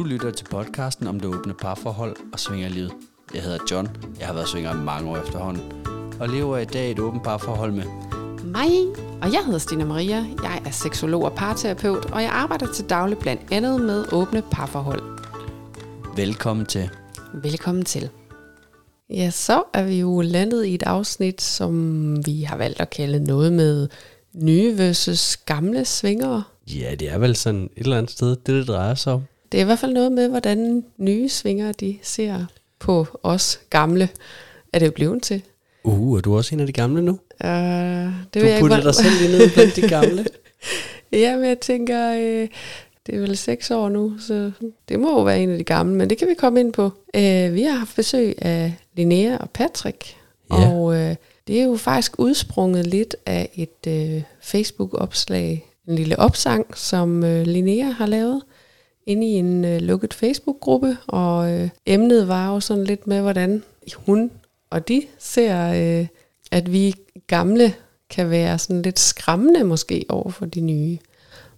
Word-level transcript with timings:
Du 0.00 0.04
lytter 0.04 0.30
til 0.30 0.44
podcasten 0.44 1.06
om 1.06 1.20
det 1.20 1.28
åbne 1.28 1.54
parforhold 1.54 2.16
og 2.32 2.40
svingerlivet. 2.40 2.92
Jeg 3.34 3.42
hedder 3.42 3.58
John. 3.70 3.88
Jeg 4.18 4.26
har 4.26 4.34
været 4.34 4.48
svinger 4.48 4.72
i 4.74 4.76
mange 4.76 5.10
år 5.10 5.16
efterhånden. 5.16 5.72
Og 6.20 6.28
lever 6.28 6.58
i 6.58 6.64
dag 6.64 6.90
et 6.90 6.98
åbent 6.98 7.22
parforhold 7.24 7.72
med 7.72 7.84
mig, 8.44 8.70
og 9.22 9.32
jeg 9.32 9.40
hedder 9.44 9.58
Stina 9.58 9.84
Maria. 9.84 10.26
Jeg 10.42 10.62
er 10.66 10.70
seksolog 10.70 11.24
og 11.24 11.32
parterapeut, 11.32 12.04
og 12.04 12.22
jeg 12.22 12.30
arbejder 12.30 12.72
til 12.72 12.90
daglig 12.90 13.18
blandt 13.18 13.42
andet 13.52 13.80
med 13.80 14.12
åbne 14.12 14.42
parforhold. 14.50 15.02
Velkommen 16.16 16.66
til. 16.66 16.90
Velkommen 17.34 17.84
til. 17.84 18.08
Ja, 19.10 19.30
så 19.30 19.62
er 19.74 19.82
vi 19.82 20.00
jo 20.00 20.20
landet 20.20 20.64
i 20.64 20.74
et 20.74 20.82
afsnit, 20.82 21.42
som 21.42 22.26
vi 22.26 22.42
har 22.42 22.56
valgt 22.56 22.80
at 22.80 22.90
kalde 22.90 23.24
noget 23.24 23.52
med 23.52 23.88
nye 24.34 24.78
versus 24.78 25.36
gamle 25.36 25.84
svingere. 25.84 26.42
Ja, 26.66 26.94
det 26.94 27.10
er 27.10 27.18
vel 27.18 27.36
sådan 27.36 27.64
et 27.76 27.84
eller 27.84 27.98
andet 27.98 28.12
sted, 28.12 28.30
det 28.30 28.46
det 28.46 28.68
drejer 28.68 28.94
sig 28.94 29.12
om. 29.12 29.22
Det 29.52 29.58
er 29.58 29.62
i 29.62 29.64
hvert 29.64 29.78
fald 29.78 29.92
noget 29.92 30.12
med, 30.12 30.28
hvordan 30.28 30.84
nye 30.96 31.28
svingere 31.28 31.72
de 31.72 31.98
ser 32.02 32.44
på 32.78 33.06
os 33.22 33.60
gamle. 33.70 34.08
Er 34.72 34.78
det 34.78 34.86
jo 34.86 34.90
blevet 34.90 35.22
til? 35.22 35.42
Uh, 35.84 36.18
er 36.18 36.20
du 36.22 36.36
også 36.36 36.54
en 36.54 36.60
af 36.60 36.66
de 36.66 36.72
gamle 36.72 37.02
nu? 37.02 37.12
Uh, 37.44 37.48
det 37.48 38.34
du 38.34 38.38
jeg 38.40 38.60
putter 38.60 38.76
ikke, 38.76 38.86
dig 38.86 38.94
selv 38.94 39.14
lige 39.20 39.38
ned 39.38 39.50
blandt 39.50 39.76
de 39.76 39.88
gamle. 39.88 40.26
ja, 41.22 41.36
men 41.36 41.44
jeg 41.44 41.60
tænker, 41.60 42.12
øh, 42.12 42.48
det 43.06 43.14
er 43.14 43.18
vel 43.20 43.36
seks 43.36 43.70
år 43.70 43.88
nu, 43.88 44.12
så 44.18 44.50
det 44.88 45.00
må 45.00 45.10
jo 45.18 45.22
være 45.22 45.42
en 45.42 45.50
af 45.50 45.58
de 45.58 45.64
gamle, 45.64 45.94
men 45.94 46.10
det 46.10 46.18
kan 46.18 46.28
vi 46.28 46.34
komme 46.34 46.60
ind 46.60 46.72
på. 46.72 46.84
Uh, 46.84 47.54
vi 47.54 47.62
har 47.62 47.78
haft 47.78 47.96
besøg 47.96 48.34
af 48.38 48.74
Linnea 48.96 49.36
og 49.36 49.50
Patrick, 49.50 50.16
Ja. 50.52 50.68
og 50.70 50.82
uh, 50.84 50.94
det 51.46 51.60
er 51.60 51.64
jo 51.64 51.76
faktisk 51.76 52.18
udsprunget 52.18 52.86
lidt 52.86 53.16
af 53.26 53.48
et 53.54 53.86
uh, 54.16 54.22
Facebook-opslag, 54.42 55.66
en 55.88 55.94
lille 55.94 56.18
opsang, 56.18 56.78
som 56.78 57.22
uh, 57.22 57.40
Linnea 57.42 57.90
har 57.90 58.06
lavet 58.06 58.42
inde 59.10 59.26
i 59.26 59.30
en 59.30 59.64
øh, 59.64 59.80
lukket 59.80 60.14
Facebook-gruppe, 60.14 60.96
og 61.06 61.52
øh, 61.52 61.68
emnet 61.86 62.28
var 62.28 62.54
jo 62.54 62.60
sådan 62.60 62.84
lidt 62.84 63.06
med, 63.06 63.20
hvordan 63.20 63.62
hun 64.06 64.30
og 64.70 64.88
de 64.88 65.02
ser, 65.18 65.72
øh, 66.00 66.06
at 66.50 66.72
vi 66.72 66.94
gamle 67.26 67.74
kan 68.10 68.30
være 68.30 68.58
sådan 68.58 68.82
lidt 68.82 68.98
skræmmende 68.98 69.64
måske 69.64 70.04
over 70.08 70.30
for 70.30 70.46
de 70.46 70.60
nye. 70.60 70.98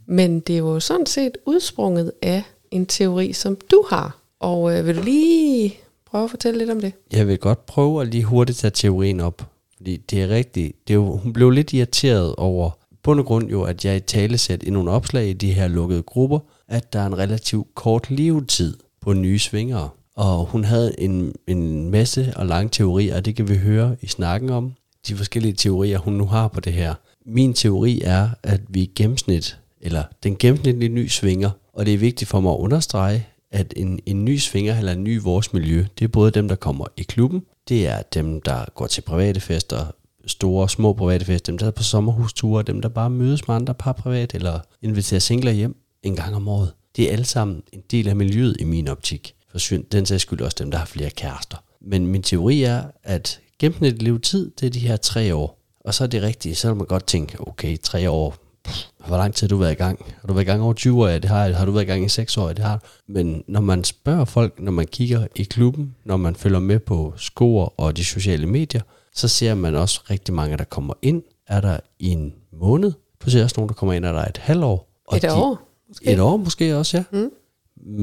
Men 0.06 0.40
det 0.40 0.54
er 0.54 0.58
jo 0.58 0.80
sådan 0.80 1.06
set 1.06 1.38
udsprunget 1.46 2.12
af 2.22 2.42
en 2.70 2.86
teori, 2.86 3.32
som 3.32 3.58
du 3.70 3.84
har. 3.90 4.18
Og 4.40 4.78
øh, 4.78 4.86
vil 4.86 4.96
du 4.96 5.02
lige 5.02 5.74
prøve 6.06 6.24
at 6.24 6.30
fortælle 6.30 6.58
lidt 6.58 6.70
om 6.70 6.80
det? 6.80 6.92
Jeg 7.12 7.28
vil 7.28 7.38
godt 7.38 7.66
prøve 7.66 8.00
at 8.00 8.08
lige 8.08 8.24
hurtigt 8.24 8.58
tage 8.58 8.70
teorien 8.70 9.20
op. 9.20 9.48
Fordi 9.76 9.96
det 9.96 10.22
er 10.22 10.28
rigtigt. 10.28 10.88
Det 10.88 10.94
er 10.94 10.98
jo, 10.98 11.16
hun 11.16 11.32
blev 11.32 11.50
lidt 11.50 11.72
irriteret 11.72 12.34
over, 12.36 12.70
bund 13.02 13.20
og 13.20 13.26
grund 13.26 13.48
jo, 13.48 13.62
at 13.62 13.84
jeg 13.84 13.96
i 13.96 14.00
tale 14.00 14.38
i 14.62 14.70
nogle 14.70 14.90
opslag 14.90 15.28
i 15.28 15.32
de 15.32 15.52
her 15.52 15.68
lukkede 15.68 16.02
grupper, 16.02 16.38
at 16.72 16.92
der 16.92 17.00
er 17.00 17.06
en 17.06 17.18
relativt 17.18 17.74
kort 17.74 18.10
levetid 18.10 18.76
på 19.00 19.12
nye 19.12 19.38
svingere. 19.38 19.88
Og 20.16 20.44
hun 20.46 20.64
havde 20.64 21.00
en, 21.00 21.34
en 21.46 21.90
masse 21.90 22.32
og 22.36 22.46
lange 22.46 22.68
teorier, 22.68 23.16
og 23.16 23.24
det 23.24 23.36
kan 23.36 23.48
vi 23.48 23.56
høre 23.56 23.96
i 24.00 24.06
snakken 24.06 24.50
om. 24.50 24.72
De 25.08 25.16
forskellige 25.16 25.54
teorier, 25.54 25.98
hun 25.98 26.12
nu 26.12 26.26
har 26.26 26.48
på 26.48 26.60
det 26.60 26.72
her. 26.72 26.94
Min 27.26 27.54
teori 27.54 28.00
er, 28.04 28.28
at 28.42 28.60
vi 28.68 28.80
i 28.80 28.90
gennemsnit, 28.96 29.58
eller 29.80 30.02
den 30.22 30.36
gennemsnitlige 30.36 30.88
ny 30.88 31.08
svinger, 31.08 31.50
og 31.72 31.86
det 31.86 31.94
er 31.94 31.98
vigtigt 31.98 32.30
for 32.30 32.40
mig 32.40 32.52
at 32.52 32.58
understrege, 32.58 33.26
at 33.50 33.74
en, 33.76 34.00
en 34.06 34.24
ny 34.24 34.38
svinger 34.38 34.78
eller 34.78 34.92
en 34.92 35.04
ny 35.04 35.14
i 35.14 35.22
vores 35.22 35.52
miljø, 35.52 35.84
det 35.98 36.04
er 36.04 36.08
både 36.08 36.30
dem, 36.30 36.48
der 36.48 36.54
kommer 36.54 36.86
i 36.96 37.02
klubben, 37.02 37.42
det 37.68 37.86
er 37.86 38.02
dem, 38.02 38.40
der 38.40 38.64
går 38.74 38.86
til 38.86 39.00
private 39.00 39.40
fester, 39.40 39.86
store, 40.26 40.68
små 40.68 40.92
private 40.92 41.24
fester, 41.24 41.52
dem, 41.52 41.58
der 41.58 41.66
er 41.66 41.70
på 41.70 41.82
sommerhusture, 41.82 42.62
dem, 42.62 42.82
der 42.82 42.88
bare 42.88 43.10
mødes 43.10 43.48
med 43.48 43.56
andre 43.56 43.74
par 43.74 43.92
privat, 43.92 44.34
eller 44.34 44.60
inviterer 44.82 45.20
singler 45.20 45.52
hjem 45.52 45.81
en 46.02 46.16
gang 46.16 46.36
om 46.36 46.48
året. 46.48 46.72
Det 46.96 47.08
er 47.08 47.12
alle 47.12 47.24
sammen 47.24 47.62
en 47.72 47.82
del 47.90 48.08
af 48.08 48.16
miljøet 48.16 48.56
i 48.60 48.64
min 48.64 48.88
optik. 48.88 49.34
For 49.50 49.58
den 49.92 50.06
sags 50.06 50.22
skyld 50.22 50.40
også 50.40 50.56
dem, 50.60 50.70
der 50.70 50.78
har 50.78 50.86
flere 50.86 51.10
kærester. 51.10 51.56
Men 51.80 52.06
min 52.06 52.22
teori 52.22 52.62
er, 52.62 52.82
at 53.02 53.40
gennemsnitlig 53.58 54.02
levetid, 54.02 54.50
det 54.60 54.66
er 54.66 54.70
de 54.70 54.78
her 54.78 54.96
tre 54.96 55.34
år. 55.34 55.58
Og 55.80 55.94
så 55.94 56.04
er 56.04 56.08
det 56.08 56.22
rigtigt, 56.22 56.58
så 56.58 56.68
kan 56.68 56.76
man 56.76 56.86
godt 56.86 57.06
tænke, 57.06 57.36
okay, 57.40 57.76
tre 57.82 58.10
år, 58.10 58.36
pff, 58.64 58.86
hvor 59.06 59.16
lang 59.16 59.34
tid 59.34 59.46
har 59.46 59.48
du 59.48 59.56
været 59.56 59.72
i 59.72 59.74
gang? 59.74 60.04
Har 60.20 60.28
du 60.28 60.34
været 60.34 60.44
i 60.44 60.50
gang 60.50 60.62
over 60.62 60.72
20 60.72 61.02
år? 61.02 61.08
Ja, 61.08 61.18
det 61.18 61.30
har 61.30 61.44
jeg. 61.44 61.56
Har 61.56 61.64
du 61.64 61.72
været 61.72 61.84
i 61.84 61.86
gang 61.86 62.04
i 62.04 62.08
6 62.08 62.36
år? 62.36 62.48
Ja, 62.48 62.54
det 62.54 62.64
har 62.64 62.76
du. 62.76 63.12
Men 63.12 63.44
når 63.48 63.60
man 63.60 63.84
spørger 63.84 64.24
folk, 64.24 64.60
når 64.60 64.72
man 64.72 64.86
kigger 64.86 65.26
i 65.36 65.42
klubben, 65.42 65.94
når 66.04 66.16
man 66.16 66.36
følger 66.36 66.58
med 66.58 66.78
på 66.78 67.14
skoer 67.16 67.80
og 67.80 67.96
de 67.96 68.04
sociale 68.04 68.46
medier, 68.46 68.82
så 69.14 69.28
ser 69.28 69.54
man 69.54 69.74
også 69.74 70.00
rigtig 70.10 70.34
mange, 70.34 70.56
der 70.56 70.64
kommer 70.64 70.94
ind. 71.02 71.22
Er 71.46 71.60
der 71.60 71.80
en 71.98 72.34
måned? 72.52 72.92
Du 73.24 73.30
ser 73.30 73.42
også 73.42 73.54
nogen, 73.56 73.68
der 73.68 73.74
kommer 73.74 73.92
ind, 73.92 74.04
er 74.04 74.12
der 74.12 74.24
et 74.24 74.38
halvt 74.38 74.64
år. 74.64 74.88
Og 75.06 75.16
Et 75.16 75.30
år, 75.30 75.71
måske? 75.92 76.12
Et 76.12 76.20
år 76.20 76.36
måske 76.36 76.76
også, 76.76 76.96
ja. 76.96 77.04
Mm. 77.12 77.30
Mm, 77.76 78.02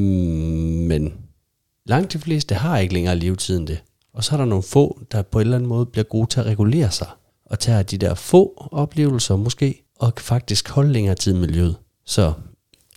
men 0.88 1.14
langt 1.86 2.14
de 2.14 2.20
fleste 2.20 2.56
har 2.56 2.78
ikke 2.78 2.94
længere 2.94 3.16
levetid 3.16 3.58
end 3.58 3.68
det. 3.68 3.84
Og 4.14 4.24
så 4.24 4.36
er 4.36 4.38
der 4.38 4.46
nogle 4.46 4.64
få, 4.64 5.00
der 5.12 5.22
på 5.22 5.40
en 5.40 5.42
eller 5.42 5.58
anden 5.58 5.70
måde 5.70 5.86
bliver 5.86 6.04
gode 6.04 6.28
til 6.28 6.40
at 6.40 6.46
regulere 6.46 6.92
sig. 6.92 7.08
Og 7.46 7.60
tager 7.60 7.84
de 7.84 7.98
der 7.98 8.14
få 8.14 8.68
oplevelser 8.72 9.36
måske, 9.36 9.84
og 9.96 10.14
faktisk 10.18 10.70
holde 10.70 10.94
længere 10.94 11.16
tid 11.16 11.36
i 11.36 11.38
miljøet. 11.38 11.76
Så 12.06 12.34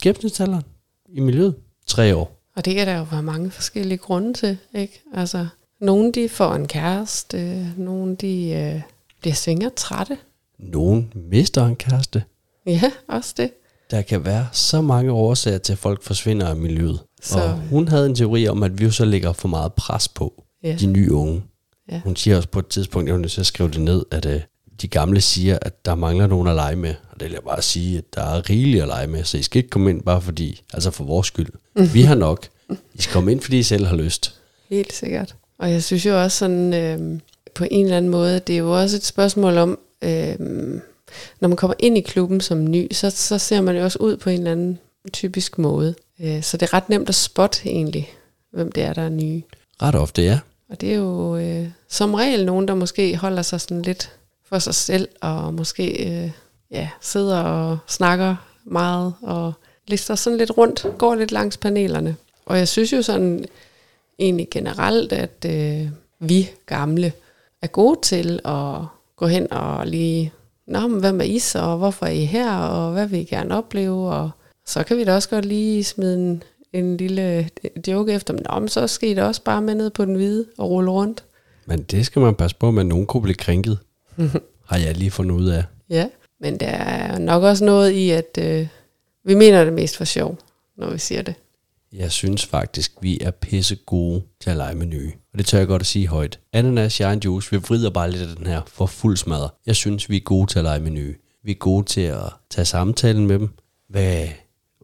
gennemsnitsalderen 0.02 0.62
i 1.08 1.20
miljøet, 1.20 1.54
tre 1.86 2.16
år. 2.16 2.42
Og 2.56 2.64
det 2.64 2.74
kan 2.74 2.86
der 2.86 2.98
jo 2.98 3.06
være 3.10 3.22
mange 3.22 3.50
forskellige 3.50 3.98
grunde 3.98 4.34
til, 4.34 4.58
ikke? 4.74 5.02
Altså, 5.14 5.46
nogle 5.80 6.12
de 6.12 6.28
får 6.28 6.54
en 6.54 6.68
kæreste, 6.68 7.66
nogle 7.76 8.16
de 8.16 8.50
øh, 8.50 8.82
bliver 9.20 9.34
svinger 9.34 9.68
trætte. 9.68 10.18
Nogen 10.58 11.12
mister 11.14 11.66
en 11.66 11.76
kæreste. 11.76 12.24
Ja, 12.66 12.90
også 13.08 13.34
det. 13.36 13.50
Der 13.92 14.02
kan 14.02 14.24
være 14.24 14.46
så 14.52 14.80
mange 14.80 15.12
årsager 15.12 15.58
til, 15.58 15.72
at 15.72 15.78
folk 15.78 16.02
forsvinder 16.02 16.46
af 16.48 16.56
miljøet. 16.56 16.98
Så- 17.22 17.32
Så. 17.32 17.40
Og 17.42 17.52
hun 17.70 17.88
havde 17.88 18.06
en 18.06 18.14
teori 18.14 18.48
om, 18.48 18.62
at 18.62 18.78
vi 18.78 18.84
jo 18.84 18.90
så 18.90 19.04
lægger 19.04 19.32
for 19.32 19.48
meget 19.48 19.72
pres 19.72 20.08
på 20.08 20.42
Ja. 20.64 20.76
de 20.80 20.86
nye 20.86 21.12
unge. 21.12 21.42
Ja. 21.92 22.00
Hun 22.04 22.16
siger 22.16 22.36
også 22.36 22.48
på 22.48 22.58
et 22.58 22.66
tidspunkt, 22.66 23.06
jeg 23.06 23.14
var 23.14 23.20
nødt 23.20 23.32
til 23.32 23.40
at 23.40 23.46
skrive 23.46 23.70
det 23.70 23.80
ned, 23.80 24.04
at 24.10 24.26
øh, 24.26 24.40
de 24.82 24.88
gamle 24.88 25.20
siger, 25.20 25.58
at 25.62 25.84
der 25.84 25.94
mangler 25.94 26.26
nogen 26.26 26.48
at 26.48 26.54
lege 26.54 26.76
med. 26.76 26.94
Og 27.10 27.20
det 27.20 27.24
vil 27.24 27.32
jeg 27.32 27.42
bare 27.46 27.62
sige, 27.62 27.98
at 27.98 28.04
der 28.14 28.22
er 28.22 28.50
rigeligt 28.50 28.82
at 28.82 28.88
lege 28.88 29.06
med, 29.06 29.24
så 29.24 29.38
I 29.38 29.42
skal 29.42 29.58
ikke 29.58 29.70
komme 29.70 29.90
ind 29.90 30.02
bare 30.02 30.20
fordi, 30.20 30.62
altså 30.74 30.90
for 30.90 31.04
vores 31.04 31.26
skyld. 31.26 31.48
Vi 31.92 32.02
har 32.02 32.14
nok. 32.14 32.46
I 32.94 33.02
skal 33.02 33.12
komme 33.12 33.32
ind, 33.32 33.40
fordi 33.40 33.58
I 33.58 33.62
selv 33.62 33.86
har 33.86 33.96
lyst. 33.96 34.34
Helt 34.70 34.92
sikkert. 34.92 35.34
Og 35.58 35.70
jeg 35.70 35.82
synes 35.82 36.06
jo 36.06 36.22
også 36.22 36.38
sådan, 36.38 36.74
øh, 36.74 37.20
på 37.54 37.64
en 37.70 37.84
eller 37.84 37.96
anden 37.96 38.10
måde, 38.10 38.38
det 38.38 38.52
er 38.54 38.58
jo 38.58 38.80
også 38.80 38.96
et 38.96 39.04
spørgsmål 39.04 39.58
om, 39.58 39.78
øh, 40.04 40.34
når 41.40 41.48
man 41.48 41.56
kommer 41.56 41.74
ind 41.78 41.98
i 41.98 42.00
klubben 42.00 42.40
som 42.40 42.70
ny, 42.70 42.92
så, 42.92 43.10
så 43.10 43.38
ser 43.38 43.60
man 43.60 43.76
jo 43.76 43.84
også 43.84 43.98
ud 43.98 44.16
på 44.16 44.30
en 44.30 44.38
eller 44.38 44.52
anden 44.52 44.78
typisk 45.12 45.58
måde. 45.58 45.94
Øh, 46.20 46.42
så 46.42 46.56
det 46.56 46.66
er 46.66 46.74
ret 46.74 46.88
nemt 46.88 47.08
at 47.08 47.14
spotte 47.14 47.68
egentlig, 47.68 48.10
hvem 48.50 48.72
det 48.72 48.82
er, 48.82 48.92
der 48.92 49.02
er 49.02 49.08
nye. 49.08 49.42
Ret 49.82 49.94
ofte, 49.94 50.22
ja. 50.22 50.38
Og 50.68 50.80
det 50.80 50.92
er 50.92 50.96
jo 50.96 51.36
øh, 51.36 51.68
som 51.88 52.14
regel 52.14 52.46
nogen, 52.46 52.68
der 52.68 52.74
måske 52.74 53.16
holder 53.16 53.42
sig 53.42 53.60
sådan 53.60 53.82
lidt 53.82 54.12
for 54.44 54.58
sig 54.58 54.74
selv, 54.74 55.08
og 55.20 55.54
måske 55.54 56.08
øh, 56.08 56.30
ja, 56.70 56.88
sidder 57.00 57.40
og 57.40 57.78
snakker 57.86 58.36
meget, 58.64 59.14
og 59.22 59.52
lister 59.88 60.14
sådan 60.14 60.38
lidt 60.38 60.58
rundt, 60.58 60.86
går 60.98 61.14
lidt 61.14 61.32
langs 61.32 61.56
panelerne. 61.56 62.16
Og 62.46 62.58
jeg 62.58 62.68
synes 62.68 62.92
jo 62.92 63.02
sådan 63.02 63.44
egentlig 64.18 64.48
generelt, 64.50 65.12
at 65.12 65.44
øh, 65.46 65.88
vi 66.18 66.50
gamle 66.66 67.12
er 67.62 67.66
gode 67.66 68.00
til 68.02 68.40
at 68.44 68.74
gå 69.16 69.26
hen 69.26 69.52
og 69.52 69.86
lige, 69.86 70.32
Nå, 70.66 70.88
men 70.88 71.00
hvad 71.00 71.12
med 71.12 71.26
I 71.26 71.38
så, 71.38 71.58
og 71.58 71.78
hvorfor 71.78 72.06
er 72.06 72.10
I 72.10 72.24
her, 72.24 72.56
og 72.56 72.92
hvad 72.92 73.06
vil 73.06 73.20
I 73.20 73.24
gerne 73.24 73.56
opleve, 73.56 74.10
og 74.10 74.30
så 74.66 74.82
kan 74.82 74.96
vi 74.96 75.04
da 75.04 75.14
også 75.14 75.28
godt 75.28 75.44
lige 75.44 75.84
smide 75.84 76.14
en, 76.14 76.42
en 76.72 76.96
lille 76.96 77.50
joke 77.88 78.12
efter, 78.12 78.34
Nå, 78.34 78.58
men 78.58 78.68
så 78.68 78.86
skal 78.86 79.08
I 79.08 79.14
da 79.14 79.24
også 79.24 79.42
bare 79.42 79.62
med 79.62 79.74
ned 79.74 79.90
på 79.90 80.04
den 80.04 80.14
hvide 80.14 80.46
og 80.58 80.70
rulle 80.70 80.90
rundt. 80.90 81.24
Men 81.66 81.82
det 81.82 82.06
skal 82.06 82.22
man 82.22 82.34
passe 82.34 82.56
på, 82.56 82.68
at 82.68 82.86
nogen 82.86 83.06
kunne 83.06 83.22
blive 83.22 83.34
krænket. 83.34 83.78
har 84.70 84.76
jeg 84.76 84.96
lige 84.96 85.10
fundet 85.10 85.34
ud 85.34 85.46
af. 85.46 85.64
Ja, 85.90 86.08
men 86.40 86.60
der 86.60 86.66
er 86.66 87.18
nok 87.18 87.42
også 87.42 87.64
noget 87.64 87.90
i, 87.90 88.10
at 88.10 88.38
øh, 88.38 88.66
vi 89.24 89.34
mener 89.34 89.64
det 89.64 89.72
mest 89.72 89.96
for 89.96 90.04
sjov, 90.04 90.38
når 90.76 90.90
vi 90.90 90.98
siger 90.98 91.22
det. 91.22 91.34
Jeg 91.92 92.12
synes 92.12 92.46
faktisk, 92.46 92.92
vi 93.00 93.18
er 93.20 93.30
pisse 93.30 93.76
gode 93.76 94.22
til 94.40 94.50
at 94.50 94.56
lege 94.56 94.74
med 94.74 94.86
nye. 94.86 95.12
Og 95.32 95.38
det 95.38 95.46
tør 95.46 95.58
jeg 95.58 95.66
godt 95.66 95.82
at 95.82 95.86
sige 95.86 96.08
højt. 96.08 96.40
Ananas, 96.52 97.00
jeg 97.00 97.24
juice, 97.24 97.50
vi 97.50 97.56
vrider 97.56 97.90
bare 97.90 98.10
lidt 98.10 98.30
af 98.30 98.36
den 98.36 98.46
her 98.46 98.62
for 98.66 98.86
fuld 98.86 99.16
smadre. 99.16 99.48
Jeg 99.66 99.76
synes, 99.76 100.10
vi 100.10 100.16
er 100.16 100.20
gode 100.20 100.46
til 100.46 100.58
at 100.58 100.64
lege 100.64 100.80
med 100.80 100.90
nye. 100.90 101.14
Vi 101.44 101.50
er 101.50 101.54
gode 101.54 101.84
til 101.86 102.00
at 102.00 102.22
tage 102.50 102.64
samtalen 102.64 103.26
med 103.26 103.38
dem. 103.38 103.48
Hvad, 103.88 104.28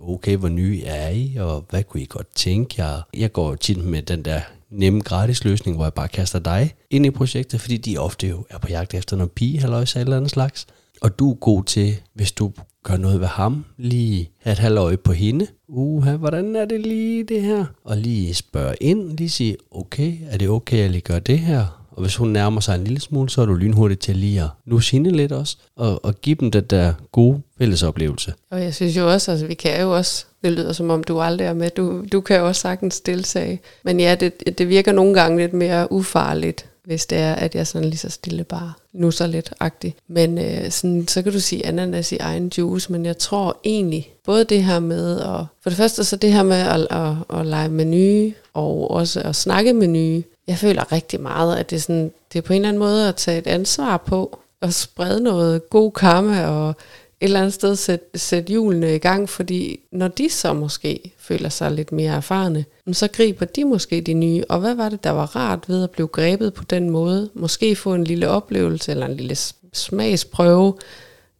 okay, 0.00 0.36
hvor 0.36 0.48
nye 0.48 0.82
er 0.84 1.08
I, 1.08 1.36
og 1.36 1.64
hvad 1.70 1.84
kunne 1.84 2.02
I 2.02 2.06
godt 2.06 2.34
tænke 2.34 2.82
jer? 2.82 3.02
Jeg 3.14 3.32
går 3.32 3.54
tit 3.54 3.84
med 3.84 4.02
den 4.02 4.24
der 4.24 4.40
nemme 4.70 5.00
gratis 5.00 5.44
løsning, 5.44 5.76
hvor 5.76 5.84
jeg 5.84 5.94
bare 5.94 6.08
kaster 6.08 6.38
dig 6.38 6.74
ind 6.90 7.06
i 7.06 7.10
projektet, 7.10 7.60
fordi 7.60 7.76
de 7.76 7.98
ofte 7.98 8.28
jo 8.28 8.46
er 8.50 8.58
på 8.58 8.68
jagt 8.68 8.94
efter 8.94 9.16
noget 9.16 9.32
pige, 9.32 9.62
eller 9.62 9.78
et 9.78 9.96
eller 9.96 10.16
andet 10.16 10.30
slags. 10.30 10.66
Og 11.02 11.18
du 11.18 11.30
er 11.30 11.34
god 11.34 11.64
til, 11.64 11.96
hvis 12.14 12.32
du 12.32 12.52
gøre 12.84 12.98
noget 12.98 13.20
ved 13.20 13.26
ham, 13.26 13.64
lige 13.76 14.30
have 14.38 14.52
et 14.52 14.58
halvt 14.58 14.78
øje 14.78 14.96
på 14.96 15.12
hende. 15.12 15.46
Uha, 15.68 16.16
hvordan 16.16 16.56
er 16.56 16.64
det 16.64 16.80
lige 16.80 17.24
det 17.24 17.42
her? 17.42 17.64
Og 17.84 17.96
lige 17.96 18.34
spørge 18.34 18.74
ind, 18.80 19.16
lige 19.18 19.30
sige, 19.30 19.56
okay, 19.70 20.16
er 20.30 20.38
det 20.38 20.48
okay, 20.48 20.76
at 20.76 20.82
jeg 20.82 20.90
lige 20.90 21.00
gør 21.00 21.18
det 21.18 21.38
her? 21.38 21.84
Og 21.90 22.02
hvis 22.02 22.16
hun 22.16 22.28
nærmer 22.28 22.60
sig 22.60 22.74
en 22.74 22.84
lille 22.84 23.00
smule, 23.00 23.30
så 23.30 23.42
er 23.42 23.46
du 23.46 23.54
lynhurtigt 23.54 24.00
til 24.00 24.16
lige 24.16 24.42
at 24.42 24.48
nu 24.66 24.80
hende 24.90 25.10
lidt 25.10 25.32
også, 25.32 25.56
og, 25.76 26.04
og 26.04 26.20
give 26.20 26.36
dem 26.40 26.50
den 26.50 26.64
der 26.64 26.92
gode 27.12 27.40
fælles 27.58 27.82
oplevelse. 27.82 28.34
Og 28.50 28.62
jeg 28.62 28.74
synes 28.74 28.96
jo 28.96 29.12
også, 29.12 29.32
at 29.32 29.48
vi 29.48 29.54
kan 29.54 29.80
jo 29.80 29.96
også 29.96 30.26
Det 30.44 30.52
lyder 30.52 30.72
som 30.72 30.90
om, 30.90 31.04
du 31.04 31.20
aldrig 31.20 31.46
er 31.46 31.54
med. 31.54 31.70
Du, 31.70 32.04
du 32.12 32.20
kan 32.20 32.40
også 32.40 32.60
sagtens 32.60 33.00
deltage. 33.00 33.60
Men 33.84 34.00
ja, 34.00 34.14
det, 34.14 34.58
det 34.58 34.68
virker 34.68 34.92
nogle 34.92 35.14
gange 35.14 35.38
lidt 35.38 35.52
mere 35.52 35.92
ufarligt, 35.92 36.68
hvis 36.84 37.06
det 37.06 37.18
er, 37.18 37.34
at 37.34 37.54
jeg 37.54 37.66
sådan 37.66 37.88
lige 37.88 37.98
så 37.98 38.10
stille 38.10 38.44
bare 38.44 38.72
nu 38.98 39.10
så 39.10 39.26
lidt 39.26 39.54
agtig. 39.60 39.94
Men 40.08 40.38
øh, 40.38 40.70
sådan, 40.70 41.08
så 41.08 41.22
kan 41.22 41.32
du 41.32 41.40
sige 41.40 41.66
ananas 41.66 42.12
i 42.12 42.16
egen 42.16 42.52
juice, 42.58 42.92
men 42.92 43.06
jeg 43.06 43.18
tror 43.18 43.56
egentlig, 43.64 44.12
både 44.24 44.44
det 44.44 44.64
her 44.64 44.78
med, 44.78 45.20
at, 45.20 45.44
for 45.62 45.70
det 45.70 45.76
første 45.76 46.04
så 46.04 46.16
det 46.16 46.32
her 46.32 46.42
med 46.42 46.56
at, 46.56 46.80
at, 46.90 47.14
at, 47.30 47.40
at 47.40 47.46
lege 47.46 47.68
med 47.68 47.84
nye, 47.84 48.34
og 48.54 48.90
også 48.90 49.20
at 49.20 49.36
snakke 49.36 49.72
med 49.72 49.86
nye, 49.86 50.22
jeg 50.46 50.58
føler 50.58 50.92
rigtig 50.92 51.20
meget, 51.20 51.56
at 51.56 51.70
det 51.70 51.76
er, 51.76 51.80
sådan, 51.80 52.12
det 52.32 52.38
er 52.38 52.42
på 52.42 52.52
en 52.52 52.56
eller 52.56 52.68
anden 52.68 52.78
måde 52.78 53.08
at 53.08 53.16
tage 53.16 53.38
et 53.38 53.46
ansvar 53.46 53.96
på, 53.96 54.38
og 54.60 54.72
sprede 54.72 55.22
noget 55.22 55.70
god 55.70 55.92
karma, 55.92 56.46
og 56.46 56.76
et 57.20 57.24
eller 57.24 57.40
andet 57.40 57.54
sted 57.54 57.76
sætte, 57.76 58.18
sætte 58.18 58.50
hjulene 58.50 58.94
i 58.94 58.98
gang, 58.98 59.28
fordi 59.28 59.80
når 59.92 60.08
de 60.08 60.30
så 60.30 60.52
måske 60.52 61.12
føler 61.18 61.48
sig 61.48 61.72
lidt 61.72 61.92
mere 61.92 62.16
erfarne, 62.16 62.64
så 62.92 63.08
griber 63.08 63.46
de 63.46 63.64
måske 63.64 64.00
de 64.00 64.14
nye. 64.14 64.44
Og 64.48 64.60
hvad 64.60 64.74
var 64.74 64.88
det, 64.88 65.04
der 65.04 65.10
var 65.10 65.36
rart 65.36 65.64
ved 65.68 65.82
at 65.82 65.90
blive 65.90 66.08
grebet 66.08 66.54
på 66.54 66.64
den 66.64 66.90
måde? 66.90 67.30
Måske 67.34 67.76
få 67.76 67.94
en 67.94 68.04
lille 68.04 68.28
oplevelse 68.28 68.90
eller 68.90 69.06
en 69.06 69.16
lille 69.16 69.36
smagsprøve 69.72 70.74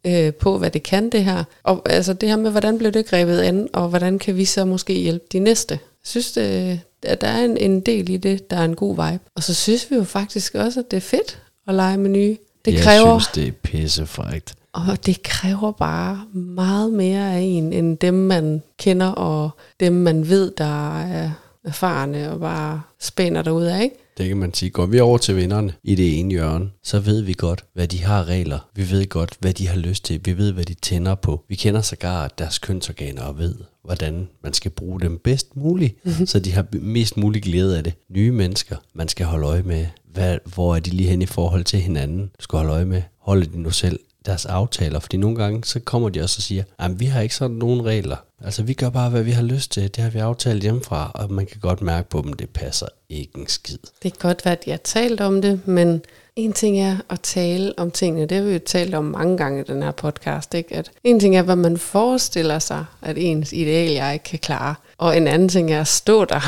øh, 0.05 0.35
på, 0.35 0.59
hvad 0.59 0.71
det 0.71 0.83
kan 0.83 1.11
det 1.11 1.25
her. 1.25 1.45
Og 1.63 1.83
altså 1.87 2.13
det 2.13 2.29
her 2.29 2.37
med, 2.37 2.51
hvordan 2.51 2.79
blev 2.79 2.93
det 2.93 3.07
grebet 3.07 3.41
an, 3.41 3.69
og 3.73 3.89
hvordan 3.89 4.19
kan 4.19 4.37
vi 4.37 4.45
så 4.45 4.65
måske 4.65 4.95
hjælpe 4.95 5.25
de 5.33 5.39
næste? 5.39 5.75
Jeg 5.75 6.11
synes, 6.11 6.33
det, 6.33 6.81
at 7.03 7.21
der 7.21 7.29
er 7.29 7.45
en, 7.45 7.57
en 7.57 7.81
del 7.81 8.09
i 8.09 8.17
det, 8.17 8.51
der 8.51 8.57
er 8.57 8.65
en 8.65 8.77
god 8.77 8.95
vibe. 8.95 9.25
Og 9.35 9.43
så 9.43 9.55
synes 9.55 9.91
vi 9.91 9.97
jo 9.97 10.05
faktisk 10.05 10.55
også, 10.55 10.81
at 10.81 10.91
det 10.91 10.97
er 10.97 11.01
fedt 11.01 11.43
at 11.69 11.75
lege 11.75 11.97
med 11.97 12.11
nye. 12.11 12.37
Det 12.65 12.75
jeg 12.75 12.83
kræver, 12.83 13.19
synes, 13.19 13.35
det 13.35 13.49
er 13.49 13.53
pissefrægt. 13.63 14.58
Og 14.89 15.07
det 15.07 15.23
kræver 15.23 15.73
bare 15.73 16.25
meget 16.35 16.93
mere 16.93 17.35
af 17.35 17.41
en, 17.41 17.73
end 17.73 17.99
dem, 17.99 18.15
man 18.15 18.63
kender, 18.79 19.07
og 19.07 19.51
dem, 19.81 19.93
man 19.93 20.29
ved, 20.29 20.53
der 20.59 20.99
er 20.99 21.31
erfarne 21.65 22.33
og 22.33 22.41
bare 22.41 22.81
spænder 23.01 23.71
af, 23.71 23.83
ikke? 23.83 23.97
Det 24.19 24.29
kan 24.29 24.37
man 24.37 24.55
sige. 24.55 24.71
Går 24.71 24.87
vi 24.87 25.01
over 25.01 25.19
til 25.19 25.37
vinderne 25.37 25.73
i 25.83 25.95
det 25.95 26.21
ene 26.21 26.31
hjørne, 26.31 26.71
så 26.83 26.99
ved 26.99 27.21
vi 27.21 27.33
godt, 27.33 27.65
hvad 27.75 27.89
de 27.89 28.05
har 28.05 28.25
regler. 28.25 28.59
Vi 28.75 28.91
ved 28.91 29.09
godt, 29.09 29.37
hvad 29.41 29.53
de 29.53 29.69
har 29.69 29.77
lyst 29.77 30.05
til. 30.05 30.21
Vi 30.25 30.39
ved, 30.39 30.53
hvad 30.53 30.65
de 30.65 30.75
tænder 30.75 31.15
på. 31.15 31.45
Vi 31.49 31.55
kender 31.55 31.81
sågar 31.81 32.29
deres 32.29 32.59
kønsorganer 32.59 33.23
og 33.23 33.39
ved, 33.39 33.55
hvordan 33.85 34.29
man 34.43 34.53
skal 34.53 34.71
bruge 34.71 35.01
dem 35.01 35.19
bedst 35.25 35.57
muligt, 35.57 36.05
mm-hmm. 36.05 36.27
så 36.27 36.39
de 36.39 36.53
har 36.53 36.67
mest 36.73 37.17
muligt 37.17 37.45
glæde 37.45 37.77
af 37.77 37.85
det. 37.85 37.93
Nye 38.11 38.33
mennesker, 38.33 38.77
man 38.95 39.09
skal 39.09 39.27
holde 39.27 39.47
øje 39.47 39.63
med, 39.63 39.87
hvad, 40.13 40.39
hvor 40.55 40.77
er 40.77 40.81
de 40.81 40.91
lige 40.91 41.09
hen 41.09 41.23
i 41.23 41.27
forhold 41.27 41.65
til 41.65 41.81
hinanden. 41.81 42.21
Du 42.21 42.43
skal 42.43 42.57
holde 42.57 42.73
øje 42.73 42.85
med, 42.85 43.03
holder 43.19 43.47
de 43.47 43.61
nu 43.61 43.71
selv 43.71 44.01
deres 44.29 44.47
aftaler, 44.47 45.01
fordi 45.01 45.17
nogle 45.17 45.37
gange, 45.37 45.65
så 45.65 45.81
kommer 45.81 46.09
de 46.09 46.23
også 46.23 46.39
og 46.39 46.43
siger, 46.43 46.63
at 46.79 47.01
vi 47.01 47.05
har 47.05 47.21
ikke 47.21 47.35
sådan 47.35 47.57
nogen 47.57 47.85
regler. 47.85 48.17
Altså, 48.45 48.63
vi 48.63 48.73
gør 48.73 48.91
bare, 48.91 49.11
hvad 49.11 49.23
vi 49.23 49.31
har 49.31 49.43
lyst 49.43 49.73
til. 49.73 49.83
Det 49.83 49.97
har 49.97 50.11
vi 50.11 50.19
aftalt 50.19 50.63
hjemmefra, 50.63 51.11
og 51.15 51.33
man 51.33 51.47
kan 51.47 51.61
godt 51.61 51.83
mærke 51.83 52.09
på 52.09 52.23
dem, 52.25 52.33
det 52.33 52.51
passer 52.51 52.87
ikke 53.09 53.39
en 53.39 53.47
skid. 53.47 53.79
Det 54.03 54.13
kan 54.13 54.29
godt 54.29 54.45
være, 54.45 54.53
at 54.53 54.63
jeg 54.67 54.73
har 54.73 54.81
talt 54.85 55.21
om 55.21 55.43
det, 55.43 55.61
men 55.67 56.03
en 56.37 56.53
ting 56.53 56.81
er 56.81 56.97
at 57.11 57.21
tale 57.21 57.73
om 57.77 57.91
tingene. 57.91 58.27
Det 58.27 58.37
har 58.37 58.45
vi 58.45 58.53
jo 58.53 58.59
talt 58.59 58.95
om 58.95 59.05
mange 59.05 59.37
gange 59.37 59.61
i 59.61 59.65
den 59.65 59.83
her 59.83 59.91
podcast. 59.91 60.55
Ikke? 60.55 60.77
At 60.77 60.91
en 61.05 61.21
ting 61.21 61.37
er, 61.37 61.43
hvad 61.43 61.57
man 61.57 61.79
forestiller 61.79 62.59
sig, 62.59 62.85
at 63.03 63.19
ens 63.19 63.53
ideal 63.53 63.91
jeg 63.91 64.13
ikke 64.13 64.25
kan 64.25 64.39
klare. 64.39 64.75
Og 64.99 65.17
en 65.17 65.27
anden 65.27 65.49
ting 65.49 65.73
er 65.73 65.81
at 65.81 65.89
stå 65.89 66.25
der 66.25 66.41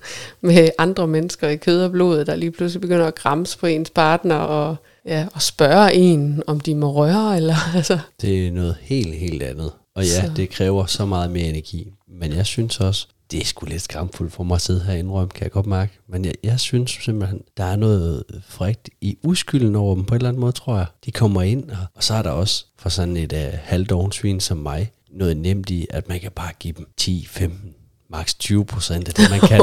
med 0.46 0.68
andre 0.78 1.06
mennesker 1.06 1.48
i 1.48 1.56
kød 1.56 1.84
og 1.84 1.90
blod, 1.90 2.24
der 2.24 2.36
lige 2.36 2.50
pludselig 2.50 2.80
begynder 2.80 3.06
at 3.06 3.14
gramse 3.14 3.58
på 3.58 3.66
ens 3.66 3.90
partner 3.90 4.36
og 4.36 4.76
ja, 5.08 5.26
og 5.34 5.42
spørge 5.42 5.94
en, 5.94 6.42
om 6.46 6.60
de 6.60 6.74
må 6.74 6.92
røre, 6.92 7.36
eller 7.36 7.56
altså. 7.76 7.98
Det 8.20 8.46
er 8.46 8.52
noget 8.52 8.76
helt, 8.80 9.14
helt 9.14 9.42
andet. 9.42 9.72
Og 9.94 10.04
ja, 10.04 10.26
så. 10.26 10.32
det 10.36 10.50
kræver 10.50 10.86
så 10.86 11.06
meget 11.06 11.30
mere 11.30 11.46
energi. 11.48 11.92
Men 12.08 12.32
jeg 12.32 12.46
synes 12.46 12.80
også, 12.80 13.06
det 13.30 13.40
er 13.40 13.44
sgu 13.44 13.66
lidt 13.66 13.82
skamfuldt 13.82 14.32
for 14.32 14.44
mig 14.44 14.54
at 14.54 14.60
sidde 14.60 14.80
her 14.80 14.92
og 14.92 14.98
indrømme, 14.98 15.28
kan 15.28 15.44
jeg 15.44 15.50
godt 15.50 15.66
mærke. 15.66 15.98
Men 16.08 16.24
jeg, 16.24 16.34
jeg 16.42 16.60
synes 16.60 16.90
simpelthen, 16.90 17.40
der 17.56 17.64
er 17.64 17.76
noget 17.76 18.24
frægt 18.48 18.90
i 19.00 19.18
uskylden 19.22 19.76
over 19.76 19.94
dem 19.94 20.04
på 20.04 20.14
en 20.14 20.16
eller 20.16 20.28
anden 20.28 20.40
måde, 20.40 20.52
tror 20.52 20.76
jeg. 20.76 20.86
De 21.04 21.12
kommer 21.12 21.42
ind, 21.42 21.70
og, 21.70 21.76
og 21.94 22.04
så 22.04 22.14
er 22.14 22.22
der 22.22 22.30
også 22.30 22.64
for 22.78 22.88
sådan 22.88 23.16
et 23.16 23.32
uh, 23.32 23.38
halvdovensvin 23.62 24.40
som 24.40 24.56
mig, 24.56 24.92
noget 25.10 25.36
nemt 25.36 25.70
i, 25.70 25.86
at 25.90 26.08
man 26.08 26.20
kan 26.20 26.30
bare 26.30 26.52
give 26.58 26.74
dem 26.76 26.86
10, 26.96 27.26
15, 27.30 27.74
maks 28.10 28.34
20 28.34 28.64
procent 28.64 29.08
af 29.08 29.14
det, 29.14 29.30
man 29.30 29.40
kan. 29.40 29.60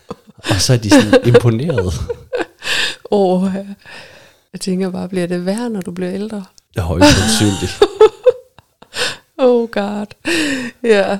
og 0.50 0.60
så 0.60 0.72
er 0.72 0.76
de 0.76 0.90
sådan 0.90 1.20
imponeret. 1.26 1.94
Åh, 3.10 3.42
oh, 3.42 3.54
jeg 4.52 4.60
tænker 4.60 4.90
bare, 4.90 5.08
bliver 5.08 5.26
det 5.26 5.46
værre, 5.46 5.70
når 5.70 5.80
du 5.80 5.90
bliver 5.90 6.12
ældre? 6.12 6.44
Det 6.74 6.80
er 6.80 6.84
højst 6.84 7.06
sandsynligt. 7.18 7.82
oh 9.38 9.68
god. 9.68 10.06
Ja. 10.82 11.18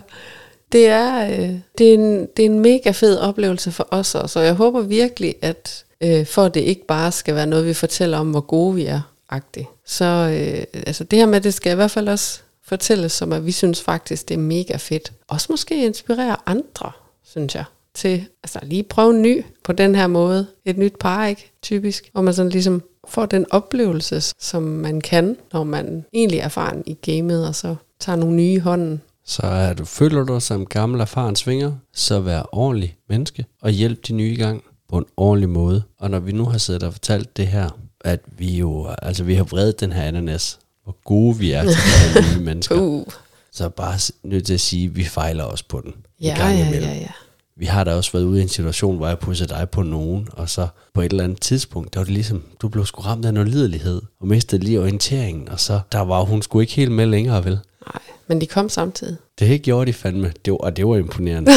Det 0.73 0.87
er, 0.87 1.31
øh, 1.31 1.55
det, 1.79 1.91
er 1.91 1.95
en, 1.95 2.27
det 2.37 2.45
er 2.45 2.47
en 2.47 2.61
mega 2.61 2.91
fed 2.91 3.19
oplevelse 3.19 3.73
for 3.73 3.89
os 3.91 4.15
også, 4.15 4.39
og 4.39 4.45
jeg 4.45 4.55
håber 4.55 4.81
virkelig, 4.81 5.35
at 5.43 5.85
øh, 6.01 6.27
for 6.27 6.45
at 6.45 6.55
det 6.55 6.61
ikke 6.61 6.87
bare 6.87 7.13
skal 7.13 7.35
være 7.35 7.47
noget, 7.47 7.67
vi 7.67 7.75
fortæller 7.75 8.19
om, 8.19 8.31
hvor 8.31 8.41
gode 8.41 8.75
vi 8.75 8.85
er, 8.85 9.01
agtigt. 9.31 9.67
Så 9.85 10.05
øh, 10.05 10.83
altså 10.87 11.05
det 11.05 11.19
her 11.19 11.27
med, 11.27 11.41
det 11.41 11.55
skal 11.55 11.73
i 11.73 11.75
hvert 11.75 11.91
fald 11.91 12.09
også 12.09 12.41
fortælles 12.65 13.13
som, 13.13 13.33
at 13.33 13.47
vi 13.47 13.53
synes 13.53 13.83
faktisk, 13.83 14.29
det 14.29 14.35
er 14.35 14.39
mega 14.39 14.77
fedt. 14.77 15.13
Også 15.29 15.47
måske 15.51 15.85
inspirere 15.85 16.37
andre, 16.47 16.93
synes 17.25 17.55
jeg 17.55 17.65
til 17.99 18.25
altså 18.43 18.59
lige 18.63 18.83
prøve 18.83 19.15
en 19.15 19.23
ny 19.23 19.45
på 19.65 19.73
den 19.73 19.95
her 19.95 20.07
måde. 20.07 20.47
Et 20.65 20.79
nyt 20.79 20.95
par, 21.01 21.27
ikke? 21.27 21.53
Typisk. 21.63 22.11
Hvor 22.13 22.23
man 22.23 22.35
sådan 22.35 22.53
ligesom 22.53 22.83
får 23.09 23.27
den 23.27 23.47
oplevelse, 23.51 24.21
som 24.21 24.63
man 24.63 25.01
kan, 25.01 25.37
når 25.53 25.65
man 25.65 26.05
egentlig 26.13 26.41
er 26.41 26.45
erfaren 26.45 26.83
i 26.87 26.95
gamet, 26.95 27.47
og 27.49 27.55
så 27.55 27.77
tager 28.01 28.17
nogle 28.17 28.37
nye 28.37 28.53
i 28.53 28.59
hånden. 28.59 29.01
Så 29.25 29.43
er 29.43 29.73
du, 29.73 29.85
føler 29.85 30.25
du 30.25 30.35
dig 30.35 30.43
som 30.43 30.67
gammel 30.67 31.01
erfaren 31.01 31.37
svinger, 31.37 31.73
så 31.95 32.21
vær 32.21 32.43
ordentlig 32.53 32.97
menneske 33.09 33.45
og 33.63 33.71
hjælp 33.71 34.09
de 34.09 34.13
nye 34.13 34.33
i 34.33 34.37
gang 34.37 34.63
på 34.89 34.99
en 34.99 35.07
ordentlig 35.17 35.49
måde. 35.49 35.83
Og 35.99 36.11
når 36.11 36.19
vi 36.19 36.33
nu 36.33 36.45
har 36.45 36.59
siddet 36.59 36.83
og 36.83 36.93
fortalt 36.93 37.37
det 37.37 37.47
her, 37.47 37.79
at 38.01 38.21
vi 38.39 38.57
jo, 38.57 38.89
altså 39.03 39.25
vi 39.25 39.35
har 39.35 39.45
vredet 39.45 39.81
den 39.81 39.93
her 39.93 40.03
ananas, 40.03 40.59
hvor 40.85 40.97
gode 41.05 41.39
vi 41.39 41.53
er 41.53 41.63
til 41.63 41.75
her 41.75 42.37
nye 42.37 42.45
mennesker. 42.51 42.81
Uh. 42.81 43.07
Så 43.53 43.69
bare 43.69 43.99
nødt 44.23 44.47
til 44.47 44.55
at 44.55 44.61
sige, 44.61 44.87
at 44.87 44.97
vi 44.97 45.05
fejler 45.05 45.45
også 45.45 45.65
på 45.69 45.81
den. 45.81 45.95
Ja, 46.21 46.49
ja, 46.49 46.69
ja, 46.71 46.95
ja 46.95 47.11
vi 47.59 47.67
har 47.67 47.85
da 47.85 47.95
også 47.95 48.13
været 48.13 48.25
ude 48.25 48.39
i 48.39 48.43
en 48.43 48.49
situation, 48.49 48.97
hvor 48.97 49.09
jeg 49.09 49.19
pudsede 49.19 49.49
dig 49.49 49.71
på 49.71 49.83
nogen, 49.83 50.29
og 50.33 50.49
så 50.49 50.69
på 50.95 51.01
et 51.01 51.11
eller 51.11 51.25
andet 51.25 51.41
tidspunkt, 51.41 51.95
der 51.95 52.01
var 52.01 52.05
det 52.05 52.15
ligesom, 52.15 52.43
du 52.63 52.69
blev 52.69 52.87
sgu 52.87 53.03
ramt 53.03 53.25
af 53.25 53.35
noget 53.35 53.49
lidelighed, 53.49 54.03
og 54.21 54.27
mistede 54.29 54.65
lige 54.65 54.81
orienteringen, 54.81 55.49
og 55.49 55.61
så 55.61 55.81
der 55.93 56.01
var 56.01 56.23
hun 56.23 56.43
skulle 56.43 56.63
ikke 56.63 56.75
helt 56.75 56.93
med 56.93 57.07
længere, 57.07 57.45
vel? 57.45 57.59
Nej, 57.87 58.03
men 58.27 58.41
de 58.41 58.47
kom 58.47 58.69
samtidig. 58.69 59.17
Det 59.39 59.63
gjorde 59.63 59.87
de 59.87 59.93
fandme, 59.93 60.33
det 60.45 60.53
var, 60.53 60.59
og 60.59 60.77
det 60.77 60.87
var 60.87 60.97
imponerende. 60.97 61.51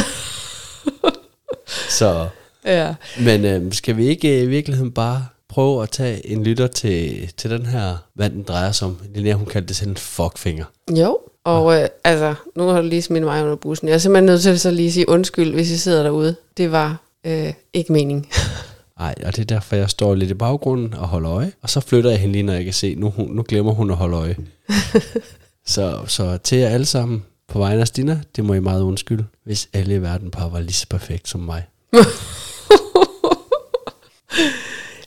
så, 1.99 2.27
ja. 2.65 2.95
men 3.19 3.45
øh, 3.45 3.73
skal 3.73 3.97
vi 3.97 4.07
ikke 4.07 4.43
i 4.43 4.45
virkeligheden 4.45 4.91
bare 4.91 5.25
prøve 5.49 5.83
at 5.83 5.89
tage 5.89 6.27
en 6.27 6.43
lytter 6.43 6.67
til, 6.67 7.31
til 7.37 7.49
den 7.49 7.65
her, 7.65 7.97
hvad 8.13 8.29
den 8.29 8.43
drejer 8.43 8.71
sig 8.71 8.87
om. 8.87 8.97
Linnea, 9.15 9.33
hun 9.33 9.45
kaldte 9.45 9.67
det 9.67 9.75
sådan 9.75 9.91
en 9.91 9.97
fuckfinger. 9.97 10.65
Jo, 10.91 11.19
og 11.43 11.81
øh, 11.81 11.87
altså, 12.03 12.35
nu 12.55 12.67
har 12.67 12.81
du 12.81 12.87
lige 12.87 13.01
smidt 13.01 13.23
mig 13.23 13.43
under 13.43 13.55
bussen. 13.55 13.87
Jeg 13.87 13.93
er 13.93 13.97
simpelthen 13.97 14.25
nødt 14.25 14.41
til 14.41 14.59
så 14.59 14.71
lige 14.71 14.91
sige 14.91 15.09
undskyld, 15.09 15.53
hvis 15.53 15.71
I 15.71 15.77
sidder 15.77 16.03
derude. 16.03 16.35
Det 16.57 16.71
var 16.71 16.97
øh, 17.25 17.53
ikke 17.73 17.93
mening. 17.93 18.29
Nej, 18.99 19.15
og 19.25 19.35
det 19.35 19.41
er 19.41 19.45
derfor, 19.55 19.75
jeg 19.75 19.89
står 19.89 20.15
lidt 20.15 20.31
i 20.31 20.33
baggrunden 20.33 20.93
og 20.93 21.07
holder 21.07 21.31
øje. 21.31 21.51
Og 21.61 21.69
så 21.69 21.79
flytter 21.79 22.09
jeg 22.09 22.19
hende 22.19 22.33
lige, 22.33 22.43
når 22.43 22.53
jeg 22.53 22.63
kan 22.63 22.73
se, 22.73 22.95
nu, 22.95 23.13
nu 23.17 23.43
glemmer 23.47 23.73
hun 23.73 23.91
at 23.91 23.97
holde 23.97 24.17
øje. 24.17 24.35
så, 25.65 25.99
så 26.07 26.37
til 26.37 26.57
jer 26.57 26.69
alle 26.69 26.85
sammen, 26.85 27.23
på 27.47 27.59
vegne 27.59 27.81
af 27.81 27.87
Stina, 27.87 28.21
det 28.35 28.45
må 28.45 28.53
I 28.53 28.59
meget 28.59 28.81
undskylde, 28.81 29.25
hvis 29.43 29.69
alle 29.73 29.95
i 29.95 30.01
verden 30.01 30.31
bare 30.31 30.51
var 30.51 30.59
lige 30.59 30.73
så 30.73 30.87
perfekt 30.89 31.29
som 31.29 31.39
mig. 31.39 31.67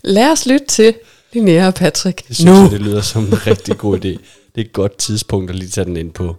Lad 0.04 0.32
os 0.32 0.46
lytte 0.46 0.66
til 0.66 0.94
Linnea 1.34 1.66
og 1.66 1.74
Patrick. 1.74 2.28
Det 2.28 2.36
synes 2.36 2.50
nu. 2.50 2.62
jeg, 2.62 2.70
det 2.70 2.80
lyder 2.80 3.00
som 3.00 3.24
en 3.24 3.46
rigtig 3.46 3.78
god 3.78 3.96
idé. 3.96 4.08
Det 4.08 4.20
er 4.56 4.60
et 4.60 4.72
godt 4.72 4.96
tidspunkt 4.96 5.50
at 5.50 5.56
lige 5.56 5.68
tage 5.68 5.84
den 5.84 5.96
ind 5.96 6.12
på. 6.12 6.36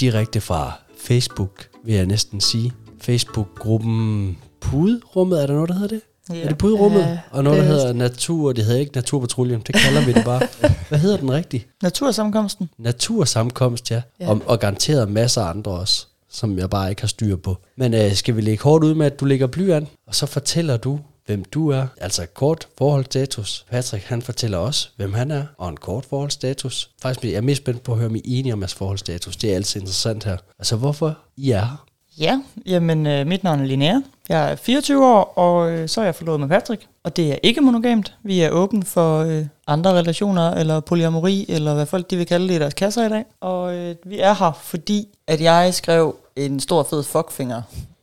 Direkte 0.00 0.40
fra 0.40 0.72
Facebook, 1.00 1.66
vil 1.84 1.94
jeg 1.94 2.06
næsten 2.06 2.40
sige. 2.40 2.72
Facebook-gruppen 3.00 4.38
Pudrummet, 4.60 5.42
er 5.42 5.46
der 5.46 5.54
noget, 5.54 5.68
der 5.68 5.74
hedder 5.74 5.88
det? 5.88 6.00
Ja. 6.30 6.42
Er 6.42 6.48
det 6.48 6.58
Pudrummet? 6.58 7.00
Ja, 7.00 7.18
og 7.30 7.44
noget, 7.44 7.58
der 7.58 7.64
hedder 7.64 7.92
Natur, 7.92 8.52
det 8.52 8.64
hedder 8.64 8.80
ikke 8.80 8.92
Naturpatruljen, 8.94 9.62
det 9.66 9.74
kalder 9.74 10.06
vi 10.06 10.12
det 10.12 10.24
bare. 10.24 10.48
Hvad 10.88 10.98
hedder 10.98 11.16
den 11.16 11.32
rigtigt? 11.32 11.68
Natursamkomsten. 11.82 12.70
Natursamkomst, 12.78 13.90
ja. 13.90 14.02
ja. 14.20 14.28
Og, 14.28 14.42
og 14.46 14.60
garanteret 14.60 15.10
masser 15.10 15.42
af 15.42 15.50
andre 15.50 15.72
også, 15.72 16.06
som 16.30 16.58
jeg 16.58 16.70
bare 16.70 16.90
ikke 16.90 17.02
har 17.02 17.08
styr 17.08 17.36
på. 17.36 17.56
Men 17.76 17.94
øh, 17.94 18.14
skal 18.14 18.36
vi 18.36 18.40
lægge 18.40 18.62
hårdt 18.64 18.84
ud 18.84 18.94
med, 18.94 19.06
at 19.06 19.20
du 19.20 19.24
lægger 19.24 19.46
blyant, 19.46 19.88
og 20.06 20.14
så 20.14 20.26
fortæller 20.26 20.76
du, 20.76 21.00
hvem 21.26 21.44
du 21.44 21.68
er. 21.68 21.86
Altså 22.00 22.26
kort 22.26 22.68
forholdsstatus. 22.78 23.66
Patrick 23.70 24.04
han 24.04 24.22
fortæller 24.22 24.58
os, 24.58 24.92
hvem 24.96 25.14
han 25.14 25.30
er, 25.30 25.44
og 25.58 25.68
en 25.68 25.76
kort 25.76 26.04
forholdsstatus. 26.04 26.90
Faktisk 27.02 27.24
jeg 27.24 27.32
er 27.32 27.40
mest 27.40 27.62
spændt 27.62 27.82
på 27.82 27.92
at 27.92 27.98
høre, 27.98 28.08
om 28.08 28.16
I 28.16 28.18
er 28.18 28.22
enige 28.26 28.52
om 28.52 28.60
jeres 28.60 28.74
forholdsstatus. 28.74 29.36
Det 29.36 29.50
er 29.50 29.54
altid 29.54 29.80
interessant 29.80 30.24
her. 30.24 30.36
Altså 30.58 30.76
hvorfor 30.76 31.18
I 31.36 31.50
er 31.50 31.60
her. 31.60 31.86
Ja, 32.18 32.40
jamen 32.66 33.06
øh, 33.06 33.26
mit 33.26 33.44
navn 33.44 33.60
er 33.60 33.64
Linnea. 33.64 34.00
Jeg 34.28 34.52
er 34.52 34.56
24 34.56 35.06
år, 35.06 35.32
og 35.38 35.70
øh, 35.70 35.88
så 35.88 36.00
er 36.00 36.04
jeg 36.04 36.14
forlovet 36.14 36.40
med 36.40 36.48
Patrick. 36.48 36.86
Og 37.04 37.16
det 37.16 37.32
er 37.32 37.36
ikke 37.42 37.60
monogamt. 37.60 38.14
Vi 38.22 38.40
er 38.40 38.50
åbne 38.50 38.82
for 38.84 39.18
øh, 39.18 39.46
andre 39.66 39.90
relationer, 39.90 40.50
eller 40.50 40.80
polyamori, 40.80 41.46
eller 41.48 41.74
hvad 41.74 41.86
folk 41.86 42.10
de 42.10 42.16
vil 42.16 42.26
kalde 42.26 42.48
det 42.48 42.54
i 42.54 42.58
deres 42.58 42.74
kasser 42.74 43.06
i 43.06 43.08
dag. 43.08 43.24
Og 43.40 43.74
øh, 43.74 43.94
vi 44.04 44.18
er 44.18 44.34
her, 44.34 44.52
fordi 44.62 45.08
at 45.26 45.40
jeg 45.40 45.74
skrev 45.74 46.16
en 46.36 46.60
stor 46.60 46.82
fed 46.82 47.02
fuckfinger 47.02 47.62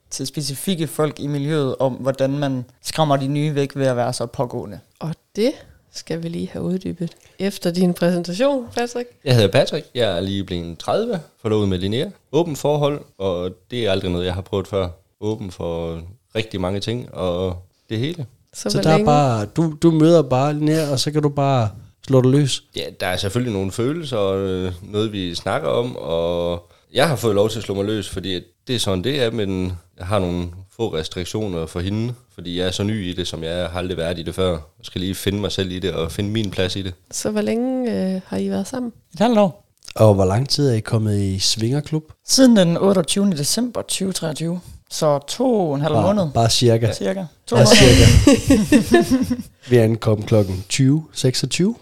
til 0.09 0.27
specifikke 0.27 0.87
folk 0.87 1.19
i 1.19 1.27
miljøet 1.27 1.75
om, 1.79 1.93
hvordan 1.93 2.37
man 2.39 2.65
skræmmer 2.81 3.17
de 3.17 3.27
nye 3.27 3.55
væk 3.55 3.75
ved 3.75 3.85
at 3.87 3.95
være 3.95 4.13
så 4.13 4.25
pågående. 4.25 4.79
Og 4.99 5.13
det 5.35 5.51
skal 5.93 6.23
vi 6.23 6.29
lige 6.29 6.49
have 6.51 6.63
uddybet. 6.65 7.11
Efter 7.39 7.71
din 7.71 7.93
præsentation, 7.93 8.67
Patrick. 8.75 9.09
Jeg 9.25 9.35
hedder 9.35 9.51
Patrick, 9.51 9.85
jeg 9.95 10.17
er 10.17 10.21
lige 10.21 10.43
blevet 10.43 10.77
30, 10.79 11.19
forlovet 11.41 11.69
med 11.69 11.77
Linnea. 11.77 12.09
Åben 12.31 12.55
forhold, 12.55 13.01
og 13.17 13.51
det 13.71 13.85
er 13.85 13.91
aldrig 13.91 14.11
noget, 14.11 14.25
jeg 14.25 14.33
har 14.33 14.41
prøvet 14.41 14.67
før. 14.67 14.89
Åben 15.21 15.51
for 15.51 16.01
rigtig 16.35 16.61
mange 16.61 16.79
ting, 16.79 17.13
og 17.13 17.55
det 17.89 17.99
hele. 17.99 18.25
Så, 18.53 18.69
Så 18.69 18.81
der 18.81 18.89
er 18.89 18.93
længe- 18.93 19.05
bare, 19.05 19.45
du, 19.45 19.73
du 19.81 19.91
møder 19.91 20.21
bare 20.21 20.53
nær, 20.53 20.89
og 20.91 20.99
så 20.99 21.11
kan 21.11 21.21
du 21.21 21.29
bare 21.29 21.69
slå 22.07 22.21
dig 22.21 22.31
løs. 22.31 22.63
Ja, 22.75 22.83
der 22.99 23.07
er 23.07 23.17
selvfølgelig 23.17 23.53
nogle 23.53 23.71
følelser, 23.71 24.17
og 24.17 24.39
øh, 24.39 24.71
noget 24.81 25.11
vi 25.11 25.35
snakker 25.35 25.69
om, 25.69 25.95
og 25.95 26.69
jeg 26.93 27.07
har 27.07 27.15
fået 27.15 27.35
lov 27.35 27.49
til 27.49 27.57
at 27.57 27.63
slå 27.63 27.75
mig 27.75 27.85
løs, 27.85 28.09
fordi 28.09 28.41
det 28.67 28.75
er 28.75 28.79
sådan, 28.79 29.03
det 29.03 29.23
er, 29.23 29.31
men 29.31 29.77
jeg 29.97 30.05
har 30.05 30.19
nogle 30.19 30.47
få 30.75 30.93
restriktioner 30.93 31.65
for 31.65 31.79
hende, 31.79 32.13
fordi 32.35 32.59
jeg 32.59 32.67
er 32.67 32.71
så 32.71 32.83
ny 32.83 33.05
i 33.05 33.13
det, 33.13 33.27
som 33.27 33.43
jeg 33.43 33.59
er, 33.59 33.69
har 33.69 33.79
aldrig 33.79 33.97
været 33.97 34.19
i 34.19 34.23
det 34.23 34.35
før. 34.35 34.51
Jeg 34.51 34.83
skal 34.83 35.01
lige 35.01 35.15
finde 35.15 35.39
mig 35.39 35.51
selv 35.51 35.71
i 35.71 35.79
det, 35.79 35.93
og 35.93 36.11
finde 36.11 36.29
min 36.29 36.51
plads 36.51 36.75
i 36.75 36.81
det. 36.81 36.93
Så 37.11 37.31
hvor 37.31 37.41
længe 37.41 37.91
øh, 37.91 38.21
har 38.25 38.37
I 38.37 38.49
været 38.49 38.67
sammen? 38.67 38.91
Et 39.13 39.19
halvt 39.19 39.39
år. 39.39 39.63
Og 39.95 40.13
hvor 40.13 40.25
lang 40.25 40.49
tid 40.49 40.69
er 40.69 40.73
I 40.73 40.79
kommet 40.79 41.19
i 41.19 41.39
svingerklub? 41.39 42.03
Siden 42.25 42.57
den 42.57 42.77
28. 42.77 43.31
december 43.31 43.81
2023. 43.81 44.59
Så 44.89 45.19
to 45.27 45.69
og 45.69 45.75
en 45.75 45.81
halv 45.81 45.93
måned. 45.93 46.23
Bare, 46.23 46.31
bare 46.33 46.49
cirka. 46.49 46.93
Cirka. 46.93 47.25
To 47.47 47.55
Bare 47.55 47.65
måneder. 47.65 48.05
cirka. 48.85 49.35
Vi 49.69 49.77
ankom 49.77 50.23
klokken 50.23 50.63
20.26. 50.73 51.73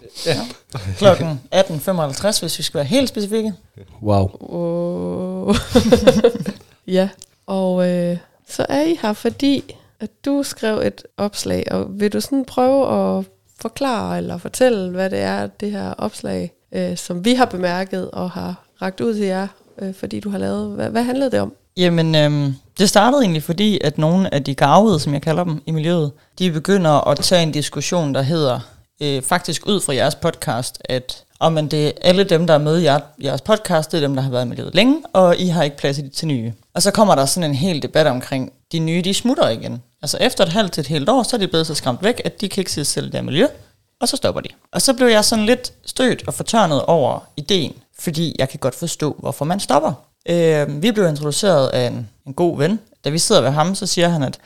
Klokken 0.98 1.40
18.55, 1.54 2.40
hvis 2.40 2.58
vi 2.58 2.62
skal 2.62 2.78
være 2.78 2.84
helt 2.84 3.08
specifikke. 3.08 3.52
Wow. 4.02 4.30
Wow. 4.50 5.54
ja, 6.86 7.08
og 7.46 7.88
øh, 7.88 8.16
så 8.48 8.66
er 8.68 8.82
I 8.82 8.98
her, 9.02 9.12
fordi 9.12 9.76
at 10.00 10.10
du 10.24 10.42
skrev 10.42 10.78
et 10.78 11.02
opslag, 11.16 11.64
og 11.70 11.86
vil 12.00 12.12
du 12.12 12.20
sådan 12.20 12.44
prøve 12.44 13.18
at 13.18 13.24
forklare 13.60 14.18
eller 14.18 14.38
fortælle, 14.38 14.90
hvad 14.90 15.10
det 15.10 15.18
er, 15.18 15.46
det 15.46 15.70
her 15.70 15.90
opslag, 15.90 16.52
øh, 16.72 16.96
som 16.96 17.24
vi 17.24 17.34
har 17.34 17.44
bemærket 17.44 18.10
og 18.10 18.30
har 18.30 18.64
ragt 18.82 19.00
ud 19.00 19.14
til 19.14 19.24
jer, 19.24 19.46
øh, 19.78 19.94
fordi 19.94 20.20
du 20.20 20.30
har 20.30 20.38
lavet. 20.38 20.70
Hvad, 20.74 20.90
hvad 20.90 21.02
handlede 21.02 21.30
det 21.30 21.40
om? 21.40 21.52
Jamen, 21.76 22.14
øhm, 22.14 22.54
det 22.78 22.88
startede 22.88 23.22
egentlig 23.22 23.42
fordi, 23.42 23.78
at 23.84 23.98
nogle 23.98 24.34
af 24.34 24.44
de 24.44 24.54
gavede, 24.54 25.00
som 25.00 25.12
jeg 25.14 25.22
kalder 25.22 25.44
dem 25.44 25.62
i 25.66 25.70
miljøet, 25.70 26.12
de 26.38 26.50
begynder 26.50 27.08
at 27.08 27.18
tage 27.18 27.42
en 27.42 27.52
diskussion, 27.52 28.14
der 28.14 28.22
hedder, 28.22 28.60
øh, 29.02 29.22
faktisk 29.22 29.66
ud 29.66 29.80
fra 29.80 29.94
jeres 29.94 30.14
podcast, 30.14 30.78
at 30.84 31.22
om 31.40 31.52
man 31.52 31.68
det 31.68 31.86
er 31.86 31.92
alle 32.02 32.24
dem, 32.24 32.46
der 32.46 32.54
er 32.54 32.58
med 32.58 32.78
i 32.80 32.84
jer, 32.84 33.00
jeres 33.22 33.40
podcast, 33.40 33.92
det 33.92 33.96
er 33.98 34.00
dem, 34.06 34.14
der 34.16 34.22
har 34.22 34.30
været 34.30 34.44
i 34.44 34.48
miljøet 34.48 34.74
længe, 34.74 35.02
og 35.12 35.36
I 35.36 35.46
har 35.46 35.62
ikke 35.62 35.76
plads 35.76 35.98
i- 35.98 36.08
til 36.08 36.28
nye. 36.28 36.52
Og 36.74 36.82
så 36.82 36.90
kommer 36.90 37.14
der 37.14 37.26
sådan 37.26 37.50
en 37.50 37.56
hel 37.56 37.82
debat 37.82 38.06
omkring, 38.06 38.52
de 38.72 38.78
nye, 38.78 39.02
de 39.04 39.14
smutter 39.14 39.48
igen. 39.48 39.82
Altså 40.02 40.18
efter 40.20 40.44
et 40.44 40.52
halvt 40.52 40.72
til 40.72 40.80
et 40.80 40.86
helt 40.86 41.08
år, 41.08 41.22
så 41.22 41.36
er 41.36 41.40
de 41.40 41.48
blevet 41.48 41.66
så 41.66 41.74
skræmt 41.74 42.02
væk, 42.02 42.22
at 42.24 42.40
de 42.40 42.48
kan 42.48 42.60
ikke 42.60 42.72
sidde 42.72 42.84
selv 42.88 43.06
i 43.06 43.10
det 43.10 43.24
miljø, 43.24 43.46
og 44.00 44.08
så 44.08 44.16
stopper 44.16 44.40
de. 44.40 44.48
Og 44.72 44.82
så 44.82 44.92
blev 44.94 45.08
jeg 45.08 45.24
sådan 45.24 45.44
lidt 45.46 45.72
stødt 45.86 46.24
og 46.26 46.34
fortørnet 46.34 46.82
over 46.82 47.18
ideen, 47.36 47.72
fordi 47.98 48.36
jeg 48.38 48.48
kan 48.48 48.58
godt 48.58 48.74
forstå, 48.74 49.16
hvorfor 49.18 49.44
man 49.44 49.60
stopper. 49.60 49.92
Øh, 50.28 50.82
vi 50.82 50.92
blev 50.92 51.08
introduceret 51.08 51.68
af 51.68 51.86
en, 51.86 52.08
en 52.26 52.34
god 52.34 52.58
ven. 52.58 52.80
Da 53.04 53.10
vi 53.10 53.18
sidder 53.18 53.40
ved 53.40 53.50
ham, 53.50 53.74
så 53.74 53.86
siger 53.86 54.08
han, 54.08 54.22
at 54.22 54.38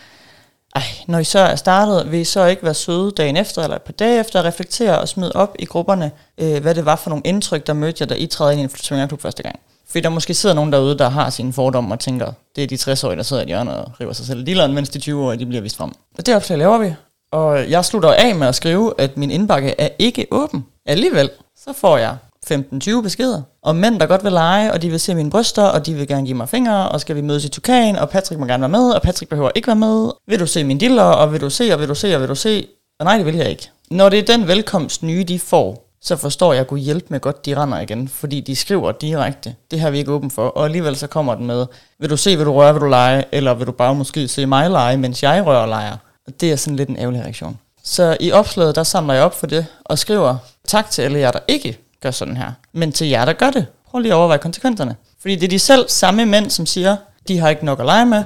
ej, 0.75 0.83
når 1.07 1.19
I 1.19 1.25
så 1.25 1.39
er 1.39 1.57
startet, 1.57 2.13
vil 2.13 2.21
I 2.21 2.25
så 2.25 2.47
ikke 2.47 2.63
være 2.63 2.75
søde 2.75 3.11
dagen 3.11 3.37
efter, 3.37 3.63
eller 3.63 3.77
et 3.77 3.83
par 3.83 3.93
dage 3.93 4.21
efter, 4.21 4.39
at 4.39 4.45
reflektere 4.45 4.99
og 4.99 5.09
smide 5.09 5.33
op 5.35 5.57
i 5.59 5.65
grupperne, 5.65 6.11
øh, 6.39 6.63
hvad 6.63 6.75
det 6.75 6.85
var 6.85 6.97
for 6.97 7.11
nogle 7.11 7.23
indtryk, 7.25 7.67
der 7.67 7.73
mødte 7.73 7.97
jer, 8.01 8.07
da 8.07 8.15
I 8.15 8.27
træder 8.27 8.51
ind 8.51 8.61
i 8.61 8.65
en 8.65 8.71
swingerklub 8.71 9.21
første 9.21 9.43
gang. 9.43 9.61
Fordi 9.89 10.01
der 10.01 10.09
måske 10.09 10.35
sidder 10.35 10.55
nogen 10.55 10.73
derude, 10.73 10.99
der 10.99 11.09
har 11.09 11.31
sine 11.31 11.53
fordomme 11.53 11.95
og 11.95 12.01
tænker, 12.01 12.33
det 12.57 12.65
er 12.65 12.69
de 12.69 12.75
60-årige, 12.75 13.17
der 13.17 13.23
sidder 13.23 13.43
i 13.43 13.47
hjørnet 13.47 13.77
og 13.77 13.93
river 14.01 14.13
sig 14.13 14.27
selv 14.27 14.41
i 14.41 14.45
dilleren, 14.45 14.73
mens 14.73 14.89
de 14.89 15.13
20-årige, 15.13 15.39
de 15.39 15.47
bliver 15.47 15.63
vist 15.63 15.77
frem. 15.77 15.91
Og 16.19 16.27
det 16.27 16.37
opslag 16.37 16.59
laver 16.59 16.79
vi. 16.79 16.95
Og 17.33 17.71
jeg 17.71 17.85
slutter 17.85 18.13
af 18.13 18.35
med 18.35 18.47
at 18.47 18.55
skrive, 18.55 18.95
at 18.99 19.17
min 19.17 19.31
indbakke 19.31 19.75
er 19.79 19.89
ikke 19.99 20.27
åben. 20.31 20.67
Alligevel, 20.87 21.31
så 21.65 21.73
får 21.73 21.97
jeg 21.97 22.17
15-20 22.47 23.01
beskeder 23.01 23.43
om 23.63 23.77
mænd, 23.77 24.01
der 24.01 24.07
godt 24.07 24.25
vil 24.25 24.33
lege, 24.33 24.73
og 24.73 24.83
de 24.83 24.91
vil 24.91 25.01
se 25.01 25.15
mine 25.15 25.31
bryster, 25.31 25.63
og 25.63 25.87
de 25.87 25.95
vil 25.95 26.09
gerne 26.09 26.27
give 26.27 26.37
mig 26.37 26.49
fingre, 26.49 26.89
og 26.89 27.01
skal 27.01 27.17
vi 27.17 27.21
mødes 27.21 27.45
i 27.45 27.49
Tukan, 27.49 27.97
og 27.97 28.11
Patrick 28.11 28.41
må 28.41 28.47
gerne 28.47 28.61
være 28.61 28.69
med, 28.69 28.91
og 28.91 29.03
Patrick 29.03 29.29
behøver 29.31 29.51
ikke 29.55 29.67
være 29.67 29.77
med. 29.77 30.11
Vil 30.27 30.41
du 30.41 30.47
se 30.47 30.65
min 30.65 30.79
diller, 30.79 31.03
og 31.03 31.33
vil 31.33 31.41
du 31.41 31.51
se, 31.51 31.73
og 31.73 31.81
vil 31.81 31.89
du 31.89 31.95
se, 31.95 32.15
og 32.15 32.21
vil 32.21 32.29
du 32.29 32.35
se? 32.35 32.67
Og 32.99 33.05
nej, 33.05 33.17
det 33.17 33.27
vil 33.27 33.37
jeg 33.37 33.51
ikke. 33.51 33.71
Når 33.91 34.09
det 34.09 34.19
er 34.19 34.37
den 34.37 34.49
velkomst 34.49 35.03
nye, 35.03 35.25
de 35.25 35.39
får, 35.39 35.87
så 36.03 36.17
forstår 36.17 36.53
jeg, 36.53 36.61
at 36.61 36.67
kunne 36.67 36.81
hjælpe 36.81 37.07
med 37.09 37.21
godt, 37.21 37.47
de 37.47 37.57
render 37.57 37.81
igen, 37.81 38.09
fordi 38.09 38.41
de 38.41 38.57
skriver 38.57 38.93
direkte, 38.93 39.55
det 39.71 39.81
har 39.81 39.91
vi 39.91 39.99
ikke 39.99 40.13
åben 40.13 40.31
for, 40.31 40.47
og 40.49 40.65
alligevel 40.65 40.97
så 40.97 41.07
kommer 41.07 41.35
den 41.35 41.47
med, 41.47 41.67
vil 41.99 42.11
du 42.11 42.17
se, 42.17 42.37
vil 42.37 42.47
du 42.47 42.53
røre, 42.53 42.73
vil 42.73 42.81
du 42.81 42.89
lege, 42.89 43.25
eller 43.33 43.55
vil 43.55 43.67
du 43.67 43.73
bare 43.73 43.95
måske 43.95 44.29
se 44.29 44.47
mig 44.47 44.71
lege, 44.71 44.97
mens 44.97 45.23
jeg 45.23 45.47
rører 45.47 45.63
og 45.63 45.69
leger. 45.69 45.97
Og 46.27 46.41
det 46.41 46.53
er 46.53 46.57
sådan 46.57 46.77
lidt 46.77 46.89
en 46.89 46.99
ærgerlig 46.99 47.23
reaktion. 47.23 47.59
Så 47.85 48.17
i 48.21 48.33
opslaget, 48.33 48.75
der 48.75 48.83
samler 48.83 49.15
jeg 49.15 49.23
op 49.23 49.35
for 49.35 49.47
det, 49.47 49.67
og 49.85 49.99
skriver, 49.99 50.37
tak 50.67 50.91
til 50.91 51.03
alle 51.03 51.19
jer, 51.19 51.31
der 51.31 51.41
ikke 51.49 51.90
gør 52.01 52.11
sådan 52.11 52.37
her, 52.37 52.53
men 52.73 52.93
til 52.93 53.09
jer, 53.09 53.25
der 53.25 53.33
gør 53.33 53.51
det. 53.51 53.67
Prøv 53.91 54.01
lige 54.01 54.13
at 54.13 54.17
overveje 54.17 54.39
konsekvenserne. 54.39 54.97
Fordi 55.21 55.35
det 55.35 55.45
er 55.45 55.49
de 55.49 55.59
selv 55.59 55.89
samme 55.89 56.27
mænd, 56.27 56.51
som 56.51 56.67
siger, 56.67 56.97
de 57.29 57.39
har 57.39 57.49
ikke 57.49 57.65
nok 57.65 57.81
at 57.81 57.87
lege 57.87 58.07
med, 58.07 58.25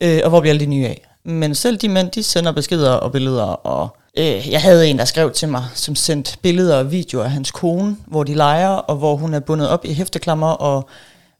øh, 0.00 0.20
og 0.24 0.28
hvor 0.28 0.40
bliver 0.40 0.52
alle 0.52 0.64
de 0.64 0.70
nye 0.70 0.86
af? 0.86 1.08
Men 1.24 1.54
selv 1.54 1.76
de 1.76 1.88
mænd, 1.88 2.10
de 2.10 2.22
sender 2.22 2.52
beskeder 2.52 2.92
og 2.92 3.12
billeder, 3.12 3.42
og 3.42 3.96
øh, 4.18 4.50
jeg 4.50 4.62
havde 4.62 4.88
en, 4.88 4.98
der 4.98 5.04
skrev 5.04 5.32
til 5.32 5.48
mig, 5.48 5.64
som 5.74 5.96
sendte 5.96 6.38
billeder 6.42 6.76
og 6.76 6.92
videoer 6.92 7.24
af 7.24 7.30
hans 7.30 7.50
kone, 7.50 7.96
hvor 8.06 8.24
de 8.24 8.34
leger, 8.34 8.68
og 8.68 8.96
hvor 8.96 9.16
hun 9.16 9.34
er 9.34 9.40
bundet 9.40 9.68
op 9.68 9.84
i 9.84 9.92
hæfteklammer, 9.92 10.50
og 10.50 10.88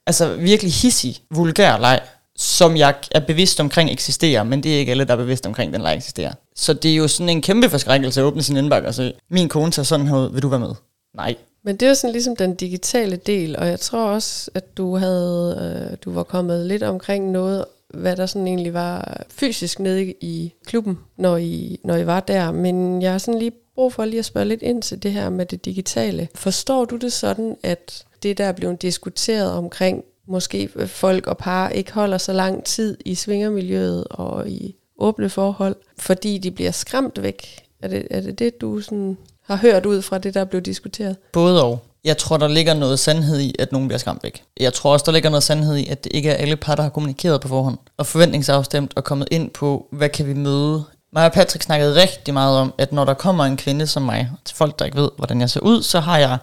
altså 0.07 0.37
virkelig 0.37 0.73
hissig, 0.73 1.17
vulgær 1.31 1.79
leg, 1.79 2.01
som 2.37 2.77
jeg 2.77 2.95
er 3.11 3.21
bevidst 3.21 3.61
omkring 3.61 3.91
eksisterer, 3.91 4.43
men 4.43 4.63
det 4.63 4.75
er 4.75 4.79
ikke 4.79 4.91
alle, 4.91 5.05
der 5.05 5.13
er 5.13 5.17
bevidst 5.17 5.47
omkring, 5.47 5.73
den 5.73 5.81
leg 5.81 5.97
eksisterer. 5.97 6.33
Så 6.57 6.73
det 6.73 6.91
er 6.91 6.97
jo 6.97 7.09
sådan 7.09 7.29
en 7.29 7.43
kæmpe 7.43 7.71
forskrækkelse 7.71 8.21
at 8.21 8.25
åbne 8.25 8.43
sin 8.43 8.57
indbakke 8.57 8.89
og 8.89 8.95
sige, 8.95 9.13
min 9.31 9.49
kone 9.49 9.73
tager 9.73 9.85
sådan 9.85 10.09
her 10.09 10.17
ud, 10.17 10.33
vil 10.33 10.43
du 10.43 10.49
være 10.49 10.61
med? 10.61 10.75
Nej. 11.17 11.35
Men 11.65 11.77
det 11.77 11.89
er 11.89 11.95
sådan 11.95 12.13
ligesom 12.13 12.37
den 12.37 12.55
digitale 12.55 13.17
del, 13.17 13.57
og 13.59 13.67
jeg 13.67 13.81
tror 13.81 14.05
også, 14.05 14.51
at 14.55 14.77
du 14.77 14.97
havde, 14.97 15.89
øh, 15.91 15.97
du 16.05 16.13
var 16.13 16.23
kommet 16.23 16.67
lidt 16.67 16.83
omkring 16.83 17.31
noget, 17.31 17.65
hvad 17.95 18.17
der 18.17 18.27
sådan 18.27 18.47
egentlig 18.47 18.75
var 18.75 19.25
fysisk 19.31 19.81
nede 19.81 20.15
i 20.21 20.55
klubben, 20.67 20.99
når 21.17 21.37
I, 21.37 21.81
når 21.85 21.97
I 21.97 22.07
var 22.07 22.21
der. 22.21 22.53
Men 22.53 23.03
jeg 23.03 23.11
har 23.11 23.19
sådan 23.19 23.39
lige 23.39 23.53
brug 23.75 23.93
for 23.93 24.05
lige 24.05 24.19
at 24.19 24.25
spørge 24.25 24.49
lidt 24.49 24.63
ind 24.63 24.83
til 24.83 25.03
det 25.03 25.13
her 25.13 25.31
med 25.31 25.47
det 25.47 25.65
digitale. 25.65 26.29
Forstår 26.35 26.85
du 26.85 26.97
det 26.97 27.13
sådan, 27.13 27.57
at 27.63 28.05
det 28.23 28.39
der 28.39 28.45
er 28.45 28.53
blevet 28.53 28.83
diskuteret 28.83 29.51
omkring, 29.51 30.05
måske 30.27 30.69
folk 30.87 31.27
og 31.27 31.39
par 31.39 31.69
ikke 31.69 31.93
holder 31.93 32.19
så 32.19 32.33
lang 32.33 32.65
tid 32.65 32.97
i 33.05 33.15
svingermiljøet 33.15 34.05
og 34.11 34.49
i 34.49 34.77
åbne 34.99 35.29
forhold, 35.29 35.77
fordi 35.99 36.39
de 36.39 36.51
bliver 36.51 36.71
skræmt 36.71 37.23
væk? 37.23 37.67
Er 37.83 37.89
det 37.89 38.07
er 38.11 38.21
det, 38.21 38.39
det 38.39 38.61
du 38.61 38.81
sådan 38.81 39.17
har 39.47 39.57
hørt 39.57 39.87
ud 39.87 40.03
fra 40.03 40.19
det, 40.19 40.35
der 40.35 40.45
blev 40.45 40.63
diskuteret? 40.63 41.17
Både 41.33 41.65
og. 41.65 41.83
Jeg 42.05 42.19
tror, 42.19 42.37
der 42.37 42.49
ligger 42.49 42.75
noget 42.75 42.99
sandhed 42.99 43.41
i, 43.41 43.55
at 43.59 43.73
nogen 43.73 43.89
bliver 43.89 43.99
skræmt 43.99 44.23
væk. 44.23 44.43
Jeg 44.61 44.73
tror 44.75 44.93
også, 44.93 45.05
der 45.07 45.13
ligger 45.13 45.31
noget 45.31 45.43
sandhed 45.43 45.77
i, 45.77 45.87
at 45.87 46.05
det 46.05 46.13
ikke 46.15 46.31
er 46.31 46.35
alle 46.35 46.57
par, 46.57 46.75
der 46.75 46.83
har 46.83 46.91
kommunikeret 46.91 47.41
på 47.41 47.49
forhånd. 47.49 47.79
Og 47.97 48.07
forventningsafstemt 48.07 48.93
og 48.97 49.05
kommet 49.05 49.29
ind 49.31 49.51
på, 49.51 49.87
hvad 49.93 50.09
kan 50.09 50.27
vi 50.27 50.35
møde. 50.35 50.85
Mig 51.13 51.27
og 51.27 51.33
Patrick 51.33 51.63
snakkede 51.65 52.03
rigtig 52.03 52.35
meget 52.35 52.59
om, 52.59 52.75
at 52.79 52.93
når 52.93 53.05
der 53.05 53.15
kommer 53.15 53.45
en 53.45 53.57
kvinde 53.57 53.87
som 53.87 54.03
mig, 54.03 54.31
til 54.45 54.57
folk, 54.57 54.79
der 54.79 54.85
ikke 54.85 54.97
ved, 54.99 55.11
hvordan 55.17 55.41
jeg 55.41 55.51
ser 55.51 55.61
ud, 55.61 55.83
så 55.83 56.01
har 56.01 56.19
jeg 56.19 56.39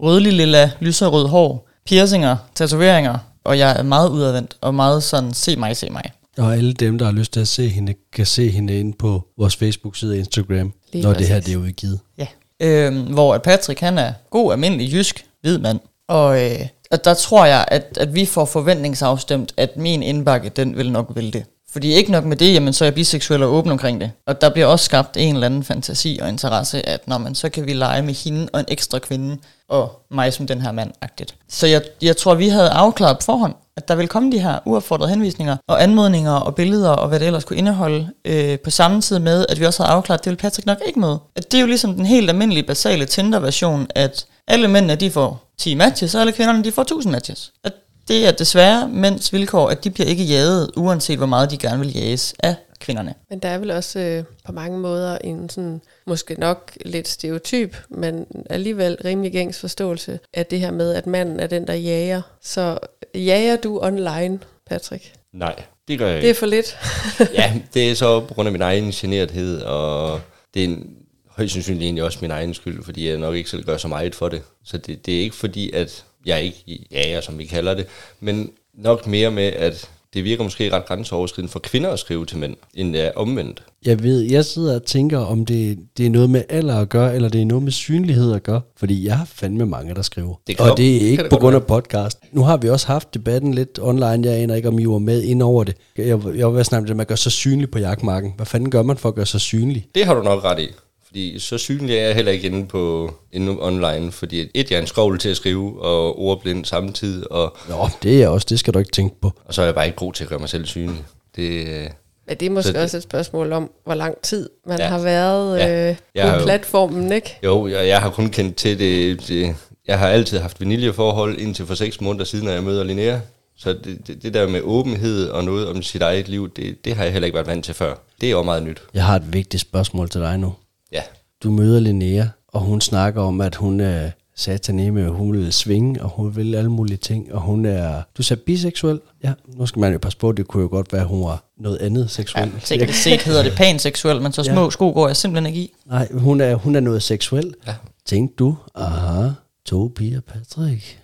rødlig 0.00 0.32
lilla, 0.32 0.70
lyserød 0.80 1.26
hår, 1.28 1.68
piercinger, 1.86 2.36
tatoveringer, 2.54 3.18
og 3.44 3.58
jeg 3.58 3.78
er 3.78 3.82
meget 3.82 4.08
udadvendt 4.08 4.56
og 4.60 4.74
meget 4.74 5.02
sådan, 5.02 5.34
se 5.34 5.56
mig, 5.56 5.76
se 5.76 5.90
mig. 5.90 6.02
Og 6.38 6.54
alle 6.56 6.72
dem, 6.72 6.98
der 6.98 7.04
har 7.04 7.12
lyst 7.12 7.32
til 7.32 7.40
at 7.40 7.48
se 7.48 7.68
hende, 7.68 7.94
kan 8.12 8.26
se 8.26 8.48
hende 8.50 8.78
inde 8.80 8.96
på 8.98 9.26
vores 9.38 9.56
Facebook-side 9.56 10.12
og 10.12 10.18
Instagram, 10.18 10.72
Lige 10.92 11.02
når 11.02 11.12
det 11.12 11.28
her 11.28 11.34
præcis. 11.34 11.44
det 11.54 11.54
er 11.54 11.58
udgivet. 11.66 12.00
Ja 12.18 12.26
øh, 12.60 13.12
hvor 13.12 13.34
at 13.34 13.42
Patrick, 13.42 13.80
han 13.80 13.98
er 13.98 14.12
god, 14.30 14.52
almindelig, 14.52 14.92
jysk, 14.92 15.26
hvid 15.40 15.58
mand. 15.58 15.80
Og 16.08 16.44
øh, 16.44 16.66
og 16.90 17.04
der 17.04 17.14
tror 17.14 17.44
jeg, 17.44 17.64
at, 17.68 17.98
at 18.00 18.14
vi 18.14 18.26
får 18.26 18.44
forventningsafstemt, 18.44 19.54
at 19.56 19.76
min 19.76 20.02
indbakke, 20.02 20.48
den 20.48 20.76
vil 20.76 20.92
nok 20.92 21.12
vælte. 21.14 21.44
Fordi 21.72 21.92
ikke 21.92 22.12
nok 22.12 22.24
med 22.24 22.36
det, 22.36 22.54
jamen 22.54 22.72
så 22.72 22.84
er 22.84 22.86
jeg 22.86 22.94
biseksuel 22.94 23.42
og 23.42 23.52
åben 23.52 23.72
omkring 23.72 24.00
det. 24.00 24.10
Og 24.26 24.40
der 24.40 24.50
bliver 24.50 24.66
også 24.66 24.84
skabt 24.84 25.16
en 25.16 25.34
eller 25.34 25.46
anden 25.46 25.64
fantasi 25.64 26.18
og 26.22 26.28
interesse, 26.28 26.88
at 26.88 27.08
når 27.08 27.18
man 27.18 27.34
så 27.34 27.48
kan 27.48 27.66
vi 27.66 27.72
lege 27.72 28.02
med 28.02 28.14
hende 28.14 28.48
og 28.52 28.60
en 28.60 28.66
ekstra 28.68 28.98
kvinde, 28.98 29.38
og 29.68 30.02
mig 30.10 30.32
som 30.32 30.46
den 30.46 30.60
her 30.60 30.72
mand 30.72 30.90
-agtigt. 31.04 31.34
Så 31.48 31.66
jeg, 31.66 31.82
jeg 32.02 32.16
tror, 32.16 32.34
vi 32.34 32.48
havde 32.48 32.70
afklaret 32.70 33.18
på 33.18 33.24
forhånd, 33.24 33.54
at 33.76 33.88
der 33.88 33.94
ville 33.94 34.08
komme 34.08 34.32
de 34.32 34.38
her 34.38 34.58
uaffordrede 34.66 35.10
henvisninger 35.10 35.56
og 35.68 35.82
anmodninger 35.82 36.32
og 36.32 36.54
billeder 36.54 36.90
og 36.90 37.08
hvad 37.08 37.20
det 37.20 37.26
ellers 37.26 37.44
kunne 37.44 37.56
indeholde, 37.56 38.10
øh, 38.24 38.58
på 38.58 38.70
samme 38.70 39.00
tid 39.00 39.18
med, 39.18 39.46
at 39.48 39.60
vi 39.60 39.66
også 39.66 39.82
havde 39.82 39.96
afklaret, 39.96 40.18
at 40.18 40.24
det 40.24 40.30
ville 40.30 40.40
Patrick 40.40 40.66
nok 40.66 40.78
ikke 40.86 41.00
med. 41.00 41.16
At 41.36 41.52
det 41.52 41.58
er 41.58 41.60
jo 41.60 41.66
ligesom 41.66 41.94
den 41.94 42.06
helt 42.06 42.30
almindelige 42.30 42.66
basale 42.66 43.06
Tinder-version, 43.06 43.86
at 43.94 44.26
alle 44.48 44.68
mændene 44.68 44.94
de 44.94 45.10
får 45.10 45.52
10 45.58 45.74
matches, 45.74 46.14
og 46.14 46.20
alle 46.20 46.32
kvinderne 46.32 46.64
de 46.64 46.72
får 46.72 46.82
1000 46.82 47.12
matches. 47.12 47.52
At 47.64 47.72
det 48.10 48.26
er 48.26 48.30
desværre 48.30 48.88
mænds 48.88 49.32
vilkår, 49.32 49.68
at 49.68 49.84
de 49.84 49.90
bliver 49.90 50.08
ikke 50.08 50.24
jaget, 50.24 50.70
uanset 50.76 51.16
hvor 51.18 51.26
meget 51.26 51.50
de 51.50 51.56
gerne 51.58 51.78
vil 51.80 51.92
jages 51.92 52.34
af 52.38 52.54
kvinderne. 52.80 53.14
Men 53.30 53.38
der 53.38 53.48
er 53.48 53.58
vel 53.58 53.70
også 53.70 53.98
øh, 53.98 54.24
på 54.44 54.52
mange 54.52 54.78
måder 54.78 55.18
en 55.18 55.48
sådan, 55.48 55.80
måske 56.06 56.34
nok 56.34 56.72
lidt 56.84 57.08
stereotyp, 57.08 57.76
men 57.90 58.26
alligevel 58.50 58.96
rimelig 59.04 59.32
gængs 59.32 59.58
forståelse 59.58 60.18
af 60.34 60.46
det 60.46 60.60
her 60.60 60.70
med, 60.70 60.94
at 60.94 61.06
manden 61.06 61.40
er 61.40 61.46
den, 61.46 61.66
der 61.66 61.74
jager. 61.74 62.22
Så 62.42 62.78
jager 63.14 63.56
du 63.56 63.78
online, 63.82 64.38
Patrick? 64.66 65.12
Nej, 65.32 65.62
det 65.88 65.98
gør 65.98 66.06
jeg 66.06 66.16
Det 66.16 66.22
ikke. 66.22 66.30
er 66.30 66.34
for 66.34 66.46
lidt. 66.46 66.76
Ja, 67.38 67.52
det 67.74 67.90
er 67.90 67.94
så 67.94 68.20
på 68.20 68.34
grund 68.34 68.48
af 68.48 68.52
min 68.52 68.62
egen 68.62 68.90
generthed, 68.90 69.62
og 69.62 70.20
det 70.54 70.64
er 70.64 70.68
en, 70.68 70.86
højst 71.28 71.52
sandsynligt 71.52 71.82
egentlig 71.84 72.04
også 72.04 72.18
min 72.22 72.30
egen 72.30 72.54
skyld, 72.54 72.84
fordi 72.84 73.08
jeg 73.08 73.18
nok 73.18 73.34
ikke 73.34 73.50
selv 73.50 73.64
gør 73.64 73.76
så 73.76 73.88
meget 73.88 74.14
for 74.14 74.28
det. 74.28 74.42
Så 74.64 74.78
det, 74.78 75.06
det 75.06 75.16
er 75.16 75.20
ikke 75.20 75.36
fordi, 75.36 75.70
at 75.72 76.04
jeg 76.26 76.42
ikke 76.42 76.86
jager, 76.92 77.20
som 77.20 77.38
vi 77.38 77.44
kalder 77.44 77.74
det, 77.74 77.86
men 78.20 78.50
nok 78.74 79.06
mere 79.06 79.30
med, 79.30 79.44
at 79.44 79.90
det 80.14 80.24
virker 80.24 80.44
måske 80.44 80.72
ret 80.72 80.86
grænseoverskridende 80.86 81.52
for 81.52 81.58
kvinder 81.58 81.90
at 81.90 81.98
skrive 81.98 82.26
til 82.26 82.38
mænd, 82.38 82.56
end 82.74 82.92
det 82.92 83.00
er 83.00 83.10
omvendt. 83.16 83.62
Jeg 83.84 84.02
ved, 84.02 84.20
jeg 84.20 84.44
sidder 84.44 84.74
og 84.74 84.84
tænker, 84.84 85.18
om 85.18 85.46
det, 85.46 85.78
det 85.96 86.06
er 86.06 86.10
noget 86.10 86.30
med 86.30 86.42
alder 86.48 86.78
at 86.78 86.88
gøre, 86.88 87.14
eller 87.14 87.28
det 87.28 87.40
er 87.40 87.44
noget 87.44 87.62
med 87.62 87.72
synlighed 87.72 88.34
at 88.34 88.42
gøre. 88.42 88.60
Fordi 88.76 89.06
jeg 89.06 89.18
har 89.18 89.24
fandme 89.24 89.66
mange, 89.66 89.94
der 89.94 90.02
skriver. 90.02 90.34
Det 90.46 90.60
og 90.60 90.76
det 90.76 90.96
er 90.96 91.00
ikke 91.00 91.22
det 91.22 91.30
på 91.30 91.36
grund 91.36 91.56
af 91.56 91.66
podcast. 91.66 92.18
Nu 92.32 92.42
har 92.42 92.56
vi 92.56 92.68
også 92.68 92.86
haft 92.86 93.14
debatten 93.14 93.54
lidt 93.54 93.78
online. 93.82 94.28
Jeg 94.28 94.42
aner 94.42 94.54
ikke, 94.54 94.68
om 94.68 94.78
I 94.78 94.86
var 94.86 94.98
med 94.98 95.22
ind 95.22 95.42
over 95.42 95.64
det. 95.64 95.76
Jeg, 95.96 96.06
jeg 96.06 96.46
var 96.46 96.50
ved 96.50 96.60
at 96.60 96.66
snakke 96.66 96.82
om 96.82 96.86
det, 96.86 96.90
at 96.90 96.96
man 96.96 97.06
gør 97.06 97.14
sig 97.14 97.32
synlig 97.32 97.70
på 97.70 97.78
jagtmarken. 97.78 98.32
Hvad 98.36 98.46
fanden 98.46 98.70
gør 98.70 98.82
man 98.82 98.96
for 98.96 99.08
at 99.08 99.14
gøre 99.14 99.26
sig 99.26 99.40
synlig? 99.40 99.86
Det 99.94 100.04
har 100.04 100.14
du 100.14 100.22
nok 100.22 100.44
ret 100.44 100.58
i. 100.58 100.68
Fordi 101.10 101.38
så 101.38 101.58
synlig 101.58 101.96
er 101.96 102.06
jeg 102.06 102.14
heller 102.14 102.32
ikke 102.32 102.46
inde 102.46 102.66
på 102.66 103.14
inde 103.32 103.56
online, 103.60 104.12
fordi 104.12 104.48
et, 104.54 104.70
jeg 104.70 104.76
er 104.76 104.80
en 104.80 104.86
skovl 104.86 105.18
til 105.18 105.28
at 105.28 105.36
skrive, 105.36 105.82
og 105.82 106.18
ordblind 106.18 106.64
samtidig, 106.64 107.32
og, 107.32 107.56
Nå, 107.68 107.88
det 108.02 108.14
er 108.14 108.18
jeg 108.18 108.28
også. 108.28 108.46
Det 108.50 108.58
skal 108.60 108.74
du 108.74 108.78
ikke 108.78 108.90
tænke 108.90 109.20
på. 109.20 109.32
og 109.44 109.54
så 109.54 109.62
er 109.62 109.66
jeg 109.66 109.74
bare 109.74 109.86
ikke 109.86 109.96
god 109.96 110.12
til 110.12 110.24
at 110.24 110.30
gøre 110.30 110.38
mig 110.38 110.48
selv 110.48 110.66
synlig. 110.66 111.04
Det, 111.36 111.66
øh, 111.68 111.86
Men 112.28 112.36
det 112.40 112.46
er 112.46 112.50
måske 112.50 112.66
Så 112.68 112.72
det- 112.72 112.82
også 112.82 112.96
et 112.96 113.02
spørgsmål 113.02 113.52
om, 113.52 113.70
hvor 113.84 113.94
lang 113.94 114.14
tid 114.22 114.48
man 114.66 114.78
Ja. 114.78 114.86
har 114.86 114.98
været 115.02 115.58
Ja. 115.58 115.90
øh, 115.90 115.96
på 116.32 116.38
jo- 116.38 116.42
platformen, 116.44 117.12
ikke? 117.12 117.38
Jo, 117.44 117.66
jeg, 117.66 117.86
jeg 117.88 118.00
har 118.00 118.10
kun 118.10 118.28
kendt 118.30 118.56
til 118.56 118.78
det, 118.78 119.28
det. 119.28 119.56
Jeg 119.88 119.98
har 119.98 120.08
altid 120.08 120.38
haft 120.38 120.60
vaniljeforhold 120.60 121.38
indtil 121.38 121.66
for 121.66 121.74
seks 121.74 122.00
måneder 122.00 122.24
siden, 122.24 122.44
når 122.44 122.52
jeg 122.52 122.62
møder 122.62 122.84
Linnea. 122.84 123.18
Så 123.58 123.72
det, 123.72 123.98
det, 124.06 124.22
det 124.22 124.34
der 124.34 124.48
med 124.48 124.60
åbenhed 124.64 125.28
og 125.28 125.44
noget 125.44 125.68
om 125.68 125.82
sit 125.82 126.02
eget 126.02 126.28
liv, 126.28 126.50
det, 126.56 126.84
det 126.84 126.94
har 126.96 127.04
jeg 127.04 127.12
heller 127.12 127.26
ikke 127.26 127.34
været 127.36 127.46
vant 127.46 127.64
til 127.64 127.74
før. 127.74 127.94
Det 128.20 128.26
er 128.26 128.30
jo 128.30 128.42
meget 128.42 128.62
nyt. 128.62 128.82
Jeg 128.94 129.04
har 129.04 129.16
et 129.16 129.32
vigtigt 129.32 129.60
spørgsmål 129.60 130.08
til 130.08 130.20
dig 130.20 130.38
nu. 130.38 130.52
Ja, 130.92 131.02
Du 131.42 131.50
møder 131.50 131.80
Linnea, 131.80 132.24
og 132.48 132.60
hun 132.60 132.80
snakker 132.80 133.22
om, 133.22 133.40
at 133.40 133.54
hun 133.54 133.80
er 133.80 134.10
sataneme, 134.36 135.06
og 135.06 135.12
hun 135.14 135.32
vil 135.32 135.52
svinge, 135.52 136.02
og 136.02 136.08
hun 136.10 136.36
vil 136.36 136.54
alle 136.54 136.70
mulige 136.70 136.96
ting, 136.96 137.32
og 137.34 137.40
hun 137.40 137.64
er... 137.64 138.02
Du 138.18 138.22
sagde 138.22 138.42
biseksuel? 138.46 139.00
Ja, 139.24 139.32
nu 139.46 139.66
skal 139.66 139.80
man 139.80 139.92
jo 139.92 139.98
passe 139.98 140.18
på, 140.18 140.32
det 140.32 140.48
kunne 140.48 140.62
jo 140.62 140.68
godt 140.68 140.92
være, 140.92 141.02
at 141.02 141.08
hun 141.08 141.22
var 141.24 141.44
noget 141.58 141.78
andet 141.78 142.02
Ja, 142.02 142.06
seksuelt. 142.08 142.52
teknisk 142.64 143.02
set 143.02 143.22
hedder 143.22 143.42
det 143.42 143.52
panseksuel, 143.56 144.22
men 144.22 144.32
så 144.32 144.44
små 144.44 144.64
Ja. 144.64 144.70
sko 144.70 144.90
går 144.92 145.06
jeg 145.06 145.16
simpelthen 145.16 145.46
ikke 145.54 145.60
i. 145.60 145.72
Nej, 145.86 146.08
hun 146.12 146.40
er, 146.40 146.54
hun 146.54 146.76
er 146.76 146.80
noget 146.80 147.02
seksuel. 147.02 147.54
Ja. 147.66 147.74
Tænkte 148.06 148.34
du, 148.36 148.56
aha, 148.74 149.28
to 149.66 149.92
piger, 149.96 150.20
Patrick. 150.20 150.98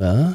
Ja, 0.00 0.26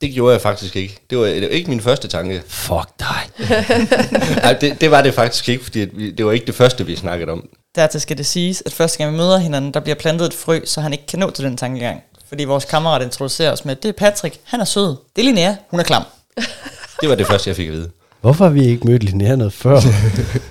det 0.00 0.12
gjorde 0.14 0.32
jeg 0.32 0.40
faktisk 0.40 0.76
ikke. 0.76 0.98
Det 1.10 1.18
var, 1.18 1.24
det 1.24 1.42
var 1.42 1.48
ikke 1.48 1.70
min 1.70 1.80
første 1.80 2.08
tanke. 2.08 2.42
fuck 2.46 2.88
dig. 3.00 3.48
Nej, 4.42 4.52
det, 4.60 4.80
det 4.80 4.90
var 4.90 5.02
det 5.02 5.14
faktisk 5.14 5.48
ikke, 5.48 5.64
fordi 5.64 6.10
det 6.10 6.26
var 6.26 6.32
ikke 6.32 6.46
det 6.46 6.54
første, 6.54 6.86
vi 6.86 6.96
snakkede 6.96 7.30
om. 7.30 7.48
Dertil 7.74 8.00
skal 8.00 8.18
det 8.18 8.26
siges, 8.26 8.62
at 8.66 8.72
første 8.72 8.98
gang 8.98 9.12
vi 9.12 9.16
møder 9.16 9.38
hinanden, 9.38 9.74
der 9.74 9.80
bliver 9.80 9.96
plantet 9.96 10.26
et 10.26 10.34
frø, 10.34 10.60
så 10.64 10.80
han 10.80 10.92
ikke 10.92 11.06
kan 11.06 11.18
nå 11.18 11.30
til 11.30 11.44
den 11.44 11.56
tankegang. 11.56 12.02
Fordi 12.28 12.44
vores 12.44 12.64
kammerat 12.64 13.02
introducerer 13.02 13.52
os 13.52 13.64
med, 13.64 13.76
det 13.76 13.88
er 13.88 13.92
Patrick, 13.92 14.40
han 14.44 14.60
er 14.60 14.64
sød. 14.64 14.96
Det 15.16 15.22
er 15.22 15.24
Linnea, 15.24 15.54
hun 15.70 15.80
er 15.80 15.84
klam. 15.84 16.02
Det 17.00 17.08
var 17.08 17.14
det 17.14 17.26
første, 17.26 17.48
jeg 17.48 17.56
fik 17.56 17.66
at 17.66 17.72
vide. 17.72 17.90
Hvorfor 18.20 18.44
har 18.44 18.52
vi 18.52 18.66
ikke 18.66 18.86
mødt 18.86 19.02
Linnea 19.02 19.36
noget 19.36 19.52
før? 19.52 19.80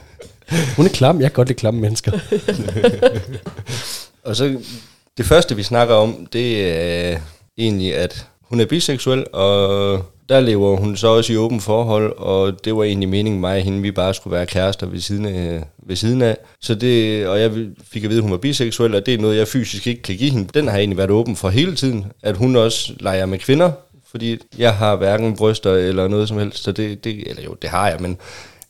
hun 0.78 0.86
er 0.86 0.90
klam, 0.90 1.22
jeg 1.22 1.32
kan 1.32 1.36
godt 1.36 1.48
lide 1.48 1.60
klamme 1.60 1.82
mennesker. 1.82 2.12
Og 4.26 4.36
så 4.36 4.60
det 5.18 5.26
første, 5.26 5.56
vi 5.56 5.64
snakker 5.64 5.96
om, 5.96 6.28
det 6.34 6.78
er 7.12 7.20
egentlig, 7.58 7.96
at 7.96 8.26
hun 8.44 8.60
er 8.60 8.66
biseksuel, 8.66 9.26
og 9.34 10.00
der 10.30 10.40
lever 10.40 10.78
hun 10.78 10.98
så 10.98 11.08
også 11.08 11.34
i 11.34 11.38
åben 11.38 11.62
forhold, 11.62 12.18
og 12.18 12.66
det 12.66 12.76
var 12.76 12.84
egentlig 12.84 13.10
meningen 13.10 13.42
mig 13.42 13.58
og 13.58 13.64
hende, 13.64 13.82
vi 13.82 13.92
bare 13.92 14.14
skulle 14.14 14.36
være 14.36 14.46
kærester 14.46 14.88
ved 14.88 15.00
siden 15.00 15.26
af. 15.26 15.64
Ved 15.88 15.96
siden 15.96 16.22
af. 16.22 16.38
Så 16.62 16.76
det, 16.76 17.28
og 17.28 17.42
jeg 17.42 17.52
fik 17.92 18.04
at 18.04 18.10
vide, 18.10 18.20
at 18.20 18.24
hun 18.24 18.32
var 18.32 18.38
biseksuel, 18.38 18.96
og 18.96 19.06
det 19.06 19.14
er 19.14 19.18
noget, 19.18 19.38
jeg 19.38 19.48
fysisk 19.48 19.88
ikke 19.88 20.02
kan 20.02 20.16
give 20.16 20.32
hende. 20.32 20.50
Den 20.54 20.68
har 20.68 20.78
egentlig 20.78 20.98
været 20.98 21.12
åben 21.12 21.36
for 21.36 21.50
hele 21.50 21.76
tiden, 21.76 22.06
at 22.24 22.38
hun 22.38 22.56
også 22.56 22.94
leger 23.00 23.26
med 23.26 23.40
kvinder, 23.40 23.72
fordi 24.12 24.38
jeg 24.58 24.74
har 24.74 24.96
hverken 24.96 25.36
bryster 25.36 25.74
eller 25.74 26.08
noget 26.08 26.28
som 26.28 26.38
helst, 26.38 26.64
så 26.64 26.72
det, 26.72 27.04
det 27.04 27.24
eller 27.30 27.44
jo, 27.44 27.56
det 27.62 27.70
har 27.70 27.90
jeg, 27.90 27.98
men 28.00 28.18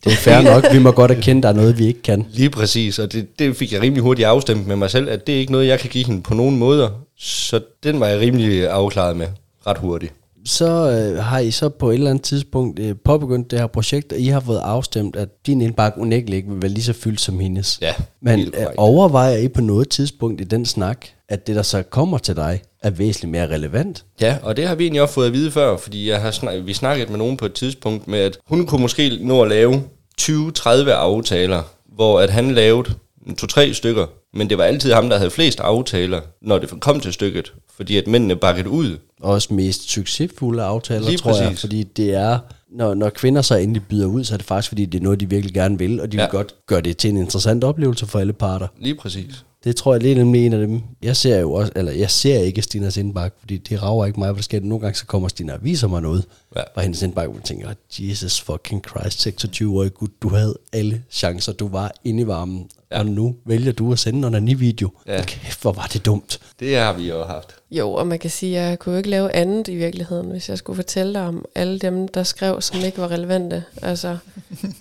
Det 0.04 0.12
er 0.12 0.18
fair 0.18 0.42
nok, 0.54 0.66
vi 0.74 0.80
må 0.80 0.92
godt 0.92 1.12
erkende, 1.12 1.40
at 1.40 1.44
der 1.44 1.50
er 1.50 1.54
noget, 1.54 1.80
vi 1.80 1.88
ikke 1.88 2.02
kan. 2.02 2.26
Lige 2.32 2.50
præcis, 2.50 3.00
og 3.00 3.14
det, 3.14 3.40
det 3.40 3.58
fik 3.58 3.74
jeg 3.74 3.82
rimelig 3.82 4.04
hurtigt 4.04 4.28
afstemt 4.28 4.68
med 4.68 4.76
mig 4.76 4.92
selv, 4.92 5.10
at 5.10 5.28
det 5.28 5.36
er 5.36 5.40
ikke 5.40 5.52
noget, 5.52 5.68
jeg 5.68 5.80
kan 5.80 5.90
give 5.90 6.06
hende 6.06 6.22
på 6.22 6.34
nogen 6.34 6.58
måder. 6.58 6.90
Så 7.20 7.60
den 7.84 8.00
var 8.00 8.08
jeg 8.08 8.20
rimelig 8.20 8.68
afklaret 8.70 9.18
med 9.18 9.28
ret 9.68 9.78
hurtigt. 9.78 10.14
Så 10.46 10.66
øh, 10.66 11.24
har 11.24 11.40
I 11.40 11.52
så 11.52 11.70
på 11.70 11.90
et 11.90 11.94
eller 11.94 12.10
andet 12.10 12.24
tidspunkt 12.24 12.80
øh, 12.80 12.96
påbegyndt 13.06 13.52
det 13.52 13.60
her 13.60 13.68
projekt, 13.68 14.14
og 14.14 14.20
I 14.20 14.28
har 14.28 14.40
fået 14.40 14.60
afstemt, 14.60 15.16
at 15.16 15.30
din 15.48 15.62
indbakke 15.62 16.00
unægteligt 16.00 16.38
ikke 16.38 16.50
vil 16.50 16.62
være 16.62 16.72
lige 16.72 16.84
så 16.84 16.94
fyldt 16.94 17.22
som 17.22 17.40
hendes. 17.40 17.78
Ja, 17.82 17.94
Men 18.22 18.40
øh, 18.40 18.66
overvejer 18.78 19.38
I 19.38 19.48
på 19.48 19.62
noget 19.62 19.90
tidspunkt 19.90 20.42
i 20.42 20.44
den 20.44 20.66
snak, 20.66 21.06
at 21.30 21.48
det, 21.48 21.56
der 21.56 21.62
så 21.62 21.84
kommer 21.84 22.18
til 22.18 22.36
dig, 22.36 22.62
er 22.82 22.90
væsentligt 22.90 23.32
mere 23.32 23.48
relevant? 23.48 24.06
Ja, 24.22 24.38
og 24.44 24.58
det 24.58 24.68
har 24.68 24.76
vi 24.76 24.84
egentlig 24.84 25.02
også 25.02 25.14
fået 25.14 25.28
at 25.28 25.34
vide 25.34 25.52
før, 25.52 25.78
fordi 25.78 26.10
jeg 26.10 26.22
har 26.22 26.32
snak, 26.32 26.66
vi 26.66 26.74
snakket 26.74 27.10
med 27.10 27.18
nogen 27.18 27.38
på 27.38 27.46
et 27.46 27.54
tidspunkt 27.54 28.08
med, 28.08 28.20
at 28.20 28.38
hun 28.46 28.66
kunne 28.66 28.82
måske 28.82 29.20
nå 29.22 29.42
at 29.42 29.50
lave 29.50 29.84
20-30 30.22 30.90
aftaler, 30.90 31.64
hvor 31.96 32.20
at 32.20 32.30
han 32.30 32.52
lavede 32.52 32.90
to-tre 33.38 33.74
stykker, 33.74 34.06
men 34.34 34.50
det 34.50 34.58
var 34.58 34.64
altid 34.64 34.94
ham, 34.94 35.10
der 35.10 35.18
havde 35.18 35.32
flest 35.32 35.60
aftaler, 35.60 36.22
når 36.42 36.58
det 36.58 36.80
kom 36.80 37.00
til 37.00 37.14
stykket, 37.14 37.54
fordi 37.76 37.98
at 37.98 38.08
mændene 38.08 38.36
bakkede 38.36 38.70
ud. 38.70 38.98
Også 39.24 39.54
mest 39.54 39.90
succesfulde 39.90 40.64
aftaler, 40.64 41.06
Lige 41.08 41.18
tror 41.18 41.36
jeg. 41.38 41.46
præcis. 41.48 41.62
Fordi 41.62 41.84
det 41.84 42.14
er, 42.14 42.40
når, 42.72 42.94
når 42.94 43.10
kvinder 43.10 43.42
så 43.42 43.56
endelig 43.56 43.84
byder 43.90 44.06
ud, 44.08 44.24
så 44.24 44.34
er 44.34 44.38
det 44.38 44.46
faktisk, 44.46 44.68
fordi 44.70 44.86
det 44.86 45.00
er 45.00 45.04
noget, 45.04 45.20
de 45.20 45.30
virkelig 45.30 45.54
gerne 45.54 45.78
vil, 45.78 46.02
og 46.02 46.12
de 46.12 46.18
ja. 46.18 46.24
Vil 46.24 46.32
godt 46.32 46.56
gøre 46.68 46.82
det 46.82 46.98
til 46.98 47.10
en 47.10 47.18
interessant 47.18 47.64
oplevelse 47.64 48.06
for 48.08 48.20
alle 48.20 48.34
parter. 48.34 48.68
Lige 48.80 48.96
præcis. 48.96 49.46
Det 49.64 49.76
tror 49.76 49.94
jeg 49.94 50.02
er 50.12 50.16
nemlig 50.16 50.46
en 50.46 50.54
af 50.54 50.68
dem. 50.68 50.82
Jeg 51.04 51.16
ser 51.16 51.40
jo 51.40 51.52
også, 51.54 51.72
eller 51.76 51.92
jeg 51.92 52.10
ser 52.12 52.40
ikke 52.40 52.62
Stinas 52.62 52.98
indbakke, 52.98 53.38
fordi 53.40 53.58
det 53.58 53.84
rager 53.84 54.06
ikke 54.06 54.20
mig, 54.20 54.28
hvor 54.30 54.36
der 54.36 54.42
sker. 54.44 54.60
Nogle 54.60 54.80
gange 54.82 54.96
så 54.98 55.06
kommer 55.06 55.28
Stina 55.30 55.54
og 55.54 55.60
viser 55.64 55.88
mig 55.88 56.02
noget 56.02 56.26
Ja. 56.56 56.62
fra 56.76 56.82
hendes 56.82 57.02
indbakke, 57.02 57.32
hvor 57.32 57.40
jeg 57.40 57.46
tænker, 57.46 57.74
Jesus 58.00 58.42
fucking 58.42 58.84
Christ, 58.90 59.28
26-årig 59.28 59.94
gut, 59.94 60.10
du 60.22 60.30
havde 60.30 60.58
alle 60.74 61.04
chancer, 61.12 61.52
du 61.54 61.68
var 61.68 61.92
inde 62.04 62.24
i 62.24 62.28
varmen, 62.28 62.66
ja. 62.92 63.00
og 63.00 63.06
nu 63.06 63.36
vælger 63.46 63.72
du 63.72 63.92
at 63.92 64.00
sende 64.00 64.22
en. 64.74 64.90
Ja. 65.08 65.14
Ja. 65.16 65.24
Kæft, 65.26 65.62
hvor 65.62 65.72
var 65.72 65.90
det 65.94 66.06
dumt. 66.06 66.40
Det 66.64 66.78
har 66.78 66.94
vi 66.94 67.10
jo 67.10 67.24
haft. 67.24 67.56
Jo, 67.72 67.94
og 67.94 68.08
man 68.08 68.20
kan 68.20 68.30
sige, 68.30 68.60
at 68.60 68.70
jeg 68.70 68.80
kunne 68.80 68.94
jo 68.94 68.98
ikke 68.98 69.10
lave 69.10 69.36
andet 69.36 69.68
i 69.68 69.76
virkeligheden, 69.76 70.32
hvis 70.32 70.50
jeg 70.50 70.58
skulle 70.58 70.76
fortælle 70.76 71.14
dig 71.14 71.22
om 71.22 71.46
alle 71.56 71.80
dem, 71.80 72.08
der 72.08 72.24
skrev, 72.24 72.62
som 72.62 72.80
ikke 72.86 72.98
var 72.98 73.12
relevante. 73.12 73.64
Altså, 73.82 74.18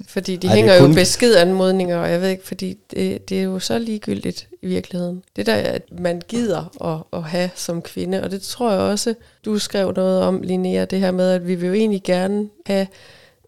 fordi 0.08 0.36
de 0.36 0.46
Ej, 0.46 0.52
er 0.52 0.56
hænger 0.56 0.74
jo 0.74 0.80
kun- 0.80 0.94
beskedanmodninger, 0.94 1.96
og 1.98 2.10
jeg 2.10 2.20
ved 2.20 2.28
ikke, 2.28 2.46
fordi 2.46 2.76
det, 2.90 3.28
det 3.28 3.38
er 3.38 3.42
jo 3.42 3.58
så 3.58 3.78
ligegyldigt 3.78 4.48
i 4.62 4.66
virkeligheden. 4.66 5.22
Det 5.36 5.46
der, 5.46 5.54
at 5.54 5.82
man 5.98 6.22
gider 6.28 6.84
at, 6.94 7.18
at 7.18 7.22
have 7.24 7.50
som 7.54 7.82
kvinde, 7.82 8.22
og 8.22 8.30
det 8.30 8.42
tror 8.42 8.70
jeg 8.70 8.80
også, 8.80 9.14
du 9.44 9.58
skrev 9.58 9.92
noget 9.96 10.22
om, 10.22 10.40
Linnea, 10.42 10.84
det 10.84 11.00
her 11.00 11.10
med, 11.10 11.30
at 11.30 11.46
vi 11.48 11.54
vil 11.54 11.66
jo 11.66 11.72
egentlig 11.74 12.02
gerne 12.02 12.48
have 12.66 12.86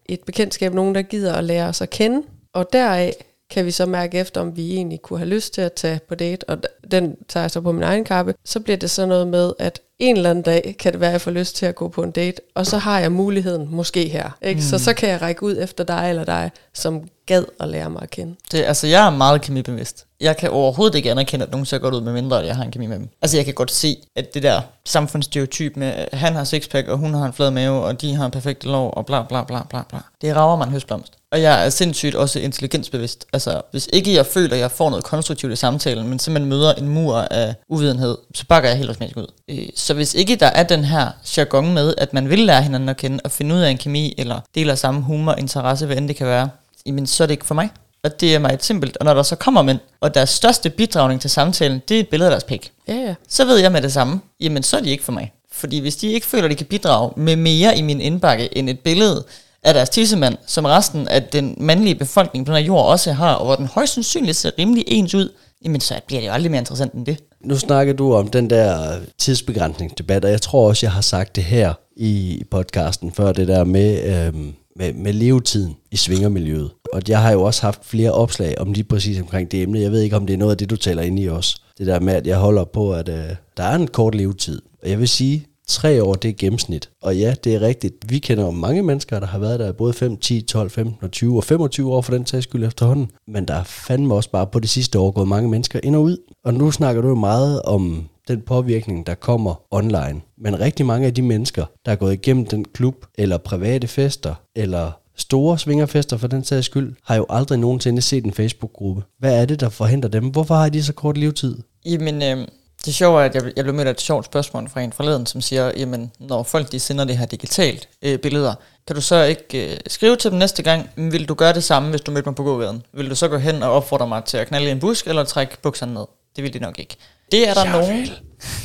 et 0.05 0.19
bekendtskab, 0.25 0.73
nogen 0.73 0.95
der 0.95 1.01
gider 1.01 1.33
at 1.33 1.43
lære 1.43 1.67
os 1.67 1.81
at 1.81 1.89
kende, 1.89 2.21
og 2.53 2.67
deraf 2.73 3.13
kan 3.49 3.65
vi 3.65 3.71
så 3.71 3.85
mærke 3.85 4.19
efter, 4.19 4.41
om 4.41 4.57
vi 4.57 4.73
egentlig 4.73 5.01
kunne 5.01 5.19
have 5.19 5.29
lyst 5.29 5.53
til 5.53 5.61
at 5.61 5.73
tage 5.73 5.99
på 6.09 6.15
date, 6.15 6.49
og 6.49 6.57
den 6.91 7.15
tager 7.29 7.43
jeg 7.43 7.51
så 7.51 7.61
på 7.61 7.71
min 7.71 7.83
egen 7.83 8.03
kappe, 8.03 8.33
så 8.45 8.59
bliver 8.59 8.77
det 8.77 8.89
så 8.89 9.05
noget 9.05 9.27
med, 9.27 9.53
at 9.59 9.81
en 9.99 10.17
eller 10.17 10.29
anden 10.29 10.43
dag 10.43 10.75
kan 10.79 10.91
det 10.91 10.99
være, 10.99 11.09
at 11.09 11.13
jeg 11.13 11.21
får 11.21 11.31
lyst 11.31 11.55
til 11.55 11.65
at 11.65 11.75
gå 11.75 11.87
på 11.87 12.03
en 12.03 12.11
date, 12.11 12.41
og 12.55 12.65
så 12.65 12.77
har 12.77 12.99
jeg 12.99 13.11
muligheden 13.11 13.67
måske 13.71 14.07
her. 14.07 14.37
Ikke? 14.41 14.57
Mm. 14.57 14.61
Så 14.61 14.79
så 14.79 14.93
kan 14.93 15.09
jeg 15.09 15.21
række 15.21 15.43
ud 15.43 15.57
efter 15.59 15.83
dig 15.83 16.09
eller 16.09 16.23
dig, 16.23 16.51
som 16.73 17.09
gad 17.25 17.45
at 17.59 17.67
lære 17.67 17.89
mig 17.89 18.01
at 18.01 18.09
kende. 18.09 18.35
Det, 18.51 18.63
altså, 18.63 18.87
jeg 18.87 19.05
er 19.05 19.09
meget 19.09 19.41
kemibevidst. 19.41 20.05
Jeg 20.21 20.37
kan 20.37 20.49
overhovedet 20.49 20.95
ikke 20.95 21.11
anerkende, 21.11 21.45
at 21.45 21.51
nogen 21.51 21.65
ser 21.65 21.77
godt 21.77 21.93
ud, 21.93 22.01
med 22.01 22.13
mindre 22.13 22.39
at 22.39 22.47
jeg 22.47 22.55
har 22.55 22.63
en 22.63 22.71
kemi 22.71 22.85
med 22.87 22.99
dem. 22.99 23.09
Altså, 23.21 23.37
jeg 23.37 23.45
kan 23.45 23.53
godt 23.53 23.71
se, 23.71 23.97
at 24.15 24.33
det 24.33 24.43
der 24.43 24.61
samfundsstereotyp 24.85 25.75
med, 25.75 25.87
at 25.87 26.17
han 26.17 26.33
har 26.33 26.43
sixpack, 26.43 26.87
og 26.87 26.97
hun 26.97 27.13
har 27.13 27.25
en 27.25 27.33
flad 27.33 27.51
mave, 27.51 27.83
og 27.83 28.01
de 28.01 28.15
har 28.15 28.25
en 28.25 28.31
perfekt 28.31 28.65
lov, 28.65 28.93
og 28.97 29.05
bla 29.05 29.23
bla 29.23 29.43
bla 29.43 29.59
bla 29.69 29.81
bla. 29.89 29.99
Det 30.21 30.35
rager 30.35 30.55
man 30.55 30.69
høstblomst. 30.69 31.13
Og 31.35 31.41
jeg 31.41 31.65
er 31.65 31.69
sindssygt 31.69 32.15
også 32.15 32.39
intelligensbevidst. 32.39 33.25
Altså, 33.33 33.61
hvis 33.71 33.89
ikke 33.93 34.13
jeg 34.13 34.25
føler, 34.25 34.53
at 34.53 34.59
jeg 34.59 34.71
får 34.71 34.89
noget 34.89 35.03
konstruktivt 35.05 35.53
i 35.53 35.55
samtalen, 35.55 36.07
men 36.07 36.19
simpelthen 36.19 36.49
møder 36.49 36.73
en 36.73 36.87
mur 36.89 37.15
af 37.17 37.55
uvidenhed, 37.69 38.17
så 38.35 38.45
bakker 38.49 38.69
jeg 38.69 38.77
helt 38.77 38.89
automatisk 38.89 39.17
ud. 39.17 39.27
Øh, 39.49 39.57
Så 39.75 39.93
hvis 39.93 40.13
ikke 40.13 40.35
der 40.35 40.45
er 40.47 40.63
den 40.63 40.83
her 40.83 41.07
jargon 41.37 41.73
med, 41.73 41.93
at 41.97 42.13
man 42.13 42.29
vil 42.29 42.39
lære 42.39 42.61
hinanden 42.63 42.89
at 42.89 42.97
kende, 42.97 43.19
og 43.23 43.31
finde 43.31 43.55
ud 43.55 43.59
af 43.59 43.69
en 43.69 43.77
kemi, 43.77 44.13
eller 44.17 44.39
deler 44.55 44.75
samme 44.75 45.01
humor, 45.01 45.33
interesse, 45.33 45.85
hvad 45.85 45.97
end 45.97 46.07
det 46.07 46.15
kan 46.15 46.27
være, 46.27 46.49
jamen 46.85 47.07
så 47.07 47.23
er 47.23 47.27
det 47.27 47.33
ikke 47.33 47.45
for 47.45 47.55
mig. 47.55 47.69
Og 48.03 48.19
det 48.21 48.35
er 48.35 48.39
meget 48.39 48.63
simpelt. 48.65 48.97
Og 48.97 49.05
når 49.05 49.13
der 49.13 49.23
så 49.23 49.35
kommer 49.35 49.61
mænd, 49.61 49.79
og 50.01 50.13
deres 50.13 50.29
største 50.29 50.69
bidragning 50.69 51.21
til 51.21 51.29
samtalen, 51.29 51.81
det 51.89 51.95
er 51.95 51.99
et 51.99 52.07
billede 52.09 52.27
af 52.27 52.31
deres 52.31 52.43
pik, 52.43 52.71
Ja, 52.87 52.93
ja. 52.93 53.15
så 53.29 53.45
ved 53.45 53.57
jeg 53.57 53.71
med 53.71 53.81
det 53.81 53.93
samme, 53.93 54.19
jamen 54.39 54.63
så 54.63 54.77
er 54.77 54.81
de 54.81 54.89
ikke 54.89 55.03
for 55.03 55.11
mig. 55.11 55.31
Fordi 55.51 55.79
hvis 55.79 55.95
de 55.95 56.11
ikke 56.11 56.27
føler, 56.27 56.43
at 56.45 56.51
de 56.51 56.55
kan 56.55 56.65
bidrage 56.65 57.11
med 57.17 57.35
mere 57.35 57.77
i 57.77 57.81
min 57.81 58.01
indbakke 58.01 58.57
end 58.57 58.69
et 58.69 58.79
billede 58.79 59.25
af 59.65 59.73
deres 59.73 59.89
tissemand, 59.89 60.37
som 60.47 60.65
resten 60.65 61.07
af 61.07 61.23
den 61.23 61.55
mandlige 61.57 61.95
befolkning 61.95 62.45
på 62.45 62.51
den 62.51 62.59
her 62.59 62.65
jord 62.65 62.85
også 62.85 63.11
har, 63.11 63.33
og 63.33 63.45
hvor 63.45 63.55
den 63.55 63.65
højst 63.65 63.93
sandsynligt 63.93 64.37
ser 64.37 64.51
rimelig 64.59 64.83
ens 64.87 65.15
ud, 65.15 65.29
jamen 65.65 65.81
så 65.81 65.99
bliver 66.07 66.21
det 66.21 66.27
jo 66.27 66.33
aldrig 66.33 66.51
mere 66.51 66.59
interessant 66.59 66.93
end 66.93 67.05
det. 67.05 67.17
Nu 67.43 67.57
snakker 67.57 67.93
du 67.93 68.13
om 68.13 68.27
den 68.27 68.49
der 68.49 68.97
tidsbegrænsningsdebat, 69.17 70.25
og 70.25 70.31
jeg 70.31 70.41
tror 70.41 70.67
også, 70.67 70.85
jeg 70.85 70.91
har 70.91 71.01
sagt 71.01 71.35
det 71.35 71.43
her 71.43 71.73
i 71.97 72.43
podcasten 72.51 73.11
før, 73.11 73.31
det 73.31 73.47
der 73.47 73.63
med, 73.63 74.25
øhm, 74.27 74.53
med, 74.75 74.93
med 74.93 75.13
levetiden 75.13 75.75
i 75.91 75.97
svingermiljøet. 75.97 76.71
Og 76.93 77.01
jeg 77.07 77.21
har 77.21 77.31
jo 77.31 77.43
også 77.43 77.61
haft 77.61 77.85
flere 77.85 78.11
opslag 78.11 78.59
om 78.59 78.73
lige 78.73 78.83
præcis 78.83 79.19
omkring 79.19 79.51
det 79.51 79.61
emne. 79.61 79.79
Jeg 79.79 79.91
ved 79.91 80.01
ikke, 80.01 80.15
om 80.15 80.25
det 80.25 80.33
er 80.33 80.37
noget 80.37 80.51
af 80.51 80.57
det, 80.57 80.69
du 80.69 80.75
taler 80.75 81.01
ind 81.01 81.19
i 81.19 81.27
også. 81.27 81.61
Det 81.77 81.87
der 81.87 81.99
med, 81.99 82.13
at 82.13 82.27
jeg 82.27 82.37
holder 82.37 82.63
på, 82.63 82.93
at 82.93 83.09
øh, 83.09 83.29
der 83.57 83.63
er 83.63 83.75
en 83.75 83.87
kort 83.87 84.15
levetid. 84.15 84.61
Og 84.83 84.89
jeg 84.89 84.99
vil 84.99 85.07
sige, 85.07 85.45
tre 85.67 86.03
år, 86.03 86.13
det 86.13 86.29
er 86.29 86.33
gennemsnit. 86.33 86.89
Og 87.01 87.17
ja, 87.17 87.33
det 87.43 87.55
er 87.55 87.61
rigtigt. 87.61 87.95
Vi 88.09 88.19
kender 88.19 88.45
jo 88.45 88.51
mange 88.51 88.83
mennesker, 88.83 89.19
der 89.19 89.27
har 89.27 89.39
været 89.39 89.59
der 89.59 89.71
både 89.71 89.93
5, 89.93 90.17
10, 90.17 90.41
12, 90.41 90.69
15 90.69 90.97
og 91.01 91.11
20 91.11 91.37
og 91.37 91.43
25 91.43 91.93
år 91.93 92.01
for 92.01 92.11
den 92.11 92.25
sags 92.25 92.43
skyld 92.43 92.63
efterhånden. 92.63 93.11
Men 93.27 93.45
der 93.45 93.53
er 93.53 93.63
fandme 93.63 94.15
også 94.15 94.31
bare 94.31 94.47
på 94.47 94.59
det 94.59 94.69
sidste 94.69 94.99
år 94.99 95.11
gået 95.11 95.27
mange 95.27 95.49
mennesker 95.49 95.79
ind 95.83 95.95
og 95.95 96.03
ud. 96.03 96.17
Og 96.43 96.53
nu 96.53 96.71
snakker 96.71 97.01
du 97.01 97.07
jo 97.07 97.15
meget 97.15 97.61
om 97.61 98.09
den 98.27 98.41
påvirkning, 98.41 99.07
der 99.07 99.15
kommer 99.15 99.61
online. 99.71 100.21
Men 100.37 100.59
rigtig 100.59 100.85
mange 100.85 101.07
af 101.07 101.13
de 101.13 101.21
mennesker, 101.21 101.65
der 101.85 101.91
er 101.91 101.95
gået 101.95 102.13
igennem 102.13 102.45
den 102.45 102.65
klub, 102.65 103.05
eller 103.17 103.37
private 103.37 103.87
fester, 103.87 104.35
eller 104.55 104.91
store 105.17 105.59
svingerfester 105.59 106.17
for 106.17 106.27
den 106.27 106.43
sags 106.43 106.65
skyld, 106.65 106.93
har 107.03 107.15
jo 107.15 107.25
aldrig 107.29 107.59
nogensinde 107.59 108.01
set 108.01 108.25
en 108.25 108.33
Facebook-gruppe. 108.33 109.03
Hvad 109.19 109.41
er 109.41 109.45
det, 109.45 109.59
der 109.59 109.69
forhindrer 109.69 110.09
dem? 110.09 110.27
Hvorfor 110.27 110.55
har 110.55 110.69
de 110.69 110.83
så 110.83 110.93
kort 110.93 111.17
levetid? 111.17 111.57
Jamen, 111.85 112.23
øh, 112.23 112.47
det 112.85 112.95
sjove 112.95 113.21
er, 113.21 113.25
at 113.25 113.35
jeg, 113.35 113.43
jeg 113.55 113.65
blev 113.65 113.75
mødt 113.75 113.87
af 113.87 113.91
et 113.91 114.01
sjovt 114.01 114.25
spørgsmål 114.25 114.69
fra 114.69 114.81
en 114.81 114.93
forleden, 114.93 115.25
som 115.25 115.41
siger, 115.41 115.71
jamen, 115.77 116.11
når 116.19 116.43
folk 116.43 116.71
de 116.71 116.79
sender 116.79 117.05
det 117.05 117.17
her 117.17 117.25
digitalt 117.25 117.89
øh, 118.01 118.19
billeder, 118.19 118.53
kan 118.87 118.95
du 118.95 119.01
så 119.01 119.23
ikke 119.23 119.71
øh, 119.73 119.77
skrive 119.87 120.15
til 120.15 120.31
dem 120.31 120.39
næste 120.39 120.63
gang, 120.63 120.89
"Men 120.95 121.11
vil 121.11 121.29
du 121.29 121.33
gøre 121.33 121.53
det 121.53 121.63
samme, 121.63 121.89
hvis 121.89 122.01
du 122.01 122.11
mødte 122.11 122.29
mig 122.29 122.35
på 122.35 122.43
gågaden? 122.43 122.83
Vil 122.93 123.09
du 123.09 123.15
så 123.15 123.27
gå 123.27 123.37
hen 123.37 123.63
og 123.63 123.71
opfordre 123.71 124.07
mig 124.07 124.23
til 124.23 124.37
at 124.37 124.47
knalde 124.47 124.67
i 124.67 124.71
en 124.71 124.79
busk, 124.79 125.07
eller 125.07 125.23
trække 125.23 125.57
bukserne 125.61 125.93
ned? 125.93 126.05
Det 126.35 126.43
vil 126.43 126.53
de 126.53 126.59
nok 126.59 126.79
ikke. 126.79 126.95
Det 127.31 127.49
er 127.49 127.53
der 127.53 127.71
nogen... 127.71 128.07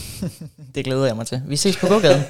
det 0.75 0.85
glæder 0.85 1.07
jeg 1.07 1.17
mig 1.17 1.27
til. 1.27 1.43
Vi 1.47 1.57
ses 1.57 1.77
på 1.77 1.87
gågaden. 1.87 2.23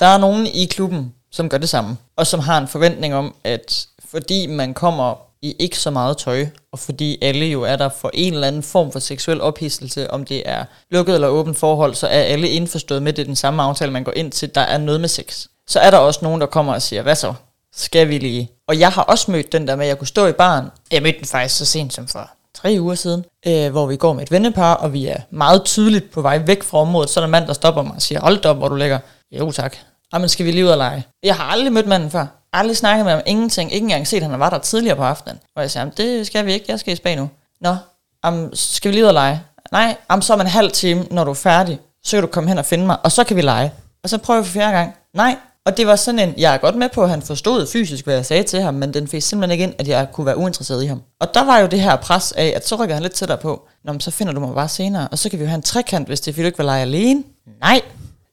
Der 0.00 0.06
er 0.06 0.18
nogen 0.18 0.46
i 0.46 0.64
klubben, 0.64 1.14
som 1.32 1.48
gør 1.48 1.58
det 1.58 1.68
samme, 1.68 1.96
og 2.16 2.26
som 2.26 2.40
har 2.40 2.58
en 2.58 2.68
forventning 2.68 3.14
om, 3.14 3.34
at 3.44 3.86
fordi 4.10 4.46
man 4.46 4.74
kommer 4.74 5.27
i 5.42 5.56
ikke 5.58 5.78
så 5.78 5.90
meget 5.90 6.18
tøj, 6.18 6.46
og 6.72 6.78
fordi 6.78 7.18
alle 7.22 7.46
jo 7.46 7.62
er 7.62 7.76
der 7.76 7.88
for 7.88 8.10
en 8.14 8.34
eller 8.34 8.46
anden 8.46 8.62
form 8.62 8.92
for 8.92 8.98
seksuel 8.98 9.40
ophidselse, 9.40 10.10
om 10.10 10.24
det 10.24 10.42
er 10.48 10.64
lukket 10.90 11.14
eller 11.14 11.28
åbent 11.28 11.58
forhold, 11.58 11.94
så 11.94 12.06
er 12.06 12.22
alle 12.22 12.48
indforstået 12.48 13.02
med, 13.02 13.12
det 13.12 13.22
er 13.22 13.26
den 13.26 13.36
samme 13.36 13.62
aftale, 13.62 13.92
man 13.92 14.04
går 14.04 14.12
ind 14.16 14.32
til, 14.32 14.54
der 14.54 14.60
er 14.60 14.78
noget 14.78 15.00
med 15.00 15.08
sex. 15.08 15.46
Så 15.68 15.80
er 15.80 15.90
der 15.90 15.98
også 15.98 16.20
nogen, 16.22 16.40
der 16.40 16.46
kommer 16.46 16.74
og 16.74 16.82
siger, 16.82 17.02
hvad 17.02 17.14
så? 17.14 17.34
Skal 17.74 18.08
vi 18.08 18.18
lige? 18.18 18.50
Og 18.68 18.78
jeg 18.78 18.88
har 18.88 19.02
også 19.02 19.30
mødt 19.30 19.52
den 19.52 19.68
der 19.68 19.76
med, 19.76 19.84
at 19.84 19.88
jeg 19.88 19.98
kunne 19.98 20.06
stå 20.06 20.26
i 20.26 20.32
baren. 20.32 20.66
Jeg 20.92 21.02
mødte 21.02 21.18
den 21.18 21.26
faktisk 21.26 21.56
så 21.56 21.64
sent 21.64 21.92
som 21.92 22.08
for 22.08 22.30
tre 22.54 22.76
uger 22.80 22.94
siden, 22.94 23.24
øh, 23.46 23.70
hvor 23.70 23.86
vi 23.86 23.96
går 23.96 24.12
med 24.12 24.22
et 24.22 24.30
vennepar, 24.30 24.74
og 24.74 24.92
vi 24.92 25.06
er 25.06 25.16
meget 25.30 25.64
tydeligt 25.64 26.10
på 26.10 26.22
vej 26.22 26.38
væk 26.46 26.62
fra 26.62 26.78
området. 26.78 27.10
Så 27.10 27.20
er 27.20 27.22
der 27.22 27.26
en 27.26 27.30
mand, 27.30 27.46
der 27.46 27.52
stopper 27.52 27.82
mig 27.82 27.94
og 27.94 28.02
siger, 28.02 28.20
hold 28.20 28.44
op, 28.44 28.56
hvor 28.56 28.68
du 28.68 28.74
ligger. 28.74 28.98
Jo 29.32 29.50
tak. 29.50 29.76
Jamen, 30.12 30.28
skal 30.28 30.46
vi 30.46 30.50
lige 30.50 30.64
ud 30.64 30.70
og 30.70 30.76
lege? 30.76 31.04
Jeg 31.22 31.36
har 31.36 31.44
aldrig 31.44 31.72
mødt 31.72 31.86
manden 31.86 32.10
før. 32.10 32.26
Aldrig 32.52 32.76
snakket 32.76 33.04
med 33.04 33.12
ham. 33.12 33.22
Ingenting. 33.26 33.72
Ikke 33.72 33.84
engang 33.84 34.06
set, 34.06 34.22
at 34.22 34.30
han 34.30 34.40
var 34.40 34.50
der 34.50 34.58
tidligere 34.58 34.96
på 34.96 35.02
aftenen. 35.02 35.38
Og 35.56 35.62
jeg 35.62 35.70
siger, 35.70 35.90
det 35.90 36.26
skal 36.26 36.46
vi 36.46 36.52
ikke. 36.52 36.64
Jeg 36.68 36.80
skal 36.80 36.92
i 36.92 36.96
spa 36.96 37.14
nu. 37.14 37.30
Nå, 37.60 37.76
am, 38.22 38.50
skal 38.54 38.90
vi 38.90 38.94
lige 38.94 39.04
ud 39.04 39.08
og 39.08 39.14
lege? 39.14 39.42
Nej, 39.72 39.96
am, 40.08 40.22
så 40.22 40.32
om 40.32 40.40
en 40.40 40.46
halv 40.46 40.70
time, 40.70 41.06
når 41.10 41.24
du 41.24 41.30
er 41.30 41.34
færdig, 41.34 41.80
så 42.02 42.16
kan 42.16 42.22
du 42.22 42.26
komme 42.26 42.48
hen 42.48 42.58
og 42.58 42.64
finde 42.64 42.86
mig, 42.86 42.96
og 43.04 43.12
så 43.12 43.24
kan 43.24 43.36
vi 43.36 43.42
lege. 43.42 43.72
Og 44.02 44.08
så 44.08 44.18
prøver 44.18 44.40
vi 44.40 44.46
for 44.46 44.52
fjerde 44.52 44.72
gang. 44.72 44.94
Nej, 45.14 45.36
og 45.64 45.76
det 45.76 45.86
var 45.86 45.96
sådan 45.96 46.18
en, 46.18 46.34
jeg 46.38 46.54
er 46.54 46.58
godt 46.58 46.74
med 46.74 46.88
på, 46.88 47.02
at 47.02 47.10
han 47.10 47.22
forstod 47.22 47.66
fysisk, 47.66 48.04
hvad 48.04 48.14
jeg 48.14 48.26
sagde 48.26 48.42
til 48.42 48.60
ham, 48.60 48.74
men 48.74 48.94
den 48.94 49.08
fik 49.08 49.22
simpelthen 49.22 49.52
ikke 49.52 49.64
ind, 49.64 49.74
at 49.78 49.88
jeg 49.88 50.08
kunne 50.12 50.26
være 50.26 50.36
uinteresseret 50.36 50.84
i 50.84 50.86
ham. 50.86 51.02
Og 51.20 51.34
der 51.34 51.44
var 51.44 51.58
jo 51.58 51.66
det 51.66 51.80
her 51.80 51.96
pres 51.96 52.32
af, 52.32 52.52
at 52.56 52.68
så 52.68 52.76
rykker 52.76 52.94
han 52.94 53.02
lidt 53.02 53.12
tættere 53.12 53.38
på. 53.38 53.68
Nå, 53.84 53.92
men 53.92 54.00
så 54.00 54.10
finder 54.10 54.32
du 54.32 54.40
mig 54.40 54.54
bare 54.54 54.68
senere, 54.68 55.08
og 55.08 55.18
så 55.18 55.30
kan 55.30 55.38
vi 55.38 55.44
jo 55.44 55.48
have 55.48 55.56
en 55.56 55.62
trekant, 55.62 56.08
hvis 56.08 56.20
det 56.20 56.30
er, 56.30 56.32
fordi 56.32 56.42
du 56.42 56.46
ikke 56.46 56.58
vil 56.58 56.64
lege 56.64 56.82
alene. 56.82 57.24
Nej, 57.60 57.80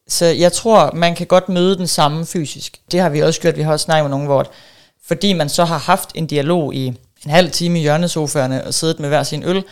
så 0.08 0.26
jeg 0.26 0.52
tror, 0.54 0.92
man 0.94 1.16
kan 1.16 1.28
godt 1.28 1.50
møde 1.50 1.78
den 1.78 1.88
samme 1.88 2.26
fysisk. 2.26 2.80
Det 2.92 3.00
har 3.00 3.10
vi 3.10 3.20
også 3.20 3.42
gjort. 3.42 3.58
Vi 3.58 3.62
har 3.62 3.72
også 3.72 3.84
snakket 3.84 4.04
med 4.04 4.10
nogen, 4.10 4.26
hvor 4.26 4.48
fordi 5.06 5.34
man 5.34 5.50
så 5.50 5.66
har 5.66 5.78
haft 5.78 6.10
en 6.16 6.28
dialog 6.28 6.76
i 6.76 6.86
en 6.88 7.32
halv 7.32 7.52
time 7.52 7.80
i 7.80 7.82
hjørnesofaerne 7.82 8.64
og 8.64 8.74
siddet 8.74 9.00
med 9.00 9.10
hver 9.10 9.24
sin 9.24 9.44
øl, 9.44 9.64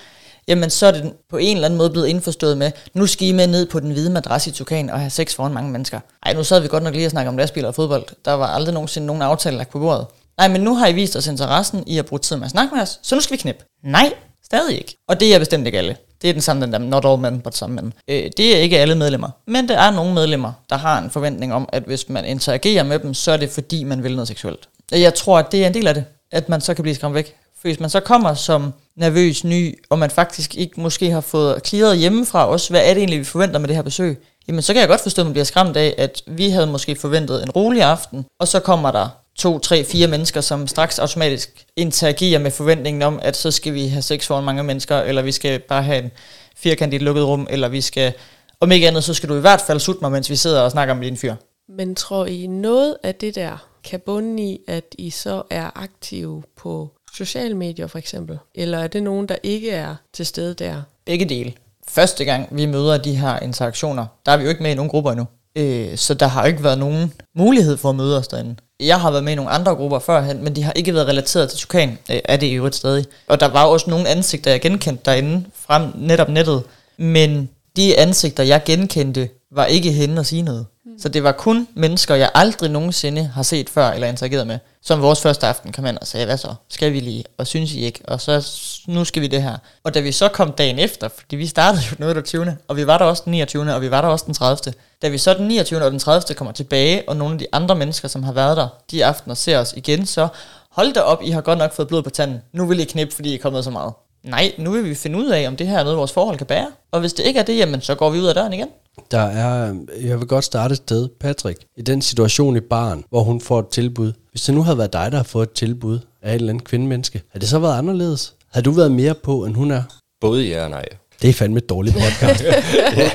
jamen 0.48 0.70
så 0.70 0.86
er 0.86 0.92
det 0.92 1.14
på 1.30 1.38
en 1.38 1.58
eller 1.58 1.66
anden 1.66 1.78
måde 1.78 1.90
blevet 1.90 2.08
indforstået 2.08 2.58
med, 2.58 2.72
nu 2.94 3.08
skal 3.08 3.28
I 3.28 3.32
med 3.32 3.48
ned 3.48 3.66
på 3.66 3.80
den 3.80 3.92
hvide 3.92 4.10
madras 4.10 4.48
i 4.48 4.52
Tukan 4.52 4.90
og 4.90 5.00
have 5.00 5.10
sex 5.10 5.36
foran 5.36 5.54
mange 5.54 5.72
mennesker. 5.72 6.00
Ej, 6.26 6.34
nu 6.34 6.44
sad 6.44 6.60
vi 6.60 6.68
godt 6.68 6.84
nok 6.84 6.94
lige 6.94 7.08
og 7.08 7.12
snakke 7.12 7.30
om 7.30 7.38
lastbiler 7.38 7.68
og 7.68 7.76
fodbold. 7.76 8.06
Der 8.26 8.32
var 8.32 8.48
aldrig 8.48 8.74
nogensinde 8.74 9.08
nogen 9.08 9.22
aftale 9.22 9.58
lagt 9.58 9.72
på 9.72 9.80
bordet. 9.80 10.06
Nej, 10.38 10.48
men 10.48 10.62
nu 10.62 10.76
har 10.76 10.88
I 10.88 10.94
vist 10.94 11.16
os 11.16 11.28
interessen 11.28 11.84
i 11.88 11.98
at 11.98 12.06
bruge 12.06 12.20
tid 12.20 12.36
med 12.36 12.46
at 12.46 12.52
snakke 12.52 12.76
med 12.76 12.82
os, 12.82 13.00
så 13.04 13.16
nu 13.16 13.22
skal 13.22 13.38
vi 13.38 13.42
knip. 13.42 13.64
Nej, 13.84 14.14
stadig 14.46 14.78
ikke. 14.78 14.96
Og 15.08 15.20
det 15.20 15.36
er 15.36 15.40
bestemt 15.40 15.66
ikke 15.66 15.78
alle. 15.78 15.96
Det 16.24 16.30
er 16.30 16.34
den 16.34 16.42
samme, 16.42 16.62
den 16.62 16.74
der, 16.74 16.80
not 16.80 17.06
all 17.06 17.20
men, 17.22 17.40
but 17.40 17.56
some 17.56 17.76
men. 17.76 17.94
Øh, 18.08 18.32
det 18.38 18.56
er 18.56 18.60
ikke 18.60 18.80
alle 18.80 18.96
medlemmer. 18.96 19.30
Men 19.48 19.68
der 19.68 19.78
er 19.78 19.92
nogle 19.92 20.14
medlemmer, 20.14 20.52
der 20.70 20.78
har 20.78 21.02
en 21.02 21.10
forventning 21.10 21.54
om, 21.54 21.70
at 21.72 21.84
hvis 21.84 22.10
man 22.10 22.26
interagerer 22.26 22.84
med 22.84 23.00
dem, 23.00 23.14
så 23.14 23.32
er 23.32 23.38
det 23.38 23.50
fordi, 23.50 23.84
man 23.84 24.04
vil 24.04 24.16
noget 24.16 24.28
seksuelt. 24.28 24.70
Øh, 24.94 25.02
jeg 25.02 25.14
tror, 25.14 25.40
at 25.40 25.52
det 25.52 25.64
er 25.64 25.68
en 25.68 25.74
del 25.74 25.88
af 25.88 25.94
det, 25.94 26.06
at 26.32 26.50
man 26.50 26.62
så 26.62 26.74
kan 26.74 26.84
blive 26.84 26.96
skræmt 26.96 27.16
væk. 27.16 27.36
For 27.62 27.68
hvis 27.68 27.80
man 27.80 27.90
så 27.90 28.00
kommer 28.00 28.34
som 28.34 28.74
nervøs 28.96 29.44
ny, 29.44 29.80
og 29.90 30.00
man 30.00 30.10
faktisk 30.10 30.56
ikke 30.56 30.82
måske 30.82 31.12
har 31.12 31.22
fået 31.22 31.64
klaret 31.64 31.98
hjemmefra 31.98 32.48
også, 32.48 32.70
hvad 32.70 32.82
er 32.82 32.94
det 32.94 32.98
egentlig, 32.98 33.20
vi 33.20 33.24
forventer 33.24 33.60
med 33.60 33.68
det 33.68 33.76
her 33.76 33.84
besøg? 33.84 34.24
Jamen, 34.48 34.62
så 34.62 34.74
kan 34.74 34.80
jeg 34.80 34.90
godt 34.90 35.02
forstå, 35.02 35.22
at 35.22 35.26
man 35.26 35.34
bliver 35.34 35.46
skræmt 35.46 35.78
af, 35.78 35.96
at 35.98 36.22
vi 36.28 36.50
havde 36.50 36.68
måske 36.68 36.96
forventet 36.96 37.44
en 37.44 37.52
rolig 37.52 37.82
aften, 37.84 38.26
og 38.40 38.48
så 38.48 38.60
kommer 38.60 38.92
der 38.92 39.08
to, 39.36 39.60
tre, 39.60 39.84
fire 39.84 40.08
mennesker, 40.08 40.42
som 40.42 40.68
straks 40.68 41.00
automatisk 41.00 41.66
interagerer 41.76 42.40
med 42.40 42.52
forventningen 42.52 43.02
om, 43.02 43.20
at 43.22 43.38
så 43.38 43.52
skal 43.52 43.74
vi 43.74 43.88
have 43.88 44.02
sex 44.02 44.28
foran 44.28 44.44
mange 44.44 44.64
mennesker, 44.64 44.98
eller 44.98 45.22
vi 45.22 45.32
skal 45.32 45.60
bare 45.60 45.84
have 45.84 46.04
en 46.04 46.12
firkant 46.56 46.94
i 46.94 46.96
et 46.96 47.02
lukket 47.02 47.26
rum, 47.26 47.48
eller 47.50 47.68
vi 47.68 47.82
skal, 47.82 48.14
om 48.60 48.72
ikke 48.72 48.88
andet, 48.88 49.04
så 49.04 49.14
skal 49.14 49.30
du 49.30 49.36
i 49.36 49.40
hvert 49.40 49.62
fald 49.62 49.80
sutte 49.80 50.02
mig, 50.02 50.12
mens 50.12 50.30
vi 50.30 50.36
sidder 50.36 50.62
og 50.62 50.72
snakker 50.72 50.94
med 50.94 51.06
din 51.06 51.18
fyr. 51.18 51.36
Men 51.70 51.96
tror 51.96 52.26
I 52.26 52.48
noget 52.48 52.98
af 53.04 53.16
det 53.16 53.36
der 53.36 53.68
kan 53.84 54.00
bunde 54.00 54.44
i, 54.44 54.60
at 54.68 54.84
I 54.98 55.10
så 55.10 55.44
er 55.50 55.70
aktive 55.76 56.44
på 56.58 56.92
sociale 57.14 57.54
medier 57.54 57.88
for 57.88 57.98
eksempel? 57.98 58.40
Eller 58.56 58.78
er 58.78 58.88
det 58.88 59.04
nogen, 59.04 59.28
der 59.28 59.36
ikke 59.44 59.72
er 59.72 59.96
til 60.14 60.26
stede 60.26 60.54
der? 60.54 60.82
Begge 61.06 61.26
dele. 61.26 61.54
Første 61.88 62.26
gang 62.26 62.48
vi 62.52 62.66
møder 62.66 62.98
de 62.98 63.16
her 63.16 63.40
interaktioner, 63.40 64.06
der 64.26 64.32
er 64.32 64.38
vi 64.38 64.44
jo 64.44 64.50
ikke 64.50 64.64
med 64.64 64.72
i 64.72 64.76
nogen 64.76 64.90
grupper 64.90 65.12
endnu. 65.12 65.26
Øh, 65.58 65.98
så 65.98 66.14
der 66.14 66.28
har 66.28 66.46
ikke 66.46 66.64
været 66.64 66.80
nogen 66.80 67.14
mulighed 67.36 67.78
for 67.78 67.90
at 67.90 67.96
møde 67.96 68.18
os 68.18 68.28
derinde. 68.28 68.56
Jeg 68.80 69.02
har 69.02 69.12
været 69.12 69.24
med 69.24 69.34
i 69.34 69.36
nogle 69.36 69.52
andre 69.52 69.76
grupper 69.76 70.00
førhen, 70.00 70.44
men 70.44 70.56
de 70.56 70.64
har 70.64 70.74
ikke 70.76 70.94
været 70.94 71.08
relateret 71.08 71.50
til 71.50 71.60
Tukan, 71.60 71.98
øh, 72.12 72.20
er 72.26 72.38
det 72.38 72.48
i 72.48 72.54
øvrigt 72.54 72.76
stadig. 72.76 73.06
Og 73.28 73.40
der 73.40 73.48
var 73.48 73.64
også 73.66 73.90
nogle 73.90 74.08
ansigter, 74.08 74.52
jeg 74.52 74.62
genkendte 74.62 75.04
derinde 75.06 75.46
frem 75.56 75.92
netop 75.96 76.30
nettet. 76.30 76.64
Men 76.98 77.50
de 77.76 78.00
ansigter, 78.00 78.44
jeg 78.44 78.62
genkendte, 78.66 79.30
var 79.52 79.66
ikke 79.66 79.92
henne 79.92 80.20
og 80.20 80.26
sige 80.26 80.42
noget. 80.42 80.66
Så 81.00 81.10
det 81.10 81.24
var 81.24 81.32
kun 81.32 81.68
mennesker, 81.74 82.16
jeg 82.16 82.30
aldrig 82.34 82.70
nogensinde 82.70 83.24
har 83.26 83.44
set 83.44 83.70
før 83.70 83.90
eller 83.90 84.08
interageret 84.08 84.48
med, 84.48 84.60
som 84.82 85.02
vores 85.02 85.22
første 85.22 85.48
aften 85.48 85.72
kom 85.72 85.86
ind 85.86 85.98
og 85.98 86.08
sagde, 86.08 86.26
hvad 86.26 86.38
så, 86.38 86.54
skal 86.70 86.94
vi 86.94 87.00
lige, 87.00 87.24
og 87.38 87.48
synes 87.48 87.74
I 87.74 87.80
ikke, 87.86 88.00
og 88.08 88.22
så 88.22 88.48
nu 88.88 89.06
skal 89.06 89.22
vi 89.22 89.28
det 89.28 89.44
her. 89.44 89.58
Og 89.84 89.94
da 89.94 90.00
vi 90.00 90.12
så 90.12 90.28
kom 90.28 90.52
dagen 90.52 90.80
efter, 90.80 91.08
fordi 91.08 91.36
vi 91.36 91.48
startede 91.48 91.84
jo 91.92 91.96
den 91.96 92.06
28. 92.06 92.58
og 92.68 92.78
vi 92.78 92.88
var 92.88 92.98
der 92.98 93.06
også 93.06 93.24
den 93.26 93.32
29. 93.32 93.74
og 93.74 93.82
vi 93.82 93.92
var 93.92 94.02
der 94.02 94.08
også 94.08 94.26
den 94.26 94.34
30. 94.34 94.74
Da 95.02 95.08
vi 95.08 95.18
så 95.18 95.34
den 95.34 95.48
29. 95.48 95.84
og 95.84 95.92
den 95.92 96.00
30. 96.00 96.36
kommer 96.36 96.52
tilbage, 96.52 97.10
og 97.10 97.18
nogle 97.18 97.34
af 97.34 97.40
de 97.40 97.48
andre 97.52 97.76
mennesker, 97.76 98.08
som 98.08 98.24
har 98.24 98.34
været 98.34 98.58
der 98.58 98.68
de 98.92 99.06
aftener, 99.06 99.36
ser 99.36 99.60
os 99.60 99.74
igen, 99.78 100.06
så 100.06 100.28
hold 100.72 100.94
da 100.94 101.00
op, 101.00 101.20
I 101.24 101.30
har 101.30 101.42
godt 101.42 101.60
nok 101.60 101.74
fået 101.74 101.88
blod 101.88 102.04
på 102.04 102.10
tanden. 102.10 102.42
Nu 102.54 102.66
vil 102.66 102.80
I 102.80 102.84
knippe, 102.84 103.16
fordi 103.16 103.32
I 103.32 103.36
er 103.36 103.42
kommet 103.42 103.64
så 103.64 103.70
meget. 103.70 103.94
Nej, 104.24 104.52
nu 104.58 104.72
vil 104.72 104.90
vi 104.90 104.96
finde 104.96 105.20
ud 105.20 105.30
af, 105.30 105.48
om 105.48 105.56
det 105.56 105.68
her 105.68 105.80
er 105.80 105.84
noget, 105.84 105.98
vores 105.98 106.12
forhold 106.12 106.38
kan 106.38 106.48
bære. 106.48 106.68
Og 106.92 107.00
hvis 107.00 107.14
det 107.14 107.24
ikke 107.26 107.40
er 107.40 107.44
det, 107.44 107.58
jamen 107.58 107.82
så 107.82 107.96
går 107.96 108.10
vi 108.10 108.20
ud 108.20 108.26
af 108.26 108.36
døren 108.36 108.54
igen. 108.54 108.68
Der 109.12 109.20
er, 109.22 109.76
jeg 110.02 110.20
vil 110.20 110.28
godt 110.28 110.46
starte 110.46 110.72
et 110.72 110.78
sted, 110.78 111.10
Patrick, 111.20 111.60
i 111.78 111.82
den 111.82 112.02
situation 112.02 112.58
i 112.58 112.60
baren, 112.60 113.04
hvor 113.10 113.24
hun 113.24 113.42
får 113.42 113.60
et 113.60 113.68
tilbud. 113.68 114.14
Hvis 114.32 114.42
det 114.42 114.56
nu 114.56 114.64
havde 114.64 114.78
været 114.78 114.94
dig, 114.94 115.12
der 115.12 115.18
har 115.18 115.24
fået 115.24 115.48
et 115.48 115.52
tilbud 115.54 116.00
af 116.22 116.30
et 116.30 116.36
eller 116.36 116.50
andet 116.50 116.64
kvindemenneske, 116.64 117.22
havde 117.30 117.42
det 117.42 117.50
så 117.50 117.60
været 117.60 117.78
anderledes? 117.78 118.34
Havde 118.52 118.64
du 118.66 118.72
været 118.72 118.92
mere 118.92 119.14
på, 119.14 119.46
end 119.46 119.56
hun 119.56 119.72
er? 119.72 119.84
Både 120.22 120.44
ja 120.44 120.64
og 120.64 120.70
nej. 120.70 120.86
Det 121.22 121.30
er 121.30 121.34
fandme 121.34 121.58
et 121.58 121.70
dårligt 121.70 121.96
podcast. 121.96 122.44
ja. 122.98 123.12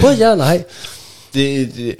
Både 0.00 0.14
ja 0.14 0.30
og 0.30 0.36
nej. 0.36 0.64
Det, 1.34 1.74
det, 1.76 1.96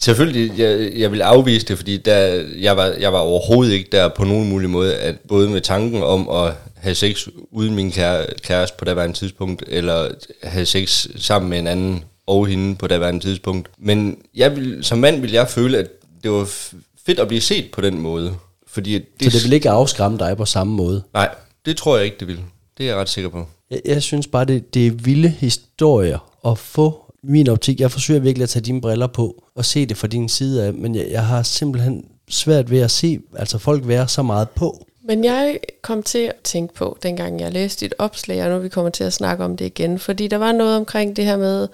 selvfølgelig, 0.00 0.58
jeg, 0.58 0.92
jeg 0.96 1.12
vil 1.12 1.22
afvise 1.22 1.66
det, 1.66 1.76
fordi 1.76 1.96
der, 1.96 2.16
jeg, 2.58 2.76
var, 2.76 2.86
jeg 2.86 3.12
var 3.12 3.18
overhovedet 3.18 3.72
ikke 3.72 3.88
der 3.92 4.08
på 4.08 4.24
nogen 4.24 4.48
mulig 4.48 4.70
måde, 4.70 4.96
at 4.96 5.16
både 5.28 5.48
med 5.48 5.60
tanken 5.60 6.02
om 6.02 6.28
at 6.28 6.52
have 6.76 6.94
sex 6.94 7.28
uden 7.50 7.74
min 7.74 7.92
kære, 7.92 8.26
kæreste 8.42 8.76
på 8.78 8.84
daværende 8.84 9.16
tidspunkt, 9.16 9.64
eller 9.66 10.08
have 10.42 10.66
sex 10.66 11.06
sammen 11.16 11.50
med 11.50 11.58
en 11.58 11.66
anden 11.66 12.04
og 12.26 12.46
hende 12.46 12.76
på 12.76 12.86
daværende 12.86 13.20
tidspunkt. 13.20 13.70
Men 13.78 14.18
jeg 14.34 14.56
vil, 14.56 14.84
som 14.84 14.98
mand 14.98 15.20
vil 15.20 15.32
jeg 15.32 15.48
føle, 15.48 15.78
at 15.78 15.86
det 16.22 16.30
var 16.30 16.48
fedt 17.06 17.18
at 17.18 17.28
blive 17.28 17.40
set 17.40 17.70
på 17.70 17.80
den 17.80 17.98
måde. 17.98 18.34
Fordi 18.66 18.92
det, 18.92 19.32
Så 19.32 19.38
det 19.38 19.44
vil 19.44 19.52
ikke 19.52 19.70
afskræmme 19.70 20.18
dig 20.18 20.36
på 20.36 20.44
samme 20.44 20.72
måde. 20.72 21.02
Nej, 21.14 21.28
det 21.66 21.76
tror 21.76 21.96
jeg 21.96 22.04
ikke, 22.04 22.16
det 22.20 22.28
vil. 22.28 22.40
Det 22.78 22.84
er 22.84 22.90
jeg 22.90 22.96
ret 22.96 23.08
sikker 23.08 23.30
på. 23.30 23.46
Jeg, 23.70 23.80
jeg 23.84 24.02
synes 24.02 24.26
bare, 24.26 24.44
det, 24.44 24.74
det 24.74 24.86
er 24.86 24.90
vilde 24.90 25.28
historier 25.28 26.18
at 26.46 26.58
få 26.58 27.09
min 27.22 27.48
optik, 27.48 27.80
jeg 27.80 27.90
forsøger 27.90 28.20
virkelig 28.20 28.42
at 28.42 28.48
tage 28.48 28.62
dine 28.62 28.80
briller 28.80 29.06
på 29.06 29.44
og 29.54 29.64
se 29.64 29.86
det 29.86 29.96
fra 29.96 30.06
din 30.06 30.28
side 30.28 30.64
af, 30.64 30.74
men 30.74 30.94
jeg, 30.94 31.06
jeg 31.10 31.26
har 31.26 31.42
simpelthen 31.42 32.04
svært 32.28 32.70
ved 32.70 32.80
at 32.80 32.90
se 32.90 33.20
altså 33.36 33.58
folk 33.58 33.88
være 33.88 34.08
så 34.08 34.22
meget 34.22 34.50
på. 34.50 34.86
Men 35.04 35.24
jeg 35.24 35.58
kom 35.82 36.02
til 36.02 36.18
at 36.18 36.36
tænke 36.44 36.74
på, 36.74 36.98
dengang 37.02 37.40
jeg 37.40 37.52
læste 37.52 37.86
dit 37.86 37.94
opslag, 37.98 38.44
og 38.44 38.50
nu 38.50 38.58
vi 38.58 38.68
kommer 38.68 38.90
til 38.90 39.04
at 39.04 39.12
snakke 39.12 39.44
om 39.44 39.56
det 39.56 39.64
igen, 39.64 39.98
fordi 39.98 40.28
der 40.28 40.36
var 40.36 40.52
noget 40.52 40.76
omkring 40.76 41.16
det 41.16 41.24
her 41.24 41.36
med, 41.36 41.68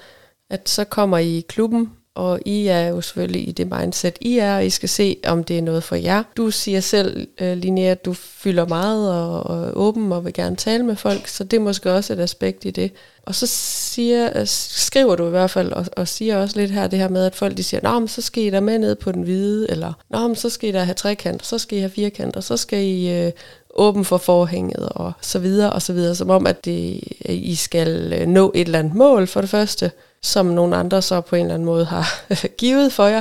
at 0.50 0.68
så 0.68 0.84
kommer 0.84 1.18
I 1.18 1.38
i 1.38 1.44
klubben, 1.48 1.90
og 2.16 2.40
I 2.44 2.66
er 2.66 2.88
jo 2.88 3.00
selvfølgelig 3.00 3.48
i 3.48 3.52
det 3.52 3.72
mindset, 3.78 4.18
I 4.20 4.38
er, 4.38 4.56
og 4.56 4.66
I 4.66 4.70
skal 4.70 4.88
se, 4.88 5.16
om 5.26 5.44
det 5.44 5.58
er 5.58 5.62
noget 5.62 5.82
for 5.82 5.96
jer. 5.96 6.22
Du 6.36 6.50
siger 6.50 6.80
selv, 6.80 7.28
øh, 7.40 7.56
Linnea, 7.56 7.90
at 7.90 8.04
du 8.04 8.12
fylder 8.14 8.66
meget 8.66 9.12
og, 9.12 9.42
og 9.42 9.70
åben 9.74 10.12
og 10.12 10.24
vil 10.24 10.32
gerne 10.32 10.56
tale 10.56 10.84
med 10.84 10.96
folk, 10.96 11.26
så 11.26 11.44
det 11.44 11.56
er 11.56 11.60
måske 11.60 11.92
også 11.92 12.12
et 12.12 12.20
aspekt 12.20 12.64
i 12.64 12.70
det. 12.70 12.92
Og 13.22 13.34
så 13.34 13.46
siger, 13.46 14.40
øh, 14.40 14.46
skriver 14.46 15.16
du 15.16 15.26
i 15.26 15.30
hvert 15.30 15.50
fald, 15.50 15.72
og, 15.72 15.86
og 15.96 16.08
siger 16.08 16.36
også 16.36 16.60
lidt 16.60 16.70
her 16.70 16.86
det 16.86 16.98
her 16.98 17.08
med, 17.08 17.26
at 17.26 17.34
folk 17.34 17.56
de 17.56 17.62
siger, 17.62 17.80
Nå, 17.82 17.98
men 17.98 18.08
så 18.08 18.22
skal 18.22 18.42
I 18.44 18.50
da 18.50 18.60
med 18.60 18.78
ned 18.78 18.94
på 18.94 19.12
den 19.12 19.22
hvide, 19.22 19.70
eller 19.70 19.92
Nå, 20.10 20.26
men 20.26 20.36
så 20.36 20.50
skal 20.50 20.68
I 20.68 20.72
da 20.72 20.82
have 20.82 20.94
trekant, 20.94 21.46
så 21.46 21.58
skal 21.58 21.78
I 21.78 21.80
have 21.80 21.90
firkant, 21.90 22.36
og 22.36 22.42
så 22.42 22.56
skal 22.56 22.78
I 22.78 23.10
øh, 23.10 23.32
åben 23.74 24.04
for 24.04 24.18
forhænget, 24.18 24.88
og 24.90 25.12
så 25.20 25.38
videre, 25.38 25.72
og 25.72 25.82
så 25.82 25.92
videre, 25.92 26.14
som 26.14 26.30
om, 26.30 26.46
at 26.46 26.64
det, 26.64 27.00
I 27.28 27.54
skal 27.54 28.12
øh, 28.20 28.26
nå 28.26 28.52
et 28.54 28.66
eller 28.66 28.78
andet 28.78 28.94
mål 28.94 29.26
for 29.26 29.40
det 29.40 29.50
første, 29.50 29.90
som 30.22 30.46
nogle 30.46 30.76
andre 30.76 31.02
så 31.02 31.20
på 31.20 31.36
en 31.36 31.42
eller 31.42 31.54
anden 31.54 31.66
måde 31.66 31.84
har 31.84 32.20
givet 32.58 32.92
for 32.92 33.06
jer, 33.06 33.20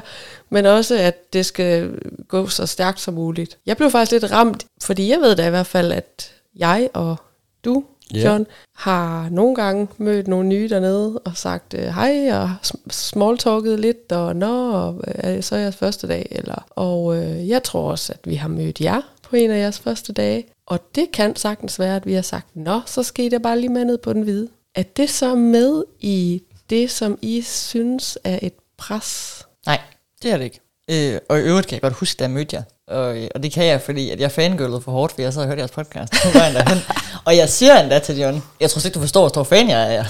men 0.50 0.66
også 0.66 0.96
at 0.96 1.34
det 1.34 1.46
skal 1.46 2.00
gå 2.28 2.48
så 2.48 2.66
stærkt 2.66 3.00
som 3.00 3.14
muligt. 3.14 3.58
Jeg 3.66 3.78
blev 3.78 3.92
faktisk 3.92 4.12
lidt 4.12 4.32
ramt, 4.32 4.66
fordi 4.84 5.10
jeg 5.10 5.20
ved 5.20 5.36
da 5.36 5.48
i 5.48 5.50
hvert 5.50 5.68
fald, 5.68 5.92
at 5.92 6.32
jeg 6.56 6.90
og 6.94 7.16
du, 7.66 7.84
John, 8.14 8.42
yeah. 8.42 8.46
har 8.76 9.30
nogle 9.30 9.56
gange 9.56 9.88
mødt 9.98 10.28
nogle 10.28 10.50
nye 10.50 10.70
dernede 10.70 11.20
og 11.20 11.38
sagt 11.38 11.74
øh, 11.74 11.84
hej 11.84 12.30
og 12.34 12.50
smalltalket 12.90 13.80
lidt 13.80 14.12
og 14.12 14.36
nå, 14.36 14.72
og, 14.72 15.02
øh, 15.24 15.44
så 15.44 15.56
er 15.56 15.60
jeres 15.60 15.76
første 15.76 16.08
dag. 16.08 16.28
Eller, 16.32 16.66
og 16.70 17.18
øh, 17.18 17.50
jeg 17.50 17.64
tror 17.64 17.92
også, 17.92 18.14
at 18.14 18.20
vi 18.30 18.36
har 18.36 18.48
mødt 18.48 18.82
jer 18.82 19.02
på 19.22 19.36
en 19.36 19.52
af 19.52 19.60
jeres 19.60 19.80
første 19.80 20.14
dage. 20.14 20.46
Og 20.66 20.96
det 20.96 21.12
kan 21.14 21.36
sagtens 21.36 21.80
være, 21.80 21.96
at 21.96 22.06
vi 22.06 22.14
har 22.14 22.22
sagt, 22.22 22.56
nå, 22.56 22.82
så 22.86 23.04
skal 23.04 23.26
I 23.26 23.30
da 23.30 23.38
bare 23.38 23.60
lige 23.60 23.70
med 23.70 23.86
ned 23.86 23.98
på 23.98 24.14
den 24.14 24.22
hvide. 24.22 24.48
Er 24.76 24.84
det 24.84 25.10
så 25.10 25.36
med 25.36 25.84
i 26.00 26.42
det, 26.70 26.92
som 26.92 27.20
I 27.22 27.42
synes 27.42 28.18
er 28.24 28.40
et 28.42 28.54
pres? 28.78 29.44
Nej, 29.66 29.80
det 30.24 30.32
er 30.32 30.38
det 30.38 30.44
ikke. 30.44 30.60
Øh, 30.90 31.20
og 31.30 31.40
i 31.40 31.42
øvrigt 31.42 31.68
kan 31.68 31.74
jeg 31.74 31.82
godt 31.82 31.94
huske, 31.94 32.20
da 32.20 32.24
jeg 32.24 32.32
mødte 32.32 32.56
jer. 32.56 32.64
Og, 32.88 33.18
og 33.36 33.44
det 33.44 33.52
kan 33.52 33.66
jeg, 33.66 33.82
fordi 33.82 34.10
at 34.10 34.20
jeg 34.20 34.32
fangirlede 34.32 34.82
for 34.82 34.92
hårdt, 34.92 35.12
fordi 35.12 35.24
jeg 35.24 35.34
så 35.34 35.42
og 35.42 35.48
hørte 35.48 35.60
jeres 35.60 35.72
podcast. 35.72 36.14
og 37.26 37.38
jeg 37.38 37.50
siger 37.50 37.82
endda 37.82 38.00
til 38.00 38.20
John, 38.20 38.44
jeg 38.60 38.70
tror 38.70 38.86
ikke, 38.86 38.96
du 38.96 39.00
forstår, 39.00 39.22
hvor 39.22 39.30
stor 39.30 39.44
fan 39.44 39.70
jeg 39.70 39.96
er. 39.96 40.06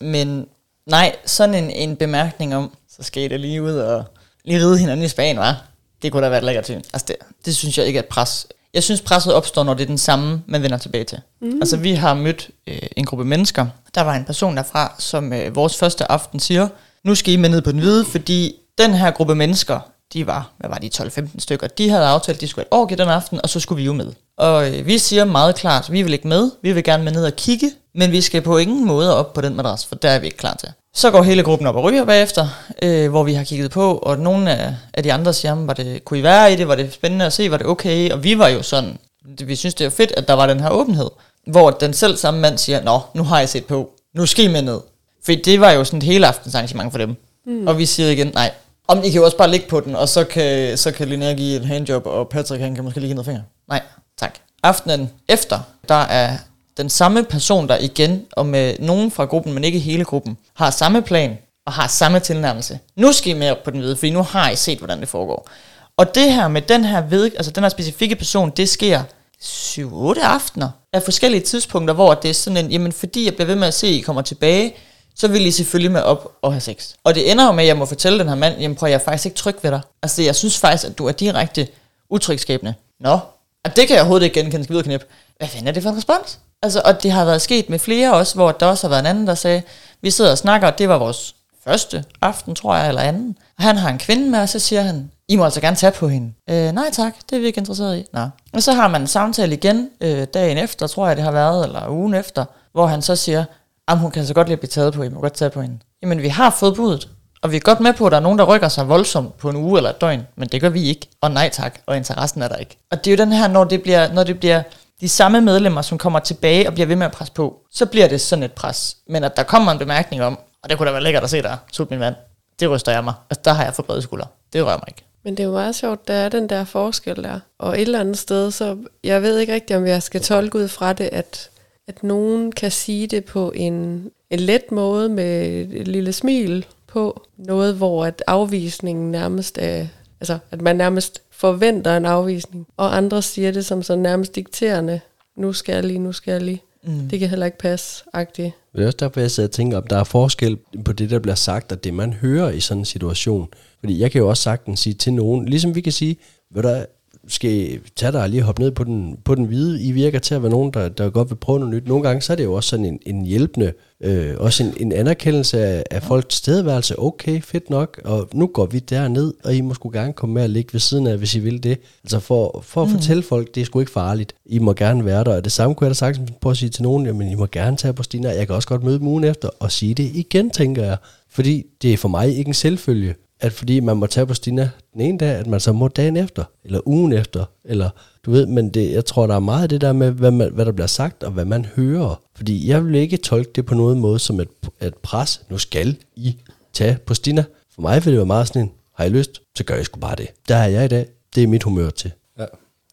Men 0.14 0.46
nej, 0.86 1.16
sådan 1.24 1.54
en, 1.54 1.70
en 1.70 1.96
bemærkning 1.96 2.56
om, 2.56 2.76
så 2.96 3.02
skal 3.02 3.22
I 3.22 3.28
da 3.28 3.36
lige 3.36 3.62
ud 3.62 3.74
og 3.74 4.04
lige 4.44 4.60
ride 4.60 4.78
hinanden 4.78 5.06
i 5.06 5.08
Spanien, 5.08 5.38
var. 5.38 5.64
Det 6.02 6.12
kunne 6.12 6.22
da 6.22 6.28
være 6.28 6.38
et 6.38 6.44
lækkert 6.44 6.64
syn. 6.64 6.82
Altså 6.92 7.04
det, 7.08 7.16
det 7.44 7.56
synes 7.56 7.78
jeg 7.78 7.86
ikke 7.86 7.98
er 7.98 8.02
et 8.02 8.08
pres. 8.08 8.46
Jeg 8.78 8.84
synes, 8.84 9.00
presset 9.00 9.34
opstår, 9.34 9.64
når 9.64 9.74
det 9.74 9.82
er 9.82 9.86
den 9.86 9.98
samme, 9.98 10.42
man 10.46 10.62
vender 10.62 10.78
tilbage 10.78 11.04
til. 11.04 11.18
Mm. 11.40 11.58
Altså, 11.60 11.76
vi 11.76 11.92
har 11.92 12.14
mødt 12.14 12.50
øh, 12.66 12.78
en 12.96 13.04
gruppe 13.04 13.24
mennesker. 13.24 13.66
Der 13.94 14.00
var 14.00 14.14
en 14.14 14.24
person 14.24 14.56
derfra, 14.56 14.94
som 14.98 15.32
øh, 15.32 15.56
vores 15.56 15.76
første 15.76 16.12
aften 16.12 16.40
siger, 16.40 16.68
nu 17.04 17.14
skal 17.14 17.34
I 17.34 17.36
med 17.36 17.48
ned 17.48 17.62
på 17.62 17.72
den 17.72 17.80
hvide, 17.80 18.04
fordi 18.04 18.54
den 18.78 18.94
her 18.94 19.10
gruppe 19.10 19.34
mennesker, 19.34 19.80
de 20.12 20.26
var, 20.26 20.50
hvad 20.58 20.70
var 20.70 20.78
de, 20.78 20.90
12-15 20.94 21.28
stykker, 21.38 21.66
de 21.66 21.90
havde 21.90 22.06
aftalt, 22.06 22.36
at 22.36 22.40
de 22.40 22.48
skulle 22.48 22.62
et 22.62 22.68
år 22.70 22.86
den 22.86 23.00
aften, 23.00 23.40
og 23.42 23.48
så 23.48 23.60
skulle 23.60 23.76
vi 23.76 23.84
jo 23.84 23.92
med. 23.92 24.12
Og 24.36 24.78
øh, 24.78 24.86
vi 24.86 24.98
siger 24.98 25.24
meget 25.24 25.54
klart, 25.54 25.92
vi 25.92 26.02
vil 26.02 26.12
ikke 26.12 26.28
med, 26.28 26.50
vi 26.62 26.72
vil 26.72 26.84
gerne 26.84 27.04
med 27.04 27.12
ned 27.12 27.24
og 27.24 27.36
kigge, 27.36 27.70
men 27.94 28.12
vi 28.12 28.20
skal 28.20 28.42
på 28.42 28.56
ingen 28.56 28.86
måde 28.86 29.16
op 29.16 29.32
på 29.32 29.40
den 29.40 29.56
madras, 29.56 29.86
for 29.86 29.94
der 29.94 30.10
er 30.10 30.18
vi 30.18 30.26
ikke 30.26 30.38
klar 30.38 30.54
til. 30.54 30.68
Så 30.98 31.10
går 31.10 31.22
hele 31.22 31.42
gruppen 31.42 31.66
op 31.66 31.76
og 31.76 31.84
ryger 31.84 32.04
bagefter, 32.04 32.48
øh, 32.82 33.10
hvor 33.10 33.22
vi 33.22 33.34
har 33.34 33.44
kigget 33.44 33.70
på, 33.70 33.98
og 33.98 34.18
nogle 34.18 34.56
af, 34.56 34.74
af 34.94 35.02
de 35.02 35.12
andre 35.12 35.34
siger, 35.34 35.54
var 35.54 35.72
det, 35.72 36.04
kunne 36.04 36.18
I 36.18 36.22
være 36.22 36.52
i 36.52 36.56
det, 36.56 36.68
var 36.68 36.74
det 36.74 36.92
spændende 36.92 37.26
at 37.26 37.32
se, 37.32 37.50
var 37.50 37.56
det 37.56 37.66
okay, 37.66 38.10
og 38.10 38.24
vi 38.24 38.38
var 38.38 38.48
jo 38.48 38.62
sådan, 38.62 38.98
vi 39.44 39.56
synes 39.56 39.74
det 39.74 39.84
er 39.84 39.90
fedt, 39.90 40.12
at 40.16 40.28
der 40.28 40.34
var 40.34 40.46
den 40.46 40.60
her 40.60 40.70
åbenhed, 40.70 41.10
hvor 41.46 41.70
den 41.70 41.92
selv 41.92 42.16
samme 42.16 42.40
mand 42.40 42.58
siger, 42.58 42.82
nå, 42.82 43.00
nu 43.14 43.22
har 43.22 43.38
jeg 43.38 43.48
set 43.48 43.64
på, 43.64 43.90
nu 44.14 44.26
skal 44.26 44.44
I 44.44 44.48
med 44.48 44.62
ned. 44.62 44.80
For 45.24 45.32
det 45.44 45.60
var 45.60 45.70
jo 45.70 45.84
sådan 45.84 45.96
et 45.96 46.02
hele 46.02 46.26
aftens 46.26 46.54
arrangement 46.54 46.90
for 46.90 46.98
dem. 46.98 47.16
Mm. 47.46 47.66
Og 47.66 47.78
vi 47.78 47.86
siger 47.86 48.10
igen, 48.10 48.30
nej, 48.34 48.50
om 48.88 48.98
I 48.98 49.10
kan 49.10 49.18
jo 49.18 49.24
også 49.24 49.36
bare 49.36 49.50
ligge 49.50 49.68
på 49.68 49.80
den, 49.80 49.96
og 49.96 50.08
så 50.08 50.24
kan, 50.24 50.78
så 50.78 50.92
kan 50.92 51.08
Linnea 51.08 51.32
give 51.32 51.56
et 51.56 51.66
handjob, 51.66 52.06
og 52.06 52.28
Patrick 52.28 52.62
han 52.62 52.74
kan 52.74 52.84
måske 52.84 53.00
lige 53.00 53.08
give 53.08 53.14
noget 53.14 53.26
finger. 53.26 53.42
Nej, 53.68 53.82
tak. 54.18 54.34
Aftenen 54.62 55.10
efter, 55.28 55.58
der 55.88 56.02
er 56.02 56.36
den 56.78 56.90
samme 56.90 57.24
person, 57.24 57.68
der 57.68 57.78
igen, 57.78 58.26
og 58.32 58.46
med 58.46 58.74
nogen 58.78 59.10
fra 59.10 59.24
gruppen, 59.24 59.54
men 59.54 59.64
ikke 59.64 59.78
hele 59.78 60.04
gruppen, 60.04 60.38
har 60.54 60.70
samme 60.70 61.02
plan 61.02 61.38
og 61.66 61.72
har 61.72 61.88
samme 61.88 62.20
tilnærmelse. 62.20 62.78
Nu 62.96 63.12
skal 63.12 63.30
I 63.30 63.38
med 63.38 63.50
op 63.50 63.62
på 63.64 63.70
den 63.70 63.80
hvide, 63.80 63.96
fordi 63.96 64.10
nu 64.10 64.22
har 64.22 64.50
I 64.50 64.56
set, 64.56 64.78
hvordan 64.78 65.00
det 65.00 65.08
foregår. 65.08 65.48
Og 65.96 66.14
det 66.14 66.32
her 66.32 66.48
med 66.48 66.62
den 66.62 66.84
her, 66.84 67.00
ved, 67.00 67.24
altså 67.24 67.50
den 67.50 67.62
her 67.62 67.68
specifikke 67.68 68.16
person, 68.16 68.50
det 68.50 68.68
sker 68.68 69.02
7-8 69.42 70.20
aftener 70.20 70.70
af 70.92 71.02
forskellige 71.02 71.40
tidspunkter, 71.40 71.94
hvor 71.94 72.14
det 72.14 72.28
er 72.30 72.34
sådan 72.34 72.56
en, 72.64 72.70
jamen 72.70 72.92
fordi 72.92 73.24
jeg 73.24 73.34
bliver 73.34 73.46
ved 73.46 73.56
med 73.56 73.68
at 73.68 73.74
se, 73.74 73.86
at 73.86 73.92
I 73.92 74.00
kommer 74.00 74.22
tilbage, 74.22 74.74
så 75.14 75.28
vil 75.28 75.46
I 75.46 75.50
selvfølgelig 75.50 75.92
med 75.92 76.02
op 76.02 76.32
og 76.42 76.52
have 76.52 76.60
sex. 76.60 76.92
Og 77.04 77.14
det 77.14 77.30
ender 77.30 77.46
jo 77.46 77.52
med, 77.52 77.64
at 77.64 77.68
jeg 77.68 77.76
må 77.76 77.86
fortælle 77.86 78.18
den 78.18 78.28
her 78.28 78.34
mand, 78.34 78.60
jamen 78.60 78.76
prøv, 78.76 78.88
jeg 78.88 78.94
er 78.94 79.04
faktisk 79.04 79.26
ikke 79.26 79.36
tryg 79.36 79.56
ved 79.62 79.70
dig. 79.70 79.80
Altså 80.02 80.22
jeg 80.22 80.36
synes 80.36 80.58
faktisk, 80.58 80.84
at 80.84 80.98
du 80.98 81.06
er 81.06 81.12
direkte 81.12 81.68
utrygskabende. 82.10 82.74
Nå, 83.00 83.18
og 83.64 83.76
det 83.76 83.86
kan 83.86 83.94
jeg 83.94 84.00
overhovedet 84.00 84.24
ikke 84.24 84.40
genkende, 84.40 84.64
skal 84.64 84.72
videre 84.72 84.84
knip. 84.84 85.04
Hvad 85.36 85.48
fanden 85.48 85.68
er 85.68 85.72
det 85.72 85.82
for 85.82 85.90
en 85.90 85.96
respons? 85.96 86.38
Altså, 86.62 86.82
og 86.84 87.02
det 87.02 87.10
har 87.10 87.24
været 87.24 87.42
sket 87.42 87.70
med 87.70 87.78
flere 87.78 88.14
også, 88.14 88.34
hvor 88.34 88.52
der 88.52 88.66
også 88.66 88.86
har 88.86 88.88
været 88.88 89.00
en 89.00 89.06
anden, 89.06 89.26
der 89.26 89.34
sagde, 89.34 89.62
vi 90.02 90.10
sidder 90.10 90.30
og 90.30 90.38
snakker, 90.38 90.68
og 90.68 90.78
det 90.78 90.88
var 90.88 90.98
vores 90.98 91.34
første 91.64 92.04
aften, 92.20 92.54
tror 92.54 92.76
jeg, 92.76 92.88
eller 92.88 93.02
anden. 93.02 93.36
Og 93.58 93.64
han 93.64 93.76
har 93.76 93.88
en 93.88 93.98
kvinde 93.98 94.30
med, 94.30 94.38
og 94.40 94.48
så 94.48 94.58
siger 94.58 94.82
han, 94.82 95.10
I 95.28 95.36
må 95.36 95.44
altså 95.44 95.60
gerne 95.60 95.76
tage 95.76 95.92
på 95.92 96.08
hende. 96.08 96.32
Øh, 96.50 96.72
nej 96.72 96.90
tak, 96.92 97.14
det 97.30 97.36
er 97.36 97.40
vi 97.40 97.46
ikke 97.46 97.58
interesseret 97.58 97.98
i. 97.98 98.04
Nå. 98.12 98.20
Og 98.52 98.62
så 98.62 98.72
har 98.72 98.88
man 98.88 99.00
en 99.00 99.06
samtale 99.06 99.54
igen 99.54 99.90
øh, 100.00 100.26
dagen 100.34 100.58
efter, 100.58 100.86
tror 100.86 101.06
jeg 101.06 101.16
det 101.16 101.24
har 101.24 101.32
været, 101.32 101.64
eller 101.64 101.88
ugen 101.88 102.14
efter, 102.14 102.44
hvor 102.72 102.86
han 102.86 103.02
så 103.02 103.16
siger, 103.16 103.44
at 103.88 103.98
hun 103.98 104.10
kan 104.10 104.26
så 104.26 104.34
godt 104.34 104.48
lide 104.48 104.52
at 104.52 104.60
blive 104.60 104.68
taget 104.68 104.94
på, 104.94 105.02
I 105.02 105.08
må 105.08 105.20
godt 105.20 105.32
tage 105.32 105.50
på 105.50 105.62
hende. 105.62 105.78
Jamen 106.02 106.22
vi 106.22 106.28
har 106.28 106.50
fået 106.50 106.74
budet, 106.76 107.08
og 107.42 107.50
vi 107.50 107.56
er 107.56 107.60
godt 107.60 107.80
med 107.80 107.92
på, 107.92 108.06
at 108.06 108.12
der 108.12 108.18
er 108.18 108.22
nogen, 108.22 108.38
der 108.38 108.44
rykker 108.44 108.68
sig 108.68 108.88
voldsomt 108.88 109.36
på 109.38 109.50
en 109.50 109.56
uge 109.56 109.78
eller 109.78 109.90
et 109.90 110.00
døgn, 110.00 110.26
men 110.36 110.48
det 110.48 110.60
gør 110.60 110.68
vi 110.68 110.82
ikke. 110.82 111.08
Og 111.20 111.30
nej 111.30 111.48
tak, 111.48 111.78
og 111.86 111.96
interessen 111.96 112.42
er 112.42 112.48
der 112.48 112.56
ikke. 112.56 112.76
Og 112.90 113.04
det 113.04 113.12
er 113.12 113.16
jo 113.16 113.24
den 113.24 113.32
her, 113.32 113.48
når 113.48 113.64
det 113.64 113.82
bliver, 113.82 114.12
når 114.12 114.24
det 114.24 114.40
bliver 114.40 114.62
de 115.00 115.08
samme 115.08 115.40
medlemmer, 115.40 115.82
som 115.82 115.98
kommer 115.98 116.18
tilbage 116.18 116.68
og 116.68 116.74
bliver 116.74 116.86
ved 116.86 116.96
med 116.96 117.06
at 117.06 117.12
presse 117.12 117.34
på, 117.34 117.56
så 117.70 117.86
bliver 117.86 118.08
det 118.08 118.20
sådan 118.20 118.42
et 118.42 118.52
pres. 118.52 118.96
Men 119.06 119.24
at 119.24 119.36
der 119.36 119.42
kommer 119.42 119.72
en 119.72 119.78
bemærkning 119.78 120.22
om, 120.22 120.38
og 120.62 120.70
det 120.70 120.78
kunne 120.78 120.86
da 120.86 120.92
være 120.92 121.02
lækkert 121.02 121.24
at 121.24 121.30
se 121.30 121.42
der, 121.42 121.56
sut 121.72 121.90
min 121.90 121.98
mand, 122.00 122.14
det 122.60 122.70
ryster 122.70 122.92
jeg 122.92 123.04
mig. 123.04 123.14
Altså, 123.30 123.42
der 123.44 123.52
har 123.52 123.64
jeg 123.64 123.74
for 123.74 123.82
brede 123.82 124.02
skuldre. 124.02 124.26
Det 124.52 124.64
rører 124.64 124.76
mig 124.76 124.84
ikke. 124.88 125.02
Men 125.24 125.36
det 125.36 125.42
er 125.42 125.46
jo 125.46 125.52
meget 125.52 125.74
sjovt, 125.74 126.08
der 126.08 126.14
er 126.14 126.28
den 126.28 126.48
der 126.48 126.64
forskel 126.64 127.16
der. 127.16 127.40
Og 127.58 127.74
et 127.74 127.82
eller 127.82 128.00
andet 128.00 128.18
sted, 128.18 128.50
så 128.50 128.76
jeg 129.04 129.22
ved 129.22 129.38
ikke 129.38 129.54
rigtigt, 129.54 129.76
om 129.76 129.86
jeg 129.86 130.02
skal 130.02 130.20
tolke 130.20 130.58
ud 130.58 130.68
fra 130.68 130.92
det, 130.92 131.08
at, 131.12 131.50
at 131.88 132.02
nogen 132.02 132.52
kan 132.52 132.70
sige 132.70 133.06
det 133.06 133.24
på 133.24 133.52
en, 133.54 134.10
en 134.30 134.40
let 134.40 134.72
måde 134.72 135.08
med 135.08 135.46
et 135.72 135.88
lille 135.88 136.12
smil 136.12 136.66
på. 136.86 137.22
Noget, 137.36 137.74
hvor 137.74 138.06
at 138.06 138.22
afvisningen 138.26 139.10
nærmest 139.10 139.58
er, 139.58 139.86
altså 140.20 140.38
at 140.50 140.62
man 140.62 140.76
nærmest 140.76 141.22
forventer 141.38 141.96
en 141.96 142.04
afvisning, 142.04 142.66
og 142.76 142.96
andre 142.96 143.22
siger 143.22 143.50
det 143.50 143.66
som 143.66 143.82
så 143.82 143.96
nærmest 143.96 144.34
dikterende, 144.34 145.00
nu 145.36 145.52
skal 145.52 145.72
jeg 145.72 145.84
lige, 145.84 145.98
nu 145.98 146.12
skal 146.12 146.32
jeg 146.32 146.42
lige. 146.42 146.62
Mm. 146.82 147.08
Det 147.08 147.18
kan 147.18 147.28
heller 147.28 147.46
ikke 147.46 147.58
passe, 147.58 148.04
agtigt. 148.12 148.52
Det 148.72 148.82
er 148.82 148.86
også 148.86 148.96
derfor, 149.00 149.20
jeg 149.20 149.30
sidder 149.30 149.48
og 149.48 149.52
tænker, 149.52 149.76
om 149.76 149.86
der 149.86 149.96
er 149.96 150.04
forskel 150.04 150.58
på 150.84 150.92
det, 150.92 151.10
der 151.10 151.18
bliver 151.18 151.34
sagt, 151.34 151.72
og 151.72 151.84
det, 151.84 151.94
man 151.94 152.12
hører 152.12 152.50
i 152.50 152.60
sådan 152.60 152.80
en 152.80 152.84
situation. 152.84 153.48
Fordi 153.80 154.00
jeg 154.00 154.10
kan 154.10 154.18
jo 154.18 154.28
også 154.28 154.42
sagtens 154.42 154.80
sige 154.80 154.94
til 154.94 155.12
nogen, 155.12 155.46
ligesom 155.46 155.74
vi 155.74 155.80
kan 155.80 155.92
sige, 155.92 156.16
ved 156.54 156.62
du, 156.62 156.84
skal 157.28 157.80
tage 157.96 158.12
dig 158.12 158.22
og 158.22 158.28
lige 158.28 158.42
hoppe 158.42 158.62
ned 158.62 158.70
på 158.70 158.84
den, 158.84 159.18
på 159.24 159.34
den 159.34 159.44
hvide. 159.44 159.82
I 159.82 159.92
virker 159.92 160.18
til 160.18 160.34
at 160.34 160.42
være 160.42 160.50
nogen, 160.50 160.72
der, 160.72 160.88
der 160.88 161.10
godt 161.10 161.30
vil 161.30 161.36
prøve 161.36 161.58
noget 161.58 161.74
nyt. 161.74 161.88
Nogle 161.88 162.08
gange 162.08 162.22
så 162.22 162.32
er 162.32 162.36
det 162.36 162.44
jo 162.44 162.52
også 162.52 162.68
sådan 162.68 162.86
en, 162.86 162.98
en 163.06 163.24
hjælpende, 163.24 163.72
øh, 164.00 164.34
også 164.38 164.62
en, 164.62 164.74
en 164.76 164.92
anerkendelse 164.92 165.64
af, 165.64 165.84
af 165.90 166.02
folks 166.02 166.34
stedværelse. 166.34 166.98
Okay, 166.98 167.42
fedt 167.42 167.70
nok, 167.70 168.00
og 168.04 168.28
nu 168.32 168.46
går 168.46 168.66
vi 168.66 168.78
derned, 168.78 169.34
og 169.44 169.54
I 169.54 169.60
må 169.60 169.74
sgu 169.74 169.90
gerne 169.90 170.12
komme 170.12 170.34
med 170.34 170.42
og 170.42 170.48
ligge 170.48 170.72
ved 170.72 170.80
siden 170.80 171.06
af, 171.06 171.18
hvis 171.18 171.34
I 171.34 171.38
vil 171.38 171.62
det. 171.62 171.78
Altså 172.04 172.20
for, 172.20 172.60
for 172.64 172.82
at 172.82 172.88
mm. 172.88 172.94
fortælle 172.94 173.22
folk, 173.22 173.54
det 173.54 173.60
er 173.60 173.64
sgu 173.64 173.80
ikke 173.80 173.92
farligt. 173.92 174.34
I 174.46 174.58
må 174.58 174.72
gerne 174.72 175.04
være 175.04 175.24
der, 175.24 175.36
og 175.36 175.44
det 175.44 175.52
samme 175.52 175.74
kunne 175.74 175.84
jeg 175.84 175.90
da 175.90 175.94
sagtens 175.94 176.30
på 176.40 176.50
at 176.50 176.56
sige 176.56 176.70
til 176.70 176.82
nogen, 176.82 177.06
jamen 177.06 177.28
I 177.28 177.34
må 177.34 177.46
gerne 177.46 177.76
tage 177.76 177.92
på 177.92 178.02
Stina. 178.02 178.28
Jeg 178.28 178.46
kan 178.46 178.56
også 178.56 178.68
godt 178.68 178.84
møde 178.84 178.98
dem 178.98 179.06
ugen 179.06 179.24
efter 179.24 179.48
og 179.60 179.72
sige 179.72 179.94
det 179.94 180.10
igen, 180.14 180.50
tænker 180.50 180.84
jeg. 180.84 180.96
Fordi 181.30 181.64
det 181.82 181.92
er 181.92 181.96
for 181.96 182.08
mig 182.08 182.36
ikke 182.36 182.48
en 182.48 182.54
selvfølge 182.54 183.14
at 183.40 183.52
fordi 183.52 183.80
man 183.80 183.96
må 183.96 184.06
tage 184.06 184.26
på 184.26 184.34
Stina 184.34 184.70
den 184.92 185.00
ene 185.00 185.18
dag, 185.18 185.36
at 185.36 185.46
man 185.46 185.60
så 185.60 185.72
må 185.72 185.88
dagen 185.88 186.16
efter, 186.16 186.44
eller 186.64 186.80
ugen 186.88 187.12
efter, 187.12 187.44
eller 187.64 187.90
du 188.24 188.30
ved, 188.30 188.46
men 188.46 188.70
det, 188.70 188.92
jeg 188.92 189.04
tror, 189.04 189.26
der 189.26 189.34
er 189.34 189.40
meget 189.40 189.62
af 189.62 189.68
det 189.68 189.80
der 189.80 189.92
med, 189.92 190.10
hvad, 190.10 190.30
man, 190.30 190.52
hvad 190.52 190.64
der 190.64 190.72
bliver 190.72 190.86
sagt, 190.86 191.22
og 191.22 191.32
hvad 191.32 191.44
man 191.44 191.64
hører. 191.64 192.20
Fordi 192.36 192.68
jeg 192.68 192.86
vil 192.86 192.94
ikke 192.94 193.16
tolke 193.16 193.50
det 193.54 193.66
på 193.66 193.74
nogen 193.74 194.00
måde 194.00 194.18
som 194.18 194.40
et, 194.40 194.48
et 194.82 194.94
pres. 194.94 195.42
Nu 195.48 195.58
skal 195.58 195.96
I 196.16 196.36
tage 196.72 196.98
på 197.06 197.14
Stina. 197.14 197.44
For 197.74 197.82
mig 197.82 198.04
vil 198.04 198.12
det 198.12 198.18
være 198.18 198.26
meget 198.26 198.48
sådan 198.48 198.62
en, 198.62 198.70
har 198.94 199.04
I 199.04 199.08
lyst, 199.08 199.42
så 199.56 199.64
gør 199.64 199.74
jeg 199.74 199.84
sgu 199.84 200.00
bare 200.00 200.16
det. 200.16 200.28
Der 200.48 200.56
er 200.56 200.66
jeg 200.66 200.84
i 200.84 200.88
dag. 200.88 201.06
Det 201.34 201.42
er 201.42 201.46
mit 201.46 201.62
humør 201.62 201.90
til. 201.90 202.12
Ja. 202.38 202.44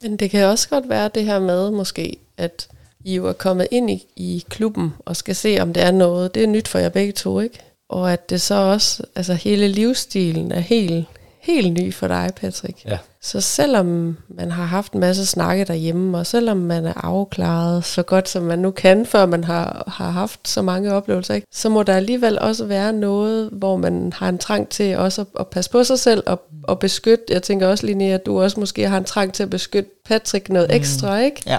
Men 0.02 0.18
det 0.18 0.30
kan 0.30 0.46
også 0.46 0.70
godt 0.70 0.90
være 0.90 1.10
det 1.16 1.26
her 1.26 1.40
med 1.40 1.72
måske, 1.72 2.18
at 2.38 2.68
I 3.04 3.16
jo 3.16 3.28
er 3.28 3.34
kommet 3.34 3.68
ind 3.72 3.92
i, 3.92 4.06
i 4.16 4.44
klubben 4.50 4.94
og 5.00 5.16
skal 5.16 5.36
se, 5.36 5.58
om 5.62 5.74
det 5.74 5.84
er 5.84 5.92
noget. 5.92 6.36
Det 6.36 6.44
er 6.44 6.48
nyt 6.48 6.68
for 6.68 6.80
jer 6.80 6.90
begge 6.90 7.12
to, 7.12 7.40
ikke? 7.40 7.60
Og 7.90 8.14
at 8.14 8.30
det 8.30 8.42
så 8.42 8.56
også, 8.56 9.04
altså 9.16 9.34
hele 9.34 9.68
livsstilen 9.68 10.52
er 10.52 10.60
helt, 10.60 11.06
helt 11.42 11.74
ny 11.74 11.94
for 11.94 12.08
dig, 12.08 12.30
Patrick. 12.36 12.86
Ja. 12.86 12.98
Så 13.22 13.42
selvom 13.42 14.18
man 14.30 14.52
har 14.52 14.64
haft 14.66 14.94
en 14.94 15.00
masse 15.00 15.26
snakke 15.26 15.64
derhjemme, 15.66 16.18
og 16.18 16.28
selvom 16.28 16.58
man 16.58 16.86
er 16.86 16.94
afklaret 17.06 17.86
så 17.86 18.04
godt, 18.04 18.30
som 18.30 18.44
man 18.44 18.60
nu 18.60 18.72
kan, 18.72 19.06
før 19.06 19.26
man 19.26 19.44
har, 19.44 19.84
har 19.98 20.10
haft 20.10 20.48
så 20.48 20.62
mange 20.62 20.94
oplevelser, 20.94 21.34
ikke? 21.34 21.48
så 21.52 21.70
må 21.70 21.84
der 21.84 21.96
alligevel 21.96 22.40
også 22.40 22.66
være 22.66 22.94
noget, 22.94 23.50
hvor 23.52 23.78
man 23.78 24.14
har 24.16 24.30
en 24.30 24.38
trang 24.38 24.70
til 24.70 24.98
også 24.98 25.22
at, 25.22 25.28
at 25.40 25.48
passe 25.48 25.72
på 25.72 25.84
sig 25.84 26.00
selv 26.00 26.24
og, 26.26 26.42
og 26.64 26.80
beskytte. 26.80 27.24
Jeg 27.30 27.44
tænker 27.44 27.68
også, 27.68 27.86
Linnea, 27.86 28.14
at 28.14 28.26
du 28.26 28.42
også 28.42 28.60
måske 28.60 28.90
har 28.90 28.98
en 28.98 29.06
trang 29.06 29.34
til 29.34 29.44
at 29.44 29.50
beskytte 29.50 29.90
Patrick 30.06 30.50
noget 30.50 30.70
Mm. 30.70 30.76
ekstra, 30.76 31.20
ikke? 31.20 31.42
Ja. 31.46 31.58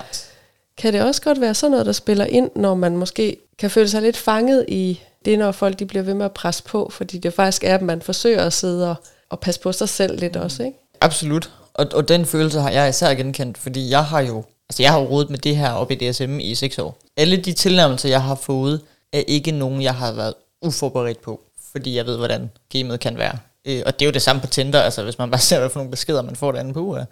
Kan 0.78 0.92
det 0.92 1.02
også 1.02 1.22
godt 1.22 1.40
være 1.40 1.54
sådan 1.54 1.70
noget, 1.70 1.86
der 1.86 1.92
spiller 1.92 2.24
ind, 2.24 2.50
når 2.56 2.74
man 2.74 2.96
måske 2.96 3.36
kan 3.58 3.70
føle 3.70 3.88
sig 3.88 4.02
lidt 4.02 4.16
fanget 4.16 4.64
i 4.68 5.00
det, 5.26 5.38
når 5.38 5.52
folk 5.52 5.78
de 5.78 5.86
bliver 5.86 6.02
ved 6.02 6.14
med 6.14 6.24
at 6.24 6.32
presse 6.32 6.62
på, 6.62 6.90
fordi 6.92 7.18
det 7.18 7.34
faktisk 7.34 7.64
er, 7.64 7.74
at 7.74 7.82
man 7.82 8.02
forsøger 8.02 8.42
at 8.42 8.52
sidde 8.52 8.90
og, 8.90 8.96
og 9.30 9.40
passe 9.40 9.60
på 9.60 9.72
sig 9.72 9.88
selv 9.88 10.20
lidt 10.20 10.36
også, 10.36 10.62
ikke? 10.62 10.78
Absolut. 11.00 11.50
Og, 11.74 11.86
og 11.94 12.08
den 12.08 12.26
følelse 12.26 12.60
har 12.60 12.70
jeg 12.70 12.88
især 12.88 13.14
genkendt, 13.14 13.58
fordi 13.58 13.90
jeg 13.90 14.04
har 14.04 14.20
jo, 14.20 14.44
altså 14.68 14.82
jeg 14.82 14.92
har 14.92 15.00
jo 15.00 15.06
rodet 15.06 15.30
med 15.30 15.38
det 15.38 15.56
her 15.56 15.72
op 15.72 15.90
i 15.90 15.94
DSM 15.94 16.38
i 16.40 16.54
6 16.54 16.78
år. 16.78 16.98
Alle 17.16 17.36
de 17.36 17.52
tilnærmelser, 17.52 18.08
jeg 18.08 18.22
har 18.22 18.34
fået, 18.34 18.80
er 19.12 19.22
ikke 19.26 19.50
nogen, 19.50 19.82
jeg 19.82 19.94
har 19.94 20.12
været 20.12 20.34
uforberedt 20.62 21.22
på, 21.22 21.40
fordi 21.72 21.96
jeg 21.96 22.06
ved, 22.06 22.16
hvordan 22.16 22.50
gamet 22.72 23.00
kan 23.00 23.18
være. 23.18 23.38
Øh, 23.66 23.82
og 23.86 23.92
det 23.94 24.02
er 24.02 24.06
jo 24.06 24.12
det 24.12 24.22
samme 24.22 24.40
på 24.40 24.46
Tinder, 24.46 24.80
altså 24.80 25.02
hvis 25.02 25.18
man 25.18 25.30
bare 25.30 25.40
ser, 25.48 25.58
hvad 25.58 25.70
for 25.70 25.78
nogle 25.78 25.90
beskeder, 25.90 26.22
man 26.22 26.36
får 26.36 26.52
derinde 26.52 26.74
på 26.74 26.80
uge. 26.80 27.06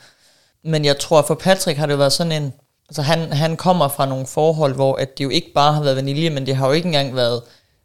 Men 0.65 0.85
jeg 0.85 0.99
tror, 0.99 1.23
for 1.23 1.35
Patrick 1.35 1.79
har 1.79 1.87
det 1.87 1.99
været 1.99 2.13
sådan 2.13 2.33
en, 2.33 2.53
altså 2.89 3.03
han, 3.03 3.33
han 3.33 3.57
kommer 3.57 3.89
fra 3.89 4.07
nogle 4.07 4.27
forhold, 4.27 4.75
hvor 4.75 4.95
at 4.97 5.19
det 5.19 5.25
jo 5.25 5.31
ikke 5.31 5.53
bare 5.55 5.73
har 5.73 5.83
været 5.83 5.97
vanilje, 5.97 6.31
men 6.31 6.47
det 6.47 6.57
har 6.57 6.67
jo 6.67 6.73
ikke 6.73 6.87
engang 6.87 7.17
været, 7.17 7.43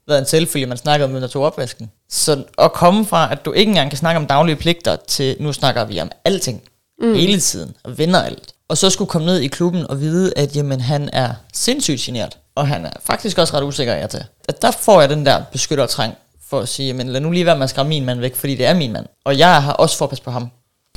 været 0.10 0.20
en 0.20 0.26
selvfølge, 0.26 0.66
man 0.66 0.78
snakker 0.78 1.06
om, 1.06 1.12
når 1.12 1.28
tog 1.28 1.44
opvasken. 1.44 1.92
Så 2.10 2.44
at 2.58 2.74
komme 2.74 3.06
fra, 3.06 3.32
at 3.32 3.46
du 3.46 3.52
ikke 3.52 3.70
engang 3.70 3.90
kan 3.92 3.98
snakke 3.98 4.20
om 4.20 4.28
daglige 4.28 4.56
pligter, 4.56 4.96
til 5.08 5.36
nu 5.40 5.54
snakker 5.54 5.86
vi 5.86 6.02
om 6.02 6.12
alting, 6.26 6.62
mm. 7.02 7.14
hele 7.14 7.40
tiden, 7.40 7.76
og 7.84 7.98
vinder 7.98 8.22
alt. 8.22 8.54
Og 8.70 8.78
så 8.78 8.90
skulle 8.90 9.10
komme 9.10 9.26
ned 9.26 9.40
i 9.40 9.48
klubben 9.48 9.90
og 9.90 10.02
vide, 10.02 10.34
at 10.36 10.56
jamen, 10.56 10.82
han 10.82 11.10
er 11.14 11.34
sindssygt 11.54 12.02
genert, 12.02 12.38
og 12.56 12.68
han 12.68 12.86
er 12.86 12.92
faktisk 13.06 13.38
også 13.38 13.58
ret 13.58 13.64
usikker 13.64 13.94
af 13.94 14.10
til. 14.10 14.24
At 14.50 14.62
der 14.62 14.72
får 14.72 15.00
jeg 15.00 15.10
den 15.10 15.26
der 15.26 15.44
beskyttertræng 15.52 16.14
for 16.50 16.60
at 16.60 16.70
sige, 16.70 16.94
men 16.94 17.10
lad 17.10 17.22
nu 17.22 17.32
lige 17.32 17.46
være 17.46 17.56
med 17.56 17.64
at 17.64 17.70
skræmme 17.70 17.90
min 17.90 18.06
mand 18.06 18.20
væk, 18.20 18.36
fordi 18.36 18.56
det 18.56 18.66
er 18.66 18.74
min 18.74 18.94
mand. 18.94 19.06
Og 19.26 19.38
jeg 19.38 19.64
har 19.64 19.74
også 19.74 19.98
for 19.98 20.06
at 20.06 20.10
passe 20.10 20.24
på 20.24 20.32
ham. 20.32 20.50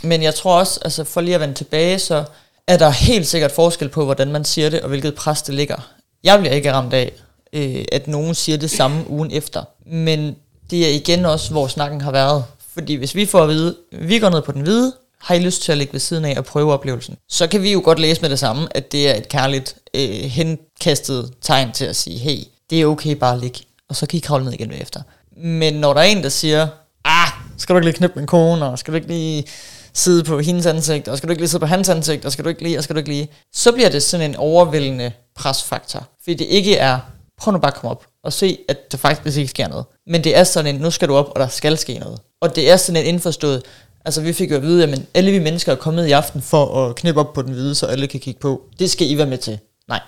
Men 0.02 0.22
jeg 0.22 0.34
tror 0.34 0.58
også, 0.58 0.80
altså 0.84 1.04
for 1.04 1.20
lige 1.20 1.34
at 1.34 1.40
vende 1.40 1.54
tilbage, 1.54 1.98
så 1.98 2.24
er 2.68 2.76
der 2.76 2.90
helt 2.90 3.26
sikkert 3.26 3.52
forskel 3.52 3.88
på, 3.88 4.04
hvordan 4.04 4.32
man 4.32 4.44
siger 4.44 4.70
det, 4.70 4.80
og 4.80 4.88
hvilket 4.88 5.14
pres 5.14 5.42
det 5.42 5.54
ligger. 5.54 5.76
Jeg 6.24 6.38
bliver 6.38 6.54
ikke 6.54 6.72
ramt 6.72 6.94
af, 6.94 7.12
øh, 7.52 7.84
at 7.92 8.08
nogen 8.08 8.34
siger 8.34 8.58
det 8.58 8.70
samme 8.70 9.10
ugen 9.10 9.30
efter. 9.30 9.64
Men 9.86 10.36
det 10.70 10.86
er 10.86 10.94
igen 10.94 11.24
også, 11.24 11.50
hvor 11.50 11.66
snakken 11.66 12.00
har 12.00 12.10
været. 12.12 12.44
Fordi 12.74 12.94
hvis 12.94 13.14
vi 13.14 13.26
får 13.26 13.42
at 13.42 13.48
vide, 13.48 13.76
vi 13.92 14.18
går 14.18 14.30
ned 14.30 14.42
på 14.42 14.52
den 14.52 14.60
hvide, 14.60 14.92
har 15.20 15.34
I 15.34 15.38
lyst 15.38 15.62
til 15.62 15.72
at 15.72 15.78
ligge 15.78 15.92
ved 15.92 16.00
siden 16.00 16.24
af 16.24 16.34
og 16.38 16.44
prøve 16.44 16.72
oplevelsen, 16.72 17.16
så 17.28 17.46
kan 17.46 17.62
vi 17.62 17.72
jo 17.72 17.80
godt 17.84 17.98
læse 17.98 18.20
med 18.20 18.30
det 18.30 18.38
samme, 18.38 18.68
at 18.70 18.92
det 18.92 19.10
er 19.10 19.14
et 19.14 19.28
kærligt 19.28 19.76
øh, 19.94 20.08
henkastet 20.08 21.32
tegn 21.40 21.72
til 21.72 21.84
at 21.84 21.96
sige, 21.96 22.18
hey, 22.18 22.38
det 22.70 22.80
er 22.80 22.86
okay 22.86 23.12
bare 23.12 23.34
at 23.34 23.40
ligge, 23.40 23.60
og 23.88 23.96
så 23.96 24.06
kan 24.06 24.16
I 24.16 24.20
kravle 24.20 24.44
ned 24.44 24.52
igen 24.52 24.68
bagefter. 24.68 25.02
Men 25.36 25.74
når 25.74 25.94
der 25.94 26.00
er 26.00 26.04
en, 26.04 26.22
der 26.22 26.28
siger, 26.28 26.68
ah, 27.04 27.28
skal 27.58 27.74
du 27.74 27.78
ikke 27.78 27.86
lige 27.86 27.96
knippe 27.96 28.18
min 28.18 28.26
kone, 28.26 28.64
og 28.66 28.78
skal 28.78 28.92
du 28.92 28.96
ikke 28.96 29.08
lige 29.08 29.44
sidde 29.92 30.24
på 30.24 30.40
hendes 30.40 30.66
ansigt, 30.66 31.08
og 31.08 31.18
skal 31.18 31.28
du 31.28 31.32
ikke 31.32 31.42
lige 31.42 31.48
sidde 31.48 31.60
på 31.60 31.66
hans 31.66 31.88
ansigt, 31.88 32.24
og 32.24 32.32
skal 32.32 32.44
du 32.44 32.48
ikke 32.48 32.62
lige, 32.62 32.78
og 32.78 32.84
skal 32.84 32.96
du 32.96 32.98
ikke 32.98 33.10
lige, 33.10 33.28
så 33.54 33.72
bliver 33.72 33.88
det 33.88 34.02
sådan 34.02 34.30
en 34.30 34.36
overvældende 34.36 35.12
presfaktor. 35.36 36.08
Fordi 36.22 36.34
det 36.34 36.44
ikke 36.44 36.76
er, 36.76 36.98
prøv 37.42 37.52
nu 37.52 37.58
bare 37.58 37.72
at 37.72 37.74
komme 37.74 37.90
op 37.90 38.06
og 38.24 38.32
se, 38.32 38.58
at 38.68 38.92
der 38.92 38.98
faktisk 38.98 39.38
ikke 39.38 39.50
sker 39.50 39.68
noget. 39.68 39.84
Men 40.06 40.24
det 40.24 40.36
er 40.36 40.44
sådan 40.44 40.74
en, 40.74 40.80
nu 40.80 40.90
skal 40.90 41.08
du 41.08 41.14
op, 41.16 41.28
og 41.34 41.40
der 41.40 41.48
skal 41.48 41.78
ske 41.78 41.98
noget. 41.98 42.20
Og 42.40 42.56
det 42.56 42.70
er 42.70 42.76
sådan 42.76 43.02
en 43.02 43.06
indforstået, 43.06 43.62
altså 44.04 44.20
vi 44.20 44.32
fik 44.32 44.50
jo 44.50 44.56
at 44.56 44.62
vide, 44.62 44.84
at 44.84 45.00
alle 45.14 45.30
vi 45.30 45.38
mennesker 45.38 45.72
er 45.72 45.76
kommet 45.76 46.06
i 46.06 46.12
aften 46.12 46.42
for 46.42 46.86
at 46.86 46.94
knippe 46.94 47.20
op 47.20 47.32
på 47.32 47.42
den 47.42 47.52
hvide, 47.52 47.74
så 47.74 47.86
alle 47.86 48.06
kan 48.06 48.20
kigge 48.20 48.40
på. 48.40 48.62
Det 48.78 48.90
skal 48.90 49.10
I 49.10 49.18
være 49.18 49.26
med 49.26 49.38
til. 49.38 49.58
Nej, 49.88 50.00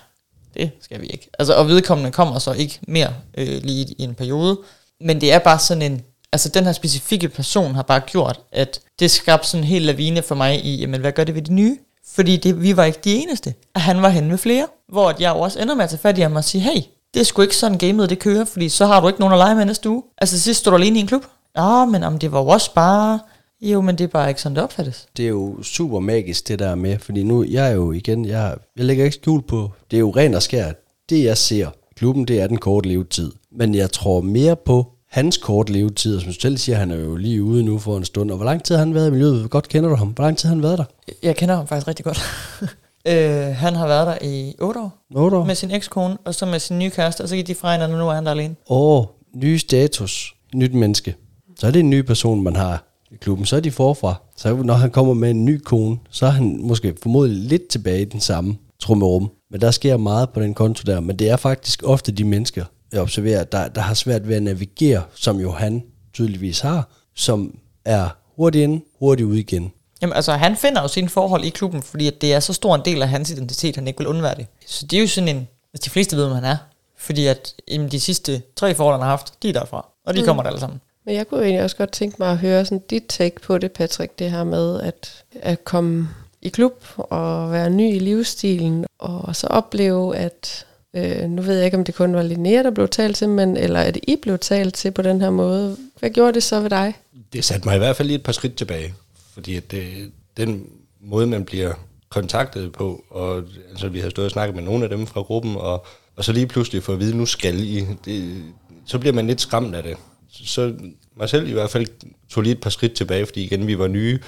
det 0.53 0.71
skal 0.81 1.01
vi 1.01 1.05
ikke. 1.05 1.29
Altså, 1.39 1.53
og 1.53 1.67
vedkommende 1.67 2.11
kommer 2.11 2.39
så 2.39 2.51
ikke 2.51 2.79
mere 2.87 3.13
øh, 3.37 3.63
lige 3.63 3.85
i 3.97 4.03
en 4.03 4.15
periode. 4.15 4.59
Men 5.01 5.21
det 5.21 5.33
er 5.33 5.39
bare 5.39 5.59
sådan 5.59 5.81
en, 5.81 6.01
altså 6.31 6.49
den 6.49 6.65
her 6.65 6.71
specifikke 6.71 7.29
person 7.29 7.75
har 7.75 7.83
bare 7.83 7.99
gjort, 7.99 8.39
at 8.51 8.79
det 8.99 9.11
skabte 9.11 9.47
sådan 9.47 9.63
en 9.63 9.67
hel 9.67 9.81
lavine 9.81 10.21
for 10.21 10.35
mig 10.35 10.65
i, 10.65 10.75
jamen 10.75 11.01
hvad 11.01 11.11
gør 11.11 11.23
det 11.23 11.35
ved 11.35 11.41
de 11.41 11.53
nye? 11.53 11.77
Fordi 12.15 12.37
det, 12.37 12.61
vi 12.61 12.77
var 12.77 12.83
ikke 12.83 12.99
de 13.03 13.15
eneste. 13.15 13.53
Og 13.75 13.81
han 13.81 14.01
var 14.01 14.09
hen 14.09 14.27
med 14.27 14.37
flere. 14.37 14.67
Hvor 14.89 15.09
at 15.09 15.21
jeg 15.21 15.35
jo 15.35 15.39
også 15.39 15.59
ender 15.59 15.75
med 15.75 15.83
at 15.83 15.89
tage 15.89 15.99
fat 15.99 16.17
i 16.17 16.21
ham 16.21 16.35
og 16.35 16.43
sige, 16.43 16.61
hey, 16.61 16.81
det 17.15 17.21
er 17.21 17.25
sgu 17.25 17.41
ikke 17.41 17.55
sådan 17.55 17.77
gamet 17.77 18.09
det 18.09 18.19
kører, 18.19 18.45
fordi 18.45 18.69
så 18.69 18.85
har 18.85 19.01
du 19.01 19.07
ikke 19.07 19.19
nogen 19.19 19.33
at 19.33 19.37
lege 19.37 19.55
med 19.55 19.65
næste 19.65 19.89
uge. 19.89 20.03
Altså 20.17 20.39
sidst 20.39 20.59
stod 20.59 20.71
du 20.71 20.77
alene 20.77 20.97
i 20.97 21.01
en 21.01 21.07
klub. 21.07 21.25
Ja, 21.57 21.85
men 21.85 22.03
om 22.03 22.19
det 22.19 22.31
var 22.31 22.39
jo 22.39 22.47
også 22.47 22.73
bare... 22.73 23.19
Jo, 23.61 23.81
men 23.81 23.97
det 23.97 24.03
er 24.03 24.07
bare 24.07 24.29
ikke 24.29 24.41
sådan, 24.41 24.55
det 24.55 24.63
opfattes. 24.63 25.07
Det 25.17 25.25
er 25.25 25.29
jo 25.29 25.63
super 25.63 25.99
magisk, 25.99 26.47
det 26.47 26.59
der 26.59 26.75
med, 26.75 26.99
fordi 26.99 27.23
nu, 27.23 27.43
jeg 27.43 27.67
er 27.67 27.71
jo 27.71 27.91
igen, 27.91 28.25
jeg, 28.25 28.55
jeg 28.77 28.85
lægger 28.85 29.05
ikke 29.05 29.15
skjul 29.15 29.41
på, 29.41 29.71
det 29.91 29.97
er 29.97 29.99
jo 29.99 30.09
rent 30.09 30.35
og 30.35 30.41
skært. 30.41 30.75
Det 31.09 31.23
jeg 31.23 31.37
ser 31.37 31.69
klubben, 31.95 32.25
det 32.25 32.41
er 32.41 32.47
den 32.47 32.57
korte 32.57 32.89
levetid. 32.89 33.31
Men 33.51 33.75
jeg 33.75 33.91
tror 33.91 34.21
mere 34.21 34.55
på 34.55 34.91
hans 35.09 35.37
korte 35.37 35.73
levetid, 35.73 36.15
og 36.15 36.21
som 36.21 36.31
du 36.31 36.39
selv 36.39 36.57
siger, 36.57 36.77
han 36.77 36.91
er 36.91 36.95
jo 36.95 37.15
lige 37.15 37.43
ude 37.43 37.63
nu 37.63 37.79
for 37.79 37.97
en 37.97 38.05
stund. 38.05 38.31
Og 38.31 38.37
hvor 38.37 38.45
lang 38.45 38.63
tid 38.63 38.75
har 38.75 38.83
han 38.83 38.93
været 38.93 39.07
i 39.07 39.11
miljøet? 39.11 39.39
Hvor 39.39 39.47
godt 39.47 39.69
kender 39.69 39.89
du 39.89 39.95
ham? 39.95 40.07
Hvor 40.07 40.23
lang 40.23 40.37
tid 40.37 40.49
har 40.49 40.55
han 40.55 40.63
været 40.63 40.77
der? 40.77 40.85
Jeg 41.23 41.35
kender 41.35 41.55
ham 41.55 41.67
faktisk 41.67 41.87
rigtig 41.87 42.05
godt. 42.05 42.21
øh, 43.07 43.55
han 43.55 43.75
har 43.75 43.87
været 43.87 44.07
der 44.07 44.17
i 44.21 44.55
8 44.59 44.79
år. 44.79 45.05
8 45.15 45.37
år? 45.37 45.45
Med 45.45 45.55
sin 45.55 45.71
ekskone, 45.71 46.17
og 46.25 46.35
så 46.35 46.45
med 46.45 46.59
sin 46.59 46.79
nye 46.79 46.89
kæreste, 46.89 47.21
og 47.21 47.29
så 47.29 47.35
gik 47.35 47.47
de 47.47 47.55
fra 47.55 47.71
hinanden, 47.71 47.97
og 47.97 48.03
nu 48.05 48.09
er 48.09 48.15
han 48.15 48.25
der 48.25 48.31
alene. 48.31 48.55
Åh, 48.69 49.05
ny 49.35 49.57
status, 49.57 50.35
nyt 50.55 50.73
menneske. 50.73 51.15
Så 51.59 51.67
er 51.67 51.71
det 51.71 51.79
en 51.79 51.89
ny 51.89 52.01
person, 52.01 52.43
man 52.43 52.55
har 52.55 52.83
i 53.11 53.15
klubben. 53.15 53.45
Så 53.45 53.55
er 53.55 53.59
de 53.59 53.71
forfra. 53.71 54.15
Så 54.35 54.55
når 54.55 54.73
han 54.73 54.91
kommer 54.91 55.13
med 55.13 55.31
en 55.31 55.45
ny 55.45 55.57
kone, 55.57 55.97
så 56.09 56.25
er 56.25 56.29
han 56.29 56.59
måske 56.61 56.95
formodentlig 57.03 57.49
lidt 57.49 57.67
tilbage 57.67 58.01
i 58.01 58.05
den 58.05 58.19
samme 58.19 58.57
trummerum. 58.79 59.31
Men 59.51 59.61
der 59.61 59.71
sker 59.71 59.97
meget 59.97 60.29
på 60.29 60.39
den 60.39 60.53
konto 60.53 60.83
der. 60.85 60.99
Men 60.99 61.19
det 61.19 61.29
er 61.29 61.35
faktisk 61.35 61.83
ofte 61.85 62.11
de 62.11 62.23
mennesker, 62.23 62.65
jeg 62.91 63.01
observerer, 63.01 63.43
der, 63.43 63.67
der 63.67 63.81
har 63.81 63.93
svært 63.93 64.27
ved 64.27 64.35
at 64.35 64.43
navigere, 64.43 65.03
som 65.15 65.39
jo 65.39 65.51
han 65.51 65.83
tydeligvis 66.13 66.59
har, 66.59 66.89
som 67.15 67.57
er 67.85 68.09
hurtigt 68.35 68.63
inde, 68.63 68.81
hurtigt 68.99 69.27
ud 69.27 69.35
igen. 69.35 69.71
Jamen 70.01 70.15
altså, 70.15 70.31
han 70.31 70.55
finder 70.55 70.81
jo 70.81 70.87
sine 70.87 71.09
forhold 71.09 71.43
i 71.43 71.49
klubben, 71.49 71.83
fordi 71.83 72.07
at 72.07 72.21
det 72.21 72.33
er 72.33 72.39
så 72.39 72.53
stor 72.53 72.75
en 72.75 72.81
del 72.85 73.01
af 73.01 73.09
hans 73.09 73.31
identitet, 73.31 73.75
han 73.75 73.87
ikke 73.87 73.97
vil 73.97 74.07
undvære 74.07 74.35
det. 74.35 74.47
Så 74.65 74.85
det 74.85 74.97
er 74.97 75.01
jo 75.01 75.07
sådan 75.07 75.27
en, 75.27 75.47
hvis 75.71 75.79
de 75.79 75.89
fleste 75.89 76.17
ved, 76.17 76.25
hvem 76.25 76.35
han 76.35 76.45
er. 76.45 76.57
Fordi 76.97 77.27
at 77.27 77.53
jamen, 77.67 77.91
de 77.91 77.99
sidste 77.99 78.41
tre 78.55 78.75
forhold, 78.75 78.95
han 78.95 79.01
har 79.01 79.09
haft, 79.09 79.33
de 79.43 79.49
er 79.49 79.53
derfra. 79.53 79.85
Og 80.05 80.13
de 80.13 80.19
mm. 80.19 80.25
kommer 80.25 80.43
der 80.43 80.49
alle 80.49 80.59
sammen. 80.59 80.81
Men 81.05 81.15
jeg 81.15 81.27
kunne 81.27 81.41
egentlig 81.41 81.63
også 81.63 81.75
godt 81.75 81.91
tænke 81.91 82.15
mig 82.19 82.31
at 82.31 82.37
høre 82.37 82.65
sådan 82.65 82.83
dit 82.89 83.03
take 83.09 83.41
på 83.41 83.57
det, 83.57 83.71
Patrick, 83.71 84.19
det 84.19 84.31
her 84.31 84.43
med 84.43 84.81
at, 84.81 85.23
at 85.41 85.63
komme 85.63 86.09
i 86.41 86.49
klub 86.49 86.85
og 86.97 87.51
være 87.51 87.69
ny 87.69 87.95
i 87.95 87.99
livsstilen, 87.99 88.85
og 88.99 89.35
så 89.35 89.47
opleve, 89.47 90.17
at 90.17 90.65
øh, 90.93 91.29
nu 91.29 91.41
ved 91.41 91.55
jeg 91.55 91.65
ikke, 91.65 91.77
om 91.77 91.83
det 91.83 91.95
kun 91.95 92.15
var 92.15 92.21
Linnea, 92.21 92.63
der 92.63 92.71
blev 92.71 92.87
talt 92.87 93.17
til, 93.17 93.29
men, 93.29 93.57
eller 93.57 93.79
at 93.79 93.97
I 94.03 94.15
blev 94.15 94.39
talt 94.39 94.73
til 94.73 94.91
på 94.91 95.01
den 95.01 95.21
her 95.21 95.29
måde. 95.29 95.77
Hvad 95.99 96.09
gjorde 96.09 96.33
det 96.33 96.43
så 96.43 96.59
ved 96.59 96.69
dig? 96.69 96.93
Det 97.33 97.45
satte 97.45 97.67
mig 97.67 97.75
i 97.75 97.77
hvert 97.77 97.95
fald 97.95 98.07
lige 98.07 98.17
et 98.17 98.23
par 98.23 98.31
skridt 98.31 98.55
tilbage, 98.55 98.93
fordi 99.35 99.55
at 99.55 99.71
det, 99.71 100.11
den 100.37 100.69
måde, 101.01 101.27
man 101.27 101.45
bliver 101.45 101.73
kontaktet 102.09 102.71
på, 102.71 103.03
og 103.09 103.43
altså, 103.69 103.89
vi 103.89 103.99
har 103.99 104.09
stået 104.09 104.25
og 104.25 104.31
snakket 104.31 104.55
med 104.55 104.63
nogle 104.63 104.83
af 104.83 104.89
dem 104.89 105.07
fra 105.07 105.21
gruppen, 105.21 105.55
og, 105.55 105.85
og 106.15 106.23
så 106.23 106.31
lige 106.31 106.47
pludselig 106.47 106.83
få 106.83 106.93
at 106.93 106.99
vide, 106.99 107.17
nu 107.17 107.25
skal 107.25 107.59
I, 107.59 107.85
det, 108.05 108.43
så 108.85 108.99
bliver 108.99 109.13
man 109.13 109.27
lidt 109.27 109.41
skræmt 109.41 109.75
af 109.75 109.83
det. 109.83 109.97
Så 110.29 110.73
mig 111.17 111.29
selv 111.29 111.49
i 111.49 111.51
hvert 111.51 111.69
fald 111.69 111.87
tog 112.29 112.43
lige 112.43 112.53
et 112.53 112.61
par 112.61 112.69
skridt 112.69 112.93
tilbage, 112.93 113.25
fordi 113.25 113.43
igen, 113.43 113.67
vi 113.67 113.79
var 113.79 113.87
nye. 113.87 114.19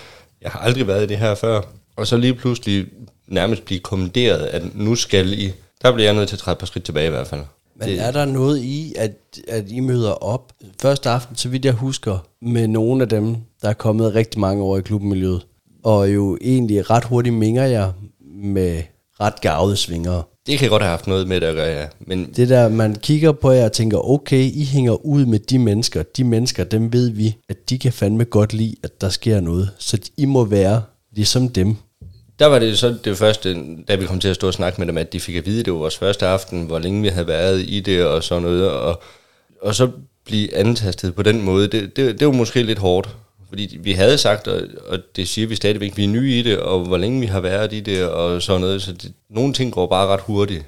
Jeg 0.42 0.52
har 0.52 0.60
aldrig 0.60 0.88
været 0.88 1.04
i 1.04 1.08
det 1.08 1.18
her 1.18 1.36
før. 1.36 1.62
Og 1.96 2.08
så 2.08 2.18
lige 2.18 2.34
pludselig 2.34 2.88
nærmest 3.28 3.66
blive 3.66 3.80
kommanderet, 3.80 4.46
at 4.46 4.76
nu 4.76 4.96
skal 4.96 5.40
I. 5.40 5.52
Der 5.82 5.92
bliver 5.92 6.08
jeg 6.08 6.16
nødt 6.16 6.30
til 6.30 6.36
at 6.36 6.40
træde 6.40 6.54
et 6.54 6.60
par 6.60 6.66
skridt 6.66 6.86
tilbage 6.86 7.08
i 7.08 7.10
hvert 7.10 7.28
fald. 7.28 7.42
Men 7.80 7.90
det. 7.90 8.02
er 8.02 8.12
der 8.12 8.26
noget 8.26 8.60
i, 8.60 8.94
at, 8.98 9.12
at 9.48 9.72
I 9.72 9.80
møder 9.80 10.12
op 10.12 10.54
første 10.82 11.10
aften, 11.10 11.36
så 11.36 11.50
vidt 11.50 11.66
jeg 11.66 11.74
husker, 11.74 12.18
med 12.42 12.68
nogle 12.68 13.02
af 13.02 13.10
dem, 13.10 13.36
der 13.62 13.70
er 13.70 13.74
kommet 13.74 14.16
rigtig 14.16 14.40
mange 14.40 14.64
år 14.64 14.78
i 14.78 14.82
klubmiljøet, 14.82 15.46
og 15.84 16.14
jo 16.14 16.38
egentlig 16.42 16.90
ret 16.90 17.04
hurtigt 17.04 17.36
minger 17.36 17.66
jer 17.66 17.92
med 18.44 18.82
ret 19.20 19.42
gavede 19.42 19.76
svingere. 19.76 20.24
Det 20.48 20.60
kan 20.60 20.70
godt 20.70 20.82
have 20.82 20.90
haft 20.90 21.08
noget 21.08 21.28
med 21.28 21.42
det 21.42 21.48
at 21.48 21.56
gøre, 21.56 21.80
ja. 21.80 21.86
Men 22.00 22.30
Det 22.36 22.50
der, 22.50 22.70
man 22.70 22.96
kigger 22.96 23.32
på 23.32 23.52
jer 23.52 23.66
og 23.66 23.72
tænker, 23.72 24.10
okay, 24.10 24.44
I 24.44 24.64
hænger 24.64 25.06
ud 25.06 25.26
med 25.26 25.40
de 25.40 25.60
mennesker. 25.60 26.04
De 26.04 26.24
mennesker, 26.24 26.64
dem 26.64 26.94
ved 26.94 27.10
vi, 27.10 27.36
at 27.50 27.70
de 27.70 27.80
kan 27.80 27.94
fandme 27.94 28.24
godt 28.24 28.54
lide, 28.54 28.76
at 28.84 29.02
der 29.02 29.10
sker 29.10 29.40
noget. 29.40 29.70
Så 29.78 30.00
I 30.18 30.26
må 30.26 30.46
være 30.46 30.82
ligesom 31.16 31.50
dem. 31.50 31.76
Der 32.40 32.46
var 32.46 32.60
det 32.60 32.80
så 32.80 32.98
det 33.04 33.18
første, 33.18 33.58
da 33.88 33.96
vi 33.96 34.06
kom 34.06 34.20
til 34.20 34.28
at 34.28 34.36
stå 34.36 34.48
og 34.48 34.54
snakke 34.54 34.82
med 34.82 34.88
dem, 34.88 34.98
at 34.98 35.14
de 35.14 35.20
fik 35.20 35.36
at 35.36 35.46
vide, 35.46 35.60
at 35.60 35.66
det 35.66 35.74
var 35.74 35.80
vores 35.80 35.98
første 35.98 36.28
aften, 36.28 36.64
hvor 36.64 36.80
længe 36.80 37.02
vi 37.02 37.08
havde 37.08 37.28
været 37.28 37.62
i 37.68 37.80
det 37.80 38.06
og 38.06 38.24
sådan 38.24 38.44
noget. 38.44 38.72
Og, 38.72 39.02
og 39.62 39.76
så 39.76 39.90
blive 40.26 40.56
antastet 40.56 41.16
på 41.16 41.24
den 41.24 41.42
måde, 41.42 41.68
det, 41.68 41.96
det, 41.96 42.20
det 42.20 42.28
var 42.28 42.34
måske 42.34 42.64
lidt 42.64 42.80
hårdt. 42.80 43.10
Fordi 43.50 43.78
vi 43.82 43.92
havde 43.92 44.18
sagt, 44.18 44.48
og, 44.48 44.62
og 44.88 45.00
det 45.16 45.28
siger 45.28 45.48
vi 45.48 45.56
stadigvæk, 45.56 45.98
vi 45.98 46.04
er 46.04 46.08
nye 46.08 46.40
i 46.40 46.42
det, 46.42 46.60
og 46.60 46.80
hvor 46.80 46.98
længe 46.98 47.20
vi 47.20 47.26
har 47.26 47.40
været 47.40 47.74
i 47.74 47.80
det 47.80 48.06
og 48.06 48.42
sådan 48.42 48.62
noget. 48.62 48.82
Så 48.82 48.92
det, 48.94 49.14
nogle 49.30 49.54
ting 49.54 49.72
går 49.72 49.88
bare 49.88 50.08
ret 50.08 50.22
hurtigt. 50.22 50.66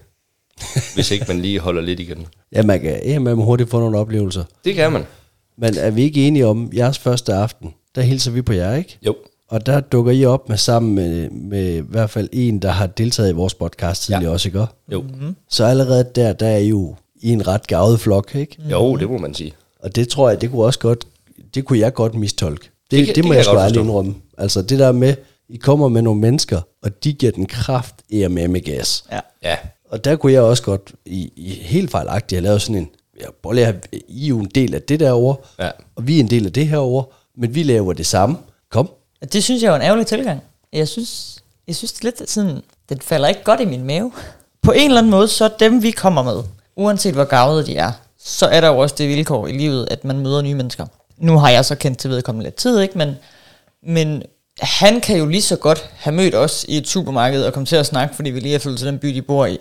hvis 0.95 1.11
ikke 1.11 1.25
man 1.27 1.39
lige 1.39 1.59
holder 1.59 1.81
lidt 1.81 1.99
igen. 1.99 2.27
Ja, 2.51 2.63
man 2.63 2.81
kan 2.81 3.01
ja, 3.05 3.33
hurtigt 3.33 3.69
få 3.69 3.79
nogle 3.79 3.97
oplevelser. 3.97 4.43
Det 4.65 4.75
kan 4.75 4.91
man. 4.91 5.05
Men 5.57 5.77
er 5.77 5.91
vi 5.91 6.01
ikke 6.01 6.27
enige 6.27 6.45
om, 6.45 6.71
jeres 6.75 6.99
første 6.99 7.33
aften, 7.33 7.73
der 7.95 8.01
hilser 8.01 8.31
vi 8.31 8.41
på 8.41 8.53
jer, 8.53 8.75
ikke? 8.75 8.97
Jo. 9.05 9.15
Og 9.49 9.65
der 9.65 9.79
dukker 9.79 10.11
I 10.11 10.25
op 10.25 10.49
med 10.49 10.57
sammen 10.57 10.95
med, 10.95 11.29
med 11.29 11.75
i 11.75 11.79
hvert 11.79 12.09
fald 12.09 12.29
en, 12.31 12.59
der 12.59 12.69
har 12.71 12.87
deltaget 12.87 13.29
i 13.29 13.33
vores 13.33 13.53
podcast 13.53 14.01
tidligere 14.03 14.23
Ja. 14.23 14.29
også, 14.29 14.47
ikke? 14.49 14.65
Jo. 14.91 15.01
Mhm. 15.01 15.35
Så 15.49 15.65
allerede 15.65 16.05
der, 16.15 16.33
der 16.33 16.47
er 16.47 16.57
I 16.57 16.67
jo 16.67 16.95
i 17.21 17.29
en 17.29 17.47
ret 17.47 17.67
gavet 17.67 17.99
flok, 17.99 18.35
ikke? 18.35 18.57
Jo, 18.71 18.95
det 18.95 19.09
må 19.09 19.17
man 19.17 19.33
sige. 19.33 19.53
Og 19.79 19.95
det 19.95 20.09
tror 20.09 20.29
jeg, 20.29 20.41
det 20.41 20.51
kunne 20.51 20.63
også 20.63 20.79
godt, 20.79 21.05
det 21.55 21.65
kunne 21.65 21.79
jeg 21.79 21.93
godt 21.93 22.15
mistolke. 22.15 22.63
Det, 22.63 22.71
Det 22.91 22.97
det, 22.99 23.05
kan- 23.05 23.15
det 23.15 23.23
må 23.25 23.29
det 23.29 23.35
jeg 23.37 23.37
jeg 23.37 23.45
sgu 23.45 23.53
forstå. 23.67 23.81
indrømme. 23.81 24.15
Altså 24.37 24.61
det 24.61 24.79
der 24.79 24.91
med, 24.91 25.15
I 25.49 25.57
kommer 25.57 25.87
med 25.87 26.01
nogle 26.01 26.21
mennesker, 26.21 26.61
og 26.83 27.03
de 27.03 27.13
giver 27.13 27.31
den 27.31 27.45
kraft 27.45 27.95
med 28.29 28.47
med 28.47 28.61
gas. 28.61 29.03
Ja. 29.11 29.19
Ja. 29.43 29.55
Og 29.89 30.05
der 30.05 30.15
kunne 30.15 30.31
jeg 30.33 30.41
også 30.41 30.63
godt, 30.63 30.93
i, 31.05 31.31
i 31.35 31.49
helt 31.49 31.91
fejlagtigt, 31.91 32.37
have 32.39 32.43
lavet 32.43 32.61
sådan 32.61 32.75
en, 32.81 32.89
ja, 33.21 33.25
have- 33.65 33.79
I 34.07 34.23
er 34.23 34.27
jo 34.27 34.39
en 34.39 34.51
del 34.55 34.73
af 34.75 34.81
det 34.81 34.99
derovre, 34.99 35.35
Ja. 35.59 35.69
og 35.95 36.07
vi 36.07 36.15
er 36.15 36.19
en 36.19 36.29
del 36.29 36.45
af 36.45 36.53
det 36.53 36.67
herovre, 36.67 37.05
men 37.37 37.55
vi 37.55 37.63
laver 37.63 37.93
det 37.93 38.05
samme. 38.05 38.37
Kom. 38.71 38.89
Det 39.33 39.43
synes 39.43 39.63
jeg 39.63 39.71
er 39.71 39.75
en 39.75 39.81
ærgerlig 39.81 40.07
tilgang. 40.07 40.43
Jeg 40.73 40.87
synes, 40.87 41.37
jeg 41.67 41.75
synes 41.75 41.93
det 41.93 41.99
er 41.99 42.05
lidt 42.05 42.29
sådan, 42.29 42.61
den 42.89 43.01
falder 43.01 43.27
ikke 43.27 43.43
godt 43.43 43.59
i 43.59 43.65
min 43.65 43.83
mave. 43.83 44.11
På 44.61 44.71
en 44.71 44.85
eller 44.85 44.97
anden 44.97 45.11
måde, 45.11 45.27
så 45.27 45.49
dem 45.59 45.83
vi 45.83 45.91
kommer 45.91 46.23
med, 46.23 46.43
uanset 46.75 47.13
hvor 47.13 47.23
gavede 47.23 47.65
de 47.65 47.75
er, 47.75 47.91
så 48.19 48.45
er 48.45 48.61
der 48.61 48.67
jo 48.67 48.77
også 48.77 48.95
det 48.97 49.09
vilkår 49.09 49.47
i 49.47 49.51
livet, 49.51 49.87
at 49.91 50.05
man 50.05 50.19
møder 50.19 50.41
nye 50.41 50.55
mennesker. 50.55 50.85
Nu 51.17 51.37
har 51.37 51.49
jeg 51.49 51.65
så 51.65 51.75
kendt 51.75 51.97
til 51.97 52.09
vedkommende 52.09 52.45
lidt 52.45 52.55
tid, 52.55 52.79
ikke? 52.79 52.97
Men, 52.97 53.15
men 53.83 54.23
han 54.59 55.01
kan 55.01 55.17
jo 55.17 55.25
lige 55.25 55.41
så 55.41 55.55
godt 55.55 55.89
have 55.93 56.15
mødt 56.15 56.35
os 56.35 56.65
i 56.67 56.77
et 56.77 56.87
supermarked 56.87 57.43
og 57.43 57.53
komme 57.53 57.65
til 57.65 57.75
at 57.75 57.85
snakke, 57.85 58.15
fordi 58.15 58.29
vi 58.29 58.39
lige 58.39 58.55
er 58.55 58.59
flyttet 58.59 58.79
til 58.79 58.87
den 58.87 58.99
by, 58.99 59.07
de 59.07 59.21
bor 59.21 59.45
i. 59.45 59.57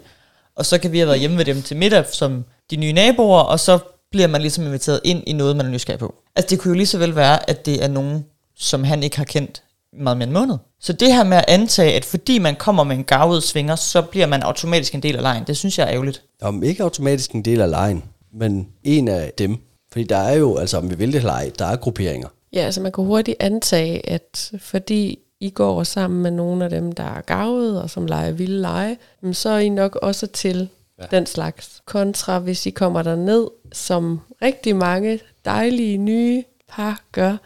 Og 0.57 0.67
så 0.67 0.79
kan 0.79 0.93
vi 0.93 0.99
have 0.99 1.07
været 1.07 1.21
hjemme 1.21 1.39
ved 1.39 1.45
dem 1.45 1.63
til 1.63 1.77
middag 1.77 2.05
som 2.13 2.45
de 2.71 2.77
nye 2.77 2.93
naboer, 2.93 3.41
og 3.41 3.61
så 3.61 3.79
bliver 4.11 4.27
man 4.27 4.41
ligesom 4.41 4.65
inviteret 4.65 5.01
ind 5.05 5.23
i 5.27 5.33
noget, 5.33 5.57
man 5.57 5.67
er 5.67 5.71
nysgerrig 5.71 5.99
på. 5.99 6.15
Altså 6.37 6.51
det 6.51 6.59
kunne 6.59 6.71
jo 6.71 6.77
lige 6.77 6.87
så 6.87 6.99
vel 6.99 7.17
være, 7.17 7.51
at 7.51 7.67
det 7.67 7.85
er 7.85 7.89
nogen, 7.89 8.25
som 8.59 8.85
han 8.85 9.03
ikke 9.03 9.17
har 9.17 9.25
kendt 9.25 9.63
meget 9.93 10.17
mere 10.19 10.27
en 10.29 10.35
måned. 10.35 10.57
Så 10.81 10.93
det 10.93 11.15
her 11.15 11.25
med 11.25 11.37
at 11.37 11.45
antage, 11.49 11.93
at 11.93 12.05
fordi 12.05 12.39
man 12.39 12.57
kommer 12.57 12.85
med 12.85 12.97
en 12.97 13.05
gavet 13.05 13.43
svinger, 13.43 13.77
så 13.77 14.03
bliver 14.03 14.27
man 14.27 14.43
automatisk 14.43 14.95
en 14.95 15.03
del 15.03 15.17
af 15.17 15.23
lejen, 15.23 15.45
det 15.45 15.57
synes 15.57 15.79
jeg 15.79 15.87
er 15.87 15.93
ærgerligt. 15.93 16.23
Om 16.43 16.63
ikke 16.63 16.83
automatisk 16.83 17.33
en 17.33 17.45
del 17.45 17.61
af 17.61 17.71
lejen, 17.71 18.05
men 18.33 18.69
en 18.85 19.09
af 19.09 19.33
dem. 19.39 19.57
Fordi 19.93 20.05
der 20.05 20.17
er 20.17 20.35
jo, 20.35 20.57
altså 20.57 20.79
om 20.79 20.91
vi 20.91 20.95
vil 20.95 21.13
det 21.13 21.19
eller 21.19 21.33
ej, 21.33 21.51
der 21.59 21.65
er 21.65 21.77
grupperinger. 21.77 22.29
Ja, 22.53 22.61
altså 22.61 22.81
man 22.81 22.93
kan 22.93 23.05
hurtigt 23.05 23.37
antage, 23.41 24.11
at 24.11 24.53
fordi 24.59 25.19
I 25.41 25.51
går 25.51 25.83
sammen 25.83 26.23
med 26.23 26.31
nogle 26.31 26.65
af 26.65 26.71
dem, 26.71 26.93
der 26.93 27.05
er 27.05 27.21
gavet 27.21 27.83
og 27.83 27.91
som 27.91 28.07
leger 28.07 28.31
vilde 28.31 28.61
lege, 28.61 28.99
så 29.33 29.51
er 29.51 29.59
I 29.59 29.69
nok 29.69 29.97
også 29.97 30.27
til 30.27 30.69
ja. 30.99 31.05
den 31.11 31.27
slags. 31.27 31.83
Kontra 31.85 32.39
hvis 32.39 32.67
I 32.67 32.71
kommer 32.71 33.03
der 33.03 33.17
ned, 33.17 33.47
som 33.73 34.21
rigtig 34.43 34.77
mange 34.77 35.21
dejlige 35.45 35.99
nye 35.99 36.45
par 36.69 37.03
gør, 37.13 37.37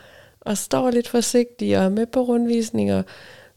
og 0.44 0.58
står 0.58 0.90
lidt 0.90 1.08
forsigtige 1.08 1.78
og 1.78 1.84
er 1.84 1.88
med 1.88 2.06
på 2.06 2.20
rundvisninger, 2.20 3.02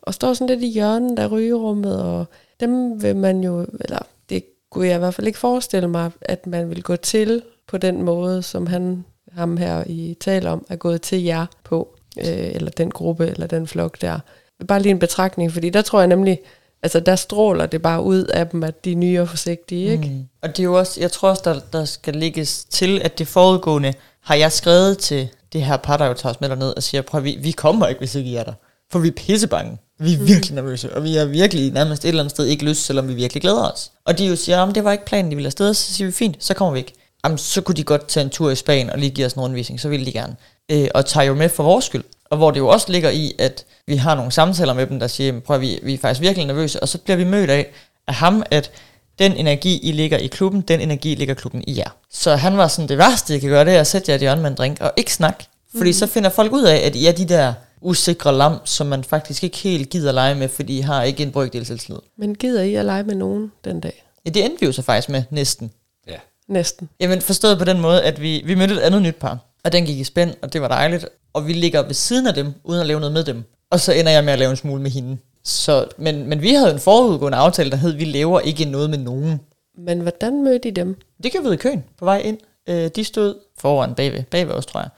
og 0.01 0.13
står 0.13 0.33
sådan 0.33 0.47
lidt 0.47 0.63
i 0.63 0.73
hjørnet 0.73 1.19
af 1.19 1.31
rygerummet, 1.31 2.03
og 2.03 2.25
dem 2.59 3.03
vil 3.03 3.15
man 3.15 3.43
jo, 3.43 3.65
eller 3.81 3.99
det 4.29 4.43
kunne 4.71 4.87
jeg 4.87 4.95
i 4.95 4.99
hvert 4.99 5.13
fald 5.13 5.27
ikke 5.27 5.39
forestille 5.39 5.87
mig, 5.87 6.11
at 6.21 6.47
man 6.47 6.69
vil 6.69 6.83
gå 6.83 6.95
til 6.95 7.41
på 7.67 7.77
den 7.77 8.03
måde, 8.03 8.43
som 8.43 8.67
han, 8.67 9.05
ham 9.31 9.57
her 9.57 9.83
i 9.87 10.17
taler 10.19 10.51
om, 10.51 10.65
er 10.69 10.75
gået 10.75 11.01
til 11.01 11.23
jer 11.23 11.45
på, 11.63 11.95
øh, 12.17 12.25
eller 12.27 12.71
den 12.71 12.91
gruppe, 12.91 13.27
eller 13.27 13.47
den 13.47 13.67
flok 13.67 14.01
der. 14.01 14.19
Bare 14.67 14.81
lige 14.81 14.91
en 14.91 14.99
betragtning, 14.99 15.51
fordi 15.51 15.69
der 15.69 15.81
tror 15.81 15.99
jeg 15.99 16.07
nemlig, 16.07 16.39
altså 16.83 16.99
der 16.99 17.15
stråler 17.15 17.65
det 17.65 17.81
bare 17.81 18.03
ud 18.03 18.23
af 18.23 18.47
dem, 18.47 18.63
at 18.63 18.85
de 18.85 18.91
er 18.91 18.95
nye 18.95 19.21
og 19.21 19.29
forsigtige, 19.29 19.91
ikke? 19.91 20.09
Mm. 20.09 20.25
Og 20.41 20.49
det 20.49 20.59
er 20.59 20.63
jo 20.63 20.77
også, 20.77 21.01
jeg 21.01 21.11
tror 21.11 21.29
også, 21.29 21.41
der, 21.45 21.59
der 21.73 21.85
skal 21.85 22.15
lægges 22.15 22.65
til, 22.65 23.01
at 23.03 23.19
det 23.19 23.27
foregående 23.27 23.93
har 24.21 24.35
jeg 24.35 24.51
skrevet 24.51 24.97
til 24.97 25.29
det 25.55 25.63
her 25.63 25.77
par, 25.77 25.97
der 25.97 26.05
jo 26.05 26.13
tager 26.13 26.33
os 26.33 26.41
med 26.41 26.49
derned 26.49 26.73
og 26.77 26.83
siger, 26.83 27.01
prøv 27.01 27.23
vi, 27.23 27.37
vi 27.41 27.51
kommer 27.51 27.87
ikke, 27.87 27.99
hvis 27.99 28.15
ikke 28.15 28.29
I 28.29 28.35
er 28.35 28.43
der. 28.43 28.53
For 28.91 28.99
vi 28.99 29.07
er 29.07 29.11
pissebange. 29.11 29.77
Vi 29.99 30.13
er 30.13 30.17
virkelig 30.17 30.55
nervøse, 30.55 30.95
og 30.95 31.03
vi 31.03 31.15
har 31.15 31.25
virkelig 31.25 31.71
nærmest 31.71 32.05
et 32.05 32.09
eller 32.09 32.21
andet 32.23 32.31
sted 32.31 32.45
ikke 32.45 32.65
lyst, 32.65 32.85
selvom 32.85 33.07
vi 33.07 33.13
virkelig 33.13 33.41
glæder 33.41 33.71
os. 33.71 33.91
Og 34.05 34.17
de 34.17 34.25
jo 34.25 34.35
siger, 34.35 34.59
om 34.59 34.73
det 34.73 34.83
var 34.83 34.91
ikke 34.91 35.05
planen, 35.05 35.31
de 35.31 35.35
ville 35.35 35.47
afsted, 35.47 35.73
så 35.73 35.93
siger 35.93 36.07
vi, 36.07 36.11
fint, 36.11 36.35
så 36.39 36.53
kommer 36.53 36.73
vi 36.73 36.79
ikke. 36.79 36.93
Jamen, 37.23 37.37
så 37.37 37.61
kunne 37.61 37.75
de 37.75 37.83
godt 37.83 38.07
tage 38.07 38.23
en 38.23 38.29
tur 38.29 38.51
i 38.51 38.55
Spanien 38.55 38.89
og 38.89 38.99
lige 38.99 39.09
give 39.09 39.25
os 39.25 39.33
en 39.33 39.41
rundvisning, 39.41 39.79
så 39.79 39.89
ville 39.89 40.05
de 40.05 40.11
gerne. 40.11 40.35
Øh, 40.71 40.87
og 40.95 41.05
tager 41.05 41.25
jo 41.25 41.33
med 41.33 41.49
for 41.49 41.63
vores 41.63 41.85
skyld. 41.85 42.03
Og 42.29 42.37
hvor 42.37 42.51
det 42.51 42.59
jo 42.59 42.67
også 42.67 42.91
ligger 42.91 43.09
i, 43.09 43.33
at 43.39 43.65
vi 43.87 43.95
har 43.95 44.15
nogle 44.15 44.31
samtaler 44.31 44.73
med 44.73 44.87
dem, 44.87 44.99
der 44.99 45.07
siger, 45.07 45.27
"Jamen, 45.27 45.41
prøv 45.41 45.61
vi, 45.61 45.79
vi 45.83 45.93
er 45.93 45.97
faktisk 45.97 46.21
virkelig 46.21 46.47
nervøse, 46.47 46.79
og 46.79 46.87
så 46.87 46.97
bliver 46.97 47.17
vi 47.17 47.23
mødt 47.23 47.49
af, 47.49 47.67
af 48.07 48.13
ham, 48.13 48.43
at 48.51 48.71
den 49.19 49.31
energi, 49.31 49.79
I 49.79 49.91
ligger 49.91 50.17
i 50.17 50.27
klubben, 50.27 50.61
den 50.61 50.79
energi 50.79 51.15
ligger 51.15 51.33
klubben 51.33 51.63
i 51.67 51.77
jer. 51.77 51.89
Så 52.09 52.35
han 52.35 52.57
var 52.57 52.67
sådan, 52.67 52.89
det 52.89 52.97
værste, 52.97 53.35
I 53.35 53.39
kan 53.39 53.49
gøre, 53.49 53.65
det 53.65 53.75
er 53.75 53.79
at 53.79 53.87
sætte 53.87 54.09
jer 54.09 54.13
i 54.13 54.15
et 54.15 54.21
hjørne 54.21 54.41
med 54.41 54.49
en 54.49 54.55
drink 54.55 54.81
og 54.81 54.93
ikke 54.97 55.13
snakke. 55.13 55.45
Fordi 55.77 55.89
mm. 55.89 55.93
så 55.93 56.07
finder 56.07 56.29
folk 56.29 56.51
ud 56.51 56.63
af, 56.63 56.77
at 56.77 56.95
I 56.95 57.05
er 57.05 57.11
de 57.11 57.25
der 57.25 57.53
usikre 57.81 58.37
lam, 58.37 58.57
som 58.65 58.87
man 58.87 59.03
faktisk 59.03 59.43
ikke 59.43 59.57
helt 59.57 59.89
gider 59.89 60.11
lege 60.11 60.35
med, 60.35 60.49
fordi 60.49 60.77
I 60.77 60.81
har 60.81 61.03
ikke 61.03 61.23
en 61.23 61.31
brøkdel 61.31 61.65
selvtillid. 61.65 61.99
Men 62.17 62.35
gider 62.35 62.61
I 62.61 62.75
at 62.75 62.85
lege 62.85 63.03
med 63.03 63.15
nogen 63.15 63.51
den 63.65 63.79
dag? 63.79 64.03
Ja, 64.25 64.29
det 64.29 64.45
endte 64.45 64.59
vi 64.59 64.65
jo 64.65 64.71
så 64.71 64.81
faktisk 64.81 65.09
med, 65.09 65.23
næsten. 65.29 65.71
Ja. 66.07 66.17
Næsten. 66.47 66.89
Jamen 66.99 67.21
forstået 67.21 67.57
på 67.57 67.65
den 67.65 67.81
måde, 67.81 68.03
at 68.03 68.21
vi, 68.21 68.41
vi 68.45 68.55
mødte 68.55 68.73
et 68.73 68.79
andet 68.79 69.01
nyt 69.01 69.15
par, 69.15 69.37
og 69.63 69.71
den 69.71 69.85
gik 69.85 69.99
i 69.99 70.03
spænd, 70.03 70.33
og 70.41 70.53
det 70.53 70.61
var 70.61 70.67
dejligt. 70.67 71.05
Og 71.33 71.47
vi 71.47 71.53
ligger 71.53 71.81
ved 71.81 71.93
siden 71.93 72.27
af 72.27 72.33
dem, 72.33 72.53
uden 72.63 72.81
at 72.81 72.87
lave 72.87 72.99
noget 72.99 73.13
med 73.13 73.23
dem. 73.23 73.43
Og 73.69 73.79
så 73.79 73.93
ender 73.93 74.11
jeg 74.11 74.23
med 74.23 74.33
at 74.33 74.39
lave 74.39 74.51
en 74.51 74.57
smule 74.57 74.81
med 74.81 74.91
hende. 74.91 75.17
Så, 75.45 75.87
men, 75.97 76.27
men 76.27 76.41
vi 76.41 76.53
havde 76.53 76.71
en 76.71 76.79
forudgående 76.79 77.37
aftale, 77.37 77.71
der 77.71 77.77
hed, 77.77 77.93
vi 77.93 78.05
laver 78.05 78.39
ikke 78.39 78.65
noget 78.65 78.89
med 78.89 78.97
nogen. 78.97 79.41
Men 79.77 79.99
hvordan 79.99 80.43
mødte 80.43 80.67
I 80.67 80.71
dem? 80.71 80.99
Det 81.23 81.31
gjorde 81.31 81.49
vi 81.49 81.53
i 81.53 81.57
køen 81.57 81.83
på 81.97 82.05
vej 82.05 82.17
ind. 82.17 82.37
Øh, 82.69 82.89
de 82.95 83.03
stod 83.03 83.35
foran 83.57 83.95
bagved, 83.95 84.23
bagved 84.23 84.53
os, 84.53 84.65
tror 84.65 84.79
jeg. 84.79 84.89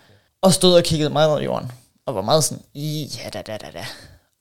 Og 0.42 0.54
stod 0.54 0.74
og 0.74 0.84
kiggede 0.84 1.10
meget 1.10 1.32
ned 1.32 1.42
i 1.42 1.46
jorden. 1.46 1.72
Og 2.06 2.16
var 2.16 2.22
meget 2.22 2.44
sådan, 2.44 2.64
ja 2.76 3.30
da 3.34 3.42
da 3.42 3.58
da 3.58 3.68
da. 3.74 3.86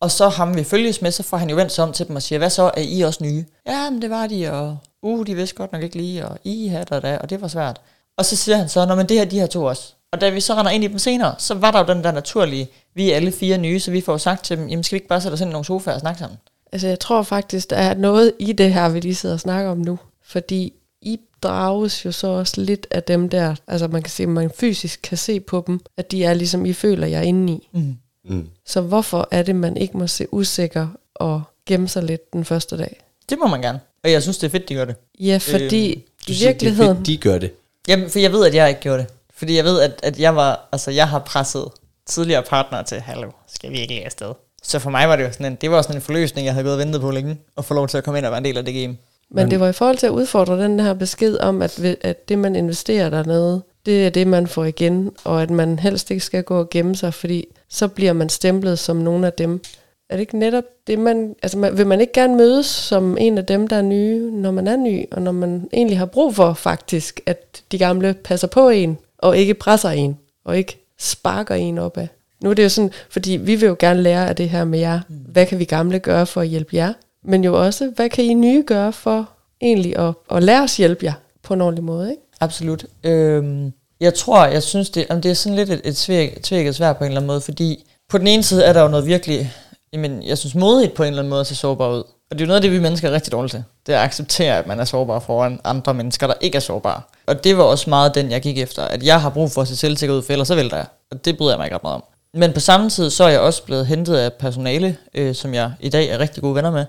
Og 0.01 0.11
så 0.11 0.29
ham 0.29 0.57
vi 0.57 0.65
følges 0.65 1.03
med, 1.03 1.11
så 1.11 1.23
får 1.23 1.37
han 1.37 1.51
jo 1.51 1.57
vendt 1.57 1.73
sig 1.73 1.85
om 1.85 1.93
til 1.93 2.09
dem 2.09 2.17
og 2.17 2.23
siger, 2.23 2.39
hvad 2.39 2.51
så, 2.51 2.63
er 2.63 2.83
I 2.83 3.01
også 3.01 3.25
nye? 3.25 3.45
Ja, 3.67 3.91
men 3.91 4.03
det 4.03 4.11
var 4.11 4.27
de, 4.27 4.53
og 4.53 4.79
uh, 5.03 5.27
de 5.27 5.35
vidste 5.35 5.57
godt 5.57 5.73
nok 5.73 5.83
ikke 5.83 5.97
lige, 5.97 6.29
og 6.29 6.39
I 6.45 6.83
da 6.91 7.01
da, 7.01 7.19
og 7.19 7.31
det 7.31 7.41
var 7.41 7.49
svært. 7.49 7.81
Og 8.19 8.25
så 8.25 8.37
siger 8.37 8.57
han 8.57 8.69
så, 8.69 8.87
nå 8.87 8.95
men 8.95 9.09
det 9.09 9.19
her, 9.19 9.25
de 9.25 9.41
her 9.41 9.47
to 9.47 9.65
også. 9.65 9.96
Og 10.13 10.21
da 10.21 10.31
vi 10.31 10.41
så 10.41 10.55
render 10.55 10.71
ind 10.73 10.85
i 10.85 10.87
dem 10.87 10.99
senere, 10.99 11.35
så 11.39 11.55
var 11.55 11.71
der 11.71 11.79
jo 11.79 11.95
den 11.95 12.05
der 12.05 12.13
naturlige, 12.13 12.69
vi 12.95 13.11
er 13.11 13.17
alle 13.17 13.33
fire 13.33 13.59
nye, 13.59 13.81
så 13.81 13.91
vi 13.91 14.01
får 14.01 14.13
jo 14.13 14.19
sagt 14.19 14.45
til 14.45 14.57
dem, 14.59 14.69
jamen 14.69 14.83
skal 14.85 14.95
vi 14.95 14.97
ikke 14.97 15.09
bare 15.09 15.21
sætte 15.21 15.35
os 15.35 15.41
ind 15.41 15.51
i 15.51 15.53
nogle 15.53 15.65
sofaer 15.65 15.95
og 15.95 16.01
snakke 16.01 16.19
sammen? 16.19 16.39
Altså 16.73 16.89
jeg 16.89 17.01
tror 17.01 17.23
faktisk, 17.23 17.71
der 17.71 17.77
er 17.77 17.95
noget 17.95 18.33
i 18.39 18.53
det 18.53 18.73
her, 18.75 18.89
vi 18.89 19.01
lige 19.01 19.15
sidder 19.15 19.35
og 19.35 19.41
snakker 19.41 19.71
om 19.71 19.79
nu. 19.79 19.99
Fordi 20.25 20.73
I 21.03 21.21
drages 21.43 22.05
jo 22.05 22.13
så 22.13 22.27
også 22.27 22.61
lidt 22.61 22.87
af 22.91 23.03
dem 23.03 23.29
der, 23.29 23.55
altså 23.69 23.89
man 23.89 24.03
kan 24.03 24.11
se, 24.11 24.27
man 24.27 24.51
fysisk 24.59 25.01
kan 25.03 25.19
se 25.19 25.41
på 25.41 25.65
dem, 25.67 25.81
at 25.97 26.11
de 26.13 26.25
er 26.25 26.35
ligesom 26.35 26.67
I 26.67 26.73
føler 26.73 27.07
jer 27.07 27.21
inde 27.21 27.53
i. 27.53 27.69
Mm. 27.73 27.97
Mm. 28.25 28.49
Så 28.67 28.81
hvorfor 28.81 29.29
er 29.31 29.43
det, 29.43 29.57
man 29.57 29.77
ikke 29.77 29.97
må 29.99 30.07
se 30.07 30.27
usikker 30.35 30.89
og 31.15 31.43
gemme 31.67 31.89
sig 31.89 32.03
lidt 32.03 32.33
den 32.33 32.45
første 32.45 32.77
dag? 32.79 33.01
Det 33.31 33.39
må 33.39 33.47
man 33.47 33.63
gerne. 33.63 33.81
Og 34.05 34.13
jeg 34.13 34.23
synes, 34.23 34.39
det 34.39 34.47
er 34.47 34.51
fedt, 34.51 34.69
de 34.69 34.75
gør 34.75 34.85
det. 34.85 34.97
Ja, 35.21 35.39
fordi 35.43 35.91
Øhm, 35.91 36.01
Du 36.27 36.33
i 36.33 36.35
siger, 36.35 36.53
det 36.53 36.63
er 36.63 36.71
virkeligheden... 36.71 36.97
fedt, 36.97 37.07
de 37.07 37.17
gør 37.17 37.39
det. 37.39 37.53
Jamen, 37.89 38.11
for 38.11 38.19
jeg 38.19 38.33
ved, 38.33 38.47
at 38.47 38.55
jeg 38.55 38.69
ikke 38.69 38.81
gjorde 38.81 38.99
det. 38.99 39.07
Fordi 39.37 39.57
jeg 39.57 39.65
ved, 39.65 39.81
at, 39.81 40.01
at 40.03 40.21
jeg 40.21 40.37
var, 40.37 40.69
altså 40.73 40.91
jeg 40.91 41.09
har 41.09 41.19
presset 41.19 41.69
tidligere 42.07 42.43
partnere 42.43 42.85
til, 42.85 43.01
hallo, 43.01 43.31
skal 43.47 43.71
vi 43.71 43.79
ikke 43.81 44.05
afsted? 44.05 44.33
Så 44.63 44.79
for 44.79 44.91
mig 44.91 45.09
var 45.09 45.17
det 45.17 45.25
jo 45.25 45.33
sådan 45.33 45.47
en, 45.47 45.59
det 45.61 45.71
var 45.71 45.83
sådan 45.83 45.97
en 45.97 46.03
forløsning, 46.03 46.47
jeg 46.47 46.55
havde 46.55 46.65
gået 46.65 46.75
og 46.75 46.79
ventet 46.79 47.01
på 47.01 47.11
længe, 47.11 47.39
at 47.59 47.65
få 47.65 47.75
lov 47.75 47.89
til 47.89 47.99
at 47.99 48.05
komme 48.05 48.19
ind 48.19 48.27
og 48.27 48.31
være 48.33 48.39
en 48.39 48.45
del 48.45 48.59
af 48.59 48.65
det 48.65 48.75
game. 48.75 48.97
Men 49.31 49.51
det 49.51 49.61
var 49.61 49.69
i 49.69 49.73
forhold 49.73 49.97
til 49.97 50.07
at 50.07 50.11
udfordre 50.11 50.63
den 50.63 50.81
her 50.81 50.95
besked 50.95 51.39
om, 51.39 51.63
at, 51.63 51.81
at 52.01 52.29
det, 52.29 52.39
man 52.39 52.57
investerer 52.57 53.11
dernede, 53.11 53.63
det 53.87 54.07
er 54.07 54.11
det, 54.11 54.27
man 54.27 54.47
får 54.47 54.65
igen, 54.65 55.11
og 55.25 55.43
at 55.43 55.51
man 55.51 55.79
helst 55.79 56.11
ikke 56.11 56.25
skal 56.25 56.43
gå 56.43 56.59
og 56.59 56.71
gemme 56.71 56.97
sig, 56.97 57.15
fordi 57.15 57.47
så 57.69 57.89
bliver 57.89 58.13
man 58.13 58.29
stemplet 58.29 58.79
som 58.79 58.97
nogle 58.97 59.27
af 59.27 59.33
dem. 59.33 59.63
Er 60.11 60.17
det 60.17 60.21
ikke 60.21 60.39
netop 60.39 60.65
det, 60.87 60.99
man... 60.99 61.35
Altså, 61.43 61.59
man, 61.59 61.79
vil 61.79 61.87
man 61.87 62.01
ikke 62.01 62.13
gerne 62.13 62.37
mødes 62.37 62.67
som 62.67 63.17
en 63.21 63.39
af 63.39 63.47
dem, 63.47 63.69
der 63.69 63.77
er 63.77 63.83
nye, 63.83 64.31
når 64.31 64.51
man 64.51 64.67
er 64.67 64.77
ny, 64.77 65.05
og 65.13 65.23
når 65.23 65.33
man 65.33 65.69
egentlig 65.73 65.99
har 65.99 66.07
brug 66.07 66.35
for 66.35 66.53
faktisk, 66.53 67.21
at 67.27 67.63
de 67.73 67.79
gamle 67.79 68.15
passer 68.15 68.49
på 68.49 68.69
en, 68.69 68.99
og 69.27 69.39
ikke 69.39 69.55
presser 69.55 69.91
en, 69.91 70.19
og 70.45 70.59
ikke 70.59 70.87
sparker 70.99 71.55
en 71.55 71.79
opad? 71.79 72.09
Nu 72.43 72.51
er 72.51 72.55
det 72.55 72.63
jo 72.63 72.69
sådan, 72.69 72.91
fordi 73.11 73.31
vi 73.31 73.55
vil 73.55 73.67
jo 73.67 73.77
gerne 73.79 74.03
lære 74.03 74.29
af 74.29 74.37
det 74.37 74.49
her 74.49 74.65
med 74.65 74.79
jer. 74.79 75.01
Hvad 75.09 75.47
kan 75.47 75.59
vi 75.59 75.65
gamle 75.65 75.99
gøre 75.99 76.27
for 76.27 76.41
at 76.41 76.49
hjælpe 76.49 76.77
jer? 76.77 76.93
Men 77.25 77.45
jo 77.45 77.65
også, 77.65 77.93
hvad 77.97 78.09
kan 78.11 78.25
I 78.25 78.35
nye 78.35 78.65
gøre 78.67 78.93
for 78.93 79.31
egentlig 79.61 79.99
at, 79.99 80.15
at 80.31 80.43
lære 80.43 80.63
os 80.63 80.77
hjælpe 80.77 81.05
jer 81.05 81.13
på 81.43 81.55
en 81.55 81.61
ordentlig 81.61 81.85
måde, 81.85 82.11
ikke? 82.11 82.23
Absolut. 82.41 82.85
Øhm, 83.05 83.73
jeg 84.01 84.15
tror, 84.15 84.47
jeg 84.47 84.63
synes, 84.63 84.91
det, 84.91 85.07
om 85.11 85.21
det 85.21 85.31
er 85.31 85.35
sådan 85.35 85.57
lidt 85.57 85.71
et, 85.71 85.81
et 85.85 85.97
tvækket 86.43 86.75
svært 86.75 86.97
på 86.97 87.05
en 87.05 87.09
eller 87.09 87.21
anden 87.21 87.27
måde, 87.27 87.41
fordi 87.41 87.85
på 88.09 88.19
den 88.19 88.27
ene 88.27 88.43
side 88.43 88.65
er 88.65 88.73
der 88.73 88.83
jo 88.83 88.89
noget 88.89 89.07
virkelig, 89.07 89.53
jamen, 89.93 90.23
jeg 90.23 90.39
synes 90.39 90.55
modigt 90.55 90.95
på 90.95 91.03
en 91.03 91.09
eller 91.09 91.19
anden 91.19 91.31
måde 91.31 91.41
at 91.41 91.47
se 91.47 91.55
sårbar 91.55 91.95
ud. 91.95 92.05
Og 92.31 92.39
det 92.39 92.41
er 92.41 92.47
jo 92.47 92.49
noget 92.49 92.57
af 92.57 92.63
det, 92.63 92.73
vi 92.73 92.79
mennesker 92.79 93.09
er 93.09 93.13
rigtig 93.13 93.33
dårlige 93.33 93.51
til. 93.51 93.65
Det 93.87 93.95
er 93.95 93.99
at 93.99 94.05
acceptere, 94.05 94.59
at 94.59 94.67
man 94.67 94.81
er 94.81 94.85
sårbar 94.85 95.19
foran 95.19 95.61
andre 95.65 95.95
mennesker, 95.95 96.27
der 96.27 96.35
ikke 96.41 96.57
er 96.57 96.61
sårbare. 96.61 97.01
Og 97.27 97.45
det 97.45 97.57
var 97.57 97.63
også 97.63 97.91
meget 97.91 98.15
den, 98.15 98.31
jeg 98.31 98.43
gik 98.43 98.59
efter, 98.59 98.83
at 98.83 99.03
jeg 99.03 99.21
har 99.21 99.31
brug 99.31 99.51
for 99.51 99.63
at 99.63 99.69
se 99.69 99.77
selvsikker 99.77 100.15
ud, 100.17 100.23
for 100.23 100.33
ellers 100.33 100.49
så 100.49 100.55
vælter 100.55 100.77
jeg. 100.77 100.87
Og 101.11 101.25
det 101.25 101.39
bryder 101.39 101.53
jeg 101.53 101.59
mig 101.59 101.67
ikke 101.67 101.75
ret 101.75 101.83
meget 101.83 101.95
om. 101.95 102.05
Men 102.35 102.53
på 102.53 102.61
samme 102.61 102.91
tid, 102.91 103.11
så 103.11 103.25
er 103.25 103.29
jeg 103.29 103.41
også 103.41 103.63
blevet 103.63 103.87
hentet 103.87 104.17
af 104.17 104.33
personale, 104.33 104.97
øh, 105.15 105.35
som 105.35 105.55
jeg 105.55 105.73
i 105.81 105.89
dag 105.89 106.09
er 106.09 106.19
rigtig 106.19 106.43
gode 106.43 106.55
venner 106.55 106.71
med, 106.71 106.87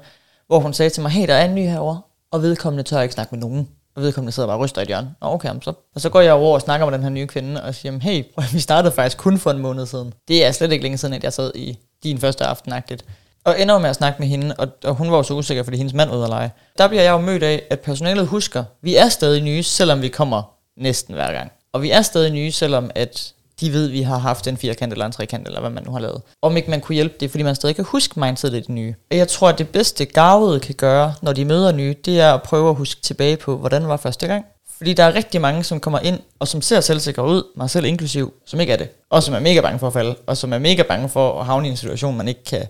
hvor 0.48 0.60
hun 0.60 0.74
sagde 0.74 0.90
til 0.90 1.02
mig, 1.02 1.12
hey, 1.12 1.28
der 1.28 1.34
er 1.34 1.46
en 1.46 1.56
ny 1.56 1.62
herovre. 1.62 2.02
og 2.32 2.42
vedkommende 2.42 2.84
tør 2.84 3.02
ikke 3.02 3.14
snakke 3.14 3.36
med 3.36 3.40
nogen. 3.40 3.70
Og 3.96 4.02
vedkommende 4.04 4.32
sidder 4.32 4.48
bare 4.48 4.58
og 4.58 4.62
ryster 4.62 4.82
i 4.82 4.84
et 4.84 4.88
hjørne. 4.88 5.16
Nå, 5.22 5.28
okay, 5.28 5.50
så. 5.62 5.74
Og 5.96 6.02
så 6.02 6.10
går 6.10 6.22
jeg 6.22 6.34
over 6.34 6.54
og 6.54 6.62
snakker 6.62 6.86
med 6.86 6.94
den 6.94 7.04
her 7.04 7.10
nye 7.10 7.28
kvinde, 7.28 7.64
og 7.64 7.76
siger, 7.76 8.00
hey, 8.00 8.24
vi 8.54 8.60
startede 8.60 8.94
faktisk 8.94 9.18
kun 9.18 9.38
for 9.38 9.52
en 9.52 9.58
måned 9.58 9.86
siden. 9.86 10.14
Det 10.28 10.46
er 10.46 10.52
slet 10.52 10.72
ikke 10.72 10.84
længe 10.84 10.98
siden, 10.98 11.14
at 11.14 11.24
jeg 11.24 11.34
sad 11.34 11.52
i 11.56 11.78
din 12.04 12.18
første 12.18 12.46
aften 12.46 12.74
-agtigt. 12.74 13.00
Og 13.48 13.62
ender 13.62 13.80
med 13.80 13.90
at 13.90 13.96
snakke 13.96 14.20
med 14.20 14.28
hende, 14.28 14.56
og, 14.58 14.68
og 14.84 14.96
hun 14.96 15.12
var 15.12 15.18
jo 15.18 15.24
så 15.24 15.34
usikker, 15.34 15.64
fordi 15.64 15.78
hendes 15.78 15.94
mand 15.94 16.10
var 16.10 16.16
ude 16.16 16.24
at 16.24 16.30
lege. 16.30 16.52
Der 16.78 16.88
bliver 16.88 17.04
jeg 17.04 17.12
jo 17.12 17.18
mødt 17.18 17.44
af, 17.44 17.64
at 17.70 17.80
personalet 17.80 18.28
husker, 18.28 18.64
vi 18.82 18.96
er 18.96 19.10
stadig 19.10 19.44
nye, 19.44 19.64
selvom 19.64 20.02
vi 20.02 20.08
kommer 20.08 20.44
næsten 20.78 21.14
hver 21.14 21.32
gang. 21.32 21.52
Og 21.74 21.82
vi 21.82 21.92
er 21.92 22.02
stadig 22.02 22.32
nye, 22.32 22.52
selvom 22.52 22.92
at 22.96 23.34
de 23.60 23.74
ved, 23.74 23.86
at 23.86 23.92
vi 23.92 24.02
har 24.02 24.18
haft 24.18 24.48
en 24.48 24.58
firkant 24.58 24.94
eller 24.94 25.06
en 25.06 25.12
trekant, 25.12 25.48
eller 25.48 25.60
hvad 25.60 25.70
man 25.70 25.84
nu 25.84 25.92
har 25.92 26.00
lavet. 26.00 26.22
Om 26.42 26.58
ikke 26.58 26.70
man 26.70 26.82
kunne 26.82 26.94
hjælpe 26.94 27.16
det, 27.20 27.32
fordi 27.32 27.44
man 27.44 27.56
stadig 27.56 27.76
kan 27.76 27.86
huske 27.86 28.20
mindsetet 28.20 28.58
i 28.58 28.60
det 28.60 28.70
nye. 28.70 28.96
Og 29.12 29.18
jeg 29.18 29.28
tror, 29.28 29.50
at 29.50 29.58
det 29.58 29.70
bedste 29.70 30.06
gavede 30.06 30.60
kan 30.60 30.76
gøre, 30.76 31.14
når 31.22 31.34
de 31.34 31.46
møder 31.46 31.72
nye, 31.72 31.96
det 32.06 32.20
er 32.20 32.34
at 32.34 32.44
prøve 32.44 32.70
at 32.70 32.76
huske 32.76 33.02
tilbage 33.02 33.38
på, 33.38 33.58
hvordan 33.58 33.88
var 33.88 33.98
første 33.98 34.28
gang. 34.28 34.46
Fordi 34.78 34.94
der 34.94 35.04
er 35.04 35.16
rigtig 35.16 35.42
mange, 35.42 35.64
som 35.64 35.80
kommer 35.80 36.00
ind, 36.00 36.20
og 36.40 36.48
som 36.48 36.62
ser 36.62 36.82
selvsikre 36.82 37.26
ud, 37.26 37.44
mig 37.56 37.70
selv 37.70 37.86
inklusiv, 37.86 38.34
som 38.46 38.60
ikke 38.60 38.74
er 38.74 38.78
det. 38.78 38.90
Og 39.10 39.24
som 39.24 39.34
er 39.34 39.40
mega 39.40 39.62
bange 39.62 39.80
for 39.80 39.88
at 39.88 39.94
falde, 39.94 40.16
og 40.28 40.38
som 40.38 40.54
er 40.54 40.60
mega 40.60 40.84
bange 40.84 41.10
for 41.10 41.40
at 41.40 41.46
havne 41.46 41.68
i 41.68 41.72
en 41.72 41.78
situation, 41.78 42.18
man 42.18 42.28
ikke 42.28 42.44
kan 42.44 42.68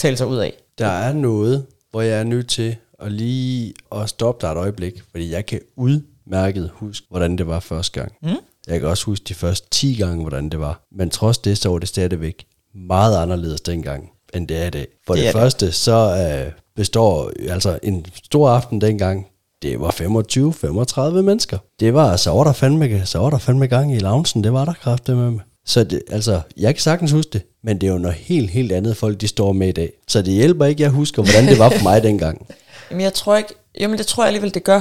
tale 0.00 0.16
sig 0.16 0.26
ud 0.26 0.36
af. 0.36 0.52
Der 0.78 0.86
er 0.86 1.12
noget, 1.12 1.66
hvor 1.90 2.00
jeg 2.00 2.20
er 2.20 2.24
nødt 2.24 2.48
til 2.48 2.76
at 2.98 3.12
lige 3.12 3.74
at 3.92 4.08
stoppe 4.08 4.46
dig 4.46 4.52
et 4.52 4.56
øjeblik, 4.58 5.02
fordi 5.10 5.30
jeg 5.32 5.46
kan 5.46 5.60
udmærket 5.76 6.70
huske, 6.74 7.06
hvordan 7.10 7.38
det 7.38 7.46
var 7.46 7.60
første 7.60 8.00
gang. 8.00 8.12
Mm? 8.22 8.28
Jeg 8.66 8.80
kan 8.80 8.88
også 8.88 9.04
huske 9.04 9.24
de 9.28 9.34
første 9.34 9.68
10 9.70 9.94
gange, 9.94 10.20
hvordan 10.20 10.48
det 10.48 10.60
var. 10.60 10.80
Men 10.92 11.10
trods 11.10 11.38
det, 11.38 11.58
så 11.58 11.68
var 11.68 11.78
det 11.78 11.88
stadigvæk 11.88 12.44
meget 12.74 13.16
anderledes 13.16 13.60
dengang, 13.60 14.10
end 14.34 14.48
det 14.48 14.56
er 14.62 14.66
i 14.66 14.70
dag. 14.70 14.86
For 15.06 15.14
det, 15.14 15.20
Det 15.22 15.28
er 15.28 15.32
det. 15.32 15.40
første, 15.40 15.72
så 15.72 15.92
øh, 16.46 16.52
består 16.76 17.30
altså 17.48 17.78
en 17.82 18.06
stor 18.24 18.48
aften 18.48 18.80
dengang, 18.80 19.26
det 19.62 19.80
var 19.80 19.90
25-35 21.18 21.22
mennesker. 21.22 21.58
Det 21.80 21.94
var, 21.94 22.16
så 22.16 22.30
var 22.30 22.44
der 22.44 22.52
fandme, 22.52 23.06
så 23.06 23.18
var 23.18 23.30
der 23.30 23.38
fandme 23.38 23.66
gang 23.66 23.94
i 23.94 23.98
loungen, 23.98 24.44
det 24.44 24.52
var 24.52 24.64
der 24.64 24.72
kraftigt 24.72 25.16
med 25.18 25.30
mig. 25.30 25.40
Så 25.66 25.84
det, 25.84 26.02
altså, 26.10 26.40
jeg 26.56 26.74
kan 26.74 26.80
sagtens 26.82 27.12
huske 27.12 27.30
det, 27.32 27.42
men 27.62 27.78
det 27.78 27.86
er 27.86 27.92
jo 27.92 27.98
noget 27.98 28.16
helt, 28.16 28.50
helt 28.50 28.72
andet 28.72 28.96
folk, 28.96 29.20
de 29.20 29.28
står 29.28 29.52
med 29.52 29.68
i 29.68 29.72
dag. 29.72 29.92
Så 30.08 30.22
det 30.22 30.34
hjælper 30.34 30.64
ikke, 30.66 30.82
jeg 30.82 30.90
husker, 30.90 31.22
hvordan 31.22 31.46
det 31.46 31.58
var 31.58 31.70
for 31.70 31.82
mig 31.82 32.02
dengang. 32.08 32.46
Jamen 32.90 33.00
jeg 33.00 33.14
tror 33.14 33.36
ikke, 33.36 33.54
jamen 33.80 33.98
det 33.98 34.06
tror 34.06 34.22
jeg 34.22 34.28
alligevel, 34.28 34.54
det 34.54 34.64
gør. 34.64 34.80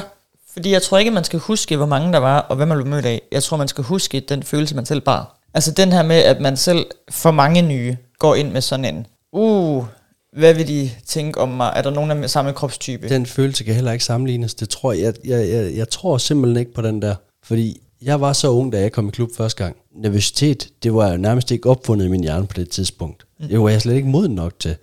Fordi 0.53 0.71
jeg 0.71 0.82
tror 0.82 0.97
ikke, 0.97 1.11
man 1.11 1.23
skal 1.23 1.39
huske, 1.39 1.77
hvor 1.77 1.86
mange 1.86 2.13
der 2.13 2.19
var, 2.19 2.39
og 2.39 2.55
hvad 2.55 2.65
man 2.65 2.77
blev 2.77 2.88
mødt 2.88 3.05
af. 3.05 3.21
Jeg 3.32 3.43
tror, 3.43 3.57
man 3.57 3.67
skal 3.67 3.84
huske 3.84 4.19
den 4.19 4.43
følelse, 4.43 4.75
man 4.75 4.86
selv 4.86 5.01
bar. 5.01 5.39
Altså 5.53 5.71
den 5.71 5.91
her 5.91 6.03
med, 6.03 6.15
at 6.15 6.41
man 6.41 6.57
selv 6.57 6.86
for 7.09 7.32
mange 7.32 7.61
nye 7.61 7.97
går 8.19 8.36
ind 8.36 8.51
med 8.51 8.61
sådan 8.61 8.86
en, 8.86 9.07
uh, 9.32 9.86
hvad 10.38 10.53
vil 10.53 10.67
de 10.67 10.91
tænke 11.07 11.41
om 11.41 11.49
mig? 11.49 11.73
Er 11.75 11.82
der 11.82 11.89
nogen 11.89 12.11
af 12.23 12.30
samme 12.30 12.53
kropstype? 12.53 13.09
Den 13.09 13.25
følelse 13.25 13.63
kan 13.63 13.75
heller 13.75 13.91
ikke 13.91 14.05
sammenlignes. 14.05 14.53
Det 14.53 14.69
tror 14.69 14.93
jeg, 14.93 15.13
jeg, 15.25 15.49
jeg, 15.49 15.75
jeg 15.75 15.89
tror 15.89 16.17
simpelthen 16.17 16.59
ikke 16.59 16.73
på 16.73 16.82
den 16.82 17.01
der. 17.01 17.15
Fordi 17.43 17.82
jeg 18.01 18.21
var 18.21 18.33
så 18.33 18.49
ung, 18.49 18.71
da 18.71 18.81
jeg 18.81 18.91
kom 18.91 19.07
i 19.07 19.11
klub 19.11 19.29
første 19.35 19.63
gang. 19.63 19.75
Nervøsitet, 19.95 20.69
det 20.83 20.93
var 20.93 21.11
jo 21.11 21.17
nærmest 21.17 21.51
ikke 21.51 21.69
opfundet 21.69 22.05
i 22.05 22.09
min 22.09 22.21
hjerne 22.21 22.47
på 22.47 22.53
det 22.53 22.69
tidspunkt. 22.69 23.25
Det 23.49 23.59
var 23.59 23.69
jeg 23.69 23.81
slet 23.81 23.95
ikke 23.95 24.07
moden 24.07 24.35
nok 24.35 24.53
til. 24.59 24.75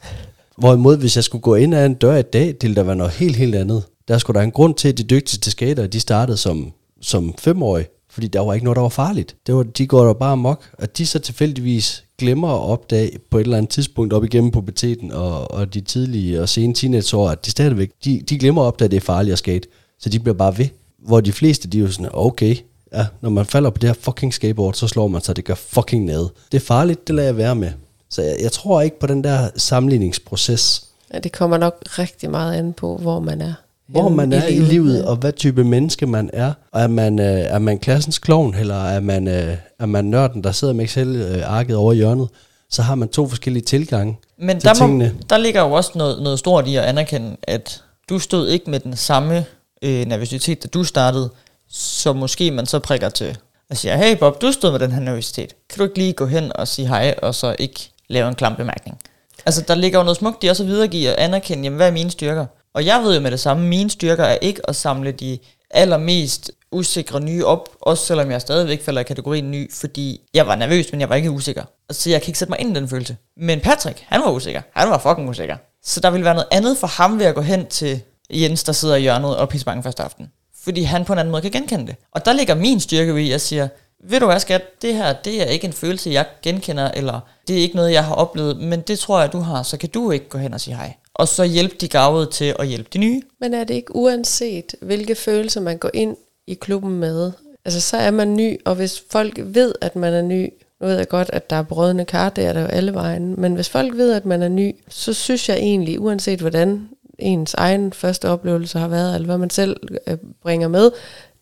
Hvorimod, 0.59 0.97
hvis 0.97 1.17
jeg 1.17 1.25
skulle 1.25 1.43
gå 1.43 1.55
ind 1.55 1.75
ad 1.75 1.87
en 1.87 1.95
dør 1.95 2.17
i 2.17 2.23
dag, 2.23 2.47
det 2.47 2.63
ville 2.63 2.77
der 2.77 2.83
være 2.83 2.97
noget 2.97 3.13
helt, 3.13 3.37
helt 3.37 3.55
andet. 3.55 3.83
Der 4.09 4.19
skulle 4.19 4.39
der 4.39 4.45
en 4.45 4.51
grund 4.51 4.75
til, 4.75 4.89
at 4.89 4.99
de 4.99 5.03
dygtigste 5.03 5.51
skater, 5.51 5.87
de 5.87 6.01
startede 6.01 6.37
som, 6.37 6.73
som 7.01 7.35
femårige. 7.39 7.87
Fordi 8.11 8.27
der 8.27 8.41
var 8.41 8.55
ikke 8.55 8.65
noget, 8.65 8.77
der 8.77 8.83
var 8.83 8.89
farligt. 8.89 9.37
Det 9.47 9.55
var, 9.55 9.63
de 9.63 9.87
går 9.87 10.05
der 10.05 10.13
bare 10.13 10.33
amok. 10.33 10.71
At 10.79 10.99
de 10.99 11.07
så 11.07 11.19
tilfældigvis 11.19 12.05
glemmer 12.19 12.49
at 12.49 12.61
opdage 12.61 13.19
på 13.31 13.39
et 13.39 13.43
eller 13.43 13.57
andet 13.57 13.71
tidspunkt 13.71 14.13
op 14.13 14.25
igennem 14.25 14.51
puberteten 14.51 15.13
og, 15.13 15.51
og 15.51 15.75
de 15.75 15.81
tidlige 15.81 16.43
og 16.43 16.49
sene 16.49 16.75
teenageår, 16.75 17.29
at 17.31 17.47
de 17.47 17.51
stadigvæk, 17.51 17.91
de, 18.05 18.23
de 18.29 18.39
glemmer 18.39 18.63
at 18.63 18.67
opdage, 18.67 18.87
at 18.87 18.91
det 18.91 18.97
er 18.97 19.01
farligt 19.01 19.33
at 19.33 19.39
skate. 19.39 19.69
Så 19.99 20.09
de 20.09 20.21
bliver 20.21 20.35
bare 20.35 20.59
ved. 20.59 20.69
Hvor 20.99 21.21
de 21.21 21.33
fleste, 21.33 21.69
de 21.69 21.79
er 21.79 21.83
jo 21.83 21.91
sådan, 21.91 22.11
okay, 22.13 22.57
ja, 22.95 23.07
når 23.21 23.31
man 23.31 23.47
falder 23.47 23.71
på 23.71 23.79
det 23.79 23.89
her 23.89 23.95
fucking 24.01 24.35
skateboard, 24.35 24.75
så 24.75 24.89
slår 24.89 25.09
man 25.09 25.21
sig, 25.23 25.37
det 25.37 25.45
gør 25.45 25.55
fucking 25.55 26.05
ned. 26.05 26.29
Det 26.53 26.63
er 26.63 26.65
farligt, 26.67 27.07
det 27.09 27.15
lader 27.15 27.29
jeg 27.29 27.37
være 27.37 27.55
med. 27.55 27.71
Så 28.11 28.23
jeg, 28.23 28.37
jeg 28.43 28.53
tror 28.53 28.81
ikke 28.81 28.99
på 29.01 29.07
den 29.07 29.25
der 29.25 29.49
sammenligningsproces, 29.57 30.83
Ja, 31.15 31.19
det 31.19 31.33
kommer 31.33 31.57
nok 31.57 31.83
rigtig 31.99 32.31
meget 32.31 32.55
an 32.59 32.73
på, 32.73 32.97
hvor 32.97 33.21
man 33.21 33.41
er. 33.41 33.55
hvor 33.89 34.09
man 34.09 34.33
er 34.33 34.47
i 34.47 34.59
livet, 34.59 35.05
og 35.05 35.17
hvad 35.17 35.33
type 35.33 35.65
menneske 35.65 36.07
man 36.07 36.31
er. 36.33 36.53
Og 36.73 36.81
er 36.83 36.87
man, 36.87 37.19
øh, 37.19 37.27
er 37.27 37.59
man 37.59 37.79
klassens 37.79 38.19
klovn, 38.19 38.55
eller 38.55 38.85
er 38.85 39.01
man, 39.01 39.29
øh, 39.29 39.57
er 39.79 39.87
man 39.87 40.05
nørden, 40.05 40.45
der 40.45 40.53
sidder 40.53 40.75
med 40.75 40.85
Excel-arket 40.85 41.77
over 41.77 41.93
i 41.93 41.97
hjørnet, 41.97 42.29
så 42.71 42.83
har 42.83 42.95
man 42.95 43.09
to 43.09 43.29
forskellige 43.29 43.65
tilgange 43.65 44.19
Men 44.39 44.61
til 44.61 44.69
der, 44.69 44.75
må, 44.75 44.79
tingene. 44.87 45.15
der 45.31 45.37
ligger 45.39 45.61
jo 45.63 45.73
også 45.73 45.91
noget, 45.95 46.23
noget 46.23 46.39
stort 46.39 46.67
i 46.69 46.77
at 46.77 46.83
anerkende, 46.85 47.37
at 47.43 47.83
du 48.09 48.19
stod 48.19 48.49
ikke 48.49 48.71
med 48.71 48.81
den 48.81 48.97
samme 48.97 49.45
øh, 49.83 50.07
nervøsitet, 50.07 50.63
da 50.63 50.69
du 50.69 50.85
startede, 50.85 51.31
så 51.71 52.13
måske 52.13 52.51
man 52.51 52.67
så 52.67 52.79
prikker 52.79 53.09
til 53.09 53.39
og 53.71 53.77
siger, 53.77 53.97
hey 53.97 54.17
Bob, 54.17 54.41
du 54.41 54.53
stod 54.53 54.71
med 54.71 54.79
den 54.79 54.93
her 54.93 55.01
nervøsitet. 55.01 55.55
Kan 55.71 55.79
du 55.79 55.85
ikke 55.85 55.99
lige 55.99 56.13
gå 56.13 56.27
hen 56.27 56.57
og 56.57 56.69
sige 56.69 56.89
hej, 56.89 57.15
og 57.23 57.35
så 57.35 57.57
ikke 57.59 57.91
lave 58.09 58.29
en 58.29 58.35
klam 58.35 58.57
bemærkning? 58.57 58.99
Altså, 59.47 59.61
der 59.69 59.75
ligger 59.75 59.99
jo 59.99 60.03
noget 60.03 60.17
smukt 60.17 60.45
i 60.45 60.47
også 60.47 60.63
at 60.63 60.69
videregive 60.69 61.11
og 61.11 61.23
anerkende, 61.23 61.65
jamen, 61.65 61.77
hvad 61.77 61.87
er 61.87 61.93
mine 61.93 62.11
styrker? 62.11 62.47
Og 62.75 62.87
jeg 62.87 63.03
ved 63.03 63.15
jo 63.15 63.21
med 63.21 63.31
det 63.31 63.41
samme, 63.41 63.67
mine 63.67 63.91
styrker 63.91 64.25
er 64.25 64.35
ikke 64.35 64.61
at 64.69 64.77
samle 64.77 65.13
de 65.13 65.39
allermest 65.71 66.51
usikre 66.73 67.21
nye 67.21 67.45
op, 67.45 67.69
også 67.81 68.07
selvom 68.07 68.31
jeg 68.31 68.41
stadigvæk 68.41 68.83
falder 68.83 69.01
i 69.01 69.05
kategorien 69.05 69.51
ny, 69.51 69.73
fordi 69.75 70.21
jeg 70.35 70.47
var 70.47 70.55
nervøs, 70.55 70.93
men 70.93 71.01
jeg 71.01 71.09
var 71.09 71.15
ikke 71.15 71.31
usikker. 71.31 71.63
Så 71.91 72.11
jeg 72.11 72.23
kan 72.23 72.29
ikke 72.29 72.39
sætte 72.39 72.51
mig 72.51 72.61
ind 72.61 72.77
i 72.77 72.81
den 72.81 72.89
følelse. 72.89 73.17
Men 73.37 73.61
Patrick, 73.61 74.05
han 74.07 74.21
var 74.21 74.31
usikker. 74.31 74.63
Han 74.75 74.91
var 74.91 74.99
fucking 74.99 75.29
usikker. 75.29 75.57
Så 75.85 76.01
der 76.01 76.11
ville 76.11 76.25
være 76.25 76.35
noget 76.35 76.49
andet 76.51 76.79
for 76.79 76.87
ham 76.87 77.19
ved 77.19 77.27
at 77.27 77.35
gå 77.35 77.41
hen 77.41 77.67
til 77.67 78.01
Jens, 78.31 78.65
der 78.65 78.73
sidder 78.73 78.97
i 78.97 79.01
hjørnet 79.01 79.37
og 79.37 79.49
pisse 79.49 79.65
bange 79.65 79.83
første 79.83 80.03
aften. 80.03 80.27
Fordi 80.67 80.83
han 80.83 81.05
på 81.05 81.13
en 81.13 81.19
anden 81.19 81.33
måde 81.33 81.43
kan 81.43 81.51
genkende 81.51 81.87
det. 81.87 81.97
Og 82.13 82.25
der 82.25 82.33
ligger 82.33 82.55
min 82.55 82.81
styrke 82.81 83.23
i, 83.23 83.25
at 83.25 83.31
jeg 83.31 83.41
siger, 83.41 83.69
ved 84.05 84.21
du 84.21 84.27
hvad 84.27 84.41
skat, 84.41 84.83
det 84.83 84.95
her, 84.95 85.13
det 85.13 85.43
er 85.43 85.47
ikke 85.47 85.67
en 85.67 85.73
følelse, 85.73 86.11
jeg 86.11 86.27
genkender, 86.43 86.91
eller 86.91 87.21
det 87.49 87.57
er 87.57 87.61
ikke 87.61 87.77
noget, 87.77 87.93
jeg 87.93 88.05
har 88.05 88.15
oplevet, 88.15 88.61
men 88.61 88.81
det 88.81 88.99
tror 88.99 89.21
jeg, 89.21 89.33
du 89.33 89.39
har, 89.39 89.63
så 89.63 89.77
kan 89.77 89.89
du 89.89 90.11
ikke 90.11 90.29
gå 90.29 90.39
hen 90.39 90.55
og 90.55 90.61
sige 90.61 90.77
hej. 90.77 90.93
Og 91.15 91.29
så 91.29 91.45
hjælpe 91.45 91.75
de 91.81 91.89
gavede 91.89 92.31
til 92.31 92.55
at 92.59 92.67
hjælpe 92.67 92.89
de 92.93 92.99
nye. 92.99 93.23
Men 93.41 93.55
er 93.55 93.65
det 93.65 93.75
ikke 93.75 93.97
uanset, 93.97 94.75
hvilke 94.83 95.15
følelser 95.15 95.61
man 95.61 95.79
går 95.79 95.91
ind 95.95 96.17
i 96.47 96.55
klubben 96.55 96.99
med? 97.01 97.33
Altså, 97.65 97.81
så 97.81 97.97
er 97.97 98.11
man 98.11 98.37
ny, 98.37 98.61
og 98.65 98.75
hvis 98.75 99.03
folk 99.11 99.41
ved, 99.45 99.75
at 99.81 99.97
man 99.97 100.15
er 100.15 100.23
ny, 100.23 100.53
nu 100.81 100.87
ved 100.87 100.97
jeg 100.97 101.09
godt, 101.09 101.31
at 101.33 101.51
der 101.51 101.57
er 101.57 101.63
brødende 101.63 102.05
kar, 102.05 102.29
det 102.29 102.45
er 102.45 102.53
der 102.53 102.61
jo 102.61 102.67
alle 102.67 102.95
vejen, 102.95 103.41
men 103.41 103.55
hvis 103.55 103.69
folk 103.69 103.97
ved, 103.97 104.13
at 104.13 104.27
man 104.27 104.43
er 104.43 104.49
ny, 104.49 104.77
så 104.89 105.15
synes 105.15 105.49
jeg 105.49 105.57
egentlig, 105.57 106.01
uanset 106.01 106.41
hvordan 106.41 106.89
ens 107.19 107.55
egen 107.55 107.93
første 107.93 108.29
oplevelse 108.29 108.79
har 108.79 108.89
været, 108.89 109.15
eller 109.15 109.27
hvad 109.27 109.39
man 109.39 109.51
selv 109.51 109.77
øh, 110.07 110.17
bringer 110.43 110.69
med, 110.69 110.91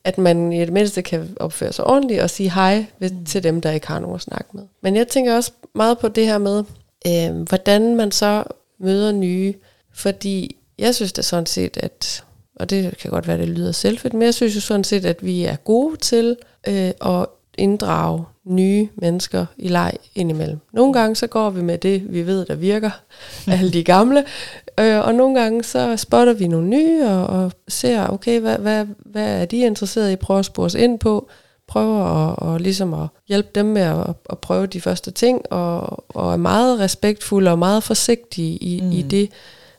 at 0.05 0.19
man 0.19 0.53
i 0.53 0.61
det 0.61 0.73
mindste 0.73 1.03
kan 1.03 1.37
opføre 1.41 1.73
sig 1.73 1.87
ordentligt 1.87 2.21
og 2.21 2.31
sige 2.31 2.51
hej 2.51 2.87
ved, 2.99 3.11
til 3.27 3.43
dem, 3.43 3.61
der 3.61 3.71
ikke 3.71 3.87
har 3.87 4.01
nogen 4.01 4.15
at 4.15 4.21
snakke 4.21 4.49
med. 4.53 4.63
Men 4.83 4.97
jeg 4.97 5.09
tænker 5.09 5.37
også 5.37 5.53
meget 5.75 5.99
på 5.99 6.09
det 6.09 6.27
her 6.27 6.39
med, 6.39 6.65
øh, 7.07 7.43
hvordan 7.49 7.97
man 7.97 8.13
så 8.13 8.45
møder 8.81 9.13
nye, 9.13 9.55
fordi 9.95 10.57
jeg 10.79 10.95
synes 10.95 11.13
da 11.13 11.23
sådan 11.23 11.47
set, 11.47 11.77
at, 11.77 12.25
og 12.57 12.71
det 12.71 12.97
kan 12.99 13.11
godt 13.11 13.29
være, 13.29 13.39
det 13.39 13.49
lyder 13.49 13.73
selvfedt, 13.73 14.15
men 14.15 14.23
jeg 14.23 14.35
synes 14.35 14.57
jo 14.57 14.61
sådan 14.61 14.85
set, 14.85 15.05
at 15.05 15.25
vi 15.25 15.45
er 15.45 15.57
gode 15.57 15.97
til 15.97 16.37
øh, 16.69 16.91
at 17.01 17.27
inddrage 17.59 18.25
nye 18.45 18.89
mennesker 18.95 19.47
i 19.57 19.69
leg 19.69 19.93
indimellem. 20.15 20.59
Nogle 20.73 20.93
gange 20.93 21.17
så 21.17 21.27
går 21.27 21.51
vi 21.51 21.63
med 21.63 21.79
det, 21.79 22.13
vi 22.13 22.27
ved, 22.27 22.45
der 22.45 22.55
virker, 22.55 22.91
alle 23.47 23.73
de 23.73 23.85
gamle, 23.85 24.25
øh, 24.81 25.07
og 25.07 25.15
nogle 25.15 25.41
gange 25.41 25.65
så 25.65 25.97
spotter 25.97 26.33
vi 26.33 26.49
nogle 26.49 26.69
nye 26.69 27.07
og, 27.07 27.27
og 27.27 27.53
ser, 27.69 28.09
okay, 28.09 28.41
hvad, 28.41 28.59
hvad, 28.59 28.87
hvad 28.99 29.41
er 29.41 29.45
de 29.45 29.59
interesseret 29.59 30.13
i, 30.13 30.17
prøver 30.17 30.39
at 30.41 30.45
spore 30.45 30.67
os 30.67 30.75
ind 30.75 30.99
på, 30.99 31.29
prøver 31.67 32.05
at, 32.05 32.39
og 32.39 32.61
ligesom 32.61 32.95
at 32.95 33.09
hjælpe 33.29 33.49
dem 33.55 33.67
med 33.67 33.83
at, 33.83 34.07
at 34.31 34.39
prøve 34.39 34.67
de 34.67 34.81
første 34.81 35.11
ting, 35.11 35.53
og, 35.53 36.05
og 36.17 36.33
er 36.33 36.37
meget 36.37 36.81
respektfulde 36.81 37.51
og 37.51 37.59
meget 37.59 37.83
forsigtige 37.83 38.57
i, 38.57 38.81
mm. 38.81 38.91
i 38.91 39.03
det, 39.03 39.31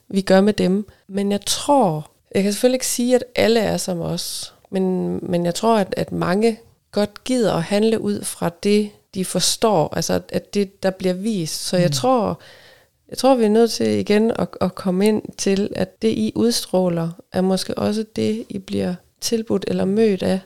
vi 0.10 0.22
gør 0.22 0.42
med 0.42 0.54
dem. 0.54 0.88
Men 1.08 1.32
jeg 1.32 1.40
tror, 1.46 2.10
jeg 2.36 2.44
kan 2.44 2.54
selvfølgelig 2.54 2.76
ikke 2.76 2.88
sige, 2.88 3.16
at 3.16 3.24
alle 3.36 3.60
er 3.60 3.78
som 3.78 4.02
os, 4.02 4.54
men, 4.72 5.20
men 5.22 5.46
jeg 5.46 5.56
tror, 5.56 5.78
at, 5.78 5.94
at 5.98 6.12
mange 6.12 6.60
godt 6.96 7.24
gider 7.24 7.54
at 7.54 7.64
handle 7.64 8.02
ud 8.02 8.24
fra 8.24 8.50
det, 8.64 8.90
de 9.14 9.26
forstår, 9.26 9.94
altså 9.96 10.22
at 10.30 10.54
det, 10.54 10.84
der 10.84 10.90
bliver 10.90 11.14
vist. 11.14 11.68
Så 11.68 11.78
jeg 11.78 11.92
tror, 11.92 12.40
jeg 13.10 13.18
tror, 13.18 13.36
vi 13.36 13.46
er 13.46 13.50
nødt 13.50 13.72
til 13.72 13.88
igen 13.88 14.32
at, 14.40 14.48
at 14.62 14.76
komme 14.76 15.08
ind 15.08 15.22
til, 15.38 15.70
at 15.76 16.02
det, 16.02 16.08
I 16.08 16.32
udstråler, 16.36 17.10
er 17.32 17.42
måske 17.42 17.78
også 17.78 18.06
det, 18.16 18.46
I 18.50 18.58
bliver 18.58 18.96
tilbudt 19.22 19.66
eller 19.68 19.86
mødt 19.86 20.24
af. 20.24 20.40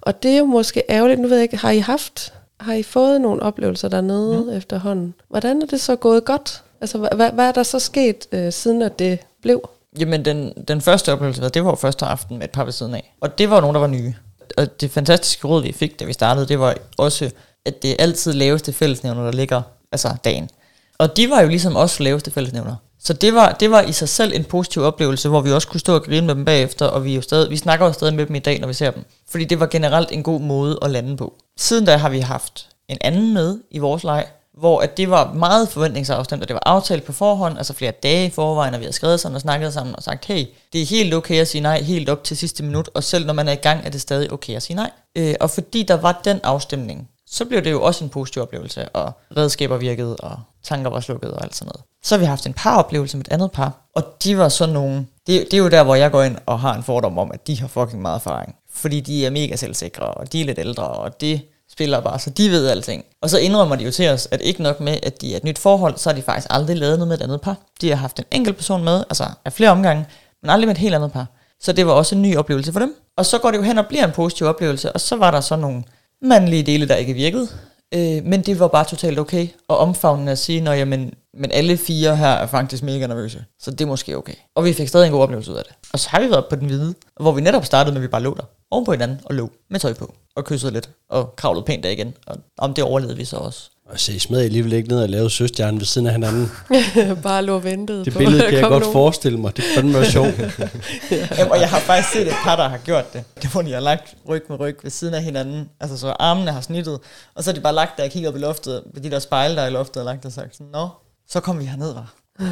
Og 0.00 0.22
det 0.22 0.30
er 0.30 0.38
jo 0.38 0.44
måske 0.44 0.82
ærgerligt, 0.90 1.20
nu 1.20 1.28
ved 1.28 1.36
jeg 1.36 1.42
ikke, 1.42 1.56
har 1.56 1.70
I 1.70 1.78
haft, 1.78 2.32
har 2.60 2.74
I 2.74 2.82
fået 2.82 3.20
nogle 3.20 3.42
oplevelser 3.42 3.88
dernede 3.88 4.42
mm. 4.42 4.50
efterhånden? 4.50 5.14
Hvordan 5.28 5.62
er 5.62 5.66
det 5.66 5.80
så 5.80 5.96
gået 5.96 6.24
godt? 6.24 6.62
Altså, 6.80 6.98
hvad, 6.98 7.30
hvad, 7.32 7.48
er 7.48 7.52
der 7.52 7.62
så 7.62 7.78
sket, 7.78 8.26
øh, 8.32 8.52
siden 8.52 8.82
at 8.82 8.98
det 8.98 9.18
blev? 9.42 9.68
Jamen, 9.98 10.24
den, 10.24 10.52
den 10.68 10.80
første 10.80 11.12
oplevelse, 11.12 11.48
det 11.48 11.64
var 11.64 11.74
første 11.74 12.04
aften 12.04 12.38
med 12.38 12.44
et 12.44 12.50
par 12.50 12.64
ved 12.64 12.72
siden 12.72 12.94
af. 12.94 13.14
Og 13.20 13.38
det 13.38 13.50
var 13.50 13.60
nogen, 13.60 13.74
der 13.74 13.80
var 13.80 13.86
nye. 13.86 14.14
Og 14.56 14.80
det 14.80 14.90
fantastiske 14.90 15.48
råd, 15.48 15.62
vi 15.62 15.72
fik, 15.72 16.00
da 16.00 16.04
vi 16.04 16.12
startede, 16.12 16.48
det 16.48 16.60
var 16.60 16.76
også, 16.98 17.30
at 17.66 17.82
det 17.82 17.90
er 17.90 17.96
altid 17.98 18.32
laveste 18.32 18.72
fællesnævner, 18.72 19.24
der 19.24 19.32
ligger, 19.32 19.62
altså 19.92 20.16
dagen. 20.24 20.50
Og 20.98 21.16
de 21.16 21.30
var 21.30 21.40
jo 21.40 21.48
ligesom 21.48 21.76
også 21.76 22.02
laveste 22.02 22.30
fællesnævner. 22.30 22.76
Så 22.98 23.12
det 23.12 23.34
var, 23.34 23.52
det 23.52 23.70
var 23.70 23.82
i 23.82 23.92
sig 23.92 24.08
selv 24.08 24.32
en 24.34 24.44
positiv 24.44 24.82
oplevelse, 24.82 25.28
hvor 25.28 25.40
vi 25.40 25.52
også 25.52 25.68
kunne 25.68 25.80
stå 25.80 25.94
og 25.94 26.02
grine 26.02 26.26
med 26.26 26.34
dem 26.34 26.44
bagefter, 26.44 26.86
og 26.86 27.04
vi, 27.04 27.10
er 27.10 27.16
jo 27.16 27.22
stadig, 27.22 27.50
vi 27.50 27.56
snakker 27.56 27.86
jo 27.86 27.92
stadig 27.92 28.14
med 28.14 28.26
dem 28.26 28.34
i 28.34 28.38
dag, 28.38 28.60
når 28.60 28.68
vi 28.68 28.74
ser 28.74 28.90
dem. 28.90 29.04
Fordi 29.30 29.44
det 29.44 29.60
var 29.60 29.66
generelt 29.66 30.12
en 30.12 30.22
god 30.22 30.40
måde 30.40 30.78
at 30.82 30.90
lande 30.90 31.16
på. 31.16 31.34
Siden 31.56 31.84
da 31.84 31.96
har 31.96 32.08
vi 32.08 32.20
haft 32.20 32.68
en 32.88 32.98
anden 33.00 33.34
med 33.34 33.58
i 33.70 33.78
vores 33.78 34.04
leg, 34.04 34.26
hvor 34.56 34.80
at 34.80 34.96
det 34.96 35.10
var 35.10 35.32
meget 35.32 35.68
forventningsafstemt, 35.68 36.42
og 36.42 36.48
det 36.48 36.54
var 36.54 36.62
aftalt 36.66 37.04
på 37.04 37.12
forhånd, 37.12 37.58
altså 37.58 37.72
flere 37.72 37.90
dage 37.90 38.26
i 38.26 38.30
forvejen, 38.30 38.74
og 38.74 38.80
vi 38.80 38.84
havde 38.84 38.96
skrevet 38.96 39.20
sammen 39.20 39.34
og 39.34 39.40
snakket 39.40 39.72
sammen 39.72 39.96
og 39.96 40.02
sagt, 40.02 40.24
hey, 40.24 40.46
det 40.72 40.82
er 40.82 40.86
helt 40.86 41.14
okay 41.14 41.40
at 41.40 41.48
sige 41.48 41.62
nej, 41.62 41.82
helt 41.82 42.08
op 42.08 42.24
til 42.24 42.36
sidste 42.36 42.62
minut, 42.62 42.90
og 42.94 43.04
selv 43.04 43.26
når 43.26 43.32
man 43.32 43.48
er 43.48 43.52
i 43.52 43.56
gang, 43.56 43.80
er 43.84 43.90
det 43.90 44.00
stadig 44.00 44.32
okay 44.32 44.56
at 44.56 44.62
sige 44.62 44.76
nej. 44.76 44.90
Øh, 45.16 45.34
og 45.40 45.50
fordi 45.50 45.82
der 45.82 45.94
var 45.94 46.20
den 46.24 46.40
afstemning, 46.42 47.08
så 47.26 47.44
blev 47.44 47.64
det 47.64 47.70
jo 47.70 47.82
også 47.82 48.04
en 48.04 48.10
positiv 48.10 48.42
oplevelse, 48.42 48.88
og 48.88 49.12
redskaber 49.36 49.76
virkede, 49.76 50.16
og 50.16 50.38
tanker 50.64 50.90
var 50.90 51.00
slukket 51.00 51.30
og 51.30 51.44
alt 51.44 51.56
sådan 51.56 51.68
noget. 51.74 51.84
Så 52.02 52.14
har 52.14 52.20
vi 52.20 52.24
haft 52.24 52.46
en 52.46 52.54
par 52.54 52.78
oplevelse 52.78 53.16
med 53.16 53.26
et 53.26 53.32
andet 53.32 53.52
par, 53.52 53.88
og 53.96 54.04
de 54.24 54.38
var 54.38 54.48
sådan 54.48 54.74
nogle, 54.74 55.06
det, 55.26 55.46
det 55.50 55.54
er 55.54 55.58
jo 55.58 55.68
der, 55.68 55.84
hvor 55.84 55.94
jeg 55.94 56.10
går 56.10 56.22
ind 56.22 56.36
og 56.46 56.60
har 56.60 56.74
en 56.74 56.82
fordom 56.82 57.18
om, 57.18 57.30
at 57.34 57.46
de 57.46 57.60
har 57.60 57.68
fucking 57.68 58.02
meget 58.02 58.14
erfaring. 58.14 58.54
Fordi 58.74 59.00
de 59.00 59.26
er 59.26 59.30
mega 59.30 59.56
selvsikre, 59.56 60.06
og 60.06 60.32
de 60.32 60.40
er 60.40 60.44
lidt 60.44 60.58
ældre, 60.58 60.84
og 60.84 61.20
det 61.20 61.40
spiller 61.76 62.00
bare, 62.00 62.18
så 62.18 62.30
de 62.30 62.50
ved 62.50 62.68
alting. 62.68 63.04
Og 63.22 63.30
så 63.30 63.38
indrømmer 63.38 63.76
de 63.76 63.84
jo 63.84 63.90
til 63.90 64.08
os, 64.08 64.28
at 64.30 64.40
ikke 64.40 64.62
nok 64.62 64.80
med, 64.80 64.98
at 65.02 65.20
de 65.20 65.32
er 65.32 65.36
et 65.36 65.44
nyt 65.44 65.58
forhold, 65.58 65.96
så 65.96 66.08
har 66.10 66.16
de 66.16 66.22
faktisk 66.22 66.46
aldrig 66.50 66.76
lavet 66.76 66.98
noget 66.98 67.08
med 67.08 67.18
et 67.18 67.22
andet 67.22 67.40
par. 67.40 67.56
De 67.80 67.88
har 67.88 67.96
haft 67.96 68.18
en 68.18 68.24
enkelt 68.30 68.56
person 68.56 68.84
med, 68.84 69.04
altså 69.10 69.24
af 69.44 69.52
flere 69.52 69.70
omgange, 69.70 70.06
men 70.42 70.50
aldrig 70.50 70.66
med 70.66 70.74
et 70.74 70.80
helt 70.80 70.94
andet 70.94 71.12
par. 71.12 71.26
Så 71.60 71.72
det 71.72 71.86
var 71.86 71.92
også 71.92 72.14
en 72.14 72.22
ny 72.22 72.36
oplevelse 72.36 72.72
for 72.72 72.80
dem. 72.80 72.94
Og 73.16 73.26
så 73.26 73.38
går 73.38 73.50
det 73.50 73.58
jo 73.58 73.62
hen 73.62 73.78
og 73.78 73.86
bliver 73.86 74.04
en 74.04 74.12
positiv 74.12 74.46
oplevelse, 74.46 74.92
og 74.92 75.00
så 75.00 75.16
var 75.16 75.30
der 75.30 75.40
så 75.40 75.56
nogle 75.56 75.82
mandlige 76.22 76.62
dele, 76.62 76.88
der 76.88 76.94
ikke 76.94 77.14
virkede. 77.14 77.48
Øh, 77.94 78.24
men 78.24 78.42
det 78.42 78.60
var 78.60 78.68
bare 78.68 78.84
totalt 78.84 79.18
okay. 79.18 79.48
Og 79.68 79.78
omfavnende 79.78 80.32
at 80.32 80.38
sige, 80.38 80.60
når 80.60 80.72
jamen, 80.72 81.14
men 81.38 81.50
alle 81.52 81.76
fire 81.76 82.16
her 82.16 82.28
er 82.28 82.46
faktisk 82.46 82.82
mega 82.82 83.06
nervøse. 83.06 83.44
Så 83.60 83.70
det 83.70 83.80
er 83.80 83.86
måske 83.86 84.16
okay. 84.16 84.34
Og 84.54 84.64
vi 84.64 84.72
fik 84.72 84.88
stadig 84.88 85.06
en 85.06 85.12
god 85.12 85.22
oplevelse 85.22 85.52
ud 85.52 85.56
af 85.56 85.62
det. 85.64 85.74
Og 85.92 85.98
så 85.98 86.08
har 86.10 86.20
vi 86.20 86.30
været 86.30 86.44
på 86.50 86.56
den 86.56 86.66
hvide, 86.66 86.94
hvor 87.20 87.32
vi 87.32 87.40
netop 87.40 87.64
startede 87.64 87.92
med, 87.94 88.00
at 88.00 88.02
vi 88.02 88.08
bare 88.08 88.22
lå 88.22 88.34
der 88.34 88.42
oven 88.70 88.84
på 88.84 88.92
hinanden 88.92 89.20
og 89.24 89.34
lå 89.34 89.50
med 89.70 89.80
tøj 89.80 89.92
på. 89.94 90.14
Og 90.36 90.44
kyssede 90.44 90.72
lidt 90.72 90.90
og 91.10 91.36
kravlede 91.36 91.64
pænt 91.64 91.84
der 91.84 91.90
igen. 91.90 92.14
Og 92.26 92.36
om 92.58 92.74
det 92.74 92.84
overlevede 92.84 93.16
vi 93.16 93.24
så 93.24 93.36
også. 93.36 93.70
Og 93.90 94.00
se, 94.00 94.12
I 94.14 94.18
smed 94.18 94.40
alligevel 94.40 94.72
ikke 94.72 94.88
ned 94.88 95.02
og 95.02 95.08
lavede 95.08 95.30
søstjernen 95.30 95.80
ved 95.80 95.86
siden 95.86 96.06
af 96.06 96.12
hinanden. 96.12 96.50
Bare 97.22 97.42
lå 97.42 97.54
og 97.54 97.64
ventede 97.64 98.04
Det 98.04 98.12
på, 98.12 98.18
billede 98.18 98.42
kan 98.42 98.52
jeg 98.52 98.62
godt 98.62 98.80
nogen. 98.80 98.92
forestille 98.92 99.38
mig. 99.38 99.56
Det 99.56 99.64
er 99.64 99.74
fandme 99.74 99.94
være 99.94 100.04
sjovt. 100.10 100.34
Jamen, 101.38 101.52
og 101.52 101.60
jeg 101.60 101.68
har 101.70 101.78
faktisk 101.80 102.12
set 102.12 102.26
et 102.26 102.34
par, 102.44 102.56
der 102.56 102.68
har 102.68 102.78
gjort 102.78 103.12
det. 103.12 103.24
Det 103.42 103.50
hvor 103.50 103.62
de 103.62 103.72
har 103.72 103.80
lagt 103.80 104.14
ryg 104.28 104.42
med 104.48 104.60
ryg 104.60 104.78
ved 104.82 104.90
siden 104.90 105.14
af 105.14 105.22
hinanden. 105.22 105.68
Altså 105.80 105.98
så 105.98 106.08
armene 106.18 106.52
har 106.52 106.60
snittet. 106.60 106.98
Og 107.34 107.44
så 107.44 107.50
har 107.50 107.54
de 107.54 107.60
bare 107.60 107.74
lagt 107.74 107.98
der 107.98 108.04
og 108.04 108.10
kigget 108.10 108.28
op 108.28 108.36
i 108.36 108.38
loftet. 108.38 108.82
Ved 108.94 109.02
de 109.02 109.10
der 109.10 109.18
spejle, 109.18 109.56
der 109.56 109.62
er 109.62 109.66
i 109.66 109.70
loftet, 109.70 109.96
og 109.96 110.04
lagt 110.04 110.24
og 110.26 110.32
sagt 110.32 110.56
sådan, 110.56 110.70
Nå, 110.72 110.88
så 111.28 111.40
kom 111.40 111.58
vi 111.58 111.64
herned, 111.64 111.92
var. 111.94 112.14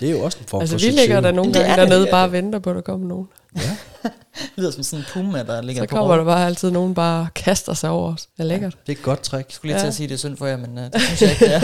Det 0.00 0.08
er 0.08 0.12
jo 0.12 0.20
også 0.24 0.38
en 0.40 0.44
form 0.48 0.60
Altså, 0.60 0.74
for 0.78 0.80
vi 0.86 0.90
ligger 0.90 1.20
der 1.20 1.32
nogle 1.32 1.50
er 1.50 1.54
gange 1.54 1.70
det, 1.70 1.78
dernede 1.78 2.00
det 2.00 2.06
er 2.06 2.10
bare 2.10 2.24
og 2.24 2.32
venter 2.32 2.58
på, 2.58 2.70
at 2.70 2.76
der 2.76 2.82
kommer 2.82 3.08
nogen. 3.08 3.28
Det 4.34 4.50
lyder 4.56 4.70
som 4.70 4.82
sådan 4.82 4.98
en 4.98 5.06
puma, 5.12 5.42
der 5.42 5.62
ligger 5.62 5.82
Så 5.82 5.88
på 5.88 5.96
kommer 5.96 6.10
rov. 6.14 6.18
der 6.18 6.24
bare 6.24 6.46
altid 6.46 6.70
nogen, 6.70 6.94
bare 6.94 7.28
kaster 7.34 7.74
sig 7.74 7.90
over 7.90 8.12
os. 8.14 8.22
Det 8.22 8.30
er 8.38 8.44
lækkert. 8.44 8.76
Det 8.86 8.92
er 8.92 8.96
et 8.98 9.02
godt 9.02 9.20
trick. 9.22 9.48
Jeg 9.48 9.54
skulle 9.54 9.72
lige 9.72 9.80
til 9.80 9.84
Ja. 9.84 9.88
at 9.88 9.94
sige, 9.94 10.04
at 10.04 10.08
det 10.08 10.14
er 10.14 10.18
synd 10.18 10.36
for 10.36 10.46
jer, 10.46 10.56
men 10.56 10.78
uh, 10.78 10.84
det 10.84 11.00
synes 11.00 11.22
jeg 11.22 11.30
ikke, 11.30 11.44
det 11.44 11.54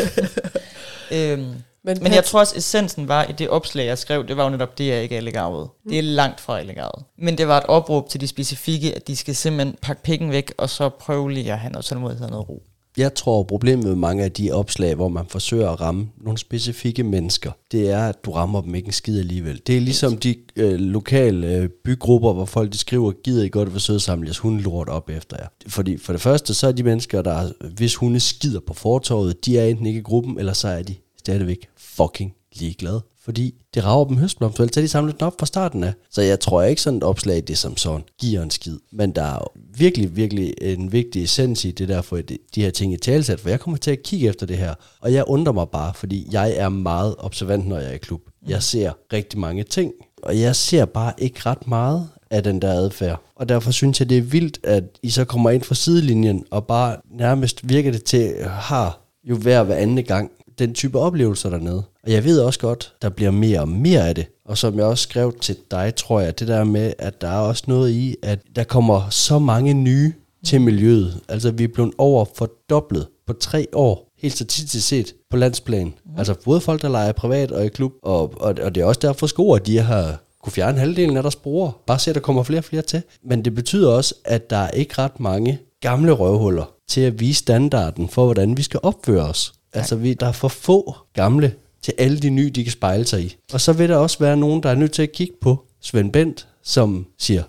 er. 1.11 1.33
øhm, 1.33 1.55
Men, 1.85 1.99
men 2.03 2.13
jeg 2.15 2.25
tror 2.25 2.41
også, 2.41 2.57
essensen 2.57 3.09
var 3.09 3.25
i 3.25 3.33
det 3.33 3.49
opslag, 3.49 3.87
jeg 3.87 3.99
skrev, 3.99 4.27
det 4.29 4.37
var 4.37 4.45
jo 4.45 4.51
netop 4.51 4.79
det, 4.79 4.87
jeg 4.87 5.03
ikke 5.03 5.17
er 5.17 5.21
legavet. 5.21 5.69
Det 5.89 5.99
er 5.99 6.03
langt 6.03 6.41
fra 6.41 6.63
legavet. 6.63 7.05
Men 7.19 7.39
det 7.39 7.49
var 7.49 7.59
et 7.59 7.67
opråb 7.67 8.09
til 8.09 8.21
de 8.21 8.27
specifikke, 8.29 8.97
at 8.97 9.07
de 9.09 9.17
skal 9.17 9.37
simpelthen 9.37 9.77
pakke 9.83 10.03
pikken 10.03 10.31
væk, 10.31 10.53
og 10.59 10.71
så 10.71 10.89
prøve 10.89 11.33
lige 11.33 11.53
at 11.53 11.59
have 11.59 11.73
noget 11.73 11.85
tålmodighed 11.85 12.25
og 12.25 12.31
noget 12.31 12.49
ro. 12.49 12.63
Jeg 12.97 13.15
tror, 13.15 13.43
problemet 13.43 13.85
med 13.85 13.95
mange 13.95 14.25
af 14.25 14.33
de 14.33 14.53
opslag, 14.53 14.95
hvor 14.95 15.09
man 15.09 15.27
forsøger 15.29 15.71
at 15.71 15.81
ramme 15.81 16.09
nogle 16.21 16.39
specifikke 16.39 17.03
mennesker, 17.03 17.53
det 17.73 17.91
er, 17.91 18.09
at 18.09 18.25
du 18.25 18.31
rammer 18.31 18.61
dem 18.61 18.75
ikke 18.75 18.87
en 18.87 18.93
skid 18.93 19.19
alligevel. 19.19 19.61
Det 19.67 19.77
er 19.77 19.81
ligesom 19.81 20.17
de 20.17 20.35
øh, 20.57 20.75
lokale 20.75 21.57
øh, 21.57 21.69
bygrupper, 21.85 22.33
hvor 22.33 22.45
folk 22.45 22.73
de 22.73 22.79
skriver, 22.79 23.13
gider 23.25 23.45
I 23.45 23.49
godt 23.49 23.73
være 23.73 23.81
søde 23.81 24.01
samle 24.01 24.27
jeres 24.27 24.39
hundelort 24.39 24.89
op 24.89 25.11
efter 25.11 25.37
jer. 25.41 25.47
Fordi 25.67 25.97
for 25.97 26.13
det 26.13 26.23
første, 26.23 26.55
så 26.55 26.67
er 26.67 26.73
de 26.73 26.83
mennesker, 26.83 27.23
der 27.23 27.53
hvis 27.77 27.95
hunde 27.95 28.21
skider 28.21 28.61
på 28.61 28.75
fortorvet, 28.75 29.45
de 29.47 29.59
er 29.59 29.65
enten 29.65 29.87
ikke 29.87 29.99
i 29.99 30.03
gruppen, 30.03 30.39
eller 30.39 30.53
så 30.53 30.69
er 30.69 30.83
de 30.83 30.95
stadigvæk 31.19 31.69
fucking 31.77 32.35
ligeglad, 32.53 33.01
Fordi 33.23 33.55
det 33.75 33.85
rager 33.85 34.05
dem 34.05 34.17
høstblomster, 34.17 34.67
så 34.73 34.81
de 34.81 34.89
samlet 34.89 35.15
den 35.15 35.27
op 35.27 35.35
fra 35.39 35.47
starten 35.47 35.85
af. 35.85 35.93
Så 36.11 36.23
jeg 36.23 36.41
tror 36.41 36.63
ikke 36.63 36.83
sådan 36.83 36.97
et 36.97 37.05
opslag, 37.05 37.43
det 37.49 37.59
som 37.59 37.77
sådan 37.77 38.05
giver 38.21 38.43
en 38.43 38.51
skid. 38.51 38.79
Men 38.93 39.11
der 39.11 39.23
er 39.23 39.53
virkelig, 39.77 40.17
virkelig 40.17 40.55
en 40.61 40.93
vigtig 40.93 41.23
essens 41.23 41.65
i 41.65 41.71
det 41.71 41.89
der, 41.89 42.03
for 42.03 42.17
de 42.55 42.63
her 42.63 42.71
ting 42.71 42.93
i 42.93 42.97
talsat, 42.97 43.41
for 43.41 43.49
jeg 43.49 43.61
kommer 43.61 43.79
til 43.79 43.91
at 43.91 44.03
kigge 44.03 44.29
efter 44.29 44.47
det 44.47 44.59
her. 44.59 44.75
Og 45.01 45.13
jeg 45.13 45.25
undrer 45.27 45.53
mig 45.53 45.69
bare, 45.69 45.95
fordi 45.95 46.29
jeg 46.33 46.57
er 46.57 46.69
meget 46.69 47.15
observant, 47.19 47.69
når 47.69 47.79
jeg 47.79 47.89
er 47.91 47.95
i 47.95 47.99
klub. 47.99 48.21
Jeg 48.47 48.63
ser 48.63 48.93
rigtig 49.13 49.39
mange 49.39 49.63
ting, 49.63 49.93
og 50.23 50.41
jeg 50.41 50.57
ser 50.57 50.85
bare 50.85 51.13
ikke 51.19 51.41
ret 51.47 51.69
meget 51.69 52.09
af 52.31 52.43
den 52.43 52.63
der 52.63 52.73
adfærd. 52.73 53.23
Og 53.37 53.49
derfor 53.49 53.71
synes 53.71 54.01
jeg, 54.01 54.09
det 54.09 54.19
er 54.19 54.23
vildt, 54.23 54.59
at 54.65 54.85
I 55.03 55.11
så 55.11 55.25
kommer 55.25 55.51
ind 55.51 55.63
fra 55.63 55.75
sidelinjen, 55.75 56.45
og 56.51 56.67
bare 56.67 56.97
nærmest 57.11 57.69
virker 57.69 57.93
det 57.93 58.05
til, 58.05 58.35
har 58.45 59.01
jo 59.25 59.37
hver 59.37 59.63
hver 59.63 59.77
anden 59.77 60.05
gang 60.05 60.31
den 60.61 60.75
type 60.75 60.99
oplevelser 60.99 61.51
dernede. 61.51 61.83
Og 62.05 62.11
jeg 62.11 62.25
ved 62.25 62.41
også 62.41 62.61
godt, 62.61 62.93
der 63.03 63.09
bliver 63.09 63.31
mere 63.31 63.61
og 63.61 63.69
mere 63.69 64.09
af 64.09 64.15
det. 64.15 64.27
Og 64.45 64.59
som 64.59 64.77
jeg 64.77 64.85
også 64.85 65.03
skrev 65.03 65.33
til 65.41 65.57
dig, 65.71 65.95
tror 65.95 66.21
jeg, 66.21 66.41
det 66.41 66.49
der 66.49 66.65
med, 66.65 66.93
at 66.99 67.21
der 67.21 67.29
er 67.29 67.39
også 67.39 67.65
noget 67.67 67.91
i, 67.91 68.17
at 68.23 68.39
der 68.57 68.65
kommer 68.65 69.11
så 69.11 69.39
mange 69.39 69.75
nye 69.75 70.13
til 70.45 70.61
miljøet. 70.61 71.21
Altså 71.29 71.51
vi 71.51 71.65
er 71.65 71.69
blevet 71.69 71.93
over 71.99 72.25
fordoblet 72.35 73.07
på 73.27 73.33
tre 73.33 73.67
år, 73.73 74.09
helt 74.19 74.35
statistisk 74.35 74.89
set, 74.89 75.15
på 75.31 75.37
landsplan. 75.37 75.87
Mm. 75.87 76.19
Altså 76.19 76.35
både 76.45 76.61
folk, 76.61 76.83
der 76.83 76.89
leger 76.89 77.13
privat 77.13 77.53
og 77.53 77.65
i 77.65 77.69
klub, 77.69 77.93
og, 78.03 78.35
og, 78.41 78.55
og 78.63 78.75
det 78.75 78.81
er 78.81 78.85
også 78.85 79.01
derfor 79.03 79.27
sko, 79.27 79.53
at 79.53 79.67
de 79.67 79.79
har 79.79 80.23
kunne 80.43 80.53
fjerne 80.53 80.79
halvdelen 80.79 81.17
af 81.17 81.23
deres 81.23 81.37
brugere. 81.37 81.73
Bare 81.87 81.99
se, 81.99 82.11
at 82.11 82.15
der 82.15 82.21
kommer 82.21 82.43
flere 82.43 82.61
og 82.61 82.65
flere 82.65 82.83
til. 82.83 83.03
Men 83.25 83.45
det 83.45 83.55
betyder 83.55 83.91
også, 83.91 84.15
at 84.25 84.51
der 84.51 84.57
er 84.57 84.71
ikke 84.71 84.95
ret 84.99 85.21
mange 85.21 85.59
gamle 85.81 86.13
røvhuller 86.13 86.65
til 86.89 87.01
at 87.01 87.21
vise 87.21 87.39
standarden 87.39 88.09
for, 88.09 88.25
hvordan 88.25 88.57
vi 88.57 88.63
skal 88.63 88.81
opføre 88.83 89.23
os. 89.23 89.53
Altså, 89.73 89.97
vi, 89.97 90.15
der 90.15 90.27
er 90.27 90.33
for 90.33 90.49
få 90.49 90.97
gamle 91.15 91.55
til 91.83 91.95
alle 91.99 92.19
de 92.19 92.31
nye, 92.31 92.51
de 92.51 92.65
kan 92.65 92.73
spejle 92.73 93.05
sig 93.05 93.23
i. 93.23 93.37
Og 93.53 93.61
så 93.61 93.73
vil 93.73 93.89
der 93.89 93.97
også 93.97 94.19
være 94.19 94.37
nogen, 94.37 94.63
der 94.63 94.71
er 94.71 94.75
nødt 94.75 94.93
til 94.93 95.03
at 95.03 95.13
kigge 95.13 95.35
på 95.41 95.65
Svend 95.81 96.13
Bent, 96.13 96.47
som 96.63 97.07
siger, 97.19 97.43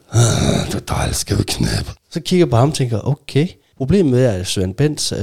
du 0.71 0.77
er 0.77 0.81
dejlig, 0.87 1.15
skal 1.15 1.37
vi 1.37 1.43
knæppe. 1.47 1.91
Så 2.11 2.19
kigger 2.19 2.45
på 2.45 2.55
ham 2.55 2.69
og 2.69 2.75
tænker, 2.75 3.07
okay. 3.07 3.47
Problemet 3.77 4.11
med 4.11 4.23
at 4.23 4.47
Svend 4.47 4.75
Bent, 4.75 5.11
øh, 5.11 5.19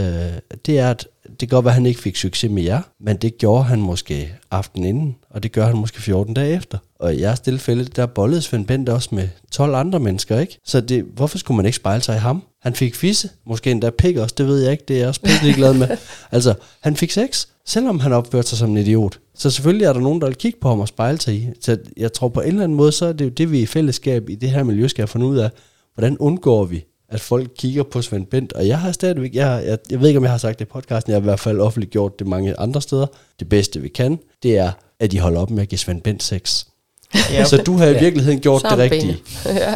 det 0.67 0.79
er, 0.79 0.91
at 0.91 1.09
det 1.31 1.39
kan 1.39 1.49
godt 1.49 1.65
være, 1.65 1.73
at 1.73 1.75
han 1.75 1.87
ikke 1.87 2.01
fik 2.01 2.17
succes 2.17 2.51
med 2.51 2.63
jer, 2.63 2.81
men 3.01 3.17
det 3.17 3.39
gjorde 3.39 3.65
han 3.65 3.81
måske 3.81 4.35
aften 4.51 4.85
inden, 4.85 5.17
og 5.31 5.43
det 5.43 5.53
gør 5.53 5.67
han 5.67 5.77
måske 5.77 6.03
14 6.03 6.35
dage 6.35 6.57
efter. 6.57 6.79
Og 7.01 7.15
i 7.15 7.21
jeres 7.21 7.41
tilfælde, 7.41 7.85
der 7.85 8.07
bollede 8.07 8.43
Svend 8.43 8.67
Bent 8.67 8.89
også 8.89 9.15
med 9.15 9.29
12 9.51 9.75
andre 9.75 10.01
mennesker, 10.01 10.39
ikke? 10.39 10.59
Så 10.65 10.81
det, 10.81 11.05
hvorfor 11.15 11.39
skulle 11.39 11.57
man 11.57 11.67
ikke 11.67 11.77
spejle 11.77 12.03
sig 12.03 12.17
i 12.17 12.19
ham? 12.19 12.43
Han 12.63 12.75
fik 12.75 12.95
fisse, 12.95 13.31
måske 13.47 13.71
endda 13.71 13.91
pik 13.91 14.17
også, 14.17 14.35
det 14.39 14.47
ved 14.47 14.63
jeg 14.63 14.73
ikke, 14.73 14.85
det 14.89 14.97
er 14.97 14.99
jeg 14.99 15.09
også 15.09 15.21
pisse 15.21 15.53
glad 15.53 15.75
med. 15.75 15.89
altså, 16.33 16.55
han 16.81 16.97
fik 16.97 17.11
sex, 17.11 17.47
selvom 17.67 18.01
han 18.01 18.13
opførte 18.13 18.49
sig 18.49 18.59
som 18.59 18.71
en 18.71 18.77
idiot. 18.77 19.19
Så 19.35 19.51
selvfølgelig 19.51 19.85
er 19.85 19.93
der 19.93 20.01
nogen, 20.01 20.21
der 20.21 20.27
vil 20.27 20.37
kigge 20.37 20.59
på 20.61 20.69
ham 20.69 20.81
og 20.81 20.89
spejle 20.89 21.21
sig 21.21 21.35
i. 21.35 21.49
Så 21.61 21.79
jeg 21.97 22.13
tror 22.13 22.29
på 22.29 22.41
en 22.41 22.49
eller 22.49 22.65
anden 22.65 22.77
måde, 22.77 22.93
så 22.93 23.07
er 23.07 23.13
det 23.13 23.25
jo 23.25 23.31
det, 23.31 23.53
vi 23.53 23.61
i 23.61 23.67
fællesskab 23.67 24.29
i 24.29 24.35
det 24.35 24.51
her 24.51 24.63
miljø 24.63 24.89
skal 24.89 25.03
have 25.03 25.09
fundet 25.09 25.29
ud 25.29 25.39
af. 25.39 25.51
Hvordan 25.95 26.19
undgår 26.19 26.65
vi, 26.65 26.85
at 27.09 27.21
folk 27.21 27.51
kigger 27.59 27.83
på 27.83 28.03
Svend 28.03 28.27
Bent? 28.27 28.53
Og 28.53 28.67
jeg 28.67 28.79
har 28.79 28.93
stadigvæk, 28.93 29.35
jeg, 29.35 29.63
jeg, 29.67 29.79
jeg 29.91 30.01
ved 30.01 30.09
ikke, 30.09 30.19
om 30.19 30.25
jeg 30.25 30.31
har 30.31 30.39
sagt 30.39 30.59
det 30.59 30.65
i 30.65 30.69
podcasten, 30.69 31.11
jeg 31.11 31.17
har 31.17 31.21
i 31.21 31.25
hvert 31.31 31.41
fald 31.41 31.61
offentliggjort 31.61 32.19
det 32.19 32.27
mange 32.27 32.61
andre 32.61 32.83
steder. 32.83 33.07
Det 33.41 33.49
bedste, 33.49 33.81
vi 33.81 33.89
kan, 33.89 34.19
det 34.43 34.59
er, 34.59 34.73
at 35.01 35.13
de 35.13 35.21
holder 35.21 35.41
op 35.41 35.51
med 35.51 35.63
at 35.63 35.69
give 35.69 35.79
Svend 35.79 36.03
Bent 36.03 36.23
sex. 36.23 36.65
Ja, 37.33 37.45
Så 37.45 37.57
du 37.57 37.77
har 37.77 37.87
i 37.87 37.99
virkeligheden 38.01 38.41
gjort 38.41 38.63
det 38.63 38.71
Sammen 38.71 38.91
rigtige. 38.91 39.19
ja. 39.47 39.75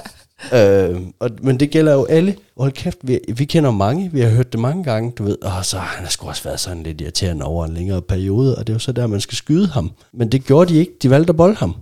Øh, 0.54 1.00
og, 1.20 1.30
men 1.42 1.60
det 1.60 1.70
gælder 1.70 1.92
jo 1.92 2.04
alle. 2.04 2.36
Og 2.56 2.62
hold 2.64 2.72
kæft, 2.72 2.98
vi, 3.02 3.20
vi 3.28 3.44
kender 3.44 3.70
mange, 3.70 4.10
vi 4.12 4.20
har 4.20 4.28
hørt 4.28 4.52
det 4.52 4.60
mange 4.60 4.84
gange, 4.84 5.12
du 5.18 5.24
ved, 5.24 5.42
og 5.42 5.64
så 5.64 5.78
han 5.78 6.04
har 6.04 6.10
sgu 6.10 6.28
også 6.28 6.44
været 6.44 6.60
sådan 6.60 6.82
lidt 6.82 7.00
irriterende 7.00 7.44
over 7.44 7.64
en 7.64 7.74
længere 7.74 8.02
periode, 8.02 8.58
og 8.58 8.66
det 8.66 8.72
er 8.72 8.74
jo 8.74 8.78
så 8.78 8.92
der, 8.92 9.06
man 9.06 9.20
skal 9.20 9.36
skyde 9.36 9.66
ham. 9.66 9.90
Men 10.12 10.32
det 10.32 10.44
gjorde 10.44 10.72
de 10.74 10.78
ikke, 10.78 10.92
de 11.02 11.10
valgte 11.10 11.30
at 11.30 11.36
bolde 11.36 11.54
ham. 11.54 11.74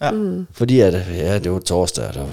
Ja. 0.00 0.10
Mm. 0.10 0.46
Fordi 0.52 0.80
at, 0.80 0.94
ja, 1.16 1.38
det 1.38 1.52
var 1.52 1.58
torsdag, 1.58 2.08
og 2.08 2.14
der, 2.14 2.26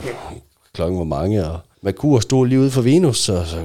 klokken 0.73 0.99
var 0.99 1.05
mange, 1.05 1.45
og 1.45 1.59
Merkur 1.81 2.19
stod 2.19 2.47
lige 2.47 2.59
ude 2.59 2.71
for 2.71 2.81
Venus, 2.81 3.19
så, 3.19 3.43
så, 3.45 3.57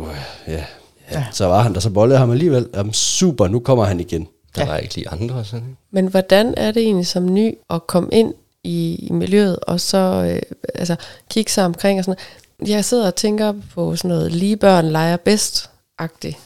ja, 0.49 0.65
ja. 1.13 1.25
så 1.33 1.47
var 1.47 1.63
han 1.63 1.75
der, 1.75 1.81
så 1.81 1.91
bollede 1.91 2.19
ham 2.19 2.31
alligevel. 2.31 2.69
Jamen, 2.75 2.93
super, 2.93 3.49
nu 3.49 3.59
kommer 3.59 3.85
han 3.85 4.01
igen. 4.01 4.29
Der 4.57 4.67
var 4.67 4.77
ikke 4.77 4.95
lige 4.95 5.09
andre 5.09 5.45
sådan? 5.45 5.77
Men 5.91 6.07
hvordan 6.07 6.55
er 6.57 6.73
det 6.73 6.83
egentlig 6.83 7.07
som 7.07 7.35
ny 7.35 7.55
at 7.71 7.87
komme 7.87 8.09
ind 8.13 8.35
i, 8.65 8.95
i 8.95 9.13
miljøet, 9.13 9.57
og 9.57 9.81
så 9.81 10.31
øh, 10.31 10.43
altså, 10.75 10.97
kigge 11.31 11.51
sig 11.53 11.65
omkring 11.65 11.99
og 11.99 12.05
sådan 12.05 12.19
noget? 12.61 12.75
Jeg 12.75 12.85
sidder 12.85 13.07
og 13.07 13.15
tænker 13.15 13.55
på 13.75 13.97
sådan 13.97 14.09
noget, 14.09 14.33
lige 14.33 14.57
børn 14.57 14.89
leger 14.89 15.17
bedst-agtigt. 15.17 16.39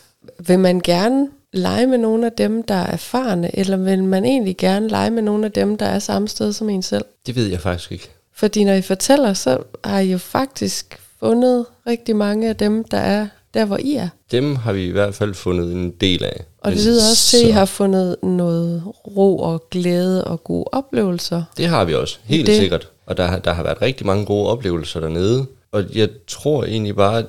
Vil 0.46 0.58
man 0.58 0.80
gerne 0.80 1.28
lege 1.52 1.86
med 1.86 1.98
nogle 1.98 2.26
af 2.26 2.32
dem, 2.32 2.62
der 2.62 2.74
er 2.74 2.86
erfarne, 2.86 3.58
eller 3.58 3.76
vil 3.76 4.04
man 4.04 4.24
egentlig 4.24 4.56
gerne 4.56 4.88
lege 4.88 5.10
med 5.10 5.22
nogle 5.22 5.46
af 5.46 5.52
dem, 5.52 5.76
der 5.76 5.86
er 5.86 5.98
samme 5.98 6.28
sted 6.28 6.52
som 6.52 6.68
en 6.68 6.82
selv? 6.82 7.04
Det 7.26 7.36
ved 7.36 7.46
jeg 7.46 7.60
faktisk 7.60 7.92
ikke. 7.92 8.10
Fordi 8.34 8.64
når 8.64 8.72
I 8.72 8.82
fortæller, 8.82 9.34
så 9.34 9.58
har 9.84 9.98
I 9.98 10.10
jo 10.10 10.18
faktisk 10.18 11.00
fundet 11.20 11.66
rigtig 11.86 12.16
mange 12.16 12.48
af 12.48 12.56
dem, 12.56 12.84
der 12.84 12.98
er 12.98 13.26
der 13.54 13.64
hvor 13.64 13.76
I 13.80 13.94
er. 13.94 14.08
Dem 14.32 14.56
har 14.56 14.72
vi 14.72 14.84
i 14.86 14.90
hvert 14.90 15.14
fald 15.14 15.34
fundet 15.34 15.72
en 15.72 15.90
del 15.90 16.24
af. 16.24 16.44
Og 16.58 16.72
det 16.72 16.84
lyder 16.86 17.10
også 17.10 17.26
til, 17.30 17.36
at 17.44 17.48
I 17.48 17.50
har 17.50 17.64
fundet 17.64 18.16
noget 18.22 18.82
ro 19.16 19.38
og 19.38 19.64
glæde 19.70 20.24
og 20.24 20.44
gode 20.44 20.64
oplevelser. 20.72 21.42
Det 21.56 21.66
har 21.66 21.84
vi 21.84 21.94
også, 21.94 22.18
helt 22.24 22.46
Det- 22.46 22.56
sikkert. 22.56 22.88
Og 23.06 23.16
der, 23.16 23.26
har- 23.26 23.38
der 23.38 23.52
har 23.52 23.62
været 23.62 23.82
rigtig 23.82 24.06
mange 24.06 24.24
gode 24.26 24.48
oplevelser 24.48 25.00
dernede. 25.00 25.46
Og 25.72 25.84
jeg 25.94 26.08
tror 26.28 26.64
egentlig 26.64 26.96
bare, 26.96 27.22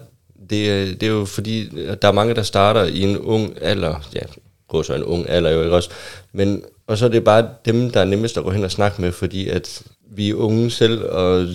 det 0.49 1.01
det 1.01 1.03
er 1.03 1.11
jo 1.11 1.25
fordi, 1.25 1.69
der 2.01 2.07
er 2.07 2.11
mange, 2.11 2.35
der 2.35 2.41
starter 2.43 2.83
i 2.83 3.01
en 3.01 3.17
ung 3.17 3.57
alder. 3.61 3.95
Ja, 4.15 4.19
går 4.69 4.81
så 4.81 4.93
en 4.93 5.03
ung 5.03 5.29
alder 5.29 5.49
jo 5.51 5.63
ikke 5.63 5.75
også. 5.75 5.89
Men, 6.33 6.61
og 6.87 6.97
så 6.97 7.05
er 7.05 7.09
det 7.09 7.23
bare 7.23 7.47
dem, 7.65 7.91
der 7.91 7.99
er 7.99 8.05
nemmest 8.05 8.37
at 8.37 8.43
gå 8.43 8.51
hen 8.51 8.63
og 8.63 8.71
snakke 8.71 9.01
med, 9.01 9.11
fordi 9.11 9.47
at 9.49 9.81
vi 10.11 10.29
er 10.29 10.33
unge 10.35 10.71
selv 10.71 11.03
og 11.05 11.47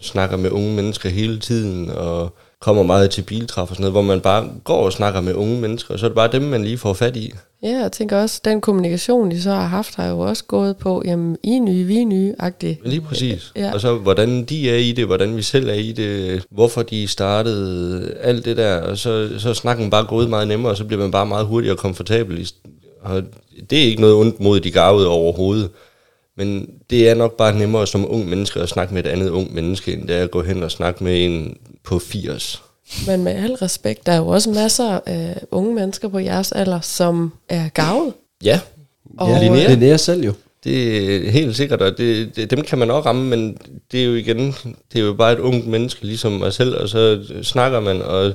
snakker 0.00 0.36
med 0.36 0.50
unge 0.50 0.74
mennesker 0.74 1.08
hele 1.08 1.40
tiden, 1.40 1.90
og 1.90 2.36
kommer 2.66 2.82
meget 2.82 3.10
til 3.10 3.22
biltræf 3.22 3.70
og 3.70 3.76
sådan 3.76 3.80
noget, 3.80 3.92
hvor 3.92 4.02
man 4.02 4.20
bare 4.20 4.48
går 4.64 4.84
og 4.84 4.92
snakker 4.92 5.20
med 5.20 5.34
unge 5.34 5.60
mennesker, 5.60 5.94
og 5.94 6.00
så 6.00 6.06
er 6.06 6.08
det 6.08 6.14
bare 6.14 6.32
dem, 6.32 6.42
man 6.42 6.64
lige 6.64 6.78
får 6.78 6.92
fat 6.92 7.16
i. 7.16 7.32
Ja, 7.62 7.68
jeg 7.68 7.92
tænker 7.92 8.20
også, 8.22 8.40
den 8.44 8.60
kommunikation, 8.60 9.30
de 9.30 9.42
så 9.42 9.50
har 9.50 9.66
haft, 9.66 9.94
har 9.96 10.08
jo 10.08 10.18
også 10.18 10.44
gået 10.44 10.76
på, 10.76 11.02
jamen, 11.04 11.36
I 11.42 11.56
er 11.56 11.60
nye, 11.60 11.84
vi 11.84 12.00
er 12.00 12.06
nye-agtigt. 12.06 12.80
Lige 12.84 13.00
præcis. 13.00 13.52
Ja. 13.56 13.72
Og 13.74 13.80
så 13.80 13.94
hvordan 13.94 14.44
de 14.44 14.70
er 14.70 14.76
i 14.76 14.92
det, 14.92 15.06
hvordan 15.06 15.36
vi 15.36 15.42
selv 15.42 15.68
er 15.68 15.74
i 15.74 15.92
det, 15.92 16.42
hvorfor 16.50 16.82
de 16.82 17.08
startede, 17.08 18.14
alt 18.20 18.44
det 18.44 18.56
der. 18.56 18.80
Og 18.80 18.98
så, 18.98 19.28
så 19.38 19.54
snakken 19.54 19.90
bare 19.90 20.04
gået 20.04 20.30
meget 20.30 20.48
nemmere, 20.48 20.72
og 20.72 20.76
så 20.76 20.84
bliver 20.84 21.02
man 21.02 21.10
bare 21.10 21.26
meget 21.26 21.46
hurtigere 21.46 21.76
komfortabel. 21.76 22.48
Og 23.02 23.22
det 23.70 23.78
er 23.78 23.84
ikke 23.84 24.00
noget 24.00 24.16
ondt 24.16 24.40
mod 24.40 24.60
de 24.60 24.70
gavede 24.70 25.08
overhovedet. 25.08 25.70
Men 26.36 26.68
det 26.90 27.08
er 27.08 27.14
nok 27.14 27.36
bare 27.36 27.58
nemmere 27.58 27.86
som 27.86 28.10
ung 28.10 28.28
menneske 28.28 28.60
at 28.60 28.68
snakke 28.68 28.94
med 28.94 29.04
et 29.04 29.10
andet 29.10 29.28
ung 29.28 29.54
menneske, 29.54 29.92
end 29.92 30.08
det 30.08 30.16
er 30.16 30.22
at 30.22 30.30
gå 30.30 30.42
hen 30.42 30.62
og 30.62 30.70
snakke 30.70 31.04
med 31.04 31.24
en 31.24 31.56
på 31.84 31.98
80. 31.98 32.62
Men 33.06 33.24
med 33.24 33.32
al 33.32 33.52
respekt, 33.52 34.06
der 34.06 34.12
er 34.12 34.16
jo 34.16 34.26
også 34.26 34.50
masser 34.50 35.00
af 35.06 35.40
unge 35.50 35.74
mennesker 35.74 36.08
på 36.08 36.18
jeres 36.18 36.52
alder, 36.52 36.80
som 36.80 37.32
er 37.48 37.68
gavet. 37.68 38.12
Ja, 38.44 38.60
Og, 39.18 39.30
Ja, 39.30 39.42
Linnea? 39.42 39.68
Linnea 39.68 39.96
selv 39.96 40.24
jo. 40.24 40.32
Det 40.64 41.26
er 41.26 41.30
helt 41.30 41.56
sikkert, 41.56 41.82
og 41.82 41.98
det, 41.98 42.36
det, 42.36 42.50
dem 42.50 42.62
kan 42.62 42.78
man 42.78 42.90
også 42.90 43.08
ramme, 43.08 43.24
men 43.24 43.58
det 43.92 44.00
er 44.00 44.04
jo 44.04 44.14
igen, 44.14 44.54
det 44.92 45.00
er 45.00 45.04
jo 45.04 45.12
bare 45.12 45.32
et 45.32 45.38
ungt 45.38 45.66
menneske, 45.66 46.04
ligesom 46.06 46.32
mig 46.32 46.52
selv, 46.52 46.76
og 46.76 46.88
så 46.88 47.24
snakker 47.42 47.80
man, 47.80 48.02
og 48.02 48.32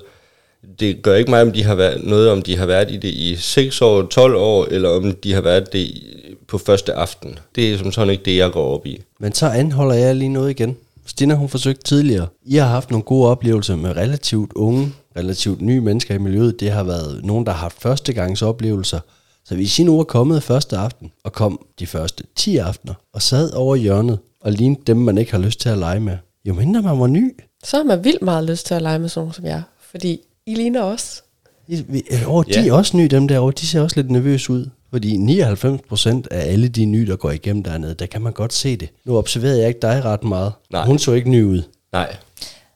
det 0.80 1.02
gør 1.02 1.16
ikke 1.16 1.32
mig, 1.32 1.42
om 1.42 1.52
de 1.52 1.64
har 1.64 1.76
været, 1.76 2.04
noget, 2.04 2.30
om 2.30 2.42
de 2.42 2.58
har 2.58 2.66
været 2.66 2.92
i 2.92 2.98
det 2.98 3.08
i 3.08 3.36
6 3.36 3.82
år, 3.82 4.06
12 4.06 4.36
år, 4.36 4.66
eller 4.66 4.90
om 4.90 5.16
de 5.24 5.34
har 5.34 5.42
været 5.42 5.74
det 5.74 6.04
på 6.48 6.58
første 6.58 6.94
aften. 6.94 7.40
Det 7.56 7.74
er 7.74 7.78
som 7.78 7.92
sådan 7.92 8.10
ikke 8.12 8.24
det, 8.24 8.38
jeg 8.38 8.52
går 8.52 8.74
op 8.74 8.86
i. 8.86 9.02
Men 9.20 9.34
så 9.34 9.46
anholder 9.46 9.96
jeg 9.96 10.16
lige 10.16 10.30
noget 10.30 10.50
igen. 10.50 10.78
Stina, 11.06 11.34
hun 11.34 11.50
forsøgte 11.50 11.84
tidligere. 11.84 12.28
I 12.46 12.56
har 12.56 12.68
haft 12.68 12.92
nogle 12.92 13.04
gode 13.04 13.30
oplevelser 13.30 13.76
med 13.76 13.98
relativt 13.98 14.54
unge, 14.54 14.94
relativt 15.18 15.62
nye 15.62 15.82
mennesker 15.82 16.16
i 16.16 16.18
miljøet. 16.18 16.60
Det 16.60 16.72
har 16.72 16.84
været 16.84 17.24
nogen, 17.24 17.46
der 17.46 17.52
har 17.52 17.60
haft 17.60 17.82
førstegangs 17.82 18.42
oplevelser. 18.42 19.00
Så 19.46 19.56
hvis 19.56 19.80
I 19.80 19.84
nu 19.84 20.00
er 20.00 20.04
kommet 20.04 20.44
første 20.44 20.78
aften, 20.78 21.12
og 21.24 21.34
kom 21.34 21.66
de 21.80 21.88
første 21.88 22.24
10 22.36 22.58
aftener, 22.58 22.94
og 23.14 23.22
sad 23.22 23.54
over 23.54 23.76
hjørnet, 23.76 24.20
og 24.42 24.52
lignede 24.52 24.82
dem, 24.88 24.98
man 24.98 25.18
ikke 25.18 25.32
har 25.32 25.40
lyst 25.40 25.60
til 25.60 25.70
at 25.70 25.78
lege 25.78 26.00
med, 26.00 26.18
jo 26.46 26.54
mindre 26.54 26.82
man 26.82 27.00
var 27.00 27.08
ny, 27.08 27.36
så 27.64 27.78
har 27.78 27.84
man 27.84 28.04
vildt 28.04 28.22
meget 28.22 28.44
lyst 28.44 28.66
til 28.66 28.74
at 28.74 28.82
lege 28.82 29.00
med 29.00 29.10
sådan 29.10 29.22
nogle 29.22 29.34
som 29.34 29.46
jer. 29.46 29.62
Fordi 29.92 30.22
I 30.48 30.56
ligner 30.56 30.82
os. 30.84 31.24
Vi, 31.68 32.04
åh, 32.28 32.46
de 32.46 32.52
Ja. 32.62 32.68
er 32.68 32.74
også 32.74 32.98
nye, 32.98 33.08
dem 33.08 33.28
derovre. 33.28 33.54
De 33.62 33.68
ser 33.68 33.82
også 33.82 33.96
lidt 33.96 34.12
nervøse 34.12 34.52
ud. 34.54 34.70
Fordi 34.92 35.16
99% 35.18 36.28
af 36.32 36.52
alle 36.52 36.68
de 36.68 36.86
nye, 36.86 37.08
der 37.08 37.16
går 37.16 37.32
igennem 37.32 37.64
dernede, 37.64 37.94
der 37.94 38.06
kan 38.06 38.22
man 38.22 38.34
godt 38.34 38.54
se 38.54 38.76
det. 38.76 38.90
Nu 39.06 39.18
observerede 39.18 39.60
jeg 39.60 39.68
ikke 39.68 39.80
dig 39.82 40.06
ret 40.06 40.24
meget. 40.24 40.54
Nej. 40.72 40.86
Hun 40.86 41.00
så 41.00 41.12
ikke 41.12 41.30
ny 41.30 41.44
ud. 41.44 41.64
Nej. 41.92 42.16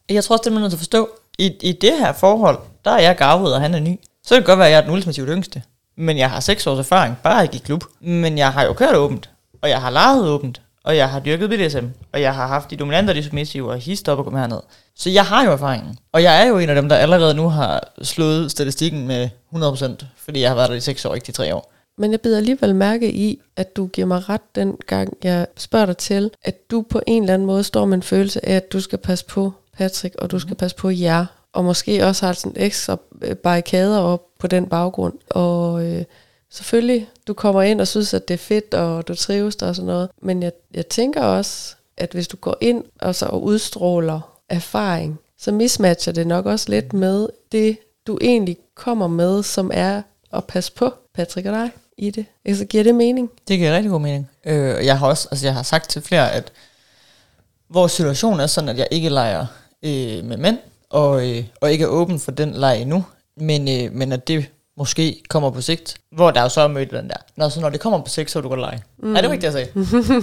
Jeg 0.09 0.23
tror 0.23 0.33
også, 0.35 0.41
det 0.43 0.49
er 0.49 0.53
man 0.53 0.61
nødt 0.61 0.71
til 0.71 0.75
at 0.75 0.79
forstå. 0.79 1.09
I, 1.39 1.51
I 1.61 1.71
det 1.71 1.91
her 1.99 2.13
forhold, 2.13 2.59
der 2.85 2.91
er 2.91 3.01
jeg 3.01 3.15
gavet, 3.15 3.53
og 3.55 3.61
han 3.61 3.73
er 3.73 3.79
ny. 3.79 3.99
Så 4.23 4.29
kan 4.29 4.37
det 4.37 4.45
godt 4.45 4.59
være, 4.59 4.67
at 4.67 4.71
jeg 4.73 4.77
er 4.77 4.83
den 4.83 4.91
ultimativt 4.93 5.29
yngste. 5.29 5.61
Men 5.97 6.17
jeg 6.17 6.29
har 6.29 6.39
seks 6.39 6.67
års 6.67 6.79
erfaring, 6.79 7.15
bare 7.23 7.43
ikke 7.43 7.55
i 7.55 7.59
klub. 7.65 7.83
Men 8.01 8.37
jeg 8.37 8.53
har 8.53 8.63
jo 8.65 8.73
kørt 8.73 8.95
åbent, 8.95 9.29
og 9.61 9.69
jeg 9.69 9.81
har 9.81 9.89
leget 9.89 10.27
åbent, 10.27 10.61
og 10.85 10.97
jeg 10.97 11.09
har 11.09 11.19
dyrket 11.19 11.49
BDSM, 11.49 11.85
og 12.13 12.21
jeg 12.21 12.35
har 12.35 12.47
haft 12.47 12.71
de 12.71 12.75
dominante 12.75 13.11
og 13.11 13.15
de 13.15 13.23
submissive, 13.23 13.69
og 13.71 13.77
hist 13.77 14.09
op 14.09 14.17
og 14.17 14.23
komme 14.23 14.39
herned. 14.39 14.59
Så 14.95 15.09
jeg 15.09 15.25
har 15.25 15.45
jo 15.45 15.51
erfaringen. 15.51 15.97
Og 16.11 16.23
jeg 16.23 16.43
er 16.43 16.47
jo 16.47 16.57
en 16.57 16.69
af 16.69 16.75
dem, 16.75 16.89
der 16.89 16.95
allerede 16.95 17.33
nu 17.33 17.49
har 17.49 17.93
slået 18.01 18.51
statistikken 18.51 19.07
med 19.07 19.29
100%, 19.55 20.05
fordi 20.17 20.41
jeg 20.41 20.49
har 20.49 20.55
været 20.55 20.69
der 20.69 20.75
i 20.75 20.79
seks 20.79 21.05
år, 21.05 21.15
ikke 21.15 21.25
de 21.25 21.31
tre 21.31 21.55
år. 21.55 21.71
Men 21.97 22.11
jeg 22.11 22.21
bider 22.21 22.37
alligevel 22.37 22.75
mærke 22.75 23.13
i, 23.13 23.39
at 23.55 23.75
du 23.75 23.87
giver 23.87 24.07
mig 24.07 24.29
ret 24.29 24.55
den 24.55 24.77
gang, 24.87 25.17
jeg 25.23 25.47
spørger 25.57 25.85
dig 25.85 25.97
til, 25.97 26.31
at 26.43 26.71
du 26.71 26.81
på 26.89 27.01
en 27.07 27.23
eller 27.23 27.33
anden 27.33 27.45
måde 27.45 27.63
står 27.63 27.85
med 27.85 27.97
en 27.97 28.03
følelse 28.03 28.45
af, 28.49 28.55
at 28.55 28.71
du 28.73 28.79
skal 28.79 28.97
passe 28.97 29.25
på 29.25 29.53
Patrick, 29.77 30.15
og 30.15 30.31
du 30.31 30.39
skal 30.39 30.55
passe 30.55 30.75
på 30.77 30.89
jer, 30.89 31.25
og 31.53 31.65
måske 31.65 32.05
også 32.05 32.25
har 32.25 32.33
sådan 32.33 32.53
ekstra 32.55 32.97
barrikader 33.43 33.99
op 33.99 34.21
på 34.39 34.47
den 34.47 34.65
baggrund. 34.65 35.13
Og 35.29 35.85
øh, 35.85 36.03
selvfølgelig, 36.49 37.07
du 37.27 37.33
kommer 37.33 37.61
ind 37.61 37.81
og 37.81 37.87
synes, 37.87 38.13
at 38.13 38.27
det 38.27 38.33
er 38.33 38.37
fedt, 38.37 38.73
og 38.73 39.07
du 39.07 39.15
trives 39.15 39.55
der 39.55 39.67
og 39.67 39.75
sådan 39.75 39.87
noget. 39.87 40.09
Men 40.21 40.43
jeg, 40.43 40.51
jeg 40.73 40.87
tænker 40.87 41.21
også, 41.21 41.75
at 41.97 42.11
hvis 42.11 42.27
du 42.27 42.37
går 42.37 42.57
ind 42.61 42.83
og 43.01 43.15
så 43.15 43.25
udstråler 43.25 44.39
erfaring, 44.49 45.19
så 45.37 45.51
mismatcher 45.51 46.13
det 46.13 46.27
nok 46.27 46.45
også 46.45 46.69
lidt 46.69 46.93
med 46.93 47.27
det, 47.51 47.77
du 48.07 48.17
egentlig 48.21 48.57
kommer 48.75 49.07
med, 49.07 49.43
som 49.43 49.71
er 49.73 50.01
at 50.33 50.43
passe 50.43 50.71
på 50.71 50.93
Patrick 51.13 51.47
og 51.47 51.53
dig 51.53 51.71
i 51.97 52.09
det. 52.09 52.25
Altså 52.45 52.65
giver 52.65 52.83
det 52.83 52.95
mening? 52.95 53.31
Det 53.47 53.57
giver 53.57 53.75
rigtig 53.75 53.91
god 53.91 53.99
mening. 53.99 54.29
Øh, 54.45 54.85
jeg 54.85 54.99
har 54.99 55.07
også, 55.07 55.27
altså 55.31 55.47
jeg 55.47 55.53
har 55.53 55.63
sagt 55.63 55.89
til 55.89 56.01
flere, 56.01 56.31
at 56.31 56.51
vores 57.69 57.91
situation 57.91 58.39
er 58.39 58.47
sådan, 58.47 58.69
at 58.69 58.77
jeg 58.77 58.87
ikke 58.91 59.09
leger 59.09 59.45
øh, 59.83 60.25
med 60.25 60.37
mænd, 60.37 60.57
og, 60.89 61.29
øh, 61.29 61.43
og 61.61 61.71
ikke 61.71 61.83
er 61.83 61.87
åben 61.87 62.19
for 62.19 62.31
den 62.31 62.53
leg 62.53 62.81
endnu, 62.81 63.05
men, 63.37 63.67
øh, 63.69 63.93
men 63.93 64.11
at 64.11 64.27
det 64.27 64.45
måske 64.77 65.21
kommer 65.29 65.49
på 65.49 65.61
sigt, 65.61 65.97
hvor 66.11 66.31
der 66.31 66.41
jo 66.41 66.49
så 66.49 66.61
er 66.61 66.67
mødt 66.67 66.91
den 66.91 67.09
der. 67.09 67.15
Nå, 67.37 67.49
så 67.49 67.61
når 67.61 67.69
det 67.69 67.79
kommer 67.79 67.99
på 67.99 68.09
sigt, 68.09 68.31
så 68.31 68.39
vil 68.39 68.43
du 68.43 68.49
godt 68.49 68.59
lege. 68.59 68.83
Mm. 69.03 69.15
Er 69.15 69.21
det 69.21 69.31
det, 69.31 69.43
jeg 69.43 69.53
sagde? 69.53 69.69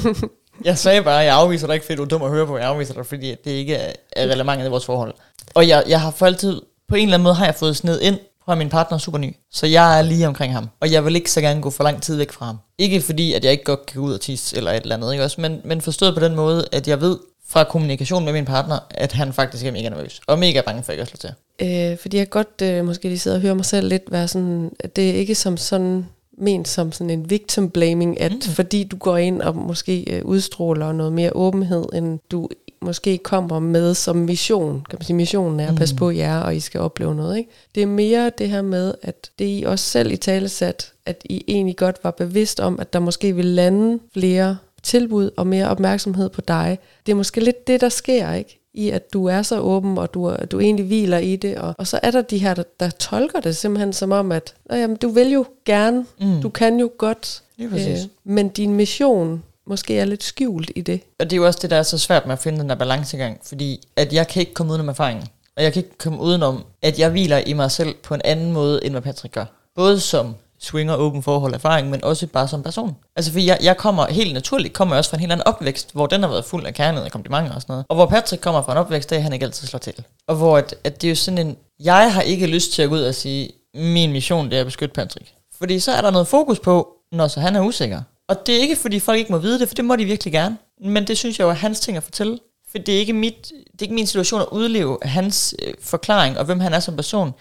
jeg 0.64 0.78
sagde 0.78 1.02
bare, 1.02 1.20
at 1.20 1.26
jeg 1.26 1.34
afviser 1.34 1.66
dig 1.66 1.74
ikke, 1.74 1.86
fordi 1.86 1.96
du 1.96 2.02
er 2.02 2.06
dum 2.06 2.22
at 2.22 2.30
høre 2.30 2.46
på. 2.46 2.58
Jeg 2.58 2.66
afviser 2.66 2.94
dig, 2.94 3.06
fordi 3.06 3.34
det 3.44 3.50
ikke 3.50 3.74
er, 3.74 3.92
er 4.12 4.26
relevantet 4.26 4.66
i 4.66 4.70
vores 4.70 4.84
forhold. 4.86 5.14
Og 5.54 5.68
jeg, 5.68 5.84
jeg 5.88 6.00
har 6.00 6.10
for 6.10 6.26
altid, 6.26 6.60
på 6.88 6.94
en 6.94 7.02
eller 7.02 7.14
anden 7.14 7.24
måde 7.24 7.34
har 7.34 7.44
jeg 7.44 7.54
fået 7.54 7.76
sned 7.76 8.00
ind, 8.00 8.18
fra 8.44 8.54
min 8.54 8.68
partner 8.68 8.96
er 8.96 9.00
super 9.00 9.18
ny. 9.18 9.36
Så 9.52 9.66
jeg 9.66 9.98
er 9.98 10.02
lige 10.02 10.26
omkring 10.26 10.52
ham. 10.52 10.68
Og 10.80 10.92
jeg 10.92 11.04
vil 11.04 11.16
ikke 11.16 11.30
så 11.30 11.40
gerne 11.40 11.62
gå 11.62 11.70
for 11.70 11.84
lang 11.84 12.02
tid 12.02 12.16
væk 12.16 12.32
fra 12.32 12.46
ham. 12.46 12.58
Ikke 12.78 13.00
fordi, 13.00 13.32
at 13.32 13.44
jeg 13.44 13.52
ikke 13.52 13.64
godt 13.64 13.86
kan 13.86 14.00
gå 14.00 14.06
ud 14.06 14.14
og 14.14 14.20
tisse 14.20 14.56
eller 14.56 14.70
et 14.70 14.82
eller 14.82 14.96
andet, 14.96 15.12
ikke 15.12 15.24
også? 15.24 15.40
Men, 15.40 15.60
men 15.64 15.80
forstået 15.80 16.14
på 16.14 16.20
den 16.20 16.34
måde, 16.34 16.68
at 16.72 16.88
jeg 16.88 17.00
ved 17.00 17.18
fra 17.46 17.64
kommunikation 17.64 18.24
med 18.24 18.32
min 18.32 18.44
partner, 18.44 18.78
at 18.90 19.12
han 19.12 19.32
faktisk 19.32 19.66
er 19.66 19.72
mega 19.72 19.88
nervøs. 19.88 20.20
Og 20.26 20.38
mega 20.38 20.60
bange 20.60 20.82
for 20.82 20.92
ikke 20.92 21.02
at 21.02 21.08
slå 21.08 21.16
til. 21.16 21.30
Øh, 21.62 21.98
fordi 21.98 22.16
jeg 22.16 22.30
godt 22.30 22.62
øh, 22.62 22.84
måske 22.84 23.08
lige 23.08 23.18
sidde 23.18 23.36
og 23.36 23.40
høre 23.40 23.54
mig 23.54 23.64
selv 23.64 23.88
lidt 23.88 24.12
være 24.12 24.28
sådan, 24.28 24.70
at 24.80 24.96
det 24.96 25.10
er 25.10 25.14
ikke 25.14 25.34
som 25.34 25.56
sådan 25.56 26.06
ment 26.38 26.68
som 26.68 26.92
sådan 26.92 27.10
en 27.10 27.30
victim 27.30 27.70
blaming, 27.70 28.20
at 28.20 28.32
mm. 28.32 28.40
fordi 28.40 28.84
du 28.84 28.96
går 28.96 29.16
ind 29.16 29.42
og 29.42 29.56
måske 29.56 30.16
øh, 30.16 30.24
udstråler 30.24 30.92
noget 30.92 31.12
mere 31.12 31.36
åbenhed, 31.36 31.84
end 31.94 32.18
du 32.30 32.48
måske 32.82 33.18
kommer 33.18 33.58
med 33.58 33.94
som 33.94 34.16
mission. 34.16 34.84
Kan 34.90 34.98
man 34.98 35.06
sige, 35.06 35.16
missionen 35.16 35.60
er 35.60 35.68
at 35.68 35.76
passe 35.76 35.94
på 35.94 36.10
jer, 36.10 36.40
og 36.40 36.56
I 36.56 36.60
skal 36.60 36.80
opleve 36.80 37.14
noget. 37.14 37.38
Ikke? 37.38 37.50
Det 37.74 37.82
er 37.82 37.86
mere 37.86 38.30
det 38.38 38.48
her 38.48 38.62
med, 38.62 38.94
at 39.02 39.30
det 39.38 39.44
I 39.44 39.64
også 39.66 39.84
selv 39.84 40.12
i 40.12 40.16
tale 40.16 40.48
sat, 40.48 40.92
at 41.06 41.22
I 41.24 41.44
egentlig 41.48 41.76
godt 41.76 41.96
var 42.02 42.10
bevidst 42.10 42.60
om, 42.60 42.80
at 42.80 42.92
der 42.92 42.98
måske 42.98 43.36
vil 43.36 43.44
lande 43.44 43.98
flere 44.14 44.56
tilbud 44.82 45.30
og 45.36 45.46
mere 45.46 45.68
opmærksomhed 45.68 46.28
på 46.28 46.40
dig. 46.40 46.78
Det 47.06 47.12
er 47.12 47.16
måske 47.16 47.40
lidt 47.40 47.66
det, 47.66 47.80
der 47.80 47.88
sker, 47.88 48.32
ikke? 48.32 48.58
i 48.74 48.90
at 48.90 49.12
du 49.12 49.26
er 49.26 49.42
så 49.42 49.60
åben, 49.60 49.98
og 49.98 50.14
du, 50.14 50.36
du 50.50 50.60
egentlig 50.60 50.86
hviler 50.86 51.18
i 51.18 51.36
det. 51.36 51.56
Og, 51.56 51.74
og 51.78 51.86
så 51.86 52.00
er 52.02 52.10
der 52.10 52.22
de 52.22 52.38
her, 52.38 52.54
der, 52.54 52.62
der 52.80 52.90
tolker 52.90 53.40
det 53.40 53.56
simpelthen 53.56 53.92
som 53.92 54.12
om, 54.12 54.32
at 54.32 54.54
Nå, 54.70 54.76
jamen, 54.76 54.96
du 54.96 55.08
vil 55.08 55.32
jo 55.32 55.44
gerne, 55.64 56.06
mm. 56.20 56.42
du 56.42 56.48
kan 56.48 56.80
jo 56.80 56.90
godt, 56.98 57.42
præcis. 57.70 58.08
men 58.24 58.48
din 58.48 58.74
mission 58.74 59.42
måske 59.66 59.98
er 59.98 60.04
lidt 60.04 60.22
skjult 60.22 60.70
i 60.76 60.80
det. 60.80 61.00
Og 61.18 61.30
det 61.30 61.36
er 61.36 61.40
jo 61.40 61.46
også 61.46 61.58
det, 61.62 61.70
der 61.70 61.76
er 61.76 61.82
så 61.82 61.98
svært 61.98 62.26
med 62.26 62.32
at 62.32 62.38
finde 62.38 62.58
den 62.58 62.68
der 62.68 62.74
balancegang, 62.74 63.40
fordi 63.42 63.88
at 63.96 64.12
jeg 64.12 64.28
kan 64.28 64.40
ikke 64.40 64.54
komme 64.54 64.72
udenom 64.72 64.88
erfaringen. 64.88 65.26
Og 65.56 65.62
jeg 65.62 65.72
kan 65.72 65.82
ikke 65.82 65.98
komme 65.98 66.20
udenom, 66.20 66.64
at 66.82 66.98
jeg 66.98 67.10
hviler 67.10 67.38
i 67.38 67.52
mig 67.52 67.70
selv 67.70 67.94
på 68.02 68.14
en 68.14 68.20
anden 68.24 68.52
måde, 68.52 68.84
end 68.84 68.94
hvad 68.94 69.02
Patrick 69.02 69.34
gør. 69.34 69.44
Både 69.74 70.00
som 70.00 70.34
swinger 70.62 70.96
åben 70.96 71.22
forhold 71.22 71.54
erfaring, 71.54 71.90
men 71.90 72.04
også 72.04 72.26
bare 72.26 72.48
som 72.48 72.62
person. 72.62 72.96
Altså 73.16 73.32
for 73.32 73.40
jeg, 73.40 73.58
jeg 73.62 73.76
kommer 73.76 74.06
helt 74.06 74.34
naturligt, 74.34 74.74
kommer 74.74 74.96
også 74.96 75.10
fra 75.10 75.16
en 75.16 75.20
helt 75.20 75.32
anden 75.32 75.46
opvækst, 75.46 75.92
hvor 75.92 76.06
den 76.06 76.22
har 76.22 76.28
været 76.28 76.44
fuld 76.44 76.66
af 76.66 76.74
kærlighed 76.74 77.04
og 77.04 77.12
komplimenter 77.12 77.54
og 77.54 77.62
sådan 77.62 77.72
noget. 77.72 77.86
Og 77.88 77.96
hvor 77.96 78.06
Patrick 78.06 78.42
kommer 78.42 78.62
fra 78.62 78.72
en 78.72 78.78
opvækst, 78.78 79.10
der 79.10 79.20
han 79.20 79.32
ikke 79.32 79.46
altid 79.46 79.68
slår 79.68 79.78
til. 79.78 79.94
Og 80.26 80.36
hvor 80.36 80.58
at, 80.58 80.74
at 80.84 81.02
det 81.02 81.08
er 81.08 81.10
jo 81.10 81.16
sådan 81.16 81.46
en, 81.46 81.56
jeg 81.80 82.14
har 82.14 82.22
ikke 82.22 82.46
lyst 82.46 82.72
til 82.72 82.82
at 82.82 82.88
gå 82.88 82.94
ud 82.94 83.02
og 83.02 83.14
sige, 83.14 83.50
min 83.74 84.12
mission 84.12 84.50
det 84.50 84.56
er 84.56 84.60
at 84.60 84.66
beskytte 84.66 84.92
Patrick. 84.94 85.32
Fordi 85.58 85.80
så 85.80 85.92
er 85.92 86.00
der 86.00 86.10
noget 86.10 86.28
fokus 86.28 86.58
på, 86.58 86.88
når 87.12 87.28
så 87.28 87.40
han 87.40 87.56
er 87.56 87.60
usikker. 87.60 88.02
Og 88.28 88.46
det 88.46 88.56
er 88.56 88.60
ikke 88.60 88.76
fordi 88.76 89.00
folk 89.00 89.18
ikke 89.18 89.32
må 89.32 89.38
vide 89.38 89.58
det, 89.58 89.68
for 89.68 89.74
det 89.74 89.84
må 89.84 89.96
de 89.96 90.04
virkelig 90.04 90.32
gerne. 90.32 90.56
Men 90.84 91.06
det 91.06 91.18
synes 91.18 91.38
jeg 91.38 91.44
jo 91.44 91.50
er 91.50 91.54
hans 91.54 91.80
ting 91.80 91.96
at 91.96 92.02
fortælle. 92.02 92.38
For 92.70 92.78
det 92.78 92.94
er 92.94 92.98
ikke, 92.98 93.12
mit, 93.12 93.52
det 93.72 93.78
er 93.78 93.82
ikke 93.82 93.94
min 93.94 94.06
situation 94.06 94.40
at 94.40 94.46
udleve 94.52 94.98
hans 95.02 95.54
øh, 95.62 95.74
forklaring 95.80 96.38
og 96.38 96.44
hvem 96.44 96.60
han 96.60 96.74
er 96.74 96.80
som 96.80 96.96
person. 96.96 97.32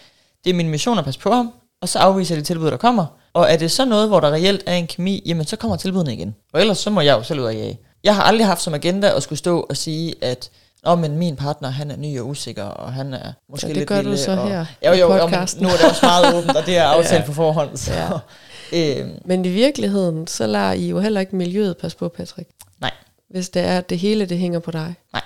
Det 0.44 0.50
er 0.50 0.54
min 0.54 0.70
mission 0.70 0.98
at 0.98 1.06
passe 1.06 1.20
på 1.20 1.32
ham, 1.32 1.54
og 1.82 1.90
så 1.90 2.00
afviser 2.00 2.36
de 2.36 2.42
tilbud, 2.42 2.72
der 2.72 2.78
kommer. 2.78 3.06
Og 3.34 3.52
er 3.52 3.58
det 3.58 3.72
så 3.72 3.86
noget, 3.86 4.08
hvor 4.08 4.20
der 4.20 4.32
reelt 4.32 4.64
er 4.66 4.76
en 4.76 4.88
kemi, 4.88 5.24
jamen 5.26 5.46
så 5.46 5.56
kommer 5.56 5.78
tilbudene 5.78 6.14
igen. 6.14 6.36
Og 6.54 6.62
ellers 6.62 6.78
så 6.78 6.90
må 6.90 7.02
jeg 7.02 7.18
jo 7.18 7.24
selv 7.24 7.40
ud 7.40 7.46
og 7.46 7.56
jage. 7.56 7.80
Jeg 8.04 8.16
har 8.16 8.24
aldrig 8.24 8.48
haft 8.48 8.62
som 8.62 8.74
agenda 8.74 9.16
at 9.16 9.24
skulle 9.24 9.40
stå 9.40 9.60
og 9.70 9.78
sige, 9.78 10.14
at 10.22 10.50
Nå, 10.84 10.96
men 10.96 11.18
min 11.18 11.36
partner, 11.36 11.70
han 11.70 11.92
er 11.92 11.96
ny 11.98 12.20
og 12.20 12.28
usikker, 12.28 12.64
og 12.64 12.94
han 12.94 13.14
er 13.14 13.32
måske 13.50 13.68
Ja, 13.68 13.70
det 13.70 13.78
lidt 13.78 13.90
gør 13.90 13.96
du 13.98 14.02
lille, 14.02 14.18
så 14.18 14.32
og, 14.32 14.48
her 14.48 14.66
Jo, 14.86 14.92
i 14.92 15.00
jo, 15.00 15.14
jo, 15.16 15.20
podcasten. 15.28 15.64
nu 15.64 15.68
er 15.70 15.74
det 15.74 15.86
også 15.90 16.06
meget 16.06 16.36
åbent, 16.36 16.58
og 16.58 16.66
det 16.66 16.78
er 16.78 16.84
aftalt 16.98 17.22
Ja. 17.22 17.26
på 17.26 17.34
forhånd. 17.34 17.78
Så. 17.78 17.94
Ja. 17.94 18.10
Øhm, 18.74 19.12
Men 19.26 19.46
i 19.46 19.50
virkeligheden, 19.50 20.28
så 20.28 20.48
lader 20.48 20.72
I 20.72 20.90
jo 20.90 21.00
heller 21.00 21.20
ikke 21.22 21.36
miljøet 21.36 21.78
passe 21.78 21.98
på, 21.98 22.08
Patrick. 22.10 22.50
nej, 22.82 22.92
Hvis 23.30 23.50
det 23.50 23.62
er, 23.62 23.78
at 23.78 23.90
det 23.90 24.00
hele 24.00 24.26
det 24.26 24.38
hænger 24.38 24.60
på 24.60 24.72
dig. 24.72 24.96
nej. 25.14 25.22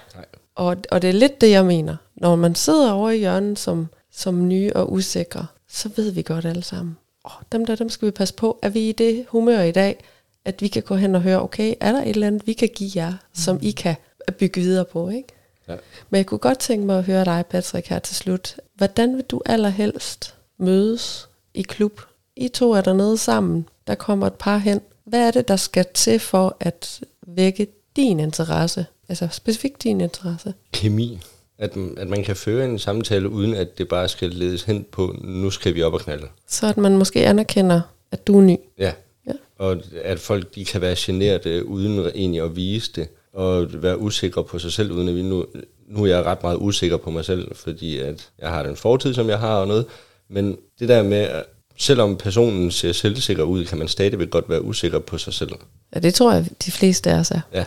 Og, 0.55 0.77
og 0.91 1.01
det 1.01 1.07
er 1.09 1.13
lidt 1.13 1.41
det, 1.41 1.51
jeg 1.51 1.65
mener. 1.65 1.95
Når 2.15 2.35
man 2.35 2.55
sidder 2.55 2.91
over 2.91 3.09
i 3.09 3.17
hjørnet 3.17 3.59
som, 3.59 3.87
som 4.15 4.47
nye 4.47 4.71
og 4.75 4.91
usikre, 4.93 5.45
så 5.75 5.89
ved 5.95 6.11
vi 6.11 6.21
godt 6.21 6.45
alle 6.45 6.63
sammen. 6.63 6.97
Oh, 7.23 7.31
dem 7.51 7.65
der, 7.65 7.75
dem 7.75 7.89
skal 7.89 8.05
vi 8.05 8.11
passe 8.11 8.33
på. 8.33 8.59
Er 8.61 8.69
vi 8.69 8.89
i 8.89 8.91
det 8.91 9.25
humør 9.29 9.61
i 9.61 9.71
dag, 9.71 10.03
at 10.45 10.61
vi 10.61 10.67
kan 10.67 10.83
gå 10.83 10.95
hen 10.95 11.15
og 11.15 11.21
høre, 11.21 11.41
okay, 11.41 11.75
er 11.79 11.91
der 11.91 12.01
et 12.01 12.09
eller 12.09 12.27
andet, 12.27 12.47
vi 12.47 12.53
kan 12.53 12.69
give 12.75 12.91
jer, 12.95 13.13
som 13.33 13.59
I 13.61 13.71
kan 13.71 13.95
bygge 14.39 14.61
videre 14.61 14.85
på, 14.85 15.09
ikke? 15.09 15.27
Ja. 15.67 15.75
Men 16.09 16.17
jeg 16.17 16.25
kunne 16.25 16.37
godt 16.37 16.59
tænke 16.59 16.85
mig 16.85 16.97
at 16.97 17.03
høre 17.03 17.25
dig, 17.25 17.45
Patrick, 17.49 17.87
her 17.87 17.99
til 17.99 18.15
slut. 18.15 18.55
Hvordan 18.75 19.15
vil 19.15 19.23
du 19.23 19.41
allerhelst 19.45 20.35
mødes 20.57 21.29
i 21.53 21.61
klub? 21.61 22.01
I 22.35 22.47
to 22.47 22.71
er 22.71 22.81
dernede 22.81 23.17
sammen. 23.17 23.69
Der 23.87 23.95
kommer 23.95 24.27
et 24.27 24.33
par 24.33 24.57
hen. 24.57 24.81
Hvad 25.03 25.27
er 25.27 25.31
det, 25.31 25.47
der 25.47 25.55
skal 25.55 25.85
til 25.93 26.19
for 26.19 26.57
at 26.59 27.01
vække 27.27 27.67
din 27.95 28.19
interesse? 28.19 28.85
Altså 29.09 29.27
specifikt 29.31 29.83
din 29.83 30.01
interesse. 30.01 30.53
Kemi. 30.73 31.19
At, 31.59 31.71
at 31.97 32.07
man 32.07 32.23
kan 32.23 32.35
føre 32.35 32.65
en 32.65 32.79
samtale, 32.79 33.29
uden 33.29 33.53
at 33.53 33.77
det 33.77 33.87
bare 33.87 34.07
skal 34.07 34.29
ledes 34.29 34.63
hen 34.63 34.85
på, 34.91 35.15
nu 35.23 35.49
skal 35.49 35.75
vi 35.75 35.81
op 35.81 35.93
og 35.93 35.99
knalde. 35.99 36.27
Så 36.47 36.67
at 36.67 36.77
man 36.77 36.97
måske 36.97 37.27
anerkender, 37.27 37.81
at 38.11 38.27
du 38.27 38.37
er 38.37 38.41
ny. 38.41 38.57
Ja. 38.79 38.91
Ja. 39.27 39.31
Og 39.57 39.77
at 40.03 40.19
folk 40.19 40.55
de 40.55 40.65
kan 40.65 40.81
være 40.81 40.95
generte 40.97 41.65
uden 41.65 42.11
egentlig 42.15 42.41
at 42.41 42.55
vise 42.55 42.91
det. 42.95 43.07
Og 43.33 43.67
være 43.73 43.99
usikre 43.99 44.43
på 44.43 44.59
sig 44.59 44.71
selv, 44.71 44.91
uden 44.91 45.07
at 45.09 45.15
vi 45.15 45.21
nu, 45.21 45.45
nu 45.87 46.03
er 46.03 46.07
jeg 46.07 46.25
ret 46.25 46.43
meget 46.43 46.57
usikker 46.61 46.97
på 46.97 47.09
mig 47.09 47.25
selv, 47.25 47.55
fordi 47.55 47.99
at 47.99 48.29
jeg 48.39 48.49
har 48.49 48.63
den 48.63 48.75
fortid, 48.75 49.13
som 49.13 49.29
jeg 49.29 49.39
har 49.39 49.55
og 49.55 49.67
noget. 49.67 49.85
Men 50.29 50.57
det 50.79 50.89
der 50.89 51.03
med, 51.03 51.17
at 51.17 51.43
selvom 51.77 52.17
personen 52.17 52.71
ser 52.71 52.91
selvsikker 52.91 53.43
ud, 53.43 53.65
kan 53.65 53.77
man 53.77 53.87
stadigvæk 53.87 54.29
godt 54.29 54.49
være 54.49 54.61
usikker 54.61 54.99
på 54.99 55.17
sig 55.17 55.33
selv. 55.33 55.51
Ja, 55.95 55.99
det 55.99 56.13
tror 56.13 56.33
jeg, 56.33 56.45
de 56.65 56.71
fleste 56.71 57.11
af 57.11 57.19
os 57.19 57.31
er. 57.31 57.41
Ja. 57.53 57.65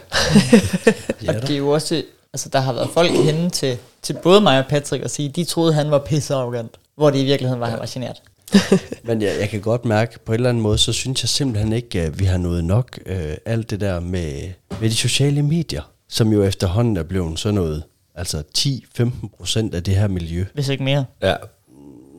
Og 1.28 1.34
det 1.42 1.50
er 1.50 1.56
jo 1.56 1.68
også, 1.68 2.02
altså 2.32 2.48
der 2.48 2.60
har 2.60 2.72
været 2.72 2.90
folk 2.90 3.10
henne 3.10 3.50
til, 3.50 3.78
til 4.02 4.16
både 4.22 4.40
mig 4.40 4.58
og 4.58 4.64
Patrick 4.68 5.04
og 5.04 5.10
sige, 5.10 5.28
de 5.28 5.44
troede, 5.44 5.72
han 5.72 5.90
var 5.90 5.98
pisse 5.98 6.34
arrogant, 6.34 6.78
hvor 6.96 7.10
det 7.10 7.18
i 7.18 7.24
virkeligheden 7.24 7.60
var, 7.60 7.66
ja. 7.66 7.70
han 7.70 7.80
var 7.80 7.90
genert. 7.92 8.22
Men 9.08 9.22
jeg, 9.22 9.36
jeg 9.40 9.48
kan 9.48 9.60
godt 9.60 9.84
mærke, 9.84 10.18
på 10.18 10.32
en 10.32 10.34
eller 10.34 10.48
anden 10.48 10.62
måde, 10.62 10.78
så 10.78 10.92
synes 10.92 11.22
jeg 11.22 11.28
simpelthen 11.28 11.72
ikke, 11.72 12.00
at 12.00 12.18
vi 12.18 12.24
har 12.24 12.38
nået 12.38 12.64
nok 12.64 12.98
øh, 13.06 13.36
alt 13.46 13.70
det 13.70 13.80
der 13.80 14.00
med, 14.00 14.52
med 14.80 14.90
de 14.90 14.94
sociale 14.94 15.42
medier, 15.42 15.82
som 16.08 16.32
jo 16.32 16.42
efterhånden 16.42 16.96
er 16.96 17.02
blevet 17.02 17.38
sådan 17.38 17.54
noget, 17.54 17.82
altså 18.14 18.42
10-15 18.58 19.10
procent 19.36 19.74
af 19.74 19.82
det 19.82 19.96
her 19.96 20.08
miljø. 20.08 20.44
Hvis 20.54 20.68
ikke 20.68 20.84
mere. 20.84 21.04
Ja, 21.22 21.34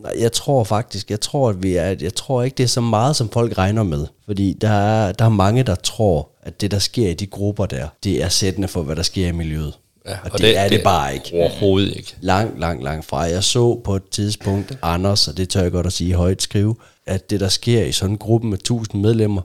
Nej, 0.03 0.13
jeg 0.19 0.31
tror 0.31 0.63
faktisk, 0.63 1.11
jeg 1.11 1.21
tror, 1.21 1.49
at 1.49 1.63
vi 1.63 1.75
er, 1.75 1.95
jeg 2.01 2.15
tror 2.15 2.43
ikke, 2.43 2.55
det 2.55 2.63
er 2.63 2.67
så 2.67 2.81
meget, 2.81 3.15
som 3.15 3.29
folk 3.29 3.57
regner 3.57 3.83
med. 3.83 4.07
Fordi 4.25 4.57
der 4.61 4.69
er, 4.69 5.11
der 5.11 5.25
er 5.25 5.29
mange, 5.29 5.63
der 5.63 5.75
tror, 5.75 6.29
at 6.43 6.61
det, 6.61 6.71
der 6.71 6.79
sker 6.79 7.09
i 7.09 7.13
de 7.13 7.27
grupper 7.27 7.65
der, 7.65 7.87
det 8.03 8.23
er 8.23 8.29
sættende 8.29 8.67
for, 8.67 8.81
hvad 8.81 8.95
der 8.95 9.03
sker 9.03 9.27
i 9.27 9.31
miljøet. 9.31 9.73
Ja. 10.09 10.17
og, 10.23 10.31
og 10.31 10.39
det, 10.39 10.41
det 10.41 10.57
er 10.57 10.69
det 10.69 10.81
bare 10.83 11.13
ikke. 11.13 11.31
Overhovedet 11.33 11.95
ikke. 11.97 12.15
Langt, 12.21 12.59
langt, 12.59 12.83
langt 12.83 13.05
fra. 13.05 13.19
Jeg 13.19 13.43
så 13.43 13.81
på 13.83 13.95
et 13.95 14.09
tidspunkt 14.11 14.77
Anders, 14.81 15.27
og 15.27 15.37
det 15.37 15.49
tør 15.49 15.61
jeg 15.61 15.71
godt 15.71 15.85
at 15.85 15.93
sige 15.93 16.13
højt 16.13 16.41
skrive, 16.41 16.75
at 17.05 17.29
det, 17.29 17.39
der 17.39 17.47
sker 17.47 17.83
i 17.83 17.91
sådan 17.91 18.13
en 18.13 18.17
gruppe 18.17 18.47
med 18.47 18.57
1000 18.57 19.01
medlemmer, 19.01 19.41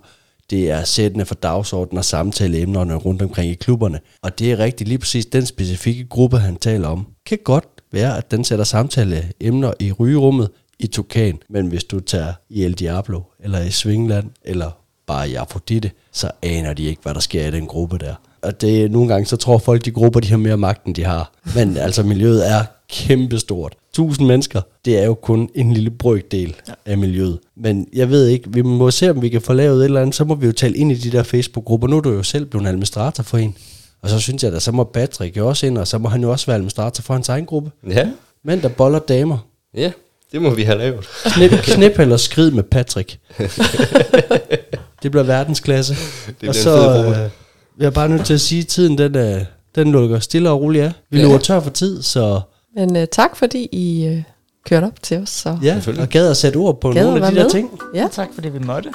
det 0.51 0.71
er 0.71 0.85
sættende 0.85 1.27
for 1.27 1.35
dagsordenen 1.35 1.99
og 1.99 2.05
samtaleemnerne 2.05 2.95
rundt 2.95 3.23
omkring 3.23 3.51
i 3.51 3.55
klubberne. 3.55 4.01
Og 4.23 4.39
det 4.39 4.53
er 4.53 4.59
rigtigt 4.59 4.89
lige 4.89 4.99
præcis 4.99 5.27
den 5.27 5.47
specifikke 5.47 6.05
gruppe, 6.05 6.39
han 6.39 6.57
taler 6.57 6.89
om. 6.89 7.07
Kan 7.27 7.39
godt 7.45 7.65
være, 7.93 8.19
at 8.19 8.31
den 8.31 8.45
sætter 8.45 8.65
samtaleemner 8.65 9.73
i 9.81 9.93
rygerummet 9.93 10.51
i 10.79 10.87
Tukan, 10.87 11.39
men 11.49 11.67
hvis 11.67 11.85
du 11.85 12.01
tager 12.01 12.33
i 12.51 12.65
El 12.65 12.73
Diablo, 12.73 13.21
eller 13.41 13.61
i 13.61 13.71
Svingland, 13.71 14.31
eller 14.45 14.71
bare 15.07 15.31
i 15.31 15.35
Afrodite, 15.35 15.91
så 16.13 16.31
aner 16.43 16.73
de 16.73 16.85
ikke, 16.85 17.03
hvad 17.03 17.15
der 17.15 17.21
sker 17.21 17.47
i 17.47 17.51
den 17.51 17.67
gruppe 17.67 17.99
der. 17.99 18.15
Og 18.45 18.61
det 18.61 18.83
er 18.85 18.89
nogle 18.89 19.09
gange, 19.09 19.27
så 19.27 19.37
tror 19.37 19.59
folk, 19.59 19.85
de 19.85 19.91
grupper, 19.91 20.21
de 20.21 20.29
har 20.29 20.37
mere 20.37 20.57
magt, 20.57 20.85
end 20.85 20.95
de 20.95 21.05
har. 21.05 21.33
Men 21.55 21.77
altså, 21.77 22.03
miljøet 22.03 22.51
er 22.51 22.65
kæmpestort. 22.91 23.75
Tusind 23.95 24.27
mennesker, 24.27 24.61
det 24.85 24.99
er 24.99 25.05
jo 25.05 25.15
kun 25.15 25.49
en 25.55 25.73
lille 25.73 25.91
brøkdel 25.91 26.55
af 26.87 26.99
miljøet. 26.99 27.39
Men 27.57 27.87
jeg 27.93 28.11
ved 28.11 28.27
ikke, 28.27 28.53
vi 28.53 28.63
må 28.63 28.91
se, 28.91 29.11
om 29.11 29.23
vi 29.23 29.29
kan 29.29 29.41
få 29.41 29.53
lavet 29.53 29.79
et 29.81 29.85
eller 29.85 30.01
andet, 30.01 30.15
så 30.15 30.25
må 30.25 30.35
vi 30.35 30.47
jo 30.47 30.53
tale 30.53 30.77
ind 30.77 30.93
i 30.93 30.95
de 30.95 31.13
der 31.13 31.23
Facebook-grupper. 31.23 31.89
Nu 31.89 31.97
er 31.97 32.01
du 32.01 32.11
jo 32.13 32.23
selv 32.23 32.45
blevet 32.47 32.67
administrator 32.67 33.23
for 33.23 33.39
en. 33.39 33.57
Og 34.03 34.09
så 34.11 34.19
synes 34.21 34.43
jeg, 34.45 34.55
at 34.55 34.63
så 34.63 34.73
må 34.73 34.85
Patrick 34.85 35.37
jo 35.37 35.49
også 35.49 35.67
ind, 35.67 35.79
og 35.79 35.89
så 35.89 35.99
må 35.99 36.09
han 36.09 36.23
jo 36.23 36.31
også 36.31 36.47
være 36.47 36.55
administrator 36.55 37.03
for 37.03 37.15
hans 37.15 37.29
egen 37.29 37.47
gruppe. 37.47 37.71
Ja, 37.91 38.09
Mænd, 38.45 38.63
der 38.63 38.69
boller 38.69 38.99
damer. 38.99 39.39
ja, 39.77 39.93
det 40.33 40.43
må 40.43 40.51
vi 40.51 40.63
have 40.63 40.79
lavet. 40.79 41.07
Knip, 41.25 41.51
knip 41.75 41.99
eller 41.99 42.17
skrid 42.17 42.51
med 42.51 42.63
Patrick. 42.63 43.19
det 45.03 45.11
bliver 45.11 45.23
verdensklasse. 45.25 45.97
bliver 46.39 46.53
og 46.53 46.57
en 46.57 46.63
så 46.63 46.77
fed 46.77 46.95
gruppe. 47.05 47.21
øh, 47.25 47.31
jeg 47.79 47.87
er 47.87 47.91
bare 47.91 48.09
nødt 48.09 48.25
til 48.27 48.35
at 48.35 48.41
sige, 48.41 48.61
at 48.61 48.67
tiden 48.67 48.99
den, 48.99 49.17
øh, 49.17 49.41
den 49.75 49.93
lukker 49.93 50.19
stille 50.19 50.51
og 50.51 50.61
roligt 50.61 50.85
af. 50.85 50.93
Vi 51.11 51.19
Ja. 51.19 51.25
løber 51.27 51.39
tør 51.39 51.61
for 51.61 51.71
tid, 51.71 52.03
så 52.03 52.41
Men 52.77 52.97
uh, 52.97 53.03
tak 53.13 53.37
fordi 53.37 53.69
I 53.73 54.09
uh, 54.17 54.23
kørte 54.67 54.85
op 54.85 55.03
til 55.03 55.17
os. 55.19 55.29
Så. 55.29 55.59
ja, 55.63 55.81
og 56.01 56.09
gad 56.09 56.31
at 56.31 56.37
sætte 56.37 56.57
ord 56.57 56.81
på 56.81 56.93
Gad 56.93 57.05
nogle 57.05 57.27
af 57.27 57.31
de 57.33 57.37
der 57.39 57.43
med. 57.43 57.51
ting. 57.51 57.71
Ja. 57.95 58.09
Tak 58.13 58.29
fordi 58.35 58.49
vi 58.49 58.59
måtte. 58.59 58.91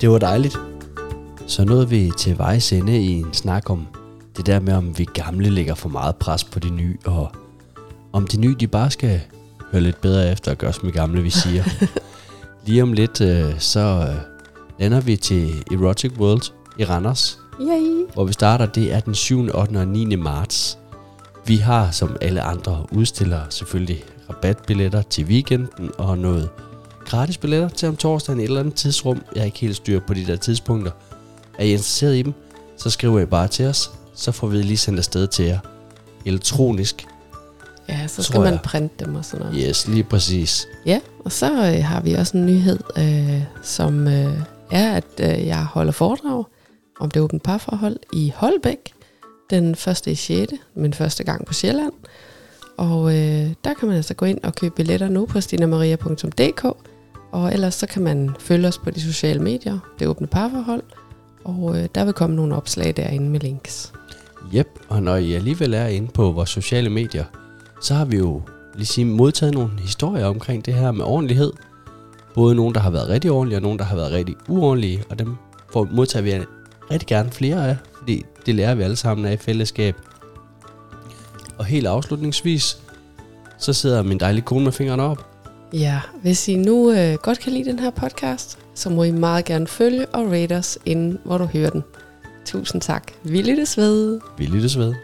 Det 0.00 0.10
var 0.10 0.18
dejligt. 0.18 0.56
Så 1.46 1.64
nåede 1.64 1.88
vi 1.88 2.12
til 2.18 2.38
vejs 2.38 2.72
ende 2.72 3.02
i 3.02 3.10
en 3.12 3.26
snak 3.32 3.70
om 3.70 3.86
det 4.36 4.46
der 4.46 4.60
med, 4.60 4.72
om 4.72 4.98
vi 4.98 5.06
gamle 5.14 5.50
lægger 5.50 5.74
for 5.74 5.88
meget 5.88 6.16
pres 6.16 6.44
på 6.44 6.58
de 6.58 6.70
nye, 6.70 6.96
og 7.04 7.30
om 8.12 8.26
de 8.26 8.36
nye, 8.40 8.56
de 8.60 8.66
bare 8.66 8.90
skal 8.90 9.20
høre 9.72 9.82
lidt 9.82 10.00
bedre 10.00 10.32
efter 10.32 10.50
og 10.50 10.58
gøre, 10.58 10.72
som 10.72 10.82
de 10.88 10.92
gamle, 10.92 11.22
vi 11.22 11.30
siger. 11.30 11.64
Lige 12.66 12.82
om 12.82 12.92
lidt, 12.92 13.20
øh, 13.20 13.44
så 13.58 13.80
øh, 13.80 14.14
lander 14.80 15.00
vi 15.00 15.16
til 15.16 15.50
Erotic 15.72 16.12
World 16.18 16.42
i 16.78 16.84
Randers, 16.84 17.38
Yay. 17.60 18.12
hvor 18.14 18.24
vi 18.24 18.32
starter. 18.32 18.66
Det 18.66 18.92
er 18.92 19.00
den 19.00 19.14
7., 19.14 19.40
8. 19.54 19.76
og 19.76 19.88
9. 19.88 20.16
marts. 20.16 20.78
Vi 21.46 21.56
har, 21.56 21.90
som 21.90 22.16
alle 22.20 22.42
andre 22.42 22.86
udstillere, 22.92 23.44
selvfølgelig 23.50 24.04
rabatbilletter 24.30 25.02
til 25.02 25.24
weekenden 25.24 25.90
og 25.98 26.18
noget 26.18 26.48
gratis 27.04 27.38
billetter 27.38 27.68
til 27.68 27.88
om 27.88 27.96
torsdagen 27.96 28.40
i 28.40 28.42
et 28.42 28.48
eller 28.48 28.60
andet 28.60 28.74
tidsrum. 28.74 29.22
Jeg 29.34 29.40
er 29.40 29.44
ikke 29.44 29.58
helt 29.58 29.76
styr 29.76 30.00
på 30.00 30.14
de 30.14 30.26
der 30.26 30.36
tidspunkter. 30.36 30.92
Er 31.58 31.64
I 31.64 31.70
interesseret 31.70 32.16
i 32.16 32.22
dem, 32.22 32.32
så 32.76 32.90
skriver 32.90 33.20
I 33.20 33.26
bare 33.26 33.48
til 33.48 33.66
os. 33.66 33.90
Så 34.14 34.32
får 34.32 34.46
vi 34.46 34.56
lige 34.56 34.76
sendt 34.76 34.98
afsted 34.98 35.26
til 35.26 35.44
jer. 35.44 35.58
Elektronisk. 36.24 37.06
Ja, 37.88 38.06
så 38.06 38.22
skal 38.22 38.40
man 38.40 38.52
jeg. 38.52 38.60
printe 38.64 39.04
dem 39.04 39.14
og 39.14 39.24
sådan 39.24 39.46
noget. 39.46 39.64
Yes, 39.68 39.88
lige 39.88 40.04
præcis. 40.04 40.66
Ja, 40.86 41.00
og 41.24 41.32
så 41.32 41.52
øh, 41.52 41.84
har 41.84 42.00
vi 42.00 42.12
også 42.12 42.36
en 42.36 42.46
nyhed, 42.46 42.78
øh, 42.98 43.42
som 43.62 44.08
øh, 44.08 44.38
er, 44.70 44.92
at 44.92 45.04
øh, 45.20 45.46
jeg 45.46 45.64
holder 45.64 45.92
foredrag 45.92 46.44
om 47.02 47.10
det 47.10 47.22
åbne 47.22 47.38
parforhold 47.40 47.96
i 48.12 48.32
Holbæk 48.36 48.94
den 49.50 49.74
første 49.74 50.10
i 50.10 50.14
6. 50.14 50.52
Min 50.74 50.94
første 50.94 51.24
gang 51.24 51.46
på 51.46 51.52
Sjælland. 51.52 51.92
Og 52.76 53.18
øh, 53.18 53.50
der 53.64 53.74
kan 53.74 53.88
man 53.88 53.96
altså 53.96 54.14
gå 54.14 54.26
ind 54.26 54.38
og 54.42 54.54
købe 54.54 54.74
billetter 54.74 55.08
nu 55.08 55.26
på 55.26 55.40
stinamaria.dk. 55.40 56.64
Og 57.32 57.52
ellers 57.52 57.74
så 57.74 57.86
kan 57.86 58.02
man 58.02 58.30
følge 58.38 58.68
os 58.68 58.78
på 58.78 58.90
de 58.90 59.00
sociale 59.00 59.40
medier, 59.42 59.78
det 59.98 60.08
åbne 60.08 60.26
parforhold. 60.26 60.82
Og 61.44 61.78
øh, 61.78 61.88
der 61.94 62.04
vil 62.04 62.14
komme 62.14 62.36
nogle 62.36 62.56
opslag 62.56 62.96
derinde 62.96 63.30
med 63.30 63.40
links. 63.40 63.92
Jep, 64.54 64.68
og 64.88 65.02
når 65.02 65.16
I 65.16 65.32
alligevel 65.32 65.74
er 65.74 65.86
inde 65.86 66.08
på 66.08 66.30
vores 66.30 66.50
sociale 66.50 66.90
medier, 66.90 67.24
så 67.80 67.94
har 67.94 68.04
vi 68.04 68.16
jo 68.16 68.42
lige 68.74 68.86
sige, 68.86 69.04
modtaget 69.04 69.54
nogle 69.54 69.70
historier 69.80 70.26
omkring 70.26 70.66
det 70.66 70.74
her 70.74 70.92
med 70.92 71.04
ordentlighed. 71.04 71.52
Både 72.34 72.54
nogen, 72.54 72.74
der 72.74 72.80
har 72.80 72.90
været 72.90 73.08
rigtig 73.08 73.30
ordentlige, 73.30 73.58
og 73.58 73.62
nogen, 73.62 73.78
der 73.78 73.84
har 73.84 73.96
været 73.96 74.12
rigtig 74.12 74.36
uordentlige, 74.48 75.04
og 75.10 75.18
dem 75.18 75.36
får, 75.72 75.88
modtager 75.92 76.22
vi 76.22 76.30
rigtig 76.90 77.06
gerne 77.08 77.30
flere 77.30 77.68
af, 77.68 77.76
fordi 77.98 78.24
det 78.46 78.54
lærer 78.54 78.74
vi 78.74 78.82
alle 78.82 78.96
sammen 78.96 79.26
af 79.26 79.32
i 79.32 79.36
fællesskab. 79.36 79.96
Og 81.58 81.64
helt 81.64 81.86
afslutningsvis, 81.86 82.78
så 83.58 83.72
sidder 83.72 84.02
min 84.02 84.20
dejlige 84.20 84.44
kone 84.44 84.64
med 84.64 84.72
fingrene 84.72 85.02
op. 85.02 85.26
Ja, 85.72 86.00
hvis 86.22 86.48
I 86.48 86.56
nu 86.56 86.92
øh, 86.92 87.14
godt 87.14 87.40
kan 87.40 87.52
lide 87.52 87.70
den 87.70 87.78
her 87.78 87.90
podcast, 87.90 88.58
så 88.74 88.90
må 88.90 89.02
I 89.02 89.10
meget 89.10 89.44
gerne 89.44 89.66
følge 89.66 90.06
og 90.06 90.32
rate 90.32 90.56
os, 90.56 90.78
inden 90.86 91.18
hvor 91.24 91.38
du 91.38 91.44
hører 91.44 91.70
den. 91.70 91.84
Tusind 92.44 92.80
tak. 92.80 93.12
Vi 93.22 93.42
lyttes 93.42 93.76
ved. 93.76 94.20
Vi 94.38 94.46
lyttes 94.46 94.78
ved. 94.78 94.94